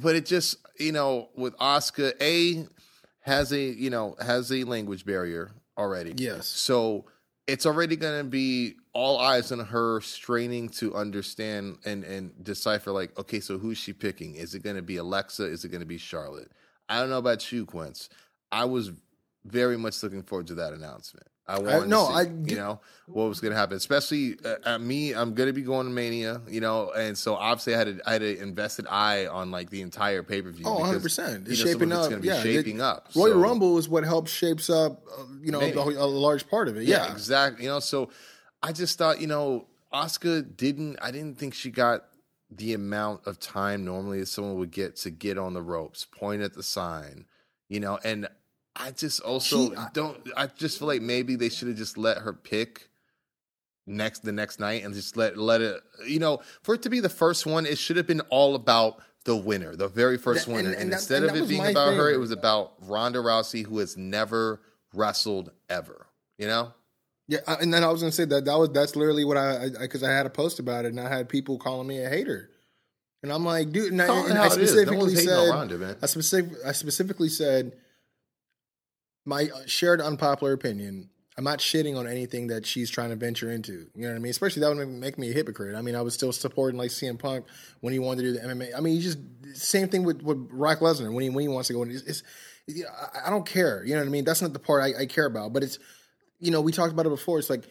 But 0.00 0.14
it 0.14 0.26
just, 0.26 0.58
you 0.78 0.92
know, 0.92 1.28
with 1.34 1.56
Asuka, 1.58 2.12
a 2.20 2.68
has 3.20 3.52
a, 3.52 3.58
you 3.58 3.90
know, 3.90 4.14
has 4.20 4.52
a 4.52 4.62
language 4.62 5.04
barrier 5.04 5.50
already. 5.76 6.14
Yes. 6.16 6.46
So 6.46 7.06
it's 7.46 7.66
already 7.66 7.96
going 7.96 8.24
to 8.24 8.28
be 8.28 8.76
all 8.92 9.18
eyes 9.18 9.52
on 9.52 9.58
her, 9.58 10.00
straining 10.00 10.68
to 10.70 10.94
understand 10.94 11.78
and 11.84 12.04
and 12.04 12.32
decipher. 12.42 12.92
Like, 12.92 13.18
okay, 13.18 13.40
so 13.40 13.58
who's 13.58 13.78
she 13.78 13.92
picking? 13.92 14.36
Is 14.36 14.54
it 14.54 14.62
going 14.62 14.76
to 14.76 14.82
be 14.82 14.96
Alexa? 14.96 15.44
Is 15.44 15.64
it 15.64 15.68
going 15.68 15.80
to 15.80 15.86
be 15.86 15.98
Charlotte? 15.98 16.50
I 16.88 17.00
don't 17.00 17.10
know 17.10 17.18
about 17.18 17.50
you, 17.52 17.66
Quince. 17.66 18.08
I 18.52 18.64
was 18.64 18.92
very 19.44 19.76
much 19.76 20.02
looking 20.02 20.22
forward 20.22 20.46
to 20.48 20.54
that 20.56 20.72
announcement. 20.72 21.26
I 21.46 21.58
wanted 21.58 21.88
no, 21.88 22.06
to 22.06 22.12
see, 22.12 22.18
I 22.18 22.22
you 22.22 22.56
know 22.56 22.80
what 23.06 23.28
was 23.28 23.40
going 23.40 23.52
to 23.52 23.58
happen. 23.58 23.76
Especially 23.76 24.36
uh, 24.44 24.54
at 24.64 24.80
me, 24.80 25.12
I'm 25.12 25.34
going 25.34 25.48
to 25.48 25.52
be 25.52 25.60
going 25.62 25.86
to 25.86 25.92
Mania, 25.92 26.40
you 26.48 26.60
know, 26.60 26.90
and 26.92 27.18
so 27.18 27.34
obviously 27.34 27.74
I 27.74 27.78
had 27.78 27.88
a, 27.88 27.98
I 28.06 28.12
had 28.14 28.22
an 28.22 28.36
invested 28.38 28.86
eye 28.88 29.26
on 29.26 29.50
like 29.50 29.68
the 29.68 29.82
entire 29.82 30.22
pay 30.22 30.40
per 30.40 30.50
view. 30.50 30.64
Oh, 30.66 30.78
100 30.78 31.02
percent. 31.02 31.48
It's 31.48 31.58
you 31.58 31.66
know, 31.66 31.72
shaping 31.72 31.92
it's 31.92 32.06
up. 32.12 32.20
be 32.22 32.28
yeah, 32.28 32.42
shaping 32.42 32.76
it- 32.76 32.82
up. 32.82 33.08
Royal 33.14 33.32
So- 33.34 33.40
Rumble 33.40 33.76
is 33.78 33.88
what 33.88 34.04
helps 34.04 34.30
shapes 34.30 34.70
up. 34.70 35.02
Uh, 35.06 35.24
you 35.42 35.52
know, 35.52 35.60
Maybe. 35.60 35.76
a, 35.78 35.82
large 35.82 36.48
part 36.48 36.68
of 36.68 36.76
it. 36.76 36.84
Yeah, 36.84 37.04
Yeah, 37.04 37.12
exactly. 37.12 37.64
You 37.64 37.70
know, 37.70 37.80
so 37.80 38.08
I 38.62 38.72
just 38.72 38.96
thought, 38.96 39.20
you 39.20 39.26
know, 39.26 39.66
Asuka 39.92 40.56
didn't. 40.56 40.98
I 41.02 41.10
didn't 41.10 41.38
think 41.38 41.52
she 41.52 41.70
got 41.70 42.04
the 42.50 42.72
amount 42.72 43.26
of 43.26 43.38
time 43.38 43.84
normally 43.84 44.20
that 44.20 44.26
someone 44.26 44.54
would 44.58 44.70
get 44.70 44.96
to 44.96 45.10
get 45.10 45.36
on 45.36 45.52
the 45.54 45.62
ropes, 45.62 46.06
point 46.06 46.40
at 46.40 46.54
the 46.54 46.62
sign, 46.62 47.26
you 47.68 47.80
know, 47.80 47.98
and 48.02 48.28
I 48.76 48.90
just 48.90 49.20
also 49.20 49.70
She- 49.70 49.76
I- 49.76 49.88
don't. 49.92 50.18
I 50.36 50.46
just 50.48 50.78
feel 50.78 50.88
like 50.88 51.02
maybe 51.02 51.36
they 51.36 51.48
should 51.48 51.68
have 51.68 51.76
just 51.76 51.96
let 51.96 52.18
her 52.18 52.32
pick 52.32 52.88
next 53.86 54.24
the 54.24 54.32
next 54.32 54.58
night 54.58 54.84
and 54.84 54.94
just 54.94 55.16
let 55.16 55.36
let 55.36 55.60
it. 55.60 55.80
You 56.06 56.18
know, 56.18 56.40
for 56.62 56.74
it 56.74 56.82
to 56.82 56.90
be 56.90 57.00
the 57.00 57.08
first 57.08 57.46
one, 57.46 57.66
it 57.66 57.78
should 57.78 57.96
have 57.96 58.06
been 58.06 58.20
all 58.30 58.54
about. 58.54 59.00
The 59.26 59.34
winner, 59.34 59.74
the 59.74 59.88
very 59.88 60.18
first 60.18 60.44
That- 60.44 60.52
winner, 60.52 60.68
and- 60.68 60.74
and, 60.74 60.82
and 60.82 60.92
that- 60.92 60.96
instead 60.96 61.22
and 61.22 61.30
of 61.34 61.42
it 61.44 61.48
being 61.48 61.66
about 61.66 61.94
her, 61.94 62.10
it 62.10 62.18
was 62.18 62.30
about 62.30 62.74
Ronda 62.82 63.20
Rousey, 63.20 63.64
who 63.64 63.78
has 63.78 63.96
never 63.96 64.60
wrestled 64.92 65.50
ever. 65.70 66.08
You 66.36 66.46
know, 66.46 66.74
yeah. 67.26 67.38
Uh, 67.46 67.56
and 67.58 67.72
then 67.72 67.82
I 67.82 67.88
was 67.90 68.02
gonna 68.02 68.12
say 68.12 68.26
that 68.26 68.44
that 68.44 68.58
was 68.58 68.68
that's 68.74 68.96
literally 68.96 69.24
what 69.24 69.38
I 69.38 69.70
because 69.80 70.02
I, 70.02 70.10
had 70.10 70.26
a 70.26 70.28
post 70.30 70.58
about 70.58 70.84
it 70.84 70.88
and 70.88 71.00
I 71.00 71.08
had 71.08 71.30
people 71.30 71.56
calling 71.56 71.86
me 71.88 72.00
a 72.04 72.08
hater, 72.10 72.50
and 73.22 73.32
I'm 73.32 73.46
like, 73.46 73.72
dude, 73.72 73.92
and, 73.92 74.02
I, 74.02 74.14
and 74.28 74.38
I. 74.38 74.48
No 74.48 74.50
specifically 74.50 74.98
on 75.16 75.22
said, 75.22 75.48
Ronda, 75.48 75.78
man. 75.78 75.96
I 76.02 76.04
specific, 76.06 76.52
I 76.66 76.72
specifically 76.72 77.30
said, 77.30 77.72
my 79.24 79.48
shared 79.66 80.00
unpopular 80.00 80.52
opinion. 80.52 81.10
I'm 81.36 81.44
not 81.44 81.58
shitting 81.58 81.96
on 81.96 82.06
anything 82.06 82.46
that 82.48 82.64
she's 82.64 82.88
trying 82.88 83.10
to 83.10 83.16
venture 83.16 83.50
into. 83.50 83.88
You 83.94 84.02
know 84.02 84.10
what 84.10 84.16
I 84.16 84.18
mean? 84.20 84.30
Especially 84.30 84.60
that 84.60 84.74
would 84.74 84.88
make- 84.88 85.18
me 85.18 85.30
a 85.30 85.32
hypocrite. 85.32 85.74
I 85.74 85.82
mean, 85.82 85.96
I 85.96 86.00
was 86.00 86.14
still 86.14 86.30
supporting 86.30 86.78
like 86.78 86.90
CM 86.90 87.18
Punk 87.18 87.46
when 87.80 87.92
he 87.92 87.98
wanted 87.98 88.22
to 88.22 88.32
do 88.32 88.38
the 88.38 88.46
MMA. 88.46 88.70
I 88.76 88.80
mean, 88.80 88.94
he 88.94 89.00
just 89.00 89.18
same 89.54 89.88
thing 89.88 90.04
with, 90.04 90.22
with 90.22 90.48
Brock 90.48 90.78
Lesnar 90.78 91.12
when 91.12 91.24
he 91.24 91.30
when 91.30 91.42
he 91.42 91.48
wants 91.48 91.68
to 91.68 91.74
go. 91.74 91.82
in. 91.82 91.90
It's, 91.90 92.02
it's 92.02 92.22
yeah, 92.66 92.86
I, 93.14 93.26
I 93.26 93.30
don't 93.30 93.46
care. 93.46 93.84
You 93.84 93.94
know 93.94 94.00
what 94.00 94.06
I 94.06 94.10
mean? 94.10 94.24
That's 94.24 94.42
not 94.42 94.52
the 94.52 94.58
part 94.60 94.82
I, 94.82 95.02
I 95.02 95.06
care 95.06 95.26
about. 95.26 95.52
But 95.52 95.64
it's 95.64 95.78
you 96.38 96.50
know 96.52 96.60
we 96.60 96.70
talked 96.70 96.92
about 96.92 97.06
it 97.06 97.10
before. 97.10 97.38
It's 97.40 97.50
like 97.50 97.64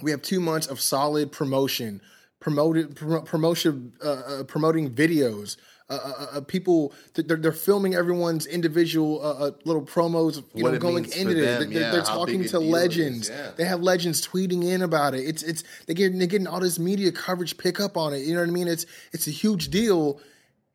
we 0.00 0.10
have 0.12 0.22
two 0.22 0.40
months 0.40 0.66
of 0.68 0.80
solid 0.80 1.32
promotion, 1.32 2.00
promoted 2.40 2.96
pro- 2.96 3.22
promotion, 3.22 3.94
uh, 4.04 4.08
uh, 4.10 4.44
promoting 4.44 4.94
videos. 4.94 5.56
Uh, 5.90 5.98
uh, 6.02 6.26
uh, 6.38 6.40
people 6.40 6.94
they're, 7.12 7.36
they're 7.36 7.52
filming 7.52 7.94
everyone's 7.94 8.46
individual 8.46 9.20
uh, 9.22 9.48
uh, 9.48 9.50
little 9.66 9.82
promos. 9.82 10.42
You 10.54 10.62
What 10.62 10.72
know, 10.72 10.78
going 10.78 11.04
into 11.04 11.32
it. 11.32 11.34
They're, 11.34 11.64
yeah, 11.64 11.90
they're 11.90 12.02
talking 12.02 12.42
to 12.42 12.48
deal 12.48 12.62
it 12.62 12.64
is, 12.64 12.72
legends. 12.72 13.28
yeah. 13.28 13.50
They 13.54 13.64
have 13.66 13.82
legends 13.82 14.26
tweeting 14.26 14.64
in 14.64 14.80
about 14.80 15.14
it. 15.14 15.28
It's 15.28 15.42
it's 15.42 15.62
they 15.86 15.92
get 15.92 16.18
they're 16.18 16.26
getting 16.26 16.46
all 16.46 16.60
this 16.60 16.78
media 16.78 17.12
coverage 17.12 17.58
pick 17.58 17.80
up 17.80 17.98
on 17.98 18.14
it. 18.14 18.20
You 18.20 18.32
know 18.32 18.40
what 18.40 18.48
I 18.48 18.52
mean? 18.52 18.66
It's 18.66 18.86
it's 19.12 19.26
a 19.26 19.30
huge 19.30 19.68
deal. 19.68 20.20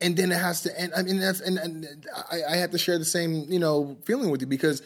And 0.00 0.16
then 0.16 0.32
it 0.32 0.38
has 0.38 0.62
to, 0.62 0.80
end 0.80 0.92
I 0.96 1.02
mean 1.02 1.18
that's, 1.20 1.40
and, 1.40 1.58
and 1.58 2.06
I, 2.32 2.54
I 2.54 2.56
have 2.56 2.70
to 2.70 2.78
share 2.78 2.96
the 2.96 3.04
same, 3.04 3.44
you 3.50 3.58
know, 3.58 3.98
feeling 4.04 4.30
with 4.30 4.40
you 4.40 4.46
because 4.46 4.80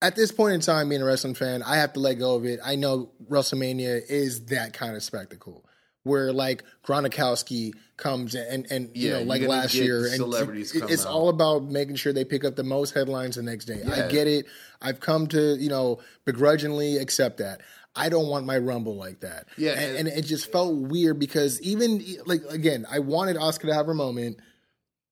at 0.00 0.14
this 0.14 0.30
point 0.30 0.54
in 0.54 0.60
time, 0.60 0.90
being 0.90 1.02
a 1.02 1.04
wrestling 1.04 1.34
fan, 1.34 1.64
I 1.64 1.78
have 1.78 1.94
to 1.94 2.00
let 2.00 2.14
go 2.14 2.36
of 2.36 2.44
it. 2.44 2.60
I 2.64 2.76
know 2.76 3.10
WrestleMania 3.28 4.02
is 4.08 4.44
that 4.46 4.74
kind 4.74 4.94
of 4.94 5.02
spectacle 5.02 5.65
where 6.06 6.32
like 6.32 6.62
Gronkowski 6.84 7.72
comes 7.96 8.34
and 8.34 8.66
and 8.70 8.90
you 8.94 9.08
Yeah, 9.08 9.12
know 9.14 9.18
you're 9.18 9.26
like 9.26 9.42
last 9.42 9.74
year, 9.74 10.06
and 10.06 10.14
celebrities 10.16 10.74
it's 10.74 11.04
out. 11.04 11.12
all 11.12 11.28
about 11.28 11.64
making 11.64 11.96
sure 11.96 12.12
they 12.12 12.24
pick 12.24 12.44
up 12.44 12.56
the 12.56 12.64
most 12.64 12.94
headlines 12.94 13.36
the 13.36 13.42
next 13.42 13.64
day. 13.66 13.82
Yeah. 13.84 14.06
I 14.06 14.08
get 14.10 14.26
it. 14.26 14.46
I've 14.80 15.00
come 15.00 15.26
to 15.28 15.56
you 15.56 15.68
know 15.68 15.98
begrudgingly 16.24 16.98
accept 16.98 17.38
that. 17.38 17.60
I 17.98 18.10
don't 18.10 18.28
want 18.28 18.44
my 18.44 18.58
Rumble 18.58 18.94
like 18.96 19.20
that. 19.20 19.48
Yeah, 19.56 19.72
and, 19.72 19.96
and- 19.96 20.08
and 20.08 20.18
it 20.18 20.22
just 20.26 20.52
felt 20.52 20.74
weird 20.76 21.18
because 21.18 21.60
even 21.62 22.04
like 22.26 22.42
again, 22.50 22.86
I 22.90 22.98
wanted 23.00 23.36
Asuka 23.36 23.62
to 23.68 23.74
have 23.74 23.86
her 23.86 23.94
moment. 23.94 24.38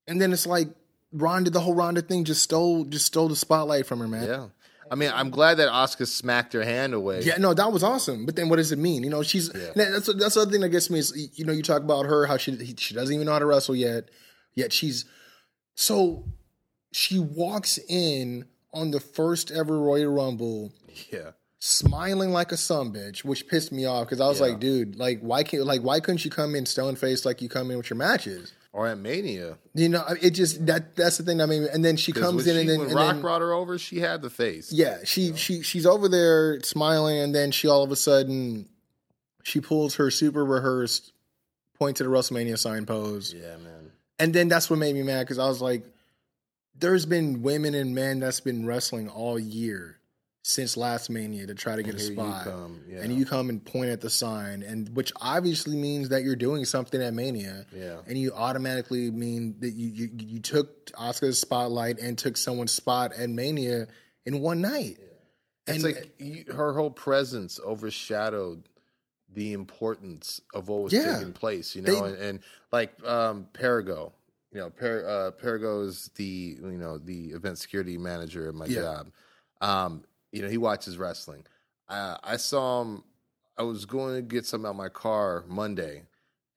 and 0.06 0.20
then 0.20 0.32
it's 0.32 0.46
like 0.46 0.68
Ronda, 1.12 1.48
the 1.50 1.60
whole 1.60 1.74
Ronda 1.74 2.02
thing 2.02 2.24
just 2.24 2.42
stole 2.42 2.84
just 2.84 3.06
stole 3.06 3.28
the 3.28 3.36
spotlight 3.36 3.86
from 3.86 4.00
her, 4.00 4.08
man. 4.08 4.26
Yeah. 4.28 4.46
I 4.94 4.96
mean, 4.96 5.10
I'm 5.12 5.30
glad 5.30 5.54
that 5.56 5.68
Asuka 5.68 6.06
smacked 6.06 6.52
her 6.52 6.62
hand 6.62 6.94
away. 6.94 7.22
Yeah, 7.22 7.36
no, 7.38 7.52
that 7.52 7.72
was 7.72 7.82
awesome. 7.82 8.26
But 8.26 8.36
then, 8.36 8.48
what 8.48 8.56
does 8.56 8.70
it 8.70 8.78
mean? 8.78 9.02
You 9.02 9.10
know, 9.10 9.24
she's 9.24 9.48
that's 9.50 10.06
that's 10.12 10.34
the 10.34 10.40
other 10.42 10.50
thing 10.52 10.60
that 10.60 10.68
gets 10.68 10.88
me 10.88 11.00
is 11.00 11.30
you 11.34 11.44
know 11.44 11.52
you 11.52 11.62
talk 11.64 11.82
about 11.82 12.06
her 12.06 12.26
how 12.26 12.36
she 12.36 12.56
she 12.76 12.94
doesn't 12.94 13.12
even 13.12 13.26
know 13.26 13.32
how 13.32 13.40
to 13.40 13.46
wrestle 13.46 13.74
yet, 13.74 14.04
yet 14.54 14.72
she's 14.72 15.04
so 15.74 16.24
she 16.92 17.18
walks 17.18 17.76
in 17.88 18.44
on 18.72 18.92
the 18.92 19.00
first 19.00 19.50
ever 19.50 19.80
Royal 19.80 20.12
Rumble 20.12 20.72
Yeah. 21.10 21.32
smiling 21.58 22.30
like 22.30 22.52
a 22.52 22.56
son 22.56 22.92
bitch, 22.92 23.24
which 23.24 23.48
pissed 23.48 23.72
me 23.72 23.84
off 23.86 24.06
because 24.06 24.20
I 24.20 24.28
was 24.28 24.38
Yeah. 24.38 24.46
like, 24.46 24.60
dude, 24.60 24.96
like 24.96 25.18
why 25.20 25.42
can't 25.42 25.64
like 25.66 25.80
why 25.82 25.98
couldn't 25.98 26.24
you 26.24 26.30
come 26.30 26.54
in 26.54 26.66
stone 26.66 26.94
faced 26.94 27.24
like 27.24 27.42
you 27.42 27.48
come 27.48 27.70
in 27.72 27.78
with 27.78 27.90
your 27.90 27.96
matches? 27.96 28.52
Or 28.74 28.88
at 28.88 28.98
Mania. 28.98 29.56
You 29.74 29.88
know, 29.88 30.04
it 30.20 30.30
just 30.30 30.66
that 30.66 30.96
that's 30.96 31.16
the 31.16 31.22
thing 31.22 31.38
that 31.38 31.46
made 31.46 31.60
me. 31.60 31.68
And 31.72 31.84
then 31.84 31.96
she 31.96 32.10
comes 32.10 32.44
in 32.48 32.56
and 32.56 32.68
then 32.68 32.78
when 32.80 32.88
and 32.88 32.96
Rock 32.96 33.12
then- 33.12 33.20
brought 33.22 33.40
her 33.40 33.52
over, 33.52 33.78
she 33.78 34.00
had 34.00 34.20
the 34.20 34.30
face. 34.30 34.72
Yeah, 34.72 34.98
she 35.04 35.34
she 35.36 35.62
she's 35.62 35.86
over 35.86 36.08
there 36.08 36.60
smiling, 36.62 37.18
and 37.18 37.32
then 37.32 37.52
she 37.52 37.68
all 37.68 37.84
of 37.84 37.92
a 37.92 37.96
sudden 37.96 38.68
she 39.44 39.60
pulls 39.60 39.94
her 39.94 40.10
super 40.10 40.44
rehearsed 40.44 41.12
point 41.78 41.96
to 41.98 42.02
the 42.02 42.08
WrestleMania 42.10 42.58
sign 42.58 42.84
pose, 42.84 43.32
Yeah, 43.32 43.56
man. 43.58 43.92
and 44.18 44.34
then 44.34 44.48
that's 44.48 44.68
what 44.68 44.80
made 44.80 44.94
me 44.96 45.02
mad 45.04 45.20
because 45.22 45.38
I 45.38 45.46
was 45.48 45.60
like, 45.62 45.84
"There's 46.76 47.06
been 47.06 47.42
women 47.42 47.74
and 47.74 47.94
men 47.94 48.18
that's 48.18 48.40
been 48.40 48.66
wrestling 48.66 49.08
all 49.08 49.38
year 49.38 49.98
since 50.46 50.76
last 50.76 51.08
Mania 51.08 51.46
to 51.46 51.54
try 51.54 51.74
to 51.74 51.82
get 51.82 51.94
a 51.94 51.98
here 51.98 52.08
you 52.10 52.14
spot, 52.16 52.44
come, 52.44 52.82
yeah. 52.86 53.00
and 53.00 53.16
you 53.16 53.24
come 53.24 53.48
and 53.48 53.64
point 53.64 53.88
at 53.88 54.02
the 54.02 54.10
sign, 54.10 54.62
and 54.62 54.94
which 54.94 55.10
obviously 55.18 55.74
means 55.74 56.10
that 56.10 56.22
you're 56.22 56.36
doing 56.36 56.66
something 56.66 57.00
at 57.02 57.14
Mania, 57.14 57.64
Yeah. 57.74 58.00
and 58.06 58.18
you 58.18 58.30
automatically 58.34 59.10
mean 59.10 59.56
that 59.60 59.70
you 59.70 59.88
you, 59.88 60.10
you 60.18 60.40
took 60.40 60.84
Asuka's 60.92 61.40
spotlight 61.40 61.98
and 61.98 62.18
took 62.18 62.36
someone's 62.36 62.72
spot 62.72 63.14
at 63.14 63.30
Mania 63.30 63.88
in 64.26 64.40
one 64.40 64.60
night." 64.60 64.98
It's 65.66 65.82
And- 65.82 65.94
like 65.94 66.14
you, 66.18 66.44
her 66.52 66.74
whole 66.74 66.90
presence 66.90 67.58
overshadowed 67.64 68.68
the 69.32 69.54
importance 69.54 70.42
of 70.52 70.68
what 70.68 70.82
was 70.82 70.92
Yeah. 70.92 71.16
taking 71.16 71.32
place, 71.32 71.74
you 71.74 71.80
They- 71.80 71.92
know, 71.98 72.04
and, 72.04 72.16
and 72.18 72.40
like 72.70 72.92
um 73.02 73.48
Perigo, 73.54 74.12
you 74.52 74.58
know, 74.60 74.68
per, 74.68 75.06
uh, 75.08 75.30
Perigo 75.42 75.86
is 75.86 76.10
the 76.16 76.58
you 76.60 76.76
know 76.76 76.98
the 76.98 77.28
event 77.30 77.56
security 77.56 77.96
manager 77.96 78.46
at 78.46 78.54
my 78.54 78.66
Yeah. 78.66 78.80
job. 78.82 79.12
Um, 79.62 80.04
you 80.34 80.42
know, 80.42 80.48
he 80.48 80.58
watches 80.58 80.98
wrestling. 80.98 81.44
Uh, 81.88 82.18
I 82.24 82.36
saw 82.38 82.82
him. 82.82 83.04
I 83.56 83.62
was 83.62 83.84
going 83.84 84.16
to 84.16 84.22
get 84.22 84.44
something 84.44 84.66
out 84.66 84.70
of 84.70 84.76
my 84.76 84.88
car 84.88 85.44
Monday, 85.46 86.02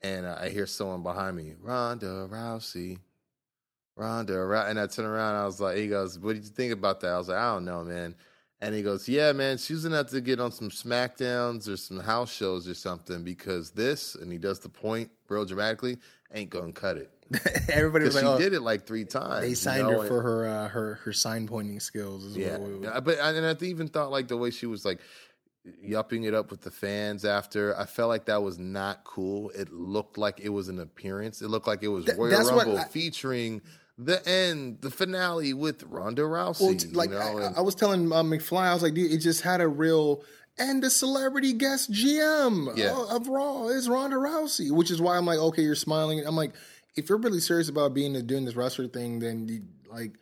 and 0.01 0.25
uh, 0.25 0.35
I 0.41 0.49
hear 0.49 0.65
someone 0.65 1.03
behind 1.03 1.37
me, 1.37 1.53
Ronda 1.61 2.27
Rousey. 2.27 2.97
Ronda, 3.95 4.33
Rou-" 4.33 4.57
and 4.57 4.79
I 4.79 4.87
turn 4.87 5.05
around. 5.05 5.35
I 5.35 5.45
was 5.45 5.61
like, 5.61 5.77
he 5.77 5.87
goes, 5.87 6.17
"What 6.17 6.33
did 6.33 6.43
you 6.43 6.49
think 6.49 6.73
about 6.73 7.01
that?" 7.01 7.11
I 7.11 7.17
was 7.19 7.27
like, 7.27 7.37
"I 7.37 7.53
don't 7.53 7.65
know, 7.65 7.83
man." 7.83 8.15
And 8.61 8.73
he 8.73 8.81
goes, 8.81 9.07
"Yeah, 9.07 9.31
man, 9.31 9.59
she's 9.59 9.83
gonna 9.83 9.97
have 9.97 10.09
to 10.09 10.21
get 10.21 10.39
on 10.39 10.51
some 10.51 10.69
Smackdowns 10.69 11.69
or 11.69 11.77
some 11.77 11.99
house 11.99 12.33
shows 12.33 12.67
or 12.67 12.73
something 12.73 13.23
because 13.23 13.69
this." 13.69 14.15
And 14.15 14.31
he 14.31 14.39
does 14.39 14.59
the 14.59 14.69
point 14.69 15.11
real 15.29 15.45
dramatically. 15.45 15.99
Ain't 16.33 16.49
gonna 16.49 16.73
cut 16.73 16.97
it 16.97 17.11
Everybody 17.69 18.05
was 18.05 18.15
like, 18.15 18.23
she 18.23 18.27
oh, 18.27 18.37
did 18.37 18.53
it 18.53 18.61
like 18.61 18.85
three 18.85 19.05
times. 19.05 19.41
they 19.41 19.49
you 19.49 19.55
signed 19.55 19.87
know, 19.87 20.01
her 20.01 20.07
for 20.07 20.21
her 20.21 20.47
uh, 20.47 20.67
her 20.69 20.95
her 21.03 21.13
sign 21.13 21.47
pointing 21.47 21.79
skills. 21.79 22.23
Is 22.23 22.37
yeah, 22.37 22.57
but 23.03 23.17
and 23.19 23.45
I 23.45 23.65
even 23.65 23.87
thought 23.87 24.11
like 24.11 24.27
the 24.27 24.37
way 24.37 24.51
she 24.51 24.65
was 24.65 24.85
like 24.85 24.99
yupping 25.85 26.25
it 26.25 26.33
up 26.33 26.51
with 26.51 26.61
the 26.61 26.71
fans 26.71 27.25
after. 27.25 27.77
I 27.77 27.85
felt 27.85 28.09
like 28.09 28.25
that 28.25 28.41
was 28.41 28.57
not 28.57 29.03
cool. 29.03 29.49
It 29.51 29.71
looked 29.71 30.17
like 30.17 30.39
it 30.39 30.49
was 30.49 30.69
an 30.69 30.79
appearance. 30.79 31.41
It 31.41 31.49
looked 31.49 31.67
like 31.67 31.83
it 31.83 31.89
was 31.89 32.05
Th- 32.05 32.17
Royal 32.17 32.43
Rumble 32.55 32.77
I- 32.77 32.85
featuring 32.85 33.61
the 33.97 34.25
end, 34.29 34.81
the 34.81 34.91
finale 34.91 35.53
with 35.53 35.83
Ronda 35.83 36.21
Rousey. 36.21 36.61
Well, 36.61 36.75
t- 36.75 36.87
like 36.89 37.09
you 37.09 37.15
know, 37.15 37.37
I, 37.39 37.45
and- 37.47 37.57
I 37.57 37.61
was 37.61 37.75
telling 37.75 38.11
uh, 38.11 38.23
McFly, 38.23 38.67
I 38.67 38.73
was 38.73 38.83
like, 38.83 38.93
dude, 38.93 39.11
it 39.11 39.17
just 39.19 39.41
had 39.41 39.61
a 39.61 39.67
real 39.67 40.23
and 40.59 40.81
the 40.81 40.89
celebrity 40.89 41.53
guest 41.53 41.91
GM 41.91 42.75
Yeah. 42.77 42.91
of, 42.91 43.09
of 43.21 43.27
Raw 43.27 43.67
is 43.67 43.87
Ronda 43.87 44.15
Rousey, 44.15 44.71
which 44.71 44.89
is 44.89 44.99
why 44.99 45.17
I'm 45.17 45.25
like, 45.25 45.37
okay, 45.37 45.61
you're 45.61 45.75
smiling. 45.75 46.25
I'm 46.25 46.35
like, 46.35 46.53
if 46.97 47.09
you're 47.09 47.17
really 47.17 47.39
serious 47.39 47.69
about 47.69 47.93
being 47.93 48.13
doing 48.25 48.45
this 48.45 48.55
wrestler 48.55 48.87
thing, 48.87 49.19
then 49.19 49.47
you, 49.47 49.63
like. 49.89 50.13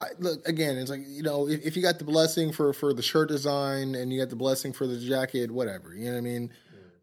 I, 0.00 0.10
look 0.20 0.46
again. 0.46 0.78
It's 0.78 0.90
like 0.90 1.00
you 1.08 1.24
know, 1.24 1.48
if, 1.48 1.66
if 1.66 1.76
you 1.76 1.82
got 1.82 1.98
the 1.98 2.04
blessing 2.04 2.52
for 2.52 2.72
for 2.72 2.94
the 2.94 3.02
shirt 3.02 3.28
design 3.28 3.96
and 3.96 4.12
you 4.12 4.20
got 4.20 4.30
the 4.30 4.36
blessing 4.36 4.72
for 4.72 4.86
the 4.86 4.96
jacket, 4.96 5.50
whatever. 5.50 5.92
You 5.92 6.04
know 6.04 6.12
what 6.12 6.18
I 6.18 6.20
mean? 6.20 6.52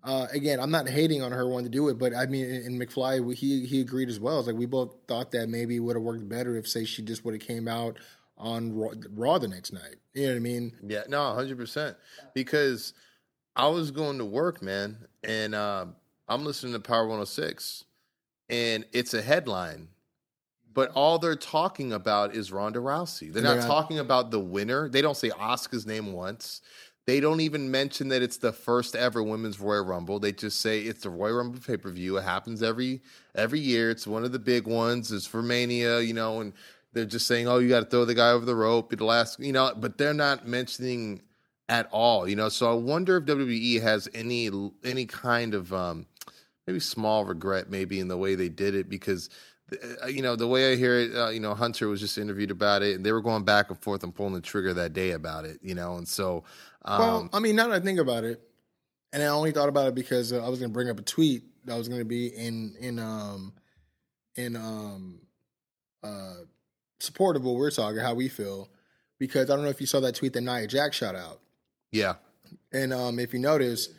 Uh, 0.05 0.28
again, 0.32 0.59
I'm 0.59 0.70
not 0.70 0.88
hating 0.88 1.24
on 1.24 1.32
her 1.32 1.47
wanting 1.47 1.66
to 1.66 1.72
do 1.72 1.89
it, 1.89 1.97
but 1.97 2.16
I 2.16 2.28
mean, 2.28 2.45
in 2.45 2.80
McFly, 2.80 3.34
he 3.34 3.66
he 3.66 3.82
agreed 3.82 4.07
as 4.07 4.20
well. 4.20 4.38
It's 4.38 4.47
like 4.47 4.55
we 4.55 4.68
both 4.68 4.95
thought 5.07 5.32
that 5.32 5.49
maybe 5.49 5.78
it 5.78 5.80
would 5.80 5.95
have 5.95 6.03
worked 6.03 6.30
better 6.30 6.55
if, 6.55 6.68
say, 6.68 6.86
she 6.86 7.01
just 7.01 7.26
would 7.26 7.34
have 7.34 7.41
came 7.41 7.68
out 7.68 7.97
on 8.38 8.72
Raw, 8.72 8.91
Raw 9.09 9.39
the 9.39 9.47
next 9.47 9.74
night. 9.74 9.95
You 10.13 10.28
know 10.28 10.34
what 10.34 10.36
I 10.36 10.39
mean? 10.41 10.74
Yeah, 10.86 11.03
no, 11.09 11.34
hundred 11.34 11.57
percent. 11.57 11.97
Because 12.36 12.93
I 13.55 13.68
was 13.68 13.89
going 13.89 14.20
to 14.20 14.26
work, 14.26 14.61
man, 14.61 15.07
and 15.24 15.55
uh, 15.55 15.88
I'm 16.28 16.45
listening 16.45 16.74
to 16.74 16.80
Power 16.80 17.07
106, 17.07 17.86
and 18.49 18.85
it's 18.91 19.13
a 19.13 19.21
headline, 19.21 19.87
but 20.73 20.91
all 20.91 21.19
they're 21.19 21.35
talking 21.35 21.93
about 21.93 22.35
is 22.35 22.51
Ronda 22.51 22.79
Rousey. 22.79 23.31
They're 23.31 23.41
They're 23.41 23.55
not 23.55 23.59
not- 23.61 23.67
talking 23.67 23.99
about 23.99 24.31
the 24.31 24.39
winner. 24.39 24.89
They 24.89 25.01
don't 25.01 25.17
say 25.17 25.29
Asuka's 25.29 25.85
name 25.85 26.11
once. 26.13 26.61
They 27.07 27.19
don't 27.19 27.39
even 27.41 27.69
mention 27.69 28.07
that 28.07 28.23
it's 28.23 28.37
the 28.37 28.51
first 28.51 28.95
ever 28.95 29.21
women's 29.21 29.59
Royal 29.59 29.85
Rumble. 29.85 30.19
They 30.19 30.31
just 30.31 30.59
say 30.59 30.81
it's 30.81 31.03
the 31.03 31.11
Royal 31.11 31.35
Rumble 31.35 31.59
pay 31.59 31.77
per 31.77 31.91
view. 31.91 32.17
It 32.17 32.23
happens 32.23 32.63
every 32.63 33.01
every 33.35 33.59
year. 33.59 33.91
It's 33.91 34.07
one 34.07 34.23
of 34.23 34.31
the 34.31 34.39
big 34.39 34.65
ones. 34.67 35.11
It's 35.11 35.27
for 35.27 35.43
Mania, 35.43 35.99
you 35.99 36.15
know, 36.15 36.41
and 36.41 36.51
they're 36.93 37.05
just 37.05 37.27
saying, 37.27 37.47
"Oh, 37.47 37.59
you 37.59 37.69
got 37.69 37.81
to 37.81 37.85
throw 37.85 38.05
the 38.05 38.15
guy 38.15 38.31
over 38.31 38.43
the 38.45 38.55
rope." 38.55 38.91
It'll 38.91 39.07
last, 39.07 39.39
you 39.39 39.53
know, 39.53 39.71
but 39.77 39.99
they're 39.99 40.15
not 40.15 40.47
mentioning 40.47 41.21
at 41.69 41.87
all, 41.91 42.27
you 42.27 42.35
know. 42.35 42.49
So 42.49 42.71
I 42.71 42.73
wonder 42.73 43.17
if 43.17 43.25
WWE 43.25 43.81
has 43.83 44.09
any 44.15 44.49
any 44.83 45.05
kind 45.05 45.53
of 45.53 45.71
um, 45.73 46.07
maybe 46.68 46.80
small 46.80 47.26
regret, 47.26 47.70
maybe 47.70 47.99
in 47.99 48.07
the 48.07 48.18
way 48.18 48.36
they 48.36 48.49
did 48.49 48.76
it, 48.76 48.89
because 48.89 49.30
uh, 50.03 50.07
you 50.07 50.22
know 50.22 50.36
the 50.36 50.47
way 50.47 50.72
I 50.72 50.76
hear 50.76 50.99
it, 50.99 51.16
uh, 51.16 51.30
you 51.30 51.39
know, 51.39 51.53
Hunter 51.53 51.88
was 51.88 51.99
just 51.99 52.18
interviewed 52.18 52.51
about 52.51 52.82
it, 52.84 52.95
and 52.95 53.05
they 53.05 53.11
were 53.11 53.22
going 53.22 53.43
back 53.43 53.70
and 53.70 53.80
forth 53.80 54.03
and 54.03 54.13
pulling 54.13 54.34
the 54.34 54.41
trigger 54.41 54.74
that 54.74 54.93
day 54.93 55.11
about 55.11 55.45
it, 55.45 55.59
you 55.61 55.76
know, 55.76 55.95
and 55.95 56.07
so. 56.07 56.43
Um, 56.84 56.99
well, 56.99 57.30
I 57.34 57.39
mean, 57.39 57.55
now 57.55 57.68
that 57.68 57.82
I 57.82 57.84
think 57.84 57.99
about 57.99 58.24
it, 58.24 58.41
and 59.11 59.24
I 59.24 59.28
only 59.28 59.51
thought 59.51 59.70
about 59.70 59.88
it 59.88 59.95
because 59.95 60.32
uh, 60.32 60.45
I 60.45 60.49
was 60.49 60.59
going 60.59 60.70
to 60.70 60.74
bring 60.74 60.89
up 60.89 60.99
a 60.99 61.03
tweet 61.03 61.43
that 61.66 61.76
was 61.78 61.88
going 61.88 62.01
to 62.01 62.05
be 62.05 62.28
in 62.28 62.76
in 62.80 62.99
um 62.99 63.53
in 64.36 64.55
um 64.55 65.22
uh 66.03 66.36
support 66.99 67.36
of 67.36 67.43
what 67.43 67.55
we're 67.55 67.72
talking, 67.72 67.99
how 67.99 68.13
we 68.13 68.28
feel, 68.28 68.70
because 69.20 69.49
I 69.49 69.55
don't 69.55 69.63
know 69.63 69.70
if 69.70 69.82
you 69.82 69.88
saw 69.88 69.99
that 70.01 70.16
tweet 70.16 70.34
that 70.34 70.41
Nia 70.41 70.68
Jax 70.68 70.95
shot 70.97 71.16
out. 71.16 71.39
yeah, 71.91 72.16
And 72.72 72.93
um, 72.93 73.20
if 73.20 73.34
you 73.34 73.39
notice, 73.39 73.89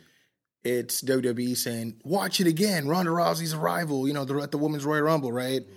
it's 0.63 1.01
WWE 1.01 1.55
saying, 1.55 2.01
"Watch 2.03 2.39
it 2.41 2.47
again." 2.47 2.87
Ronda 2.87 3.11
Rousey's 3.11 3.53
arrival, 3.53 4.07
you 4.07 4.13
know, 4.13 4.25
the, 4.25 4.35
at 4.39 4.51
the 4.51 4.57
Women's 4.57 4.85
Royal 4.85 5.03
Rumble, 5.03 5.31
right? 5.31 5.61
Mm-hmm. 5.61 5.73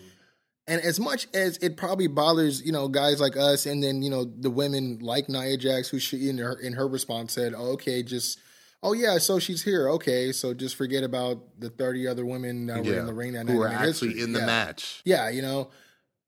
And 0.67 0.81
as 0.83 1.01
much 1.01 1.27
as 1.35 1.57
it 1.59 1.77
probably 1.77 2.07
bothers, 2.07 2.63
you 2.63 2.71
know, 2.71 2.87
guys 2.89 3.21
like 3.21 3.37
us, 3.37 3.67
and 3.67 3.83
then 3.83 4.03
you 4.03 4.11
know 4.11 4.25
the 4.25 4.51
women 4.51 4.99
like 5.01 5.29
Nia 5.29 5.57
Jax, 5.57 5.89
who 5.89 5.99
she 5.99 6.29
in 6.29 6.39
her 6.39 6.55
in 6.59 6.75
her 6.75 6.87
response 6.87 7.33
said, 7.33 7.55
oh, 7.57 7.73
"Okay, 7.73 8.03
just." 8.03 8.39
Oh 8.83 8.95
yeah, 8.95 9.19
so 9.19 9.39
she's 9.39 9.63
here. 9.63 9.91
Okay, 9.91 10.33
so 10.33 10.55
just 10.55 10.75
forget 10.75 11.05
about 11.05 11.61
the 11.61 11.69
thirty 11.69 12.07
other 12.09 12.25
women 12.25 12.65
that 12.69 12.83
were 12.83 12.99
in 12.99 13.05
the 13.05 13.13
ring 13.13 13.33
that 13.35 13.47
who 13.47 13.53
night 13.53 13.59
were 13.59 13.69
actually 13.69 14.09
history. 14.09 14.23
in 14.23 14.33
the 14.33 14.39
Yeah. 14.39 14.47
match. 14.47 15.03
Yeah, 15.05 15.29
you 15.29 15.43
know, 15.43 15.69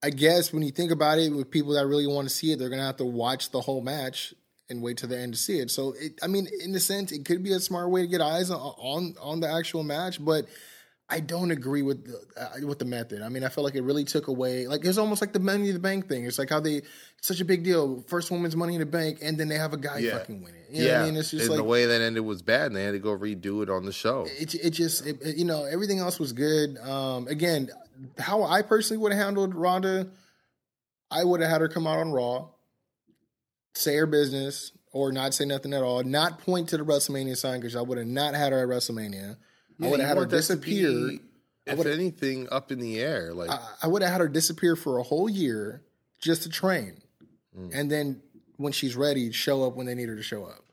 I 0.02 0.10
guess 0.10 0.52
when 0.52 0.62
you 0.62 0.70
think 0.70 0.90
about 0.92 1.18
it, 1.18 1.32
with 1.32 1.50
people 1.50 1.72
that 1.72 1.86
really 1.86 2.06
want 2.06 2.28
to 2.28 2.34
see 2.34 2.52
it, 2.52 2.58
they're 2.58 2.68
gonna 2.68 2.84
have 2.84 2.98
to 2.98 3.06
watch 3.06 3.52
the 3.52 3.62
whole 3.62 3.80
match 3.80 4.34
and 4.72 4.82
wait 4.82 4.96
to 4.98 5.06
the 5.06 5.16
end 5.16 5.34
to 5.34 5.38
see 5.38 5.58
it. 5.60 5.70
So, 5.70 5.94
it, 6.00 6.18
I 6.22 6.26
mean, 6.26 6.48
in 6.64 6.74
a 6.74 6.80
sense, 6.80 7.12
it 7.12 7.24
could 7.24 7.42
be 7.44 7.52
a 7.52 7.60
smart 7.60 7.90
way 7.90 8.00
to 8.02 8.08
get 8.08 8.20
eyes 8.20 8.50
on 8.50 8.58
on, 8.58 9.14
on 9.20 9.38
the 9.40 9.48
actual 9.48 9.84
match, 9.84 10.22
but 10.24 10.46
I 11.08 11.20
don't 11.20 11.50
agree 11.50 11.82
with 11.82 12.06
the, 12.06 12.42
uh, 12.42 12.66
with 12.66 12.78
the 12.78 12.86
method. 12.86 13.20
I 13.20 13.28
mean, 13.28 13.44
I 13.44 13.50
feel 13.50 13.62
like 13.64 13.74
it 13.74 13.82
really 13.82 14.04
took 14.04 14.28
away. 14.28 14.66
Like 14.66 14.82
it's 14.84 14.96
almost 14.96 15.20
like 15.20 15.34
the 15.34 15.40
Money 15.40 15.68
in 15.68 15.74
the 15.74 15.80
Bank 15.80 16.08
thing. 16.08 16.24
It's 16.24 16.38
like 16.38 16.48
how 16.48 16.58
they 16.60 16.82
such 17.20 17.40
a 17.40 17.44
big 17.44 17.62
deal. 17.64 18.02
First 18.08 18.30
woman's 18.30 18.56
Money 18.56 18.74
in 18.74 18.80
the 18.80 18.86
Bank, 18.86 19.18
and 19.20 19.36
then 19.38 19.48
they 19.48 19.58
have 19.58 19.74
a 19.74 19.76
guy 19.76 19.98
Yeah. 19.98 20.16
fucking 20.18 20.42
win 20.42 20.54
it. 20.54 20.66
You 20.70 20.84
know 20.84 20.90
yeah, 20.90 21.02
I 21.02 21.04
mean? 21.04 21.16
It's 21.16 21.30
just 21.30 21.42
and 21.42 21.50
like 21.50 21.58
the 21.58 21.64
way 21.64 21.84
that 21.84 22.00
ended 22.00 22.24
was 22.24 22.40
bad, 22.40 22.66
and 22.68 22.76
they 22.76 22.84
had 22.84 22.92
to 22.92 22.98
go 22.98 23.10
redo 23.16 23.62
it 23.62 23.68
on 23.68 23.84
the 23.84 23.92
show. 23.92 24.26
it, 24.26 24.54
it 24.54 24.70
just 24.70 25.06
it, 25.06 25.20
it- 25.22 25.36
you 25.36 25.44
know 25.44 25.64
everything 25.64 25.98
else 25.98 26.18
was 26.18 26.32
good. 26.32 26.78
Um, 26.78 27.28
again, 27.28 27.68
how 28.18 28.44
I 28.44 28.62
personally 28.62 29.02
would 29.02 29.12
have 29.12 29.22
handled 29.22 29.54
Ronda, 29.54 30.08
I 31.10 31.24
would 31.24 31.40
have 31.42 31.50
had 31.50 31.60
her 31.60 31.68
come 31.68 31.86
out 31.86 31.98
on 31.98 32.10
Raw, 32.10 32.46
say 33.74 33.96
her 33.96 34.06
business, 34.06 34.72
or 34.92 35.12
not 35.12 35.34
say 35.34 35.44
nothing 35.44 35.72
at 35.72 35.82
all, 35.82 36.02
not 36.02 36.38
point 36.38 36.68
to 36.70 36.76
the 36.76 36.84
WrestleMania 36.84 37.36
sign 37.36 37.60
because 37.60 37.76
I 37.76 37.80
would 37.80 37.98
have 37.98 38.06
not 38.06 38.34
had 38.34 38.52
her 38.52 38.60
at 38.60 38.68
WrestleMania. 38.68 39.36
I 39.82 39.88
would 39.88 40.00
have 40.00 40.08
had 40.08 40.16
her 40.16 40.22
want 40.22 40.30
that 40.30 40.36
to 40.36 40.40
disappear. 40.54 40.90
be, 41.08 41.20
if 41.66 41.86
anything, 41.86 42.48
up 42.52 42.70
in 42.70 42.78
the 42.78 43.00
air. 43.00 43.32
Like 43.32 43.50
I, 43.50 43.58
I 43.82 43.86
would 43.88 44.02
have 44.02 44.12
had 44.12 44.20
her 44.20 44.28
disappear 44.28 44.76
for 44.76 44.98
a 44.98 45.02
whole 45.02 45.28
year 45.28 45.82
just 46.20 46.42
to 46.44 46.48
train, 46.48 46.98
Mm. 47.58 47.70
and 47.74 47.90
then 47.90 48.22
when 48.56 48.72
she's 48.72 48.96
ready, 48.96 49.30
show 49.30 49.62
up 49.66 49.76
when 49.76 49.84
they 49.84 49.94
need 49.94 50.08
her 50.08 50.16
to 50.16 50.22
show 50.22 50.44
up. 50.44 50.64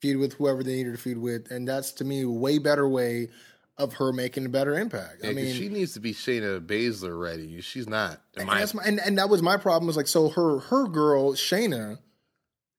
Feud 0.00 0.18
with 0.18 0.34
whoever 0.34 0.62
they 0.62 0.76
need 0.76 0.86
her 0.86 0.92
to 0.92 0.98
feud 0.98 1.18
with, 1.18 1.50
and 1.50 1.66
that's 1.66 1.90
to 1.94 2.04
me 2.04 2.22
a 2.22 2.28
way 2.30 2.58
better 2.58 2.88
way 2.88 3.28
of 3.76 3.94
her 3.94 4.12
making 4.12 4.46
a 4.46 4.48
better 4.48 4.78
impact. 4.78 5.16
Yeah, 5.24 5.30
I 5.30 5.32
mean, 5.32 5.52
she 5.54 5.68
needs 5.68 5.94
to 5.94 6.00
be 6.00 6.12
Shayna 6.14 6.60
Baszler 6.64 7.20
ready. 7.20 7.60
She's 7.60 7.88
not. 7.88 8.20
and, 8.36 8.46
my 8.46 8.60
that's 8.60 8.74
my, 8.74 8.82
and, 8.84 9.00
and 9.00 9.18
that 9.18 9.28
was 9.28 9.42
my 9.42 9.56
problem. 9.56 9.88
Was 9.88 9.96
like, 9.96 10.06
so 10.06 10.28
her 10.28 10.60
her 10.60 10.86
girl 10.86 11.32
Shayna 11.32 11.98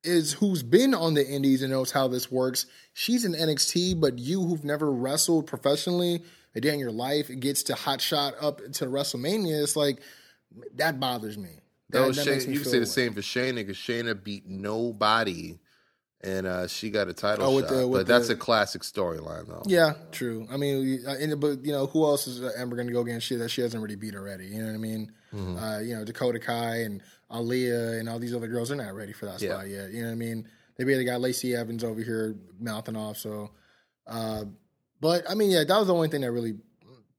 is 0.04 0.34
who's 0.34 0.64
been 0.64 0.94
on 0.94 1.14
the 1.14 1.28
Indies 1.28 1.62
and 1.62 1.72
knows 1.72 1.92
how 1.92 2.08
this 2.08 2.32
works. 2.32 2.66
She's 2.94 3.26
in 3.26 3.34
NXT, 3.34 4.00
but 4.00 4.18
you 4.20 4.42
who've 4.44 4.64
never 4.64 4.92
wrestled 4.92 5.48
professionally 5.48 6.22
a 6.56 6.62
day 6.62 6.74
in 6.74 6.80
your 6.80 6.92
life 6.92 7.30
gets 7.40 7.64
to 7.64 7.76
hot 7.76 8.02
shot 8.02 8.34
up 8.42 8.60
to 8.74 8.86
WrestleMania. 8.86 9.62
It's 9.62 9.76
like 9.76 10.00
that 10.76 11.00
bothers 11.00 11.38
me. 11.38 11.50
That, 11.90 12.00
No, 12.00 12.12
that 12.12 12.48
me 12.48 12.54
you 12.54 12.60
can 12.62 12.70
say 12.70 12.80
the 12.80 12.86
same 12.86 13.14
for 13.14 13.22
Shayna 13.22 13.56
because 13.56 13.78
Shayna 13.78 14.22
beat 14.24 14.48
nobody, 14.48 15.60
and 16.22 16.46
uh, 16.48 16.68
she 16.68 16.90
got 16.92 17.08
a 17.08 17.14
title 17.14 17.46
Oh, 17.46 17.60
shot. 17.62 17.70
the- 17.70 17.88
but 17.92 18.08
that's 18.08 18.30
a 18.30 18.36
classic 18.36 18.84
storyline, 18.84 19.48
though. 19.48 19.64
Yeah, 19.66 19.94
true. 20.12 20.48
I 20.52 20.58
mean, 20.58 21.04
uh, 21.08 21.16
and, 21.20 21.40
but 21.40 21.66
you 21.66 21.72
know, 21.72 21.88
who 21.88 22.04
else 22.06 22.28
is 22.28 22.42
uh, 22.42 22.52
Ember 22.58 22.76
going 22.76 22.88
to 22.88 22.94
go 22.94 23.02
against? 23.02 23.28
She 23.28 23.36
that 23.36 23.50
she 23.50 23.62
hasn't 23.62 23.80
already 23.80 23.96
beat 23.96 24.16
already. 24.16 24.46
You 24.48 24.60
know 24.62 24.68
what 24.68 24.76
I 24.76 24.78
mean? 24.78 25.12
Mm-hmm. 25.34 25.58
Uh, 25.58 25.80
you 25.80 25.96
know, 25.96 26.04
Dakota 26.06 26.40
Kai 26.40 26.78
and 26.82 27.02
Aliyah 27.32 28.00
and 28.00 28.10
all 28.10 28.20
these 28.20 28.34
other 28.36 28.48
girls 28.48 28.72
are 28.72 28.76
not 28.76 28.94
ready 28.96 29.14
for 29.14 29.26
that 29.28 29.42
Yeah. 29.42 29.54
spot 29.56 29.70
yet. 29.70 29.92
You 29.92 30.02
know 30.02 30.08
what 30.08 30.14
I 30.14 30.16
mean? 30.16 30.38
Maybe 30.44 30.50
They 30.78 30.84
barely 30.86 31.06
got 31.06 31.22
Lacey 31.22 31.56
Evans 31.56 31.84
over 31.84 32.02
here 32.02 32.36
mouthing 32.60 32.96
off. 32.96 33.18
So, 33.18 33.52
uh, 34.08 34.46
but 35.02 35.30
I 35.30 35.36
mean, 35.36 35.52
yeah, 35.52 35.64
that 35.64 35.78
was 35.78 35.88
the 35.88 35.94
only 35.94 36.08
thing 36.10 36.22
that 36.22 36.32
really 36.32 36.56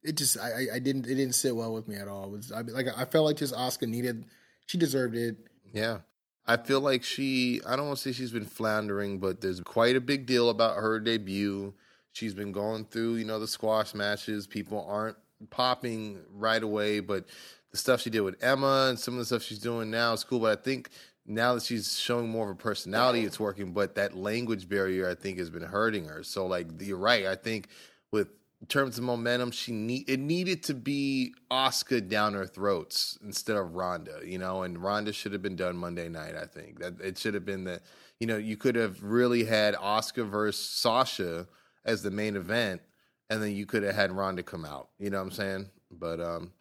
it 0.02 0.16
just 0.16 0.38
I, 0.38 0.50
I- 0.50 0.74
I 0.76 0.78
didn't 0.78 1.06
it 1.06 1.14
didn't 1.16 1.34
sit 1.34 1.54
well 1.54 1.72
with 1.74 1.86
me 1.86 1.96
at 1.96 2.08
all. 2.08 2.24
It 2.24 2.30
was 2.30 2.52
I 2.52 2.62
like 2.62 2.86
I 2.96 3.04
felt 3.04 3.26
like 3.26 3.36
just 3.36 3.54
Asuka 3.54 3.86
needed 3.88 4.24
she 4.66 4.78
deserved 4.78 5.14
it. 5.16 5.36
Yeah. 5.72 5.98
I 6.46 6.56
feel 6.56 6.80
like 6.80 7.04
she, 7.04 7.60
I 7.66 7.76
don't 7.76 7.86
want 7.86 7.98
to 7.98 8.02
say 8.02 8.12
she's 8.12 8.32
been 8.32 8.44
floundering, 8.46 9.18
but 9.18 9.40
there's 9.40 9.60
quite 9.60 9.94
a 9.94 10.00
big 10.00 10.26
deal 10.26 10.48
about 10.50 10.76
her 10.78 10.98
debut. 10.98 11.74
She's 12.12 12.34
been 12.34 12.50
going 12.50 12.86
through, 12.86 13.16
you 13.16 13.24
know, 13.24 13.38
the 13.38 13.46
squash 13.46 13.94
matches. 13.94 14.48
People 14.48 14.84
aren't 14.88 15.16
popping 15.50 16.18
right 16.32 16.62
away, 16.62 16.98
but 17.00 17.26
the 17.70 17.78
stuff 17.78 18.00
she 18.00 18.10
did 18.10 18.20
with 18.20 18.42
Emma 18.42 18.86
and 18.88 18.98
some 18.98 19.14
of 19.14 19.18
the 19.18 19.24
stuff 19.24 19.42
she's 19.42 19.58
doing 19.58 19.90
now 19.90 20.12
is 20.12 20.24
cool. 20.24 20.40
But 20.40 20.58
I 20.58 20.62
think 20.62 20.90
now 21.26 21.54
that 21.54 21.62
she's 21.62 21.98
showing 21.98 22.28
more 22.28 22.50
of 22.50 22.56
a 22.56 22.58
personality, 22.58 23.24
it's 23.24 23.38
working. 23.38 23.72
But 23.72 23.94
that 23.94 24.16
language 24.16 24.68
barrier, 24.68 25.08
I 25.08 25.14
think, 25.14 25.38
has 25.38 25.50
been 25.50 25.62
hurting 25.62 26.06
her. 26.06 26.22
So, 26.22 26.46
like, 26.46 26.66
you're 26.80 26.96
right. 26.96 27.26
I 27.26 27.36
think 27.36 27.68
with 28.10 28.28
terms 28.68 28.98
of 28.98 29.04
momentum, 29.04 29.50
she 29.50 29.72
need 29.72 30.08
it 30.08 30.20
needed 30.20 30.62
to 30.64 30.74
be 30.74 31.34
Asuka 31.50 32.06
down 32.08 32.34
her 32.34 32.46
throats 32.46 33.18
instead 33.24 33.56
of 33.56 33.74
Ronda, 33.74 34.20
you 34.24 34.38
know, 34.38 34.62
and 34.62 34.82
Ronda 34.82 35.12
should 35.12 35.32
have 35.32 35.42
been 35.42 35.56
done 35.56 35.76
Monday 35.76 36.08
night. 36.08 36.34
I 36.34 36.46
think 36.46 36.80
that 36.80 37.00
it 37.00 37.18
should 37.18 37.34
have 37.34 37.44
been 37.44 37.64
that 37.64 37.82
you 38.18 38.26
know 38.26 38.36
you 38.36 38.56
could 38.56 38.74
have 38.74 39.02
really 39.02 39.44
had 39.44 39.74
Asuka 39.76 40.28
versus 40.28 40.62
Sasha 40.62 41.46
as 41.84 42.02
the 42.02 42.10
main 42.10 42.36
event, 42.36 42.82
and 43.30 43.42
then 43.42 43.52
you 43.52 43.64
could 43.64 43.82
have 43.82 43.94
had 43.94 44.12
Ronda 44.12 44.42
come 44.42 44.64
out. 44.64 44.88
You 44.98 45.10
know 45.10 45.18
what 45.18 45.24
I'm 45.24 45.30
saying? 45.30 45.70
But 45.90 46.20
um, 46.20 46.52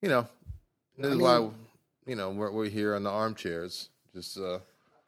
you 0.00 0.08
know, 0.08 0.28
this 0.98 1.12
is 1.12 1.18
why 1.18 1.48
you 2.06 2.16
know 2.16 2.30
we're 2.30 2.50
we're 2.50 2.68
here 2.68 2.94
on 2.94 3.02
the 3.02 3.10
armchairs, 3.10 3.88
just 4.14 4.38
uh, 4.38 4.58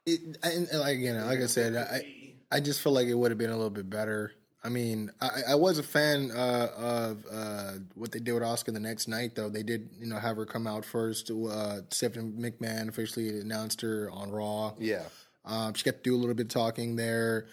it, 0.05 0.37
and, 0.43 0.67
and 0.69 0.79
like, 0.79 0.97
again, 0.97 1.25
like 1.25 1.39
I 1.39 1.47
said, 1.47 1.75
I 1.75 2.35
I 2.51 2.59
just 2.59 2.81
feel 2.81 2.91
like 2.91 3.07
it 3.07 3.15
would 3.15 3.31
have 3.31 3.37
been 3.37 3.49
a 3.49 3.55
little 3.55 3.69
bit 3.69 3.89
better. 3.89 4.33
I 4.63 4.69
mean, 4.69 5.09
I, 5.19 5.41
I 5.49 5.55
was 5.55 5.79
a 5.79 5.83
fan 5.83 6.29
uh, 6.31 6.67
of 6.77 7.25
uh, 7.31 7.71
what 7.95 8.11
they 8.11 8.19
did 8.19 8.33
with 8.33 8.43
Asuka 8.43 8.71
the 8.71 8.79
next 8.79 9.07
night, 9.07 9.33
though. 9.33 9.49
They 9.49 9.63
did, 9.63 9.89
you 9.99 10.05
know, 10.05 10.19
have 10.19 10.37
her 10.37 10.45
come 10.45 10.67
out 10.67 10.85
first. 10.85 11.31
Uh, 11.31 11.77
Stephanie 11.89 12.31
McMahon 12.37 12.87
officially 12.87 13.39
announced 13.39 13.81
her 13.81 14.09
on 14.11 14.29
Raw. 14.29 14.73
yeah. 14.79 15.03
Um, 15.43 15.73
she 15.73 15.83
got 15.83 15.95
to 15.95 16.03
do 16.03 16.15
a 16.15 16.19
little 16.19 16.35
bit 16.35 16.45
of 16.45 16.49
talking 16.49 16.95
there, 16.95 17.47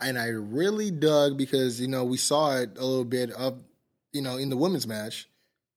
and 0.00 0.18
I 0.18 0.26
really 0.26 0.90
dug 0.90 1.38
because 1.38 1.80
you 1.80 1.86
know 1.86 2.04
we 2.04 2.16
saw 2.16 2.56
it 2.56 2.70
a 2.76 2.84
little 2.84 3.04
bit 3.04 3.30
of, 3.30 3.60
you 4.12 4.22
know, 4.22 4.38
in 4.38 4.48
the 4.48 4.56
women's 4.56 4.88
match, 4.88 5.28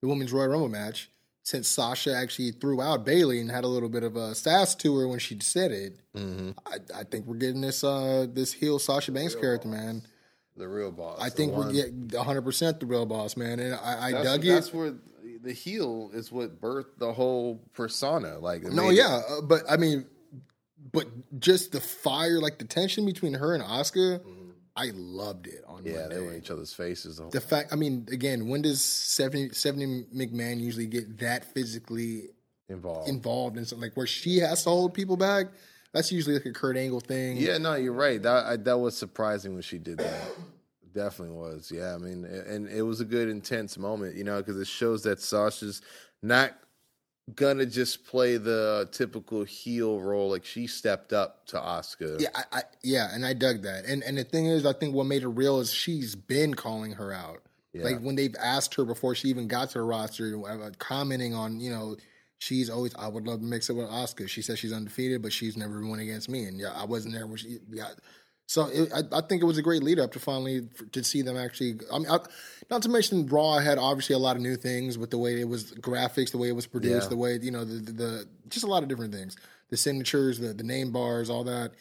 the 0.01 0.07
women's 0.07 0.33
Royal 0.33 0.47
Rumble 0.47 0.69
match. 0.69 1.11
Since 1.43 1.67
Sasha 1.67 2.15
actually 2.15 2.51
threw 2.51 2.81
out 2.81 3.03
Bayley 3.03 3.39
and 3.41 3.49
had 3.49 3.63
a 3.63 3.67
little 3.67 3.89
bit 3.89 4.03
of 4.03 4.15
a 4.15 4.35
sass 4.35 4.75
to 4.75 4.95
her 4.97 5.07
when 5.07 5.19
she 5.19 5.37
said 5.41 5.71
it, 5.71 5.99
Mm-hmm. 6.15 6.51
I, 6.65 6.99
I 6.99 7.03
think 7.03 7.25
we're 7.25 7.37
getting 7.37 7.61
this 7.61 7.83
uh 7.83 8.27
this 8.31 8.51
heel 8.51 8.79
Sasha 8.79 9.11
Banks 9.13 9.33
character, 9.33 9.69
man. 9.69 10.01
The 10.57 10.67
real 10.67 10.91
boss. 10.91 11.19
I 11.21 11.29
think 11.29 11.53
we're 11.53 11.71
getting 11.71 12.09
100 12.09 12.41
percent 12.41 12.79
the 12.81 12.85
real 12.85 13.05
boss, 13.05 13.37
man. 13.37 13.59
And 13.59 13.75
I, 13.75 14.07
I 14.07 14.11
That's, 14.11 14.23
dug 14.25 14.41
that's 14.41 14.43
it. 14.43 14.49
That's 14.49 14.73
where 14.73 14.93
the 15.41 15.53
heel 15.53 16.11
is 16.13 16.31
what 16.31 16.59
birthed 16.61 16.97
the 16.97 17.13
whole 17.13 17.61
persona. 17.73 18.37
Like, 18.39 18.63
No, 18.63 18.89
yeah, 18.89 19.21
uh, 19.29 19.41
but 19.41 19.63
I 19.69 19.77
mean, 19.77 20.05
but 20.91 21.07
just 21.39 21.71
the 21.71 21.79
fire, 21.79 22.39
like 22.41 22.59
the 22.59 22.65
tension 22.65 23.05
between 23.05 23.33
her 23.35 23.55
and 23.55 23.63
Asuka, 23.63 24.21
I 24.75 24.91
loved 24.93 25.47
it 25.47 25.63
on 25.67 25.83
yeah, 25.83 26.01
Monday. 26.01 26.15
they 26.15 26.21
were 26.21 26.31
in 26.31 26.37
each 26.37 26.51
other's 26.51 26.73
faces. 26.73 27.17
The 27.17 27.29
the 27.29 27.41
fact, 27.41 27.73
I 27.73 27.75
mean, 27.75 28.07
again, 28.11 28.47
when 28.47 28.61
does 28.61 28.81
70, 28.81 29.49
Stephanie 29.49 30.05
McMahon 30.15 30.59
usually 30.59 30.85
get 30.87 31.19
that 31.19 31.43
physically 31.53 32.29
involved. 32.69 33.09
involved 33.09 33.57
in 33.57 33.65
something 33.65 33.89
like 33.89 33.97
where 33.97 34.07
she 34.07 34.37
has 34.39 34.63
to 34.63 34.69
hold 34.69 34.93
people 34.93 35.17
back? 35.17 35.47
That's 35.93 36.11
usually 36.11 36.35
like 36.35 36.45
a 36.45 36.53
Kurt 36.53 36.77
Angle 36.77 37.01
thing. 37.01 37.37
yeah, 37.37 37.57
no, 37.57 37.75
you're 37.75 37.91
right. 37.91 38.21
That 38.21 38.45
I, 38.45 38.55
that 38.57 38.77
was 38.77 38.95
surprising 38.95 39.53
when 39.53 39.61
she 39.61 39.77
did 39.77 39.97
that. 39.97 40.21
Definitely 40.93 41.35
was. 41.35 41.71
Yeah, 41.73 41.93
I 41.93 41.97
mean, 41.97 42.25
and 42.25 42.67
it 42.67 42.81
was 42.81 43.01
a 43.01 43.05
good 43.05 43.29
intense 43.29 43.77
moment, 43.77 44.15
you 44.15 44.23
know, 44.23 44.37
because 44.37 44.57
it 44.57 44.67
shows 44.67 45.03
that 45.03 45.21
Sasha's 45.21 45.81
not 46.21 46.53
gonna 47.35 47.65
just 47.65 48.05
play 48.05 48.37
the 48.37 48.89
typical 48.91 49.43
heel 49.43 49.99
role. 50.01 50.29
Like 50.29 50.45
she 50.45 50.67
stepped 50.67 51.13
up 51.13 51.45
to 51.47 51.57
Asuka. 51.57 52.19
Yeah, 52.21 52.29
I, 52.35 52.43
I, 52.51 52.61
yeah, 52.83 53.13
and 53.13 53.25
I 53.25 53.33
dug 53.33 53.61
that. 53.63 53.85
And 53.85 54.03
and 54.03 54.17
the 54.17 54.23
thing 54.23 54.47
is, 54.47 54.65
I 54.65 54.73
think 54.73 54.93
what 54.93 55.05
made 55.05 55.23
it 55.23 55.27
real 55.27 55.59
is 55.59 55.73
she's 55.73 56.15
been 56.15 56.53
calling 56.53 56.93
her 56.93 57.13
out. 57.13 57.41
Yeah. 57.73 57.83
Like 57.83 57.99
when 58.01 58.15
they've 58.15 58.35
asked 58.39 58.73
her 58.75 58.85
before 58.85 59.15
she 59.15 59.29
even 59.29 59.47
got 59.47 59.69
to 59.69 59.79
the 59.79 59.83
roster, 59.83 60.41
uh, 60.47 60.71
commenting 60.77 61.33
on 61.33 61.59
you 61.59 61.71
know. 61.71 61.97
She's 62.39 62.71
always. 62.71 62.95
I 62.95 63.07
would 63.07 63.27
love 63.27 63.41
to 63.41 63.45
mix 63.45 63.69
it 63.69 63.73
with 63.73 63.85
Oscar. 63.85 64.27
She 64.27 64.41
says 64.41 64.57
she's 64.57 64.73
undefeated, 64.73 65.21
but 65.21 65.31
she's 65.31 65.55
never 65.55 65.85
won 65.85 65.99
against 65.99 66.27
me. 66.27 66.45
And 66.45 66.59
yeah, 66.59 66.73
I 66.75 66.85
wasn't 66.85 67.13
there 67.13 67.27
when 67.27 67.37
she. 67.37 67.59
Yeah, 67.69 67.89
so 68.51 68.65
it, 68.67 68.91
I, 68.93 69.19
I 69.19 69.21
think 69.21 69.41
it 69.41 69.45
was 69.45 69.57
a 69.57 69.61
great 69.61 69.81
lead 69.81 69.97
up 69.97 70.11
to 70.11 70.19
finally 70.19 70.67
to 70.91 71.03
see 71.03 71.21
them 71.21 71.37
actually. 71.37 71.79
I 71.93 71.99
mean, 71.99 72.09
I, 72.11 72.19
not 72.69 72.81
to 72.81 72.89
mention 72.89 73.25
Raw 73.27 73.59
had 73.59 73.77
obviously 73.77 74.13
a 74.15 74.19
lot 74.19 74.35
of 74.35 74.41
new 74.41 74.57
things 74.57 74.97
with 74.97 75.09
the 75.09 75.17
way 75.17 75.39
it 75.39 75.47
was 75.47 75.71
graphics, 75.73 76.31
the 76.31 76.37
way 76.37 76.49
it 76.49 76.55
was 76.55 76.67
produced, 76.67 77.03
Yeah. 77.05 77.09
the 77.09 77.15
way 77.17 77.39
you 77.41 77.51
know 77.51 77.63
the, 77.63 77.75
the, 77.75 77.91
the 77.93 78.27
just 78.49 78.65
a 78.65 78.67
lot 78.67 78.83
of 78.83 78.89
different 78.89 79.13
things, 79.13 79.37
the 79.69 79.77
signatures, 79.77 80.37
the 80.39 80.51
the 80.53 80.63
name 80.63 80.91
bars, 80.91 81.29
all 81.29 81.45
that. 81.45 81.71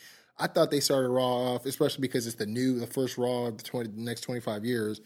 I 0.42 0.46
thought 0.46 0.70
they 0.70 0.80
started 0.80 1.10
Raw 1.10 1.54
off, 1.54 1.66
especially 1.66 2.00
because 2.00 2.26
it's 2.26 2.36
the 2.36 2.46
new, 2.46 2.78
the 2.80 2.86
first 2.86 3.18
Raw 3.18 3.48
of 3.48 3.58
the, 3.58 3.62
20, 3.64 3.90
next 3.96 4.22
twenty 4.22 4.40
five 4.40 4.64
years. 4.64 5.00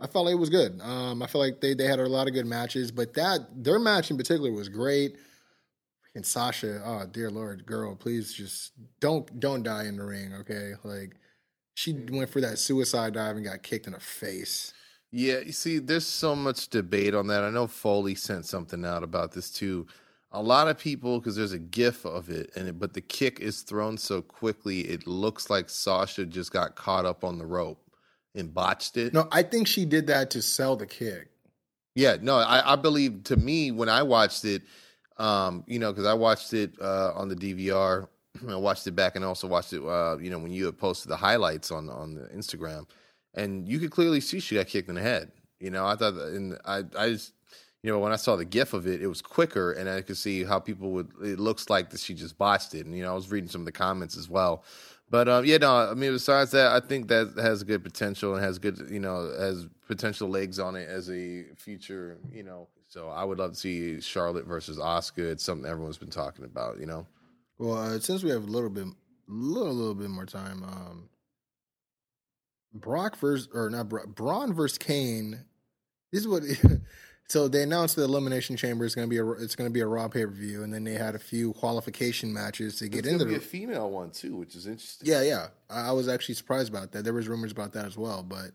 I 0.00 0.06
felt 0.08 0.24
like 0.24 0.32
it 0.32 0.38
was 0.40 0.50
good. 0.50 0.80
Um, 0.80 1.22
I 1.22 1.26
felt 1.28 1.44
like 1.44 1.60
they 1.60 1.74
they 1.74 1.86
had 1.86 2.00
a 2.00 2.08
lot 2.08 2.26
of 2.26 2.32
good 2.34 2.46
matches, 2.46 2.90
but 2.90 3.14
that 3.14 3.40
their 3.66 3.78
match 3.78 4.10
in 4.10 4.16
particular 4.16 4.50
was 4.50 4.68
great. 4.68 5.16
And 6.14 6.26
Sasha, 6.26 6.82
oh 6.84 7.06
dear 7.06 7.30
lord, 7.30 7.64
girl, 7.64 7.94
please 7.94 8.32
just 8.34 8.72
don't 9.00 9.40
don't 9.40 9.62
die 9.62 9.84
in 9.84 9.96
the 9.96 10.04
ring, 10.04 10.34
okay? 10.40 10.72
Like 10.84 11.16
she 11.74 11.94
went 12.10 12.30
for 12.30 12.40
that 12.42 12.58
suicide 12.58 13.14
dive 13.14 13.36
and 13.36 13.44
got 13.44 13.62
kicked 13.62 13.86
in 13.86 13.94
the 13.94 14.00
face. 14.00 14.74
Yeah, 15.10 15.40
you 15.40 15.52
see, 15.52 15.78
there's 15.78 16.06
so 16.06 16.34
much 16.34 16.68
debate 16.68 17.14
on 17.14 17.26
that. 17.28 17.44
I 17.44 17.50
know 17.50 17.66
Foley 17.66 18.14
sent 18.14 18.46
something 18.46 18.84
out 18.84 19.02
about 19.02 19.32
this 19.32 19.50
too. 19.50 19.86
A 20.34 20.42
lot 20.42 20.68
of 20.68 20.78
people, 20.78 21.18
because 21.18 21.36
there's 21.36 21.52
a 21.52 21.58
GIF 21.58 22.06
of 22.06 22.30
it, 22.30 22.50
and 22.56 22.66
it, 22.68 22.78
but 22.78 22.94
the 22.94 23.02
kick 23.02 23.38
is 23.40 23.60
thrown 23.60 23.98
so 23.98 24.22
quickly, 24.22 24.80
it 24.80 25.06
looks 25.06 25.50
like 25.50 25.68
Sasha 25.68 26.24
just 26.24 26.50
got 26.50 26.74
caught 26.76 27.04
up 27.04 27.24
on 27.24 27.36
the 27.36 27.44
rope 27.44 27.82
and 28.34 28.54
botched 28.54 28.96
it. 28.96 29.12
No, 29.12 29.28
I 29.30 29.42
think 29.42 29.66
she 29.66 29.84
did 29.84 30.06
that 30.06 30.30
to 30.30 30.40
sell 30.40 30.76
the 30.76 30.86
kick. 30.86 31.28
Yeah, 31.94 32.16
no, 32.22 32.36
I, 32.36 32.72
I 32.72 32.76
believe 32.76 33.24
to 33.24 33.36
me 33.36 33.70
when 33.70 33.90
I 33.90 34.02
watched 34.02 34.46
it, 34.46 34.62
um, 35.18 35.64
you 35.66 35.78
know, 35.78 35.92
because 35.92 36.06
I 36.06 36.14
watched 36.14 36.52
it 36.52 36.72
uh, 36.80 37.12
on 37.14 37.28
the 37.28 37.36
DVR, 37.36 38.08
I 38.48 38.56
watched 38.56 38.86
it 38.86 38.92
back 38.92 39.16
and 39.16 39.24
also 39.24 39.46
watched 39.46 39.72
it, 39.72 39.82
uh, 39.82 40.16
you 40.18 40.30
know, 40.30 40.38
when 40.38 40.52
you 40.52 40.66
had 40.66 40.78
posted 40.78 41.10
the 41.10 41.16
highlights 41.16 41.70
on 41.70 41.88
on 41.88 42.14
the 42.14 42.22
Instagram, 42.28 42.86
and 43.34 43.68
you 43.68 43.78
could 43.78 43.90
clearly 43.90 44.20
see 44.20 44.40
she 44.40 44.56
got 44.56 44.66
kicked 44.66 44.88
in 44.88 44.94
the 44.94 45.02
head. 45.02 45.32
You 45.60 45.70
know, 45.70 45.86
I 45.86 45.94
thought, 45.94 46.14
and 46.14 46.58
I, 46.64 46.82
I 46.98 47.10
just, 47.10 47.34
you 47.82 47.92
know, 47.92 48.00
when 48.00 48.12
I 48.12 48.16
saw 48.16 48.36
the 48.36 48.44
GIF 48.44 48.72
of 48.72 48.86
it, 48.86 49.00
it 49.00 49.06
was 49.06 49.22
quicker, 49.22 49.72
and 49.72 49.88
I 49.88 50.02
could 50.02 50.16
see 50.16 50.44
how 50.44 50.58
people 50.58 50.90
would. 50.92 51.12
It 51.22 51.38
looks 51.38 51.70
like 51.70 51.90
that 51.90 52.00
she 52.00 52.14
just 52.14 52.36
botched 52.36 52.74
it, 52.74 52.86
and 52.86 52.96
you 52.96 53.02
know, 53.02 53.12
I 53.12 53.14
was 53.14 53.30
reading 53.30 53.48
some 53.48 53.62
of 53.62 53.66
the 53.66 53.72
comments 53.72 54.16
as 54.16 54.28
well. 54.28 54.64
But 55.12 55.28
uh, 55.28 55.42
yeah, 55.44 55.58
no, 55.58 55.76
I 55.76 55.94
mean, 55.94 56.12
besides 56.12 56.52
that, 56.52 56.72
I 56.72 56.80
think 56.80 57.08
that 57.08 57.34
has 57.36 57.62
good 57.64 57.84
potential 57.84 58.34
and 58.34 58.42
has 58.42 58.58
good, 58.58 58.80
you 58.90 58.98
know, 58.98 59.30
has 59.38 59.68
potential 59.86 60.26
legs 60.28 60.58
on 60.58 60.74
it 60.74 60.88
as 60.88 61.10
a 61.10 61.44
future, 61.54 62.18
you 62.32 62.42
know. 62.42 62.66
So 62.92 63.08
I 63.08 63.24
would 63.24 63.38
love 63.38 63.52
to 63.52 63.56
see 63.56 64.02
Charlotte 64.02 64.44
versus 64.44 64.76
Asuka. 64.76 65.30
It's 65.32 65.42
something 65.42 65.64
everyone's 65.66 65.96
been 65.96 66.10
talking 66.10 66.44
about, 66.44 66.78
you 66.78 66.84
know. 66.84 67.06
Well, 67.56 67.78
uh, 67.78 67.98
since 67.98 68.22
we 68.22 68.28
have 68.28 68.42
a 68.42 68.46
little 68.46 68.68
bit, 68.68 68.84
little 69.26 69.72
little 69.72 69.94
bit 69.94 70.10
more 70.10 70.26
time, 70.26 70.62
um, 70.62 71.08
Brock 72.74 73.16
versus 73.16 73.48
or 73.54 73.70
not 73.70 73.88
Bra- 73.88 74.04
Braun 74.04 74.52
versus 74.52 74.76
Kane. 74.76 75.40
This 76.12 76.20
is 76.20 76.28
what. 76.28 76.42
so 77.30 77.48
they 77.48 77.62
announced 77.62 77.96
the 77.96 78.04
Elimination 78.04 78.58
Chamber 78.58 78.84
is 78.84 78.94
going 78.94 79.08
to 79.08 79.10
be 79.10 79.16
a 79.16 79.26
it's 79.42 79.56
going 79.56 79.70
to 79.70 79.72
be 79.72 79.80
a 79.80 79.86
Raw 79.86 80.08
pay 80.08 80.26
per 80.26 80.30
view, 80.30 80.62
and 80.62 80.70
then 80.70 80.84
they 80.84 80.92
had 80.92 81.14
a 81.14 81.18
few 81.18 81.54
qualification 81.54 82.30
matches 82.30 82.76
to 82.80 82.88
get 82.90 83.06
It's 83.06 83.08
into 83.08 83.24
the. 83.24 83.36
a 83.36 83.40
female 83.40 83.90
one 83.90 84.10
too, 84.10 84.36
which 84.36 84.54
is 84.54 84.66
interesting. 84.66 85.08
Yeah, 85.08 85.22
yeah. 85.22 85.46
I, 85.70 85.88
I 85.88 85.92
was 85.92 86.08
actually 86.08 86.34
surprised 86.34 86.68
about 86.68 86.92
that. 86.92 87.04
There 87.04 87.14
was 87.14 87.26
rumors 87.26 87.52
about 87.52 87.72
that 87.72 87.86
as 87.86 87.96
well, 87.96 88.22
but 88.22 88.50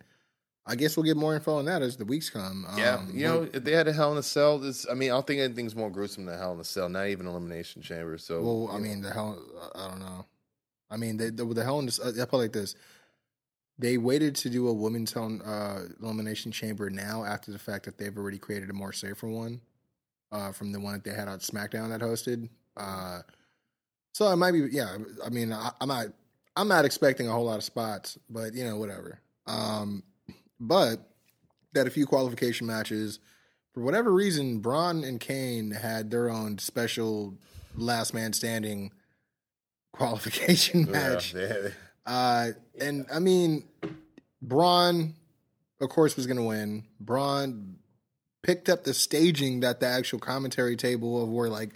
I 0.70 0.76
guess 0.76 0.98
we'll 0.98 1.06
get 1.06 1.16
more 1.16 1.34
info 1.34 1.56
on 1.56 1.66
that 1.66 1.82
as 1.82 1.96
the 1.96 2.04
weeks 2.04 2.30
come. 2.30 2.68
Yeah, 2.78 2.96
Um, 2.96 3.12
you 3.14 3.26
know, 3.26 3.48
if 3.54 3.64
they 3.64 3.72
had 3.72 3.88
a 3.88 3.94
Hell 3.94 4.12
in 4.12 4.18
a 4.18 4.24
Cell, 4.24 4.60
this 4.60 4.86
I 4.90 4.94
mean, 4.96 5.12
I 5.12 5.14
don't 5.14 5.26
think 5.26 5.40
anything's 5.40 5.76
more 5.76 5.90
gruesome 5.90 6.26
than 6.26 6.38
Hell 6.38 6.54
in 6.54 6.60
a 6.60 6.64
Cell. 6.66 6.90
Not 6.90 7.08
even 7.08 7.26
Elimination 7.26 7.82
Chamber. 7.82 8.18
So, 8.18 8.42
Well, 8.42 8.76
I 8.76 8.80
mean, 8.80 9.02
the 9.02 9.12
hell, 9.12 9.42
I 9.74 9.88
don't 9.88 10.00
know. 10.00 10.26
I 10.92 10.98
mean, 10.98 11.18
the, 11.18 11.32
the, 11.32 11.46
the 11.46 11.64
hell 11.64 11.80
in 11.80 11.86
this, 11.86 12.00
I 12.00 12.12
put 12.26 12.38
it 12.38 12.38
like 12.38 12.54
this. 12.54 12.76
They 13.80 13.98
waited 13.98 14.36
to 14.38 14.50
do 14.50 14.68
a 14.68 14.74
women's 14.74 15.14
hell, 15.14 15.40
uh, 15.46 15.82
elimination 16.02 16.52
chamber 16.52 16.90
now 16.90 17.24
after 17.24 17.52
the 17.52 17.60
fact 17.60 17.86
that 17.86 17.98
they've 17.98 18.18
already 18.18 18.38
created 18.40 18.70
a 18.70 18.74
more 18.74 18.92
safer 18.92 19.28
one 19.28 19.62
uh, 20.32 20.52
from 20.52 20.72
the 20.72 20.80
one 20.80 20.94
that 20.94 21.04
they 21.04 21.14
had 21.14 21.28
on 21.28 21.40
SmackDown 21.40 21.90
that 21.90 22.02
hosted. 22.02 22.50
Uh, 22.76 23.22
so 24.14 24.30
it 24.32 24.36
might 24.36 24.52
be, 24.52 24.68
yeah. 24.72 24.98
I 25.24 25.30
mean, 25.30 25.54
I, 25.54 25.72
I'm 25.80 25.88
not, 25.88 26.08
I'm 26.56 26.68
not 26.68 26.86
expecting 26.86 27.28
a 27.28 27.32
whole 27.32 27.46
lot 27.46 27.58
of 27.58 27.64
spots, 27.64 28.18
but 28.30 28.54
you 28.56 28.66
know, 28.66 28.78
whatever. 28.78 29.20
Um, 29.46 30.04
but 30.60 31.08
that 31.74 31.88
a 31.88 31.90
few 31.90 32.06
qualification 32.06 32.68
matches. 32.68 33.20
For 33.74 33.82
whatever 33.82 34.12
reason, 34.12 34.60
Braun 34.60 35.04
and 35.04 35.20
Kane 35.20 35.72
had 35.72 36.10
their 36.10 36.30
own 36.30 36.58
special 36.58 37.38
last 37.76 38.14
man 38.14 38.34
standing 38.34 38.92
qualification 39.94 40.86
yeah, 40.86 40.92
match. 40.92 41.34
they 41.34 41.72
Uh, 42.06 42.52
and 42.80 43.06
I 43.14 43.20
mean, 43.20 43.66
Braun, 44.42 45.16
of 45.82 45.90
course, 45.90 46.16
was 46.16 46.26
going 46.26 46.38
to 46.38 46.44
win. 46.44 46.86
Braun 47.00 47.78
picked 48.44 48.70
up 48.70 48.84
the 48.84 48.94
staging 48.94 49.60
that 49.60 49.80
the 49.80 49.88
actual 49.88 50.20
commentary 50.20 50.76
table 50.76 51.22
of 51.22 51.30
where 51.30 51.50
like 51.50 51.72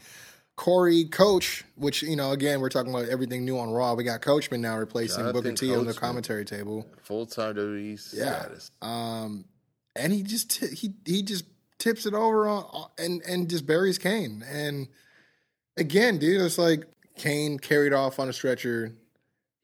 Corey, 0.62 1.06
Coach, 1.06 1.66
which 1.76 2.04
you 2.04 2.16
know, 2.16 2.34
again, 2.34 2.62
we're 2.62 2.70
talking 2.70 2.94
about 2.94 3.10
everything 3.10 3.44
new 3.44 3.58
on 3.58 3.72
Raw. 3.72 3.96
We 3.96 4.04
got 4.04 4.22
Coachman 4.22 4.62
now 4.62 4.78
replacing 4.78 5.24
Jonathan 5.24 5.42
Booker 5.42 5.56
T 5.56 5.76
on 5.76 5.88
the 5.88 5.94
commentary 5.96 6.46
table. 6.46 6.86
full 7.02 7.26
time 7.26 7.56
WWE 7.56 8.14
Yeah. 8.14 8.46
Um, 8.80 9.46
and 9.96 10.14
he 10.14 10.22
just 10.22 10.52
ti 10.52 10.68
he 10.68 10.94
he 11.04 11.24
just 11.24 11.46
tips 11.80 12.06
it 12.06 12.14
over 12.14 12.48
on 12.48 12.90
and 13.00 13.24
and 13.24 13.50
just 13.50 13.66
buries 13.66 13.98
Kane. 13.98 14.46
And 14.48 14.88
again, 15.78 16.20
dude, 16.20 16.40
it's 16.40 16.60
like 16.60 16.86
Kane 17.18 17.58
carried 17.58 17.92
off 17.92 18.20
on 18.20 18.30
a 18.30 18.34
stretcher. 18.34 18.96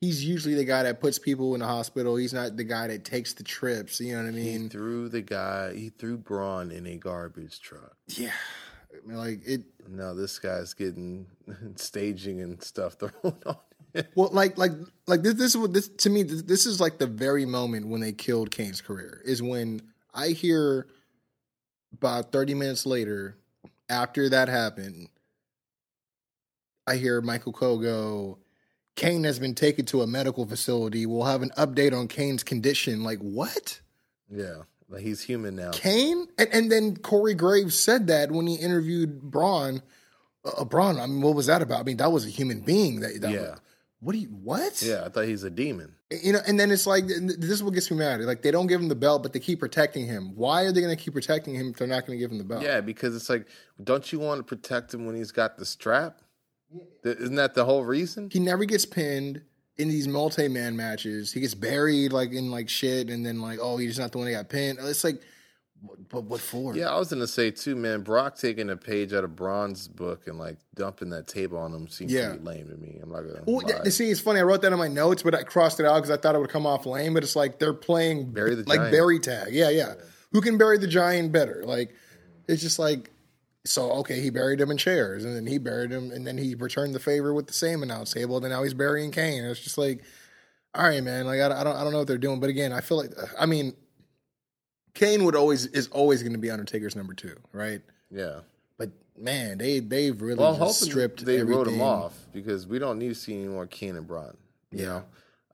He's 0.01 0.25
usually 0.25 0.55
the 0.55 0.65
guy 0.65 0.81
that 0.81 0.99
puts 0.99 1.19
people 1.19 1.53
in 1.53 1.59
the 1.59 1.67
hospital. 1.67 2.15
He's 2.15 2.33
not 2.33 2.57
the 2.57 2.63
guy 2.63 2.87
that 2.87 3.05
takes 3.05 3.33
the 3.33 3.43
trips. 3.43 3.99
You 3.99 4.15
know 4.15 4.23
what 4.23 4.29
I 4.29 4.31
mean? 4.31 4.63
He 4.63 4.69
threw 4.69 5.09
the 5.09 5.21
guy. 5.21 5.75
He 5.75 5.89
threw 5.89 6.17
Braun 6.17 6.71
in 6.71 6.87
a 6.87 6.97
garbage 6.97 7.61
truck. 7.61 7.97
Yeah, 8.07 8.31
I 9.03 9.07
mean, 9.07 9.17
like 9.17 9.41
it. 9.45 9.63
Now 9.89 10.13
this 10.13 10.39
guy's 10.39 10.73
getting 10.73 11.27
staging 11.75 12.41
and 12.41 12.61
stuff 12.61 12.93
thrown 12.99 13.11
on. 13.45 13.57
him. 13.93 14.05
Well, 14.15 14.29
like 14.31 14.57
like 14.57 14.71
like 15.07 15.21
this. 15.23 15.35
This 15.35 15.51
is 15.51 15.57
what 15.57 15.73
this 15.73 15.87
to 15.87 16.09
me. 16.09 16.23
This, 16.23 16.41
this 16.43 16.65
is 16.65 16.79
like 16.79 16.97
the 16.97 17.07
very 17.07 17.45
moment 17.45 17.87
when 17.87 18.01
they 18.01 18.11
killed 18.11 18.51
Kane's 18.51 18.81
career. 18.81 19.21
Is 19.25 19.41
when 19.41 19.81
I 20.13 20.29
hear 20.29 20.87
about 21.93 22.31
thirty 22.31 22.53
minutes 22.53 22.85
later, 22.85 23.37
after 23.89 24.29
that 24.29 24.49
happened, 24.49 25.09
I 26.85 26.95
hear 26.95 27.21
Michael 27.21 27.53
Cole 27.53 27.79
go. 27.79 28.39
Kane 28.95 29.23
has 29.25 29.37
been 29.37 29.53
taken 29.53 29.85
to 29.85 30.01
a 30.01 30.07
medical 30.07 30.45
facility. 30.47 31.05
We'll 31.05 31.25
have 31.25 31.43
an 31.43 31.51
update 31.55 31.93
on 31.97 32.07
Kane's 32.07 32.43
condition. 32.43 33.03
Like 33.03 33.19
what? 33.19 33.79
Yeah, 34.29 34.63
like 34.89 35.01
he's 35.01 35.21
human 35.21 35.55
now. 35.55 35.71
Kane? 35.71 36.27
And, 36.37 36.49
and 36.51 36.71
then 36.71 36.95
Corey 36.97 37.33
Graves 37.33 37.77
said 37.77 38.07
that 38.07 38.31
when 38.31 38.47
he 38.47 38.55
interviewed 38.55 39.21
Braun. 39.21 39.81
Uh, 40.45 40.63
Braun, 40.63 40.99
I 40.99 41.07
mean, 41.07 41.21
what 41.21 41.35
was 41.35 41.47
that 41.47 41.61
about? 41.61 41.81
I 41.81 41.83
mean, 41.83 41.97
that 41.97 42.11
was 42.11 42.25
a 42.25 42.29
human 42.29 42.61
being. 42.61 43.01
That, 43.01 43.19
that 43.21 43.31
Yeah. 43.31 43.55
what 43.99 44.13
do 44.13 44.19
you 44.19 44.27
what? 44.27 44.81
Yeah, 44.81 45.03
I 45.05 45.09
thought 45.09 45.25
he's 45.25 45.43
a 45.43 45.49
demon. 45.49 45.95
You 46.23 46.31
know, 46.31 46.39
and 46.47 46.57
then 46.57 46.71
it's 46.71 46.87
like 46.87 47.05
this 47.07 47.49
is 47.49 47.61
what 47.61 47.73
gets 47.73 47.91
me 47.91 47.97
mad. 47.97 48.21
Like 48.21 48.41
they 48.43 48.51
don't 48.51 48.67
give 48.67 48.79
him 48.79 48.87
the 48.87 48.95
belt, 48.95 49.23
but 49.23 49.33
they 49.33 49.39
keep 49.41 49.59
protecting 49.59 50.05
him. 50.05 50.31
Why 50.35 50.63
are 50.63 50.71
they 50.71 50.79
going 50.79 50.95
to 50.95 51.01
keep 51.03 51.13
protecting 51.13 51.53
him 51.53 51.71
if 51.71 51.75
they're 51.77 51.87
not 51.87 52.05
going 52.05 52.17
to 52.17 52.23
give 52.23 52.31
him 52.31 52.37
the 52.37 52.45
belt? 52.45 52.63
Yeah, 52.63 52.79
because 52.79 53.13
it's 53.13 53.29
like, 53.29 53.45
don't 53.83 54.09
you 54.13 54.19
want 54.19 54.39
to 54.39 54.43
protect 54.43 54.93
him 54.93 55.05
when 55.05 55.15
he's 55.17 55.31
got 55.33 55.57
the 55.57 55.65
strap? 55.65 56.21
Isn't 57.03 57.35
that 57.35 57.55
the 57.55 57.65
whole 57.65 57.83
reason? 57.83 58.29
he 58.31 58.39
never 58.39 58.63
gets 58.65 58.85
pinned 58.85 59.41
in 59.77 59.87
these 59.89 60.07
multi-man 60.07 60.75
matches. 60.75 61.31
He 61.31 61.39
gets 61.39 61.53
buried 61.55 62.11
like 62.13 62.31
in 62.31 62.49
like 62.51 62.69
shit, 62.69 63.09
and 63.09 63.25
then 63.25 63.41
like 63.41 63.59
oh 63.61 63.77
he's 63.77 63.99
not 63.99 64.11
the 64.11 64.17
one 64.17 64.25
that 64.27 64.33
got 64.33 64.49
pinned. 64.49 64.79
It's 64.81 65.03
like, 65.03 65.21
what, 65.81 66.09
but 66.09 66.23
what 66.23 66.41
for? 66.41 66.75
Yeah, 66.75 66.89
I 66.89 66.97
was 66.97 67.09
gonna 67.09 67.27
say 67.27 67.51
too, 67.51 67.75
man. 67.75 68.01
Brock 68.01 68.35
taking 68.37 68.69
a 68.71 68.75
page 68.77 69.13
out 69.13 69.23
of 69.23 69.35
Braun's 69.35 69.87
book 69.87 70.27
and 70.27 70.37
like 70.39 70.57
dumping 70.75 71.09
that 71.11 71.27
table 71.27 71.57
on 71.59 71.73
him 71.73 71.87
seems 71.87 72.11
Yeah. 72.11 72.29
pretty 72.29 72.43
lame 72.43 72.67
to 72.69 72.75
me. 72.77 72.99
I'm 73.01 73.11
not 73.11 73.21
gonna. 73.21 73.43
Well, 73.45 73.61
lie. 73.67 73.89
see, 73.89 74.09
it's 74.09 74.19
funny. 74.19 74.39
I 74.39 74.43
wrote 74.43 74.61
that 74.63 74.73
in 74.73 74.79
my 74.79 74.87
notes, 74.87 75.21
but 75.23 75.35
I 75.35 75.43
crossed 75.43 75.79
it 75.79 75.85
out 75.85 75.95
because 75.95 76.09
I 76.09 76.17
thought 76.17 76.33
it 76.33 76.39
would 76.39 76.49
come 76.49 76.65
off 76.65 76.85
lame. 76.87 77.13
But 77.13 77.23
it's 77.23 77.35
like 77.35 77.59
they're 77.59 77.73
playing 77.73 78.31
Bury 78.31 78.55
the 78.55 78.63
like 78.67 78.79
giant. 78.79 78.91
bury 78.91 79.19
tag. 79.19 79.53
Yeah, 79.53 79.69
yeah. 79.69 79.93
Who 80.31 80.41
can 80.41 80.57
bury 80.57 80.77
the 80.79 80.87
giant 80.87 81.31
better? 81.31 81.63
Like 81.65 81.93
it's 82.47 82.61
just 82.61 82.79
like 82.79 83.11
so. 83.65 83.91
Okay, 83.93 84.19
he 84.21 84.29
buried 84.29 84.59
him 84.61 84.71
in 84.71 84.77
chairs, 84.77 85.25
and 85.25 85.35
then 85.35 85.47
he 85.47 85.57
buried 85.57 85.91
him, 85.91 86.11
and 86.11 86.25
then 86.25 86.37
he 86.37 86.55
returned 86.55 86.93
the 86.95 86.99
favor 86.99 87.33
with 87.33 87.47
the 87.47 87.53
same 87.53 87.83
announce 87.83 88.13
table. 88.13 88.35
And 88.37 88.43
then 88.45 88.51
now 88.51 88.63
he's 88.63 88.73
burying 88.73 89.11
Kane. 89.11 89.43
It's 89.43 89.59
just 89.59 89.77
like, 89.77 90.03
all 90.73 90.83
right, 90.87 91.03
man. 91.03 91.25
Like 91.25 91.39
I, 91.41 91.45
I 91.45 91.63
don't, 91.63 91.75
I 91.75 91.83
don't 91.83 91.91
know 91.91 91.99
what 91.99 92.07
they're 92.07 92.17
doing. 92.17 92.39
But 92.39 92.49
again, 92.49 92.71
I 92.71 92.81
feel 92.81 92.97
like, 92.97 93.11
I 93.39 93.45
mean, 93.45 93.73
Kane 94.93 95.23
would 95.25 95.35
always 95.35 95.65
is 95.67 95.87
always 95.89 96.21
going 96.23 96.33
to 96.33 96.39
be 96.39 96.49
Undertaker's 96.49 96.95
number 96.95 97.13
two, 97.13 97.35
right? 97.51 97.81
yeah. 98.11 98.39
But 98.77 98.91
man, 99.17 99.57
they 99.57 99.79
they've 99.79 100.19
really 100.19 100.39
Well, 100.39 100.69
stripped. 100.69 101.25
they 101.25 101.41
wrote 101.43 101.67
him 101.67 101.81
off 101.81 102.17
because 102.33 102.65
we 102.67 102.79
don't 102.79 102.97
need 102.99 103.09
to 103.09 103.15
see 103.15 103.33
any 103.37 103.47
more 103.47 103.67
Kane 103.67 103.95
and 103.95 104.07
Braun. 104.07 104.37
You 104.71 104.79
Yeah. 104.79 104.85
know. 104.85 105.03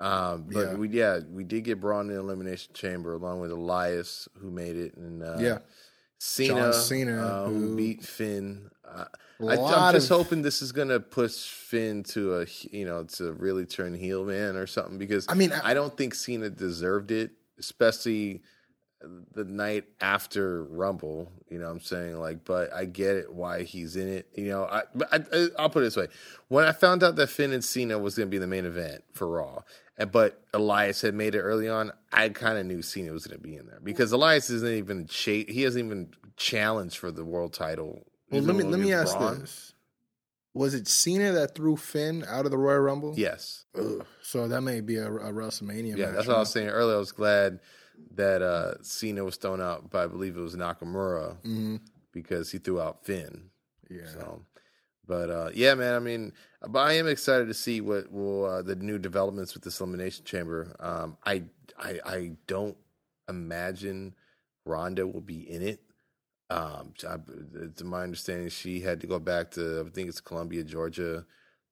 Um, 0.02 0.46
but 0.52 0.60
Yeah. 0.60 0.74
we 0.76 0.90
yeah 0.90 1.20
we 1.32 1.44
did 1.44 1.64
get 1.64 1.80
Braun 1.80 2.10
in 2.10 2.16
the 2.16 2.20
elimination 2.20 2.74
chamber 2.74 3.14
along 3.14 3.40
with 3.40 3.52
Elias 3.52 4.28
who 4.40 4.52
made 4.52 4.76
it 4.76 4.96
and 4.98 5.24
uh, 5.24 5.38
Yeah. 5.40 5.58
Cena, 6.24 6.54
John 6.54 6.74
Cena, 6.74 7.22
uh, 7.22 7.46
who, 7.50 7.76
beat 7.76 8.02
Finn. 8.04 8.70
I, 8.90 9.08
I'm 9.42 9.94
just 9.94 10.10
of- 10.10 10.18
hoping 10.18 10.42
this 10.42 10.62
is 10.62 10.72
gonna 10.72 11.00
push 11.00 11.48
Finn 11.50 12.04
to 12.04 12.42
a 12.42 12.46
you 12.72 12.86
know 12.86 13.04
to 13.04 13.34
really 13.34 13.66
turn 13.66 13.94
heel 13.94 14.24
man 14.24 14.56
or 14.56 14.66
something 14.66 14.98
because 14.98 15.26
I 15.28 15.34
mean, 15.34 15.52
I- 15.52 15.72
I 15.72 15.74
don't 15.74 15.96
think 15.98 16.16
Cena 16.16 16.50
deserved 16.50 17.12
it, 17.12 17.32
especially 17.60 18.42
the 19.34 19.44
night 19.44 19.84
after 20.00 20.64
Rumble. 20.64 21.30
You 21.50 21.60
know 21.60 21.66
what 21.66 21.72
I'm 21.72 21.80
saying? 21.82 22.18
Like, 22.20 22.46
but 22.46 22.72
I 22.74 22.86
get 22.86 23.18
it 23.18 23.34
why 23.34 23.64
he's 23.64 23.98
in 23.98 24.08
it. 24.08 24.30
You 24.34 24.48
know, 24.48 24.64
I, 24.64 24.84
but 24.96 25.10
I, 25.12 25.48
I'll 25.60 25.70
put 25.70 25.82
it 25.82 25.88
this 25.88 25.98
way: 25.98 26.08
when 26.48 26.64
I 26.66 26.72
found 26.72 27.04
out 27.04 27.18
that 27.18 27.28
Finn 27.28 27.52
and 27.52 27.64
Cena 27.64 28.00
was 28.00 28.16
going 28.16 28.28
to 28.28 28.32
be 28.32 28.38
the 28.38 28.48
main 28.48 28.66
event 28.66 29.04
for 29.12 29.28
Raw, 29.28 29.64
but 30.12 30.42
Elias 30.54 31.02
had 31.02 31.14
made 31.14 31.36
it 31.36 31.42
early 31.42 31.70
on, 31.70 31.92
I 32.12 32.30
kind 32.30 32.58
of 32.58 32.66
knew 32.66 32.82
Cena 32.82 33.12
was 33.12 33.28
going 33.28 33.40
to 33.40 33.44
be 33.44 33.56
in 33.56 33.66
there 33.68 33.80
because 33.84 34.12
Elias 34.12 34.50
isn't 34.50 34.74
even 34.78 35.08
cha- 35.08 35.46
he 35.48 35.62
hasn't 35.64 35.86
even 35.86 36.10
challenged 36.36 36.98
for 36.98 37.12
the 37.12 37.24
world 37.26 37.54
title. 37.54 38.06
Well, 38.32 38.42
let 38.42 38.56
me 38.56 38.64
let 38.64 38.80
me 38.80 38.92
ask 38.94 39.16
Braun. 39.18 39.42
this: 39.42 39.74
Was 40.56 40.74
it 40.74 40.88
Cena 40.88 41.32
that 41.34 41.54
threw 41.56 41.78
Finn 41.78 42.26
out 42.28 42.46
of 42.46 42.52
the 42.52 42.58
Royal 42.58 42.80
Rumble? 42.80 43.14
Yes. 43.16 43.66
Ugh. 43.78 44.04
So 44.22 44.48
that 44.48 44.62
may 44.62 44.82
be 44.82 44.96
a, 44.98 45.08
a 45.08 45.32
WrestleMania. 45.32 45.96
Yeah, 45.96 46.06
match, 46.08 46.16
that's 46.16 46.28
what 46.28 46.36
I 46.38 46.40
was 46.40 46.52
saying 46.52 46.70
earlier. 46.70 46.96
I 46.96 47.00
was 47.00 47.12
glad 47.12 47.60
that 48.16 48.42
uh, 48.42 48.82
Cena 48.82 49.24
was 49.24 49.36
thrown 49.38 49.62
out 49.62 49.92
but 49.92 50.04
I 50.04 50.08
believe 50.08 50.36
it 50.36 50.42
was 50.42 50.56
Nakamura 50.56 51.38
Mhm. 51.44 51.80
because 52.12 52.52
he 52.52 52.58
threw 52.58 52.82
out 52.82 53.06
Finn. 53.06 53.50
Yeah. 53.90 54.08
So, 54.12 54.42
but 55.08 55.30
uh, 55.30 55.50
yeah, 55.54 55.76
man. 55.76 55.96
I 55.96 56.00
mean, 56.00 56.34
but 56.68 56.80
I 56.80 56.94
am 56.94 57.08
excited 57.08 57.48
to 57.48 57.54
see 57.54 57.82
what 57.82 58.12
will 58.12 58.46
uh, 58.46 58.62
the 58.62 58.76
new 58.76 58.98
developments 58.98 59.54
with 59.54 59.64
this 59.64 59.80
elimination 59.80 60.26
chamber. 60.26 60.76
Um, 60.80 61.18
I, 61.26 61.44
I 61.78 62.00
I 62.06 62.32
don't 62.48 62.78
imagine 63.28 64.16
Ronda 64.66 65.06
will 65.08 65.22
be 65.22 65.50
in 65.50 65.62
it. 65.62 65.82
Um, 66.50 66.94
I, 67.08 67.18
to 67.76 67.84
my 67.84 68.04
understanding, 68.04 68.50
she 68.50 68.82
had 68.82 69.02
to 69.02 69.08
go 69.08 69.20
back 69.20 69.52
to 69.52 69.86
I 69.86 69.90
think 69.90 70.10
it's 70.10 70.22
Columbia, 70.22 70.64
Georgia, 70.64 71.26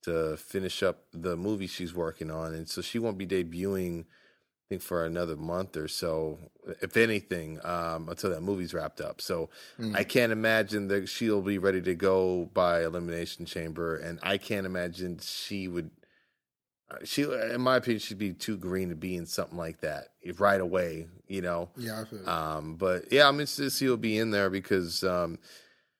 to 0.03 0.37
finish 0.37 0.83
up 0.83 1.03
the 1.13 1.37
movie 1.37 1.67
she's 1.67 1.93
working 1.93 2.31
on, 2.31 2.53
and 2.53 2.67
so 2.67 2.81
she 2.81 2.99
won't 2.99 3.17
be 3.17 3.27
debuting. 3.27 4.05
Think 4.71 4.81
for 4.81 5.03
another 5.03 5.35
month 5.35 5.75
or 5.75 5.89
so, 5.89 6.39
if 6.81 6.95
anything, 6.95 7.59
um, 7.65 8.07
until 8.07 8.29
that 8.29 8.39
movie's 8.39 8.73
wrapped 8.73 9.01
up. 9.01 9.19
So 9.19 9.49
I 9.93 10.05
can't 10.05 10.31
imagine 10.31 10.87
that 10.87 11.09
she'll 11.09 11.41
be 11.41 11.57
ready 11.57 11.81
to 11.81 11.93
go 11.93 12.49
by 12.53 12.85
Elimination 12.85 13.45
Chamber, 13.45 13.97
and 13.97 14.17
I 14.23 14.37
can't 14.37 14.65
imagine 14.65 15.19
she 15.21 15.67
would. 15.67 15.91
uh, 16.89 16.99
She, 17.03 17.23
in 17.23 17.59
my 17.59 17.75
opinion, 17.75 17.99
she'd 17.99 18.17
be 18.17 18.31
too 18.31 18.55
green 18.55 18.87
to 18.87 18.95
be 18.95 19.17
in 19.17 19.25
something 19.25 19.57
like 19.57 19.81
that 19.81 20.13
right 20.37 20.61
away. 20.61 21.07
You 21.27 21.41
know, 21.41 21.67
Yeah, 21.75 21.99
I 21.99 22.05
feel 22.05 22.29
um, 22.29 22.75
but 22.77 23.11
yeah, 23.11 23.27
I'm 23.27 23.41
interested 23.41 23.63
to 23.63 23.71
see 23.71 23.87
who'll 23.87 23.97
be 23.97 24.17
in 24.17 24.31
there 24.31 24.49
because, 24.49 25.03
um, 25.03 25.37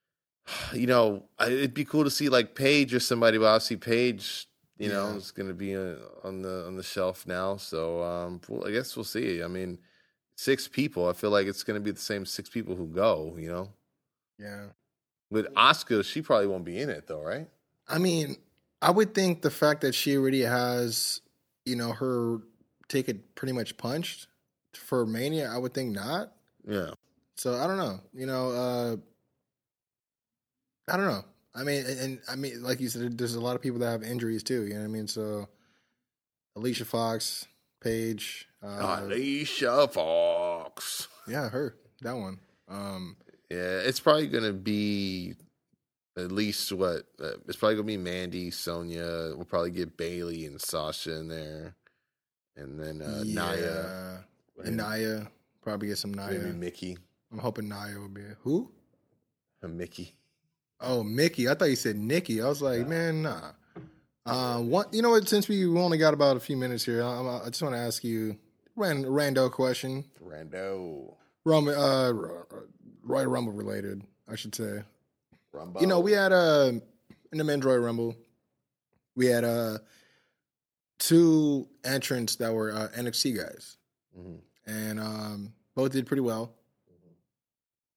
you 0.74 0.88
know, 0.88 1.26
it'd 1.42 1.74
be 1.74 1.84
cool 1.84 2.06
to 2.06 2.10
see 2.10 2.30
like 2.30 2.56
Paige 2.56 2.94
or 2.94 3.02
somebody. 3.02 3.38
But 3.38 3.48
obviously, 3.48 3.76
Paige, 3.76 4.48
you 4.82 4.90
know, 4.90 5.14
it's 5.16 5.32
going 5.32 5.48
to 5.48 5.54
be 5.54 5.76
uh, 5.76 5.96
on 6.24 6.42
the 6.42 6.66
on 6.66 6.76
the 6.76 6.84
shelf 6.84 7.28
now. 7.28 7.58
So 7.58 8.02
um, 8.02 8.42
well, 8.48 8.68
I 8.68 8.72
guess 8.72 8.96
we'll 8.96 9.04
see. 9.04 9.44
I 9.44 9.48
mean, 9.48 9.78
six 10.36 10.68
people. 10.68 11.08
I 11.08 11.14
feel 11.14 11.30
like 11.30 11.48
it's 11.48 11.64
going 11.64 11.80
to 11.80 11.84
be 11.84 11.92
the 11.92 12.00
same 12.00 12.26
six 12.26 12.50
people 12.50 12.76
who 12.76 12.88
go. 12.88 13.36
You 13.38 13.50
know, 13.50 13.70
yeah. 14.40 14.66
with 15.30 15.54
Asuka, 15.54 16.04
she 16.04 16.22
probably 16.22 16.48
won't 16.48 16.66
be 16.66 16.80
in 16.80 16.90
it 16.90 17.08
though, 17.08 17.22
right? 17.22 17.48
I 17.88 17.98
mean, 18.00 18.38
I 18.82 18.92
would 18.92 19.14
think 19.14 19.42
the 19.42 19.52
fact 19.52 19.82
that 19.82 19.94
she 19.94 20.18
already 20.18 20.42
has, 20.42 21.22
you 21.66 21.76
know, 21.76 21.92
her 21.92 22.40
ticket 22.88 23.36
pretty 23.36 23.54
much 23.54 23.78
punched 23.78 24.28
for 24.74 25.06
Mania, 25.06 25.50
I 25.50 25.58
would 25.58 25.74
think 25.74 25.94
not. 25.94 26.32
Yeah. 26.68 26.92
So 27.36 27.56
I 27.56 27.68
don't 27.68 27.78
know. 27.78 28.00
You 28.14 28.26
know, 28.26 28.52
uh 28.52 28.96
I 30.92 30.98
don't 30.98 31.08
know. 31.08 31.24
I 31.54 31.64
mean, 31.64 31.86
and, 31.86 32.00
and 32.00 32.20
I 32.30 32.36
mean, 32.36 32.64
like 32.64 32.80
you 32.80 32.90
said, 32.90 33.18
there's 33.18 33.36
a 33.36 33.42
lot 33.42 33.56
of 33.56 33.62
people 33.62 33.80
that 33.80 33.90
have 33.92 34.04
injuries 34.04 34.44
too. 34.44 34.64
You 34.64 34.74
know 34.76 34.80
what 34.80 34.86
I 34.86 34.88
mean? 34.88 35.08
So 35.08 35.48
Alicia 36.56 36.86
Fox, 36.86 37.48
Paige, 37.82 38.48
uh, 38.64 39.00
Alicia 39.02 39.88
Fox. 39.90 41.08
yeah, 41.28 41.50
her 41.50 41.76
that 42.02 42.16
one. 42.16 42.40
Um, 42.70 43.18
Yeah, 43.50 43.80
it's 43.80 44.00
probably 44.00 44.28
gonna 44.28 44.54
be 44.54 45.36
at 46.18 46.32
least 46.32 46.72
what 46.72 47.04
uh, 47.22 47.34
it's 47.48 47.58
probably 47.58 47.76
gonna 47.76 47.88
be 47.88 47.98
Mandy, 47.98 48.52
Sonya. 48.52 49.34
We'll 49.36 49.46
probably 49.46 49.72
get 49.72 49.98
Bayley 49.98 50.46
and 50.46 50.60
Sasha 50.62 51.20
in 51.20 51.28
there, 51.28 51.76
and 52.56 52.80
then 52.80 53.02
uh, 53.02 53.24
Naya, 53.26 54.20
and 54.64 54.78
Naya 54.78 55.24
probably 55.62 55.90
get 55.90 55.98
some 55.98 56.14
Naya. 56.14 56.40
maybe 56.40 56.58
Mickie, 56.58 56.98
I'm 57.32 57.40
hoping 57.40 57.68
Naya 57.68 58.00
will 58.00 58.08
be 58.08 58.22
who? 58.42 58.72
uh, 59.64 59.68
Mickie. 59.68 60.16
Oh, 60.82 61.04
Mickie. 61.04 61.48
I 61.48 61.54
thought 61.54 61.70
you 61.70 61.76
said 61.76 61.96
Nikki. 61.96 62.42
I 62.42 62.48
was 62.48 62.62
like, 62.62 62.88
man, 62.88 63.22
nah. 63.24 63.52
Uh, 64.26 64.60
what? 64.60 64.94
You 64.94 65.02
know 65.02 65.12
what? 65.12 65.28
Since 65.28 65.48
we 65.48 65.66
only 65.68 65.98
got 65.98 66.14
about 66.14 66.38
a 66.38 66.40
few 66.40 66.58
minutes 66.58 66.86
here, 66.86 67.04
I, 67.04 67.42
I 67.46 67.50
just 67.50 67.62
want 67.62 67.76
to 67.76 67.80
ask 67.80 68.04
you 68.04 68.38
ran, 68.76 69.04
rando 69.04 69.50
question. 69.52 70.06
Rando, 70.24 71.16
Roman, 71.46 71.74
uh, 71.76 72.14
Royal 73.04 73.26
Rumble 73.28 73.54
related, 73.54 74.04
I 74.28 74.36
should 74.36 74.54
say. 74.56 74.84
Rumbo. 75.54 75.82
You 75.82 75.88
know, 75.88 76.00
we 76.00 76.12
had 76.14 76.32
uh 76.32 76.72
in 77.32 77.38
the 77.38 77.44
men's 77.44 77.66
Royal 77.66 77.80
Rumble, 77.80 78.16
we 79.16 79.26
had 79.26 79.44
uh 79.44 79.80
two 81.00 81.68
entrants 81.84 82.36
that 82.38 82.54
were 82.54 82.72
uh, 82.72 82.88
NXT 82.96 83.38
guys, 83.38 83.78
Mhm. 84.18 84.40
and 84.68 85.00
um 85.00 85.54
both 85.76 85.92
did 85.92 86.06
pretty 86.06 86.22
well. 86.22 86.54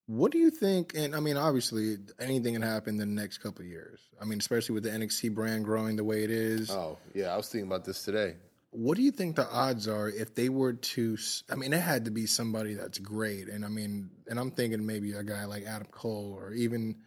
What 0.07 0.31
do 0.31 0.37
you 0.37 0.51
think? 0.51 0.93
And 0.95 1.15
I 1.15 1.19
mean, 1.19 1.37
obviously, 1.37 1.97
anything 2.19 2.53
can 2.53 2.61
happen 2.61 2.99
in 3.01 3.09
the 3.09 3.21
next 3.21 3.39
couple 3.39 3.63
of 3.63 3.67
years. 3.67 3.99
I 4.21 4.25
mean, 4.25 4.39
especially 4.39 4.73
with 4.73 4.83
the 4.83 4.91
NXT 4.91 5.33
brand 5.33 5.65
growing 5.65 5.95
the 5.95 6.03
way 6.03 6.23
it 6.23 6.29
is. 6.29 6.69
Oh 6.69 6.97
yeah, 7.13 7.33
I 7.33 7.37
was 7.37 7.49
thinking 7.49 7.67
about 7.67 7.85
this 7.85 8.03
today. 8.03 8.35
What 8.69 8.97
do 8.97 9.03
you 9.03 9.11
think 9.11 9.35
the 9.35 9.49
odds 9.49 9.87
are 9.87 10.09
if 10.09 10.35
they 10.35 10.49
were 10.49 10.73
to? 10.73 11.17
I 11.49 11.55
mean, 11.55 11.73
it 11.73 11.81
had 11.81 12.05
to 12.05 12.11
be 12.11 12.27
somebody 12.27 12.75
that's 12.75 12.99
great, 12.99 13.47
and 13.47 13.65
I 13.65 13.69
mean, 13.69 14.11
and 14.27 14.39
I'm 14.39 14.51
thinking 14.51 14.85
maybe 14.85 15.13
a 15.13 15.23
guy 15.23 15.45
like 15.45 15.65
Adam 15.65 15.87
Cole 15.91 16.37
or 16.37 16.53
even. 16.53 16.97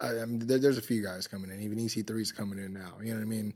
I, 0.00 0.20
I 0.20 0.24
mean, 0.26 0.46
there, 0.46 0.58
there's 0.58 0.78
a 0.78 0.82
few 0.82 1.02
guys 1.02 1.26
coming 1.26 1.50
in. 1.50 1.60
Even 1.60 1.78
EC3's 1.78 2.32
coming 2.32 2.58
in 2.58 2.72
now. 2.72 2.94
You 3.02 3.12
know 3.12 3.18
what 3.18 3.26
I 3.26 3.28
mean? 3.28 3.54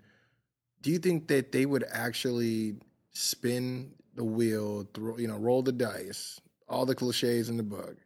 Do 0.82 0.90
you 0.90 0.98
think 0.98 1.28
that 1.28 1.52
they 1.52 1.64
would 1.64 1.84
actually 1.90 2.76
spin 3.12 3.92
the 4.14 4.24
wheel, 4.24 4.86
throw, 4.92 5.16
you 5.16 5.28
know, 5.28 5.38
roll 5.38 5.62
the 5.62 5.72
dice, 5.72 6.40
all 6.68 6.84
the 6.84 6.94
cliches 6.94 7.48
in 7.48 7.56
the 7.56 7.62
book, 7.62 7.96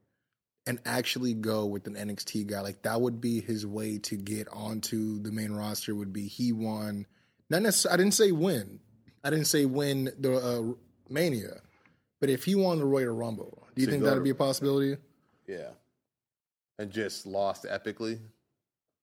and 0.68 0.78
actually 0.84 1.32
go 1.32 1.64
with 1.64 1.86
an 1.86 1.94
NXT 1.94 2.46
guy? 2.46 2.60
Like 2.60 2.82
that 2.82 3.00
would 3.00 3.20
be 3.20 3.40
his 3.40 3.66
way 3.66 3.98
to 3.98 4.16
get 4.16 4.46
onto 4.52 5.18
the 5.20 5.32
main 5.32 5.52
roster. 5.52 5.94
Would 5.94 6.12
be 6.12 6.28
he 6.28 6.52
won. 6.52 7.06
Not 7.50 7.62
necessarily. 7.62 7.94
I 7.94 7.96
didn't 7.96 8.14
say 8.14 8.30
win. 8.30 8.80
I 9.24 9.30
didn't 9.30 9.46
say 9.46 9.64
win 9.64 10.10
the 10.18 10.36
uh, 10.36 10.74
Mania, 11.08 11.60
but 12.20 12.28
if 12.28 12.44
he 12.44 12.54
won 12.54 12.78
the 12.78 12.84
Royal 12.84 13.14
Rumble, 13.14 13.66
do 13.74 13.80
you 13.80 13.86
To 13.86 13.92
think 13.92 14.04
that'd 14.04 14.22
be 14.22 14.30
a 14.30 14.34
possibility? 14.34 14.96
Yeah, 15.46 15.70
and 16.78 16.90
just 16.90 17.26
lost 17.26 17.64
epically. 17.64 18.20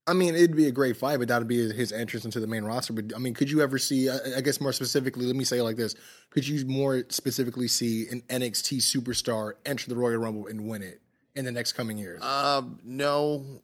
I 0.07 0.13
mean, 0.13 0.35
it'd 0.35 0.55
be 0.55 0.67
a 0.67 0.71
great 0.71 0.97
fight, 0.97 1.17
but 1.17 1.29
that'd 1.29 1.47
be 1.47 1.71
his 1.73 1.91
entrance 1.91 2.25
into 2.25 2.39
the 2.39 2.45
main 2.45 2.63
roster. 2.63 2.93
But 2.93 3.15
I 3.15 3.17
mean, 3.17 3.33
could 3.33 3.49
you 3.49 3.61
ever 3.61 3.79
see? 3.79 4.07
I 4.07 4.19
I 4.37 4.41
guess 4.41 4.61
more 4.61 4.71
specifically, 4.71 5.25
let 5.25 5.35
me 5.35 5.43
say 5.43 5.57
it 5.57 5.63
like 5.63 5.77
this: 5.77 5.95
Could 6.29 6.47
you 6.47 6.63
more 6.67 7.03
specifically 7.09 7.67
see 7.67 8.07
an 8.09 8.21
NXT 8.29 8.77
superstar 8.77 9.53
enter 9.65 9.89
the 9.89 9.95
Royal 9.95 10.17
Rumble 10.17 10.45
and 10.45 10.69
win 10.69 10.83
it 10.83 11.01
in 11.35 11.45
the 11.45 11.51
next 11.51 11.73
coming 11.73 11.97
years? 11.97 12.23
Um, 12.23 12.79
no, 12.83 13.61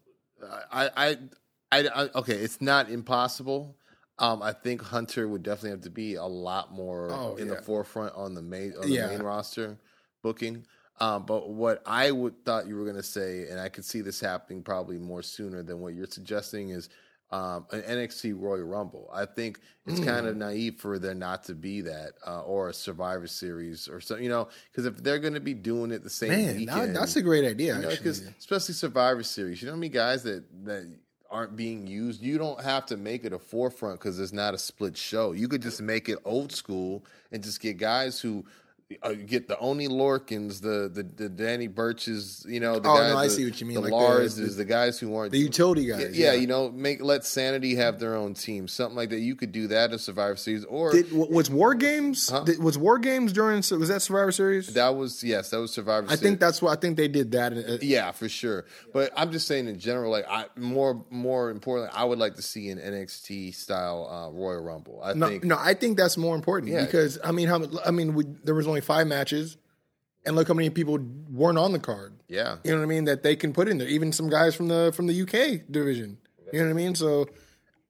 I, 0.71 0.89
I, 0.95 1.17
I, 1.71 1.87
I, 1.87 2.09
okay, 2.15 2.35
it's 2.35 2.61
not 2.61 2.89
impossible. 2.89 3.77
Um, 4.19 4.41
I 4.43 4.53
think 4.53 4.81
Hunter 4.81 5.27
would 5.27 5.41
definitely 5.41 5.71
have 5.71 5.81
to 5.81 5.89
be 5.89 6.15
a 6.15 6.25
lot 6.25 6.71
more 6.71 7.09
Oh, 7.09 7.35
in 7.37 7.47
yeah. 7.47 7.55
the 7.55 7.61
forefront 7.61 8.13
on 8.15 8.35
the 8.35 8.41
main 8.41 8.73
on 8.73 8.81
the 8.81 8.95
Yeah. 8.95 9.07
main 9.07 9.21
roster 9.21 9.77
booking. 10.21 10.65
Um, 10.99 11.25
but 11.25 11.49
what 11.49 11.81
I 11.85 12.11
would 12.11 12.45
thought 12.45 12.67
you 12.67 12.75
were 12.75 12.83
going 12.83 12.97
to 12.97 13.01
say, 13.03 13.47
and 13.49 13.59
I 13.59 13.69
could 13.69 13.83
see 13.83 14.01
this 14.01 14.19
happening 14.19 14.61
probably 14.61 14.99
more 14.99 15.23
sooner 15.23 15.63
than 15.63 15.79
what 15.79 15.95
you're 15.95 16.05
suggesting, 16.05 16.69
is 16.69 16.89
um, 17.31 17.65
an 17.71 17.81
NXT 17.83 18.33
Royal 18.39 18.63
Rumble. 18.63 19.09
I 19.13 19.25
think 19.25 19.59
it's 19.85 19.99
kind 19.99 20.25
Mm. 20.25 20.29
of 20.29 20.37
naive 20.37 20.75
for 20.79 20.99
there 20.99 21.13
not 21.15 21.45
to 21.45 21.53
be 21.55 21.81
that, 21.81 22.11
uh, 22.27 22.41
or 22.41 22.69
a 22.69 22.73
Survivor 22.73 23.27
Series 23.27 23.87
or 23.87 24.01
something. 24.01 24.23
You 24.23 24.29
know, 24.29 24.49
because 24.71 24.85
if 24.85 24.97
they're 24.97 25.19
going 25.19 25.33
to 25.35 25.39
be 25.39 25.53
doing 25.53 25.91
it 25.91 26.03
the 26.03 26.09
same 26.09 26.29
Man, 26.29 26.55
weekend, 26.57 26.67
that, 26.95 26.99
that's 26.99 27.15
a 27.15 27.21
great 27.21 27.45
idea. 27.45 27.75
you 27.75 27.81
know, 27.83 27.89
because 27.89 28.19
especially 28.39 28.73
Survivor 28.73 29.23
Series, 29.23 29.61
you 29.61 29.67
know 29.67 29.73
how 29.73 29.77
many 29.79 29.89
guys 29.89 30.23
that 30.23 30.43
that 30.65 30.91
aren't 31.29 31.55
being 31.55 31.87
used. 31.87 32.21
You 32.21 32.37
don't 32.37 32.59
have 32.61 32.85
to 32.87 32.97
make 32.97 33.23
it 33.23 33.31
a 33.31 33.39
forefront 33.39 33.99
because 33.99 34.19
it's 34.19 34.33
not 34.33 34.53
a 34.53 34.57
split 34.57 34.97
show. 34.97 35.31
You 35.31 35.47
could 35.47 35.61
just 35.61 35.81
make 35.81 36.09
it 36.09 36.19
old 36.25 36.51
school 36.51 37.05
and 37.31 37.41
just 37.41 37.61
get 37.61 37.77
guys 37.77 38.19
who. 38.19 38.45
Uh, 39.03 39.13
get 39.13 39.47
the 39.47 39.57
Oney 39.59 39.87
Lorcans, 39.87 40.61
the 40.61 40.89
the, 40.93 41.03
the 41.03 41.29
Danny 41.29 41.67
Burches, 41.67 42.45
you 42.47 42.59
know. 42.59 42.79
The 42.79 42.89
Oh, 42.89 42.95
guys, 42.97 43.11
no, 43.13 43.17
I 43.17 43.23
the- 43.25 43.29
see 43.29 43.45
what 43.45 43.59
you 43.61 43.67
mean, 43.67 43.75
The 43.75 43.81
like 43.81 43.91
Lars, 43.91 44.35
the- 44.35 44.43
is 44.43 44.57
the 44.57 44.65
guys 44.65 44.99
who 44.99 45.15
aren't 45.15 45.31
the 45.31 45.37
utility 45.39 45.85
guys, 45.85 46.17
yeah, 46.17 46.33
yeah. 46.33 46.39
you 46.39 46.47
know, 46.47 46.69
make 46.71 47.01
let 47.01 47.23
Sanity 47.25 47.75
have 47.75 47.99
their 47.99 48.15
own 48.15 48.33
team, 48.33 48.67
something 48.67 48.95
like 48.95 49.09
that. 49.09 49.19
You 49.19 49.35
could 49.35 49.51
do 49.51 49.67
that 49.67 49.91
in 49.91 49.99
Survivor 49.99 50.35
Series, 50.35 50.65
or 50.65 50.91
Did, 50.91 51.11
was 51.11 51.49
War 51.49 51.73
Games? 51.75 52.29
Huh? 52.29 52.43
Did, 52.43 52.61
was 52.61 52.77
War 52.77 52.97
Games 52.99 53.33
during? 53.33 53.57
Was 53.57 53.87
that 53.89 54.01
Survivor 54.01 54.31
Series? 54.31 54.73
that 54.73 54.95
was 54.95 55.23
yes, 55.23 55.49
that 55.51 55.59
was 55.59 55.71
Survivor. 55.73 56.07
I 56.07 56.09
Series. 56.11 56.21
think 56.21 56.39
that's 56.39 56.61
what 56.61 56.77
I 56.77 56.79
think 56.79 56.97
they 56.97 57.07
did 57.07 57.31
that. 57.31 57.53
uh, 57.53 57.77
Yeah, 57.81 58.11
for 58.11 58.27
sure. 58.29 58.65
But 58.93 59.11
I'm 59.15 59.31
just 59.31 59.47
saying 59.47 59.67
in 59.67 59.79
general, 59.79 60.11
like 60.11 60.25
I 60.29 60.45
more 60.57 61.05
more 61.09 61.49
importantly, 61.49 61.95
I 61.97 62.03
would 62.03 62.19
like 62.19 62.35
to 62.35 62.41
see 62.41 62.69
an 62.69 62.77
NXT 62.79 63.53
style 63.55 64.07
uh, 64.09 64.37
Royal 64.37 64.61
Rumble. 64.61 65.01
I 65.03 65.13
No, 65.13 65.27
think 65.27 65.43
no, 65.43 65.57
I 65.59 65.73
think 65.73 65.97
that's 65.97 66.17
more 66.17 66.35
important 66.35 66.71
Yeah. 66.71 66.83
because 66.85 67.17
I 67.23 67.31
mean, 67.31 67.47
how 67.47 67.61
I 67.85 67.91
mean, 67.91 68.13
we, 68.13 68.25
there 68.43 68.55
was 68.55 68.67
only 68.67 68.80
five 68.81 69.07
matches, 69.07 69.57
and 70.25 70.35
look 70.35 70.47
how 70.47 70.53
many 70.53 70.69
people 70.69 70.99
weren't 71.29 71.57
on 71.57 71.71
the 71.71 71.79
card. 71.79 72.13
yeah. 72.27 72.57
You 72.63 72.71
know 72.71 72.77
what 72.77 72.83
I 72.83 72.87
mean? 72.87 73.05
That 73.05 73.23
they 73.23 73.35
can 73.35 73.53
put 73.53 73.67
in 73.67 73.77
there, 73.77 73.87
even 73.87 74.11
some 74.11 74.29
guys 74.29 74.55
from 74.55 74.67
the 74.67 74.91
from 74.95 75.07
the 75.07 75.21
UK 75.21 75.71
division. 75.71 76.17
You 76.51 76.59
know 76.59 76.65
what 76.65 76.71
I 76.71 76.73
mean? 76.73 76.95
So, 76.95 77.27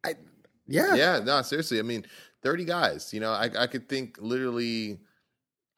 I 0.03 0.15
yeah, 0.68 0.93
Yeah, 0.93 1.19
no, 1.19 1.41
seriously. 1.41 1.80
I 1.80 1.81
mean, 1.81 2.05
30 2.43 2.65
guys, 2.65 3.11
you 3.13 3.19
know, 3.19 3.31
I 3.31 3.49
I 3.57 3.68
could 3.68 3.89
think 3.89 4.18
literally 4.19 4.99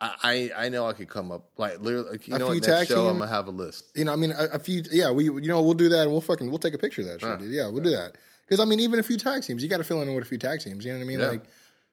I 0.01 0.51
I, 0.55 0.69
know 0.69 0.85
I 0.85 0.93
could 0.93 1.07
come 1.07 1.31
up 1.31 1.49
like 1.57 1.79
literally 1.79 2.19
you 2.25 2.35
A 2.35 2.39
know 2.39 2.51
few 2.51 2.59
what 2.59 2.67
next 2.67 2.89
show 2.89 3.07
I'm 3.07 3.19
gonna 3.19 3.31
have 3.31 3.47
a 3.47 3.51
list. 3.51 3.85
You 3.95 4.05
know, 4.05 4.13
I 4.13 4.15
mean, 4.17 4.31
a, 4.31 4.45
a 4.53 4.59
few. 4.59 4.83
Yeah, 4.91 5.11
we 5.11 5.25
you 5.25 5.47
know 5.47 5.61
we'll 5.61 5.73
do 5.75 5.89
that. 5.89 6.03
and 6.03 6.11
We'll 6.11 6.21
fucking 6.21 6.49
we'll 6.49 6.59
take 6.59 6.73
a 6.73 6.77
picture 6.77 7.01
of 7.01 7.07
that. 7.07 7.21
Shit, 7.21 7.29
Huh. 7.29 7.45
Yeah, 7.45 7.69
we'll 7.69 7.83
do 7.83 7.91
that. 7.91 8.17
Because 8.45 8.59
I 8.59 8.65
mean, 8.65 8.81
even 8.81 8.99
a 8.99 9.03
few 9.03 9.17
tag 9.17 9.43
teams, 9.43 9.63
you 9.63 9.69
got 9.69 9.77
to 9.77 9.83
fill 9.85 10.01
in 10.01 10.13
with 10.13 10.25
a 10.25 10.27
few 10.27 10.37
tag 10.37 10.59
teams. 10.59 10.83
You 10.83 10.91
know 10.91 10.99
what 10.99 11.05
I 11.05 11.07
mean? 11.07 11.19
Yeah. 11.19 11.27
Like, 11.27 11.43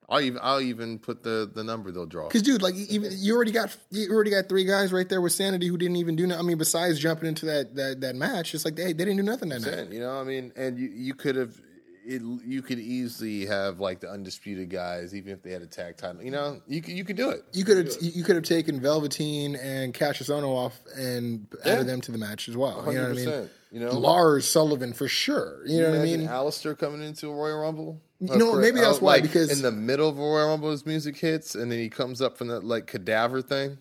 I'll 0.09 0.21
even 0.21 0.39
I'll 0.43 0.59
even 0.61 0.99
put 0.99 1.23
the 1.23 1.49
the 1.53 1.63
number 1.63 1.91
they'll 1.91 2.05
draw. 2.05 2.27
because 2.27 2.41
dude, 2.41 2.61
like 2.61 2.75
even 2.75 3.11
you 3.15 3.35
already 3.35 3.51
got 3.51 3.75
you 3.91 4.11
already 4.13 4.31
got 4.31 4.49
three 4.49 4.65
guys 4.65 4.91
right 4.91 5.07
there 5.07 5.21
with 5.21 5.31
Sanity 5.31 5.67
who 5.67 5.77
didn't 5.77 5.95
even 5.97 6.15
do. 6.15 6.27
no- 6.27 6.37
I 6.37 6.41
mean, 6.41 6.57
besides 6.57 6.99
jumping 6.99 7.29
into 7.29 7.45
that 7.45 7.75
that 7.75 8.01
that 8.01 8.15
match, 8.15 8.53
it's 8.53 8.65
like 8.65 8.75
they 8.75 8.87
they 8.87 9.05
didn't 9.05 9.17
do 9.17 9.23
nothing 9.23 9.49
that 9.49 9.61
night. 9.61 9.91
You 9.93 9.99
know, 10.01 10.19
I 10.19 10.23
mean, 10.23 10.51
and 10.55 10.77
you 10.77 10.89
you 10.93 11.13
could 11.13 11.35
have. 11.35 11.55
It, 12.03 12.23
you 12.43 12.63
could 12.63 12.79
easily 12.79 13.45
have 13.45 13.79
like 13.79 13.99
the 13.99 14.09
undisputed 14.09 14.71
guys, 14.71 15.13
even 15.13 15.33
if 15.33 15.43
they 15.43 15.51
had 15.51 15.61
a 15.61 15.67
tag 15.67 15.97
title. 15.97 16.23
You 16.23 16.31
know, 16.31 16.59
you 16.67 16.81
could 16.81 16.95
you 16.95 17.03
could 17.05 17.15
do 17.15 17.29
it. 17.29 17.43
You 17.53 17.63
could 17.63 17.77
have 17.77 17.95
you 18.01 18.23
could 18.23 18.35
have 18.35 18.43
taken 18.43 18.79
Velveteen 18.81 19.55
and 19.55 19.93
Kassius 19.93 20.31
Ohno 20.31 20.47
off 20.49 20.79
and 20.97 21.45
added 21.63 21.85
them 21.85 22.01
to 22.01 22.11
the 22.11 22.17
match 22.17 22.49
as 22.49 22.57
well. 22.57 22.83
You 22.87 22.97
know 22.97 23.03
what 23.03 23.11
I 23.11 23.13
mean? 23.13 23.49
100%, 23.71 23.73
you 23.73 23.79
know? 23.79 23.91
Lars 23.97 24.47
Sullivan 24.49 24.93
for 24.93 25.07
sure. 25.07 25.61
You 25.65 25.81
know 25.83 25.91
what 25.91 25.99
I 25.99 26.03
mean? 26.03 26.21
Aleister 26.27 26.77
coming 26.77 27.01
into 27.03 27.29
a 27.29 27.33
Royal 27.35 27.59
Rumble. 27.61 28.01
You 28.19 28.37
know, 28.37 28.55
maybe 28.55 28.79
that's 28.79 29.01
why, 29.01 29.13
like, 29.13 29.23
because- 29.23 29.51
in 29.51 29.61
the 29.63 29.71
middle 29.71 30.07
of 30.09 30.17
a 30.17 30.21
Royal 30.21 30.49
Rumble, 30.49 30.71
his 30.71 30.85
music 30.85 31.17
hits, 31.17 31.55
and 31.55 31.71
then 31.71 31.79
he 31.79 31.89
comes 31.89 32.21
up 32.21 32.37
from 32.37 32.47
that 32.49 32.63
like 32.63 32.85
cadaver 32.87 33.41
thing. 33.41 33.77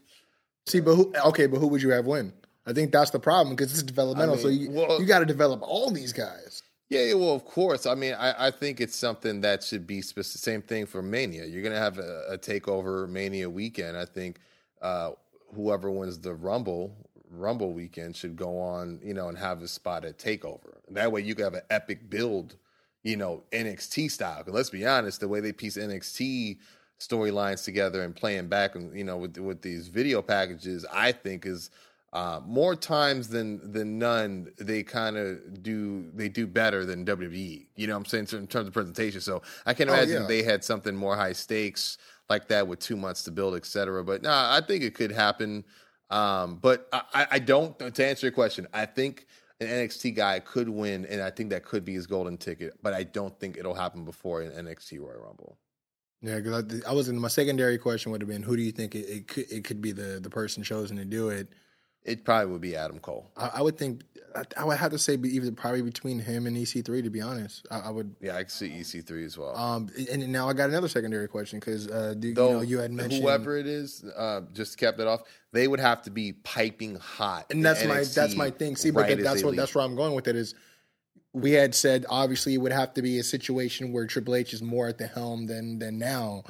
See, 0.67 0.81
but 0.81 0.95
who? 0.95 1.13
Okay, 1.27 1.47
but 1.47 1.59
who 1.59 1.67
would 1.69 1.83
you 1.83 1.91
have 1.91 2.07
win? 2.07 2.33
I 2.67 2.73
think 2.73 2.93
that's 2.93 3.11
the 3.11 3.19
problem 3.19 3.57
because 3.57 3.73
it's 3.73 3.83
developmental. 3.83 4.35
I 4.37 4.39
so 4.39 4.49
you 4.49 4.71
well- 4.71 5.01
you 5.01 5.07
got 5.07 5.19
to 5.21 5.27
develop 5.27 5.61
all 5.63 5.91
these 5.91 6.13
guys. 6.13 6.63
Yeah, 6.89 7.03
yeah, 7.03 7.15
well, 7.15 7.35
of 7.35 7.45
course. 7.45 7.87
I 7.87 7.95
mean, 7.95 8.15
I, 8.15 8.49
I 8.49 8.51
think 8.51 8.81
it's 8.81 8.97
something 8.97 9.43
that 9.43 9.63
should 9.63 9.87
be 9.87 10.03
spec- 10.03 10.25
same 10.25 10.61
thing 10.63 10.87
for 10.87 11.03
Mania. 11.03 11.45
You're 11.45 11.63
gonna 11.63 11.79
have 11.79 11.99
a, 11.99 12.25
a 12.31 12.39
takeover 12.39 13.09
Mania 13.09 13.49
weekend. 13.49 13.97
I 13.97 14.07
think 14.07 14.39
uh, 14.83 15.13
whoever 15.55 15.91
wins 15.91 16.19
the 16.19 16.35
Rumble 16.35 16.97
Rumble 17.31 17.73
weekend 17.73 18.17
should 18.17 18.37
go 18.37 18.59
on, 18.59 19.01
you 19.03 19.15
know, 19.15 19.29
and 19.29 19.39
have 19.39 19.63
a 19.63 19.69
spot 19.69 20.05
at 20.05 20.19
Takeover. 20.19 20.75
That 20.91 21.13
way, 21.13 21.21
you 21.23 21.35
could 21.35 21.45
have 21.45 21.55
an 21.55 21.63
epic 21.71 22.11
build, 22.11 22.57
you 23.03 23.17
know, 23.17 23.45
NXT 23.53 24.11
style. 24.11 24.43
'Cause 24.45 24.55
let's 24.55 24.71
be 24.71 24.87
honest, 24.87 25.21
the 25.21 25.29
way 25.29 25.41
they 25.41 25.53
piece 25.53 25.77
NXT 25.77 26.59
storylines 26.99 27.65
together 27.65 28.03
and 28.03 28.15
playing 28.15 28.49
back, 28.49 28.75
and 28.75 28.97
you 28.97 29.05
know, 29.05 29.17
with 29.17 29.37
with 29.39 29.63
these 29.63 29.89
video 29.89 30.23
packages, 30.23 30.85
I 30.93 31.13
think 31.13 31.47
is 31.47 31.71
uh, 32.13 32.41
more 32.45 32.75
times 32.75 33.29
than 33.29 33.73
than 33.73 33.97
none, 33.99 34.53
they 34.59 34.83
kind 34.83 35.17
of 35.17 35.63
do 35.63 36.11
they 36.13 36.29
do 36.29 36.47
better 36.47 36.85
than 36.85 37.05
WWE. 37.05 37.69
You 37.77 37.87
know 37.87 37.95
what 37.95 37.99
I'm 38.01 38.05
saying 38.07 38.27
in 38.43 38.49
terms 38.49 38.67
of 38.67 38.73
presentation. 38.73 39.21
So 39.21 39.43
I 39.65 39.75
can 39.75 39.89
Oh, 39.89 39.95
imagine 39.95 40.23
yeah. 40.23 40.29
they 40.29 40.43
had 40.43 40.65
something 40.65 40.97
more 40.97 41.15
high 41.15 41.33
stakes, 41.35 41.99
like 42.29 42.49
that 42.49 42.67
with 42.67 42.81
two 42.81 42.97
months 42.97 43.23
to 43.25 43.31
build, 43.31 43.55
etc. 43.55 44.03
But 44.05 44.23
no, 44.23 44.31
I 44.33 44.61
think 44.67 44.83
it 44.83 44.95
could 44.95 45.13
happen. 45.13 45.65
Um, 46.11 46.57
but 46.57 46.89
I, 46.93 47.27
I- 47.33 47.39
don't. 47.39 47.79
To 47.95 48.07
answer 48.07 48.27
your 48.27 48.33
question, 48.33 48.67
I 48.73 48.87
think 48.87 49.27
an 49.61 49.69
NXT 49.69 50.15
guy 50.17 50.41
could 50.41 50.69
win, 50.69 51.07
and 51.07 51.21
I 51.23 51.31
think 51.31 51.51
that 51.51 51.65
could 51.65 51.85
be 51.85 51.95
his 51.95 52.07
golden 52.07 52.37
ticket. 52.37 52.75
But 52.83 52.95
I 52.95 53.05
don't 53.05 53.39
think 53.39 53.57
it'll 53.57 53.75
happen 53.75 54.05
before 54.05 54.43
an 54.43 54.51
NXT 54.67 55.01
Royal 55.01 55.21
Rumble. 55.21 55.57
Yeah, 56.23 56.39
because 56.39 56.83
I, 56.85 56.91
I 56.91 56.93
was 56.93 57.09
in 57.09 57.19
my 57.19 57.29
secondary 57.29 57.79
question 57.79 58.13
would 58.13 58.21
have 58.21 58.29
been 58.29 58.43
who 58.43 58.57
do 58.57 58.63
you 58.63 58.73
think 58.73 58.95
it, 58.95 59.09
it 59.09 59.29
could 59.29 59.51
it 59.51 59.65
could 59.65 59.81
be 59.81 59.93
the 59.93 60.21
the 60.21 60.31
person 60.31 60.63
chosen 60.63 60.97
to 60.97 61.05
do 61.05 61.29
it? 61.31 61.49
It 62.05 62.25
probably 62.25 62.51
would 62.53 62.61
be 62.63 62.77
Adam 62.77 62.99
Cole. 62.99 63.31
I, 63.37 63.51
I 63.57 63.63
would 63.63 63.77
think 63.77 64.03
I, 64.35 64.43
I 64.57 64.65
would 64.65 64.79
have 64.79 64.93
to 64.93 64.99
say 64.99 65.17
be 65.17 65.35
either 65.37 65.53
probably 65.53 65.83
between 65.83 66.19
him 66.19 66.47
and 66.47 66.57
EC3 66.57 67.03
to 67.03 67.11
be 67.11 67.21
honest. 67.21 67.67
I, 67.71 67.81
I 67.81 67.91
would. 67.91 68.15
Yeah, 68.21 68.37
I 68.37 68.43
can 68.43 68.51
see 68.51 68.71
EC3 68.71 69.25
as 69.25 69.39
well. 69.39 69.57
Um, 69.57 69.91
and 70.11 70.27
now 70.33 70.49
I 70.49 70.53
got 70.53 70.71
another 70.71 70.89
secondary 70.89 71.29
question 71.29 71.59
because 71.59 71.89
uh, 71.89 72.15
you 72.21 72.35
know 72.35 72.61
you 72.61 72.79
had 72.79 72.93
mentioned 72.93 73.23
whoever 73.23 73.57
it 73.57 73.67
is, 73.67 74.05
uh, 74.17 74.43
just 74.53 74.79
cap 74.79 74.97
that 74.97 75.07
off, 75.07 75.23
they 75.53 75.69
would 75.69 75.81
have 75.81 76.03
to 76.03 76.11
be 76.11 76.33
piping 76.33 76.97
hot. 76.97 77.47
and 77.51 77.65
that's 77.65 77.85
my 77.85 77.99
NXT 77.99 78.15
that's 78.15 78.37
my 78.37 78.51
thing. 78.51 78.77
See, 78.77 78.91
but 78.91 79.03
right 79.03 79.17
that, 79.17 79.23
that's 79.23 79.43
what 79.43 79.51
leave. 79.51 79.59
that's 79.59 79.75
where 79.75 79.85
I'm 79.85 79.97
going 79.97 80.15
with 80.15 80.29
it 80.29 80.37
is. 80.37 80.55
We 81.33 81.53
had 81.53 81.75
said 81.75 82.07
obviously 82.09 82.55
it 82.55 82.59
would 82.59 82.73
have 82.73 82.95
to 82.95 83.03
be 83.03 83.19
a 83.19 83.23
situation 83.23 83.93
where 83.93 84.07
Triple 84.07 84.35
H 84.35 84.53
is 84.53 84.63
more 84.63 84.89
at 84.89 84.99
the 84.99 85.07
helm 85.07 85.47
than 85.47 85.79
than 85.79 85.99
now, 85.99 86.45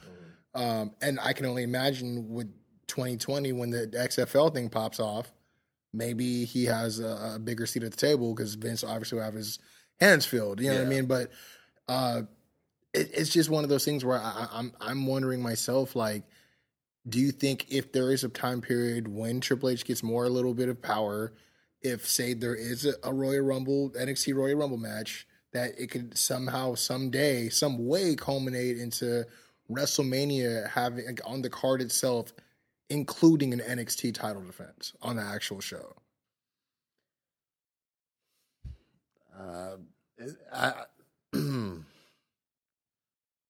um, 0.54 0.92
and 1.02 1.18
I 1.20 1.32
can 1.32 1.46
only 1.46 1.64
imagine 1.64 2.30
with 2.30 2.50
2020 2.86 3.52
when 3.52 3.70
the 3.70 3.86
XFL 3.88 4.52
thing 4.52 4.68
pops 4.68 4.98
off, 4.98 5.32
maybe 5.92 6.44
he 6.44 6.64
has 6.66 7.00
a, 7.00 7.34
a 7.36 7.38
bigger 7.38 7.66
seat 7.66 7.82
at 7.82 7.90
the 7.92 7.96
table 7.96 8.34
because 8.34 8.54
Vince 8.54 8.84
obviously 8.84 9.16
will 9.16 9.24
have 9.24 9.34
his 9.34 9.58
hands 9.98 10.26
filled. 10.26 10.60
You 10.60 10.70
know 10.70 10.76
what 10.78 10.86
I 10.86 10.90
mean? 10.90 11.06
But 11.06 11.30
uh, 11.88 12.22
it, 12.94 13.10
it's 13.14 13.30
just 13.30 13.50
one 13.50 13.64
of 13.64 13.70
those 13.70 13.84
things 13.84 14.04
where 14.04 14.18
I, 14.18 14.22
I- 14.22 14.58
I'm 14.58 14.72
I'm 14.80 15.06
wondering 15.06 15.42
myself 15.42 15.94
like 15.96 16.24
do 17.08 17.18
you 17.18 17.32
think 17.32 17.66
if 17.70 17.92
there 17.92 18.12
is 18.12 18.24
a 18.24 18.28
time 18.28 18.60
period 18.60 19.08
when 19.08 19.40
Triple 19.40 19.70
H 19.70 19.84
gets 19.86 20.02
more 20.02 20.24
a 20.26 20.28
little 20.28 20.52
bit 20.52 20.68
of 20.68 20.82
power, 20.82 21.32
if 21.80 22.06
say 22.06 22.34
there 22.34 22.54
is 22.54 22.84
a, 22.84 22.92
a 23.02 23.12
Royal 23.12 23.40
Rumble 23.42 23.90
NXT 23.90 24.34
Royal 24.34 24.56
Rumble 24.58 24.76
match, 24.76 25.26
that 25.52 25.70
it 25.78 25.90
could 25.90 26.16
somehow 26.16 26.74
someday 26.74 27.48
some 27.48 27.88
way 27.88 28.14
culminate 28.16 28.76
into 28.78 29.24
WrestleMania 29.70 30.68
having 30.70 31.06
like, 31.06 31.20
on 31.24 31.40
the 31.42 31.48
card 31.50 31.80
itself, 31.80 32.32
including 32.90 33.52
an 33.52 33.60
NXT 33.60 34.12
title 34.14 34.42
defense 34.42 34.92
on 35.00 35.16
the 35.16 35.22
actual 35.22 35.60
show. 35.60 35.94
Uh, 39.38 39.76
I, 40.52 40.72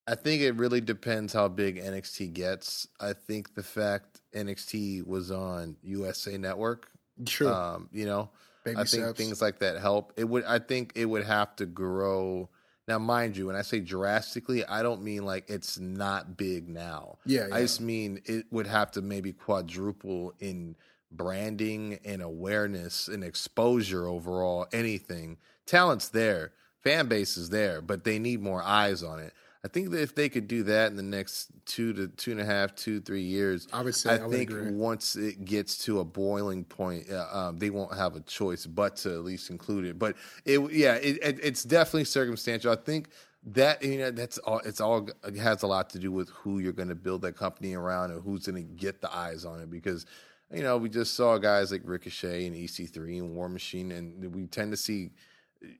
I 0.06 0.14
think 0.14 0.42
it 0.42 0.52
really 0.56 0.80
depends 0.80 1.32
how 1.32 1.48
big 1.48 1.82
NXT 1.82 2.32
gets. 2.32 2.86
I 3.00 3.12
think 3.12 3.54
the 3.54 3.62
fact 3.62 4.20
NXT 4.34 5.06
was 5.06 5.30
on 5.30 5.76
USA 5.82 6.36
Network, 6.36 6.88
True, 7.26 7.48
um, 7.48 7.88
you 7.92 8.06
know, 8.06 8.30
baby 8.64 8.76
I 8.76 8.84
think 8.84 9.04
steps. 9.04 9.18
things 9.18 9.42
like 9.42 9.58
that 9.60 9.80
help. 9.80 10.12
It 10.16 10.24
would. 10.28 10.44
I 10.44 10.58
think 10.58 10.92
it 10.94 11.06
would 11.06 11.24
have 11.24 11.56
to 11.56 11.66
grow. 11.66 12.50
Now, 12.90 12.98
mind 12.98 13.36
you, 13.36 13.46
when 13.46 13.54
I 13.54 13.62
say 13.62 13.78
drastically, 13.78 14.66
I 14.66 14.82
don't 14.82 15.04
mean 15.04 15.24
like 15.24 15.48
it's 15.48 15.78
not 15.78 16.36
big 16.36 16.68
now. 16.68 17.18
Yeah, 17.24 17.46
I 17.52 17.60
just 17.60 17.80
mean 17.80 18.20
it 18.24 18.46
would 18.50 18.66
have 18.66 18.90
to 18.92 19.00
maybe 19.00 19.32
quadruple 19.32 20.34
in 20.40 20.74
branding 21.12 22.00
and 22.04 22.20
awareness 22.20 23.06
and 23.06 23.22
exposure 23.22 24.08
overall. 24.08 24.66
Anything, 24.72 25.36
talent's 25.66 26.08
there, 26.08 26.50
fan 26.82 27.06
base 27.06 27.36
is 27.36 27.50
there, 27.50 27.80
but 27.80 28.02
they 28.02 28.18
need 28.18 28.42
more 28.42 28.60
eyes 28.60 29.04
on 29.04 29.20
it. 29.20 29.34
I 29.62 29.68
think 29.68 29.90
that 29.90 30.00
if 30.00 30.14
they 30.14 30.30
could 30.30 30.48
do 30.48 30.62
that 30.64 30.90
in 30.90 30.96
the 30.96 31.02
next 31.02 31.50
two 31.66 31.92
to 31.92 32.08
two 32.08 32.30
and 32.30 32.40
a 32.40 32.44
half, 32.44 32.74
two 32.74 33.00
three 33.00 33.22
years, 33.22 33.68
I 33.72 33.82
would 33.82 33.94
say 33.94 34.12
I 34.12 34.16
I 34.16 34.26
would 34.26 34.30
think 34.34 34.50
agree. 34.50 34.72
once 34.72 35.16
it 35.16 35.44
gets 35.44 35.76
to 35.84 36.00
a 36.00 36.04
boiling 36.04 36.64
point, 36.64 37.10
uh, 37.10 37.26
um, 37.30 37.58
they 37.58 37.68
won't 37.68 37.94
have 37.94 38.16
a 38.16 38.20
choice 38.20 38.64
but 38.64 38.96
to 38.96 39.12
at 39.12 39.24
least 39.24 39.50
include 39.50 39.84
it. 39.84 39.98
But 39.98 40.16
it, 40.46 40.60
yeah, 40.72 40.94
it, 40.94 41.18
it, 41.22 41.40
it's 41.42 41.62
definitely 41.62 42.04
circumstantial. 42.04 42.72
I 42.72 42.76
think 42.76 43.10
that 43.44 43.82
you 43.82 43.98
know 43.98 44.10
that's 44.10 44.38
all. 44.38 44.60
It's 44.60 44.80
all 44.80 45.08
it 45.26 45.36
has 45.36 45.62
a 45.62 45.66
lot 45.66 45.90
to 45.90 45.98
do 45.98 46.10
with 46.10 46.30
who 46.30 46.58
you're 46.60 46.72
going 46.72 46.88
to 46.88 46.94
build 46.94 47.20
that 47.22 47.36
company 47.36 47.74
around 47.74 48.12
and 48.12 48.22
who's 48.22 48.46
going 48.46 48.66
to 48.66 48.74
get 48.74 49.02
the 49.02 49.14
eyes 49.14 49.44
on 49.44 49.60
it. 49.60 49.70
Because 49.70 50.06
you 50.50 50.62
know 50.62 50.78
we 50.78 50.88
just 50.88 51.14
saw 51.14 51.36
guys 51.36 51.70
like 51.70 51.82
Ricochet 51.84 52.46
and 52.46 52.56
EC3 52.56 53.18
and 53.18 53.36
War 53.36 53.50
Machine, 53.50 53.92
and 53.92 54.34
we 54.34 54.46
tend 54.46 54.72
to 54.72 54.78
see, 54.78 55.10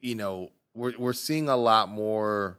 you 0.03 0.17
know, 0.17 0.51
we're 0.75 0.93
we're 0.99 1.15
seeing 1.15 1.49
a 1.49 1.57
lot 1.57 1.89
more 1.89 2.59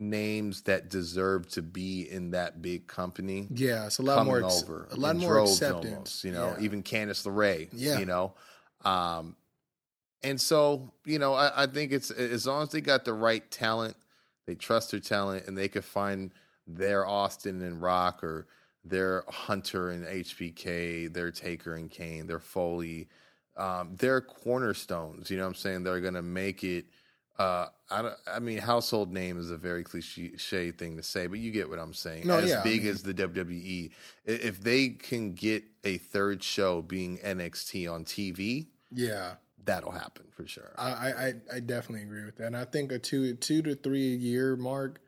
names 0.00 0.62
that 0.62 0.88
deserve 0.88 1.46
to 1.50 1.60
be 1.62 2.10
in 2.10 2.30
that 2.30 2.62
big 2.62 2.86
company 2.86 3.46
yeah, 3.50 3.84
it's 3.86 3.98
a 3.98 4.02
lot 4.02 4.24
more 4.24 4.42
ex- 4.44 4.62
over 4.62 4.88
a 4.90 4.96
lot 4.96 5.14
more 5.16 5.38
acceptance. 5.40 5.92
almost, 5.92 6.24
you 6.24 6.32
know, 6.32 6.54
Yeah. 6.58 6.64
even 6.64 6.82
Candice 6.82 7.26
LeRae, 7.26 7.68
Yeah. 7.72 7.98
you 7.98 8.06
know. 8.06 8.32
Um, 8.82 9.36
and 10.22 10.40
so, 10.40 10.92
you 11.04 11.18
know, 11.18 11.34
I, 11.34 11.64
I 11.64 11.66
think 11.66 11.92
it's 11.92 12.10
as 12.10 12.46
long 12.46 12.62
as 12.62 12.70
they 12.70 12.80
got 12.80 13.04
the 13.04 13.12
right 13.12 13.48
talent, 13.50 13.96
they 14.46 14.54
trust 14.54 14.90
their 14.90 15.00
talent, 15.00 15.46
and 15.46 15.56
they 15.56 15.68
could 15.68 15.84
find 15.84 16.32
their 16.66 17.06
Austin 17.06 17.62
and 17.62 17.80
Rock 17.82 18.24
or 18.24 18.46
their 18.84 19.24
Hunter 19.28 19.90
and 19.90 20.06
HBK, 20.06 21.12
their 21.12 21.30
Taker 21.30 21.74
and 21.74 21.90
Kane, 21.90 22.26
their 22.26 22.38
Foley, 22.40 23.08
um, 23.56 23.96
their 23.96 24.20
cornerstones. 24.22 25.30
You 25.30 25.36
know 25.36 25.42
what 25.44 25.48
I'm 25.50 25.54
saying? 25.56 25.82
They're 25.84 26.00
going 26.00 26.14
to 26.14 26.22
make 26.22 26.64
it. 26.64 26.86
Uh, 27.40 27.68
I, 27.90 28.02
don't, 28.02 28.14
I 28.30 28.38
mean, 28.38 28.58
household 28.58 29.10
name 29.12 29.38
is 29.38 29.50
a 29.50 29.56
very 29.56 29.82
cliche 29.82 30.70
thing 30.72 30.96
to 30.98 31.02
say, 31.02 31.26
but 31.26 31.38
you 31.38 31.50
get 31.50 31.70
what 31.70 31.78
I'm 31.78 31.94
saying. 31.94 32.26
No, 32.26 32.36
as 32.36 32.50
yeah, 32.50 32.60
I 32.60 32.64
big 32.64 32.82
mean- 32.82 32.92
as 32.92 33.02
the 33.02 33.14
WWE, 33.14 33.90
if 34.26 34.60
they 34.62 34.90
can 34.90 35.32
get 35.32 35.64
a 35.82 35.96
third 35.96 36.42
show 36.42 36.82
being 36.82 37.16
NXT 37.18 37.90
on 37.90 38.04
TV, 38.04 38.66
Yeah, 38.92 39.36
that'll 39.64 39.92
happen 39.92 40.26
for 40.32 40.46
sure. 40.46 40.72
I, 40.76 40.90
I 40.90 41.08
I- 41.08 41.34
I 41.56 41.60
definitely 41.60 42.02
agree 42.02 42.24
with 42.24 42.36
that. 42.36 42.48
And 42.48 42.56
I 42.56 42.66
think 42.66 42.92
a 42.92 42.98
two 42.98 43.34
two 43.36 43.62
to 43.62 43.74
three 43.74 44.14
year 44.16 44.56
mark, 44.56 45.00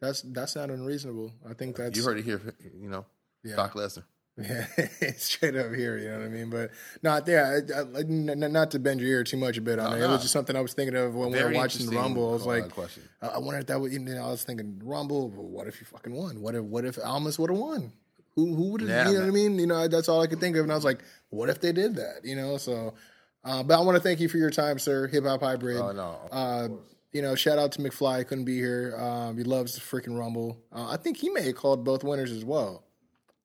that's 0.00 0.20
that's 0.22 0.56
not 0.56 0.68
unreasonable. 0.70 1.32
I 1.48 1.54
think 1.54 1.76
that's 1.76 1.96
you 1.96 2.04
heard 2.04 2.18
it 2.18 2.24
here, 2.26 2.42
you 2.78 2.90
know, 2.90 3.06
Yeah. 3.42 3.54
Brock 3.54 3.72
Lesnar. 3.74 4.04
Yeah, 4.42 4.66
straight 5.16 5.56
up 5.56 5.74
here, 5.74 5.98
you 5.98 6.08
know 6.10 6.18
what 6.18 6.24
I 6.26 6.28
mean. 6.28 6.50
But 6.50 6.70
not 7.02 7.26
there. 7.26 7.64
I, 7.74 7.98
I, 7.98 8.00
n- 8.00 8.28
n- 8.42 8.52
not 8.52 8.70
to 8.72 8.78
bend 8.78 9.00
your 9.00 9.08
ear 9.10 9.24
too 9.24 9.36
much 9.36 9.56
a 9.58 9.60
bit 9.60 9.78
on 9.78 9.90
No, 9.90 9.96
it. 9.96 10.00
It 10.00 10.06
no. 10.06 10.12
was 10.12 10.22
just 10.22 10.32
something 10.32 10.56
I 10.56 10.60
was 10.60 10.72
thinking 10.74 10.96
of 10.96 11.14
when 11.14 11.30
we 11.32 11.42
were 11.42 11.52
watching 11.52 11.86
the 11.88 11.96
Rumble. 11.96 12.30
I 12.30 12.32
was 12.32 12.42
uh, 12.42 12.46
like, 12.46 12.70
question. 12.70 13.02
I, 13.22 13.26
I 13.28 13.38
wonder 13.38 13.58
if 13.60 13.66
that 13.66 13.80
would. 13.80 13.92
You 13.92 13.98
know, 14.00 14.24
I 14.26 14.30
was 14.30 14.42
thinking 14.44 14.80
Rumble. 14.84 15.28
What 15.30 15.66
if 15.66 15.80
you 15.80 15.86
fucking 15.86 16.12
won? 16.14 16.40
What 16.40 16.54
if 16.54 16.62
what 16.64 16.84
if 16.84 16.98
Almas 17.04 17.38
would 17.38 17.50
have 17.50 17.58
won? 17.58 17.92
Who 18.36 18.54
who 18.54 18.70
would 18.72 18.80
have? 18.82 18.90
Yeah, 18.90 18.98
you 19.08 19.12
know 19.14 19.20
man. 19.20 19.22
what 19.22 19.28
I 19.28 19.30
mean? 19.32 19.58
You 19.58 19.66
know, 19.66 19.88
that's 19.88 20.08
all 20.08 20.20
I 20.22 20.26
could 20.26 20.40
think 20.40 20.56
of. 20.56 20.62
And 20.62 20.72
I 20.72 20.74
was 20.76 20.84
like, 20.84 21.00
what 21.30 21.48
if 21.50 21.60
they 21.60 21.72
did 21.72 21.96
that? 21.96 22.20
You 22.24 22.36
know, 22.36 22.56
so. 22.56 22.94
Uh, 23.42 23.62
but 23.62 23.78
I 23.78 23.80
want 23.82 23.96
to 23.96 24.02
thank 24.02 24.20
you 24.20 24.28
for 24.28 24.36
your 24.36 24.50
time, 24.50 24.78
sir. 24.78 25.06
Hip 25.08 25.24
hop 25.24 25.40
hybrid. 25.40 25.78
Oh 25.78 25.92
no, 25.92 26.18
Uh, 26.30 26.68
you 27.12 27.22
know, 27.22 27.34
shout 27.34 27.58
out 27.58 27.72
to 27.72 27.80
McFly. 27.80 28.26
Couldn't 28.26 28.44
be 28.44 28.56
here. 28.56 28.94
Um, 28.98 29.36
he 29.38 29.44
loves 29.44 29.74
the 29.74 29.80
freaking 29.80 30.16
Rumble. 30.18 30.58
Uh, 30.70 30.88
I 30.90 30.96
think 30.98 31.16
he 31.16 31.30
may 31.30 31.42
have 31.46 31.56
called 31.56 31.82
both 31.84 32.04
winners 32.04 32.30
as 32.32 32.44
well. 32.44 32.84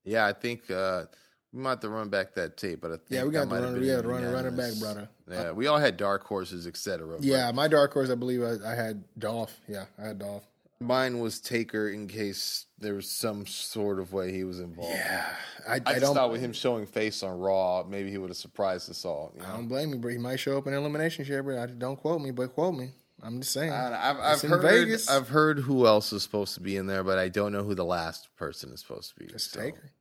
Yeah, 0.05 0.25
I 0.25 0.33
think 0.33 0.69
uh, 0.71 1.05
we 1.51 1.61
might 1.61 1.71
have 1.71 1.79
to 1.81 1.89
run 1.89 2.09
back 2.09 2.33
that 2.35 2.57
tape, 2.57 2.81
but 2.81 2.91
I 2.91 2.95
think 2.95 3.09
Yeah, 3.09 3.23
we 3.23 3.31
got 3.31 3.49
to 3.49 3.55
run. 3.55 3.73
been 3.73 3.81
We 3.81 3.87
got 3.87 4.01
to 4.01 4.07
run, 4.07 4.23
run 4.25 4.45
it 4.45 4.55
back, 4.55 4.73
brother. 4.79 5.09
Yeah, 5.29 5.51
we 5.51 5.67
all 5.67 5.77
had 5.77 5.97
dark 5.97 6.25
horses, 6.25 6.67
etc. 6.67 7.17
Yeah, 7.19 7.51
my 7.51 7.67
dark 7.67 7.93
horse, 7.93 8.09
I 8.09 8.15
believe 8.15 8.43
I, 8.43 8.71
I 8.71 8.75
had 8.75 9.03
Dolph. 9.17 9.59
Yeah, 9.67 9.85
I 9.97 10.07
had 10.07 10.19
Dolph. 10.19 10.43
mine 10.79 11.19
was 11.19 11.39
Taker 11.39 11.89
in 11.89 12.07
case 12.07 12.65
there 12.77 12.93
was 12.93 13.09
some 13.09 13.45
sort 13.45 13.99
of 13.99 14.13
way 14.13 14.31
he 14.31 14.43
was 14.43 14.59
involved. 14.59 14.93
Yeah, 14.93 15.25
I, 15.67 15.71
I, 15.71 15.75
I, 15.75 15.79
just 15.79 16.01
don't. 16.01 16.15
thought 16.15 16.31
with 16.31 16.41
him 16.41 16.53
showing 16.53 16.85
face 16.85 17.23
on 17.23 17.39
Raw, 17.39 17.83
maybe 17.87 18.11
he 18.11 18.17
would 18.17 18.29
have 18.29 18.37
surprised 18.37 18.89
us 18.89 19.05
all. 19.05 19.31
You 19.35 19.41
know? 19.41 19.47
I 19.47 19.51
don't 19.53 19.67
blame 19.67 19.91
you, 19.91 19.97
but 19.97 20.09
he 20.09 20.17
might 20.17 20.39
show 20.39 20.57
up 20.57 20.67
in 20.67 20.73
elimination 20.73 21.25
chamber. 21.25 21.57
I 21.57 21.65
don't 21.67 21.95
quote 21.95 22.21
me, 22.21 22.31
but 22.31 22.53
quote 22.53 22.75
me. 22.75 22.89
I'm 23.23 23.39
just 23.39 23.53
saying. 23.53 23.71
I, 23.71 24.09
I've, 24.09 24.19
I've 24.19 24.41
heard 24.41 24.61
Vegas. 24.61 25.09
I've 25.09 25.29
heard 25.29 25.59
who 25.59 25.87
else 25.87 26.11
is 26.13 26.21
supposed 26.21 26.53
to 26.55 26.59
be 26.59 26.75
in 26.75 26.85
there, 26.85 27.03
but 27.03 27.17
I 27.17 27.29
don't 27.29 27.53
know 27.53 27.63
who 27.63 27.73
the 27.73 27.85
last 27.85 28.27
person 28.35 28.71
is 28.71 28.81
supposed 28.81 29.13
to 29.13 29.19
be. 29.19 29.33
It's 29.33 29.49
so. 29.49 29.61
Taker. 29.61 29.91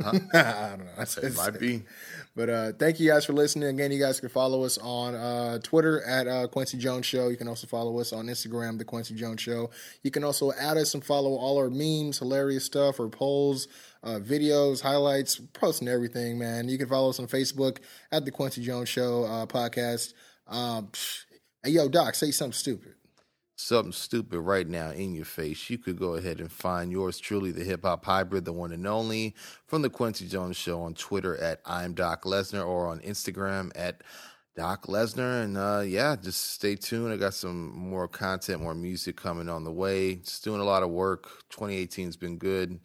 I 0.04 0.10
don't 0.12 0.28
know. 0.32 0.84
That's- 0.96 1.18
It 1.18 1.36
might 1.36 1.58
be. 1.60 1.82
But 2.36 2.50
uh, 2.50 2.72
thank 2.72 2.98
you 2.98 3.08
guys 3.08 3.24
for 3.24 3.32
listening. 3.32 3.68
Again, 3.68 3.92
you 3.92 4.00
guys 4.00 4.18
can 4.18 4.28
follow 4.28 4.64
us 4.64 4.76
on 4.78 5.14
uh, 5.14 5.60
Twitter 5.62 6.02
at 6.04 6.26
uh, 6.26 6.48
Kwency 6.48 6.78
Jones 6.78 7.06
Show. 7.06 7.28
You 7.28 7.36
can 7.36 7.46
also 7.46 7.68
follow 7.68 8.00
us 8.00 8.12
on 8.12 8.26
Instagram, 8.26 8.76
The 8.76 8.84
Kwency 8.84 9.14
Jones 9.14 9.40
Show. 9.40 9.70
You 10.02 10.10
can 10.10 10.24
also 10.24 10.50
add 10.58 10.76
us 10.76 10.94
and 10.94 11.04
follow 11.04 11.36
all 11.36 11.58
our 11.58 11.70
memes, 11.70 12.18
hilarious 12.18 12.64
stuff, 12.64 12.98
or 12.98 13.08
polls, 13.08 13.68
uh, 14.02 14.18
videos, 14.20 14.80
highlights, 14.82 15.36
posting 15.36 15.86
everything, 15.86 16.36
man. 16.36 16.68
You 16.68 16.76
can 16.76 16.88
follow 16.88 17.10
us 17.10 17.20
on 17.20 17.28
Facebook 17.28 17.78
at 18.10 18.24
The 18.24 18.32
Kwency 18.32 18.62
Jones 18.62 18.88
Show 18.88 19.24
uh, 19.24 19.46
podcast. 19.46 20.12
Um, 20.48 20.90
hey, 21.62 21.70
yo, 21.70 21.88
Doc, 21.88 22.16
say 22.16 22.32
something 22.32 22.52
stupid. 22.52 22.94
Something 23.56 23.92
stupid 23.92 24.40
right 24.40 24.68
now 24.68 24.90
in 24.90 25.14
your 25.14 25.24
face, 25.26 25.70
you 25.70 25.78
could 25.78 25.98
go 25.98 26.14
ahead 26.14 26.40
and 26.40 26.50
find 26.52 26.90
yours 26.92 27.20
truly, 27.20 27.52
the 27.52 27.64
hip 27.64 27.84
hop 27.84 28.04
hybrid, 28.04 28.44
the 28.44 28.52
one 28.52 28.72
and 28.72 28.86
only, 28.86 29.34
from 29.66 29.82
the 29.82 29.90
Kwency 29.90 30.28
Jones 30.28 30.56
Show 30.56 30.82
on 30.82 30.94
Twitter 30.94 31.36
at 31.38 31.60
I'm 31.66 31.94
Doc 31.94 32.24
Lesnar 32.24 32.66
or 32.66 32.88
on 32.88 33.00
Instagram 33.00 33.70
at 33.76 34.02
Doc 34.56 34.86
Lesnar. 34.88 35.44
And 35.44 35.56
uh, 35.56 35.82
yeah, 35.86 36.16
just 36.16 36.52
stay 36.52 36.76
tuned. 36.76 37.12
I 37.12 37.16
got 37.16 37.34
some 37.34 37.76
more 37.76 38.08
content, 38.08 38.62
more 38.62 38.74
music 38.74 39.16
coming 39.16 39.48
on 39.48 39.64
the 39.64 39.72
way. 39.72 40.16
Just 40.16 40.44
doing 40.44 40.60
a 40.60 40.64
lot 40.64 40.82
of 40.82 40.90
work. 40.90 41.30
2018's 41.50 42.16
been 42.16 42.38
good. 42.38 42.80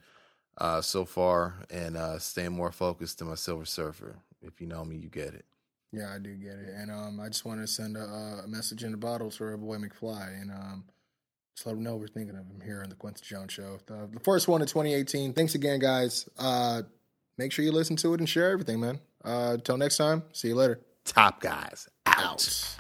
uh, 0.58 0.82
so 0.82 1.06
far, 1.06 1.56
and 1.70 1.98
uh, 1.98 2.20
staying 2.20 2.54
more 2.54 2.72
focused 2.72 3.20
to 3.20 3.26
my 3.26 3.36
Silver 3.36 3.66
Surfer. 3.66 4.18
If 4.42 4.62
you 4.62 4.68
know 4.68 4.86
me, 4.86 4.98
you 4.98 5.10
get 5.10 5.34
it. 5.34 5.46
Yeah, 5.92 6.14
I 6.14 6.20
do 6.20 6.36
get 6.36 6.54
it. 6.54 6.74
And 6.76 6.92
um, 6.92 7.20
I 7.20 7.28
just 7.28 7.46
wanted 7.46 7.62
to 7.62 7.68
send 7.68 7.98
a, 7.98 8.42
a 8.44 8.48
message 8.48 8.84
in 8.84 8.92
the 8.92 8.98
bottle 8.98 9.32
to 9.32 9.44
our 9.44 9.58
boy 9.58 9.78
McFly 9.78 10.42
and 10.42 10.52
um, 10.52 10.84
just 11.56 11.66
let 11.66 11.76
him 11.76 11.84
know 11.84 11.96
we're 11.96 12.08
thinking 12.08 12.36
of 12.36 12.46
him 12.46 12.62
here 12.64 12.82
on 12.84 12.90
the 12.90 12.96
Kwency 12.96 13.24
Jones 13.24 13.52
Show. 13.52 13.80
The, 13.88 14.08
the 14.14 14.20
first 14.20 14.48
one 14.48 14.62
in 14.62 14.68
2018. 14.68 15.34
Thanks 15.34 15.56
again, 15.56 15.80
guys. 15.80 16.30
Uh, 16.38 16.84
make 17.38 17.52
sure 17.52 17.66
you 17.66 17.72
listen 17.72 17.96
to 17.98 18.14
it 18.14 18.20
and 18.20 18.30
share 18.30 18.52
everything, 18.52 18.80
man. 18.80 19.00
Uh, 19.26 19.52
until 19.56 19.78
next 19.78 19.98
time, 19.98 20.24
see 20.32 20.50
you 20.50 20.56
later. 20.56 20.80
Top 21.06 21.42
guys 21.42 21.88
out. 22.06 22.20
Out. 22.24 22.76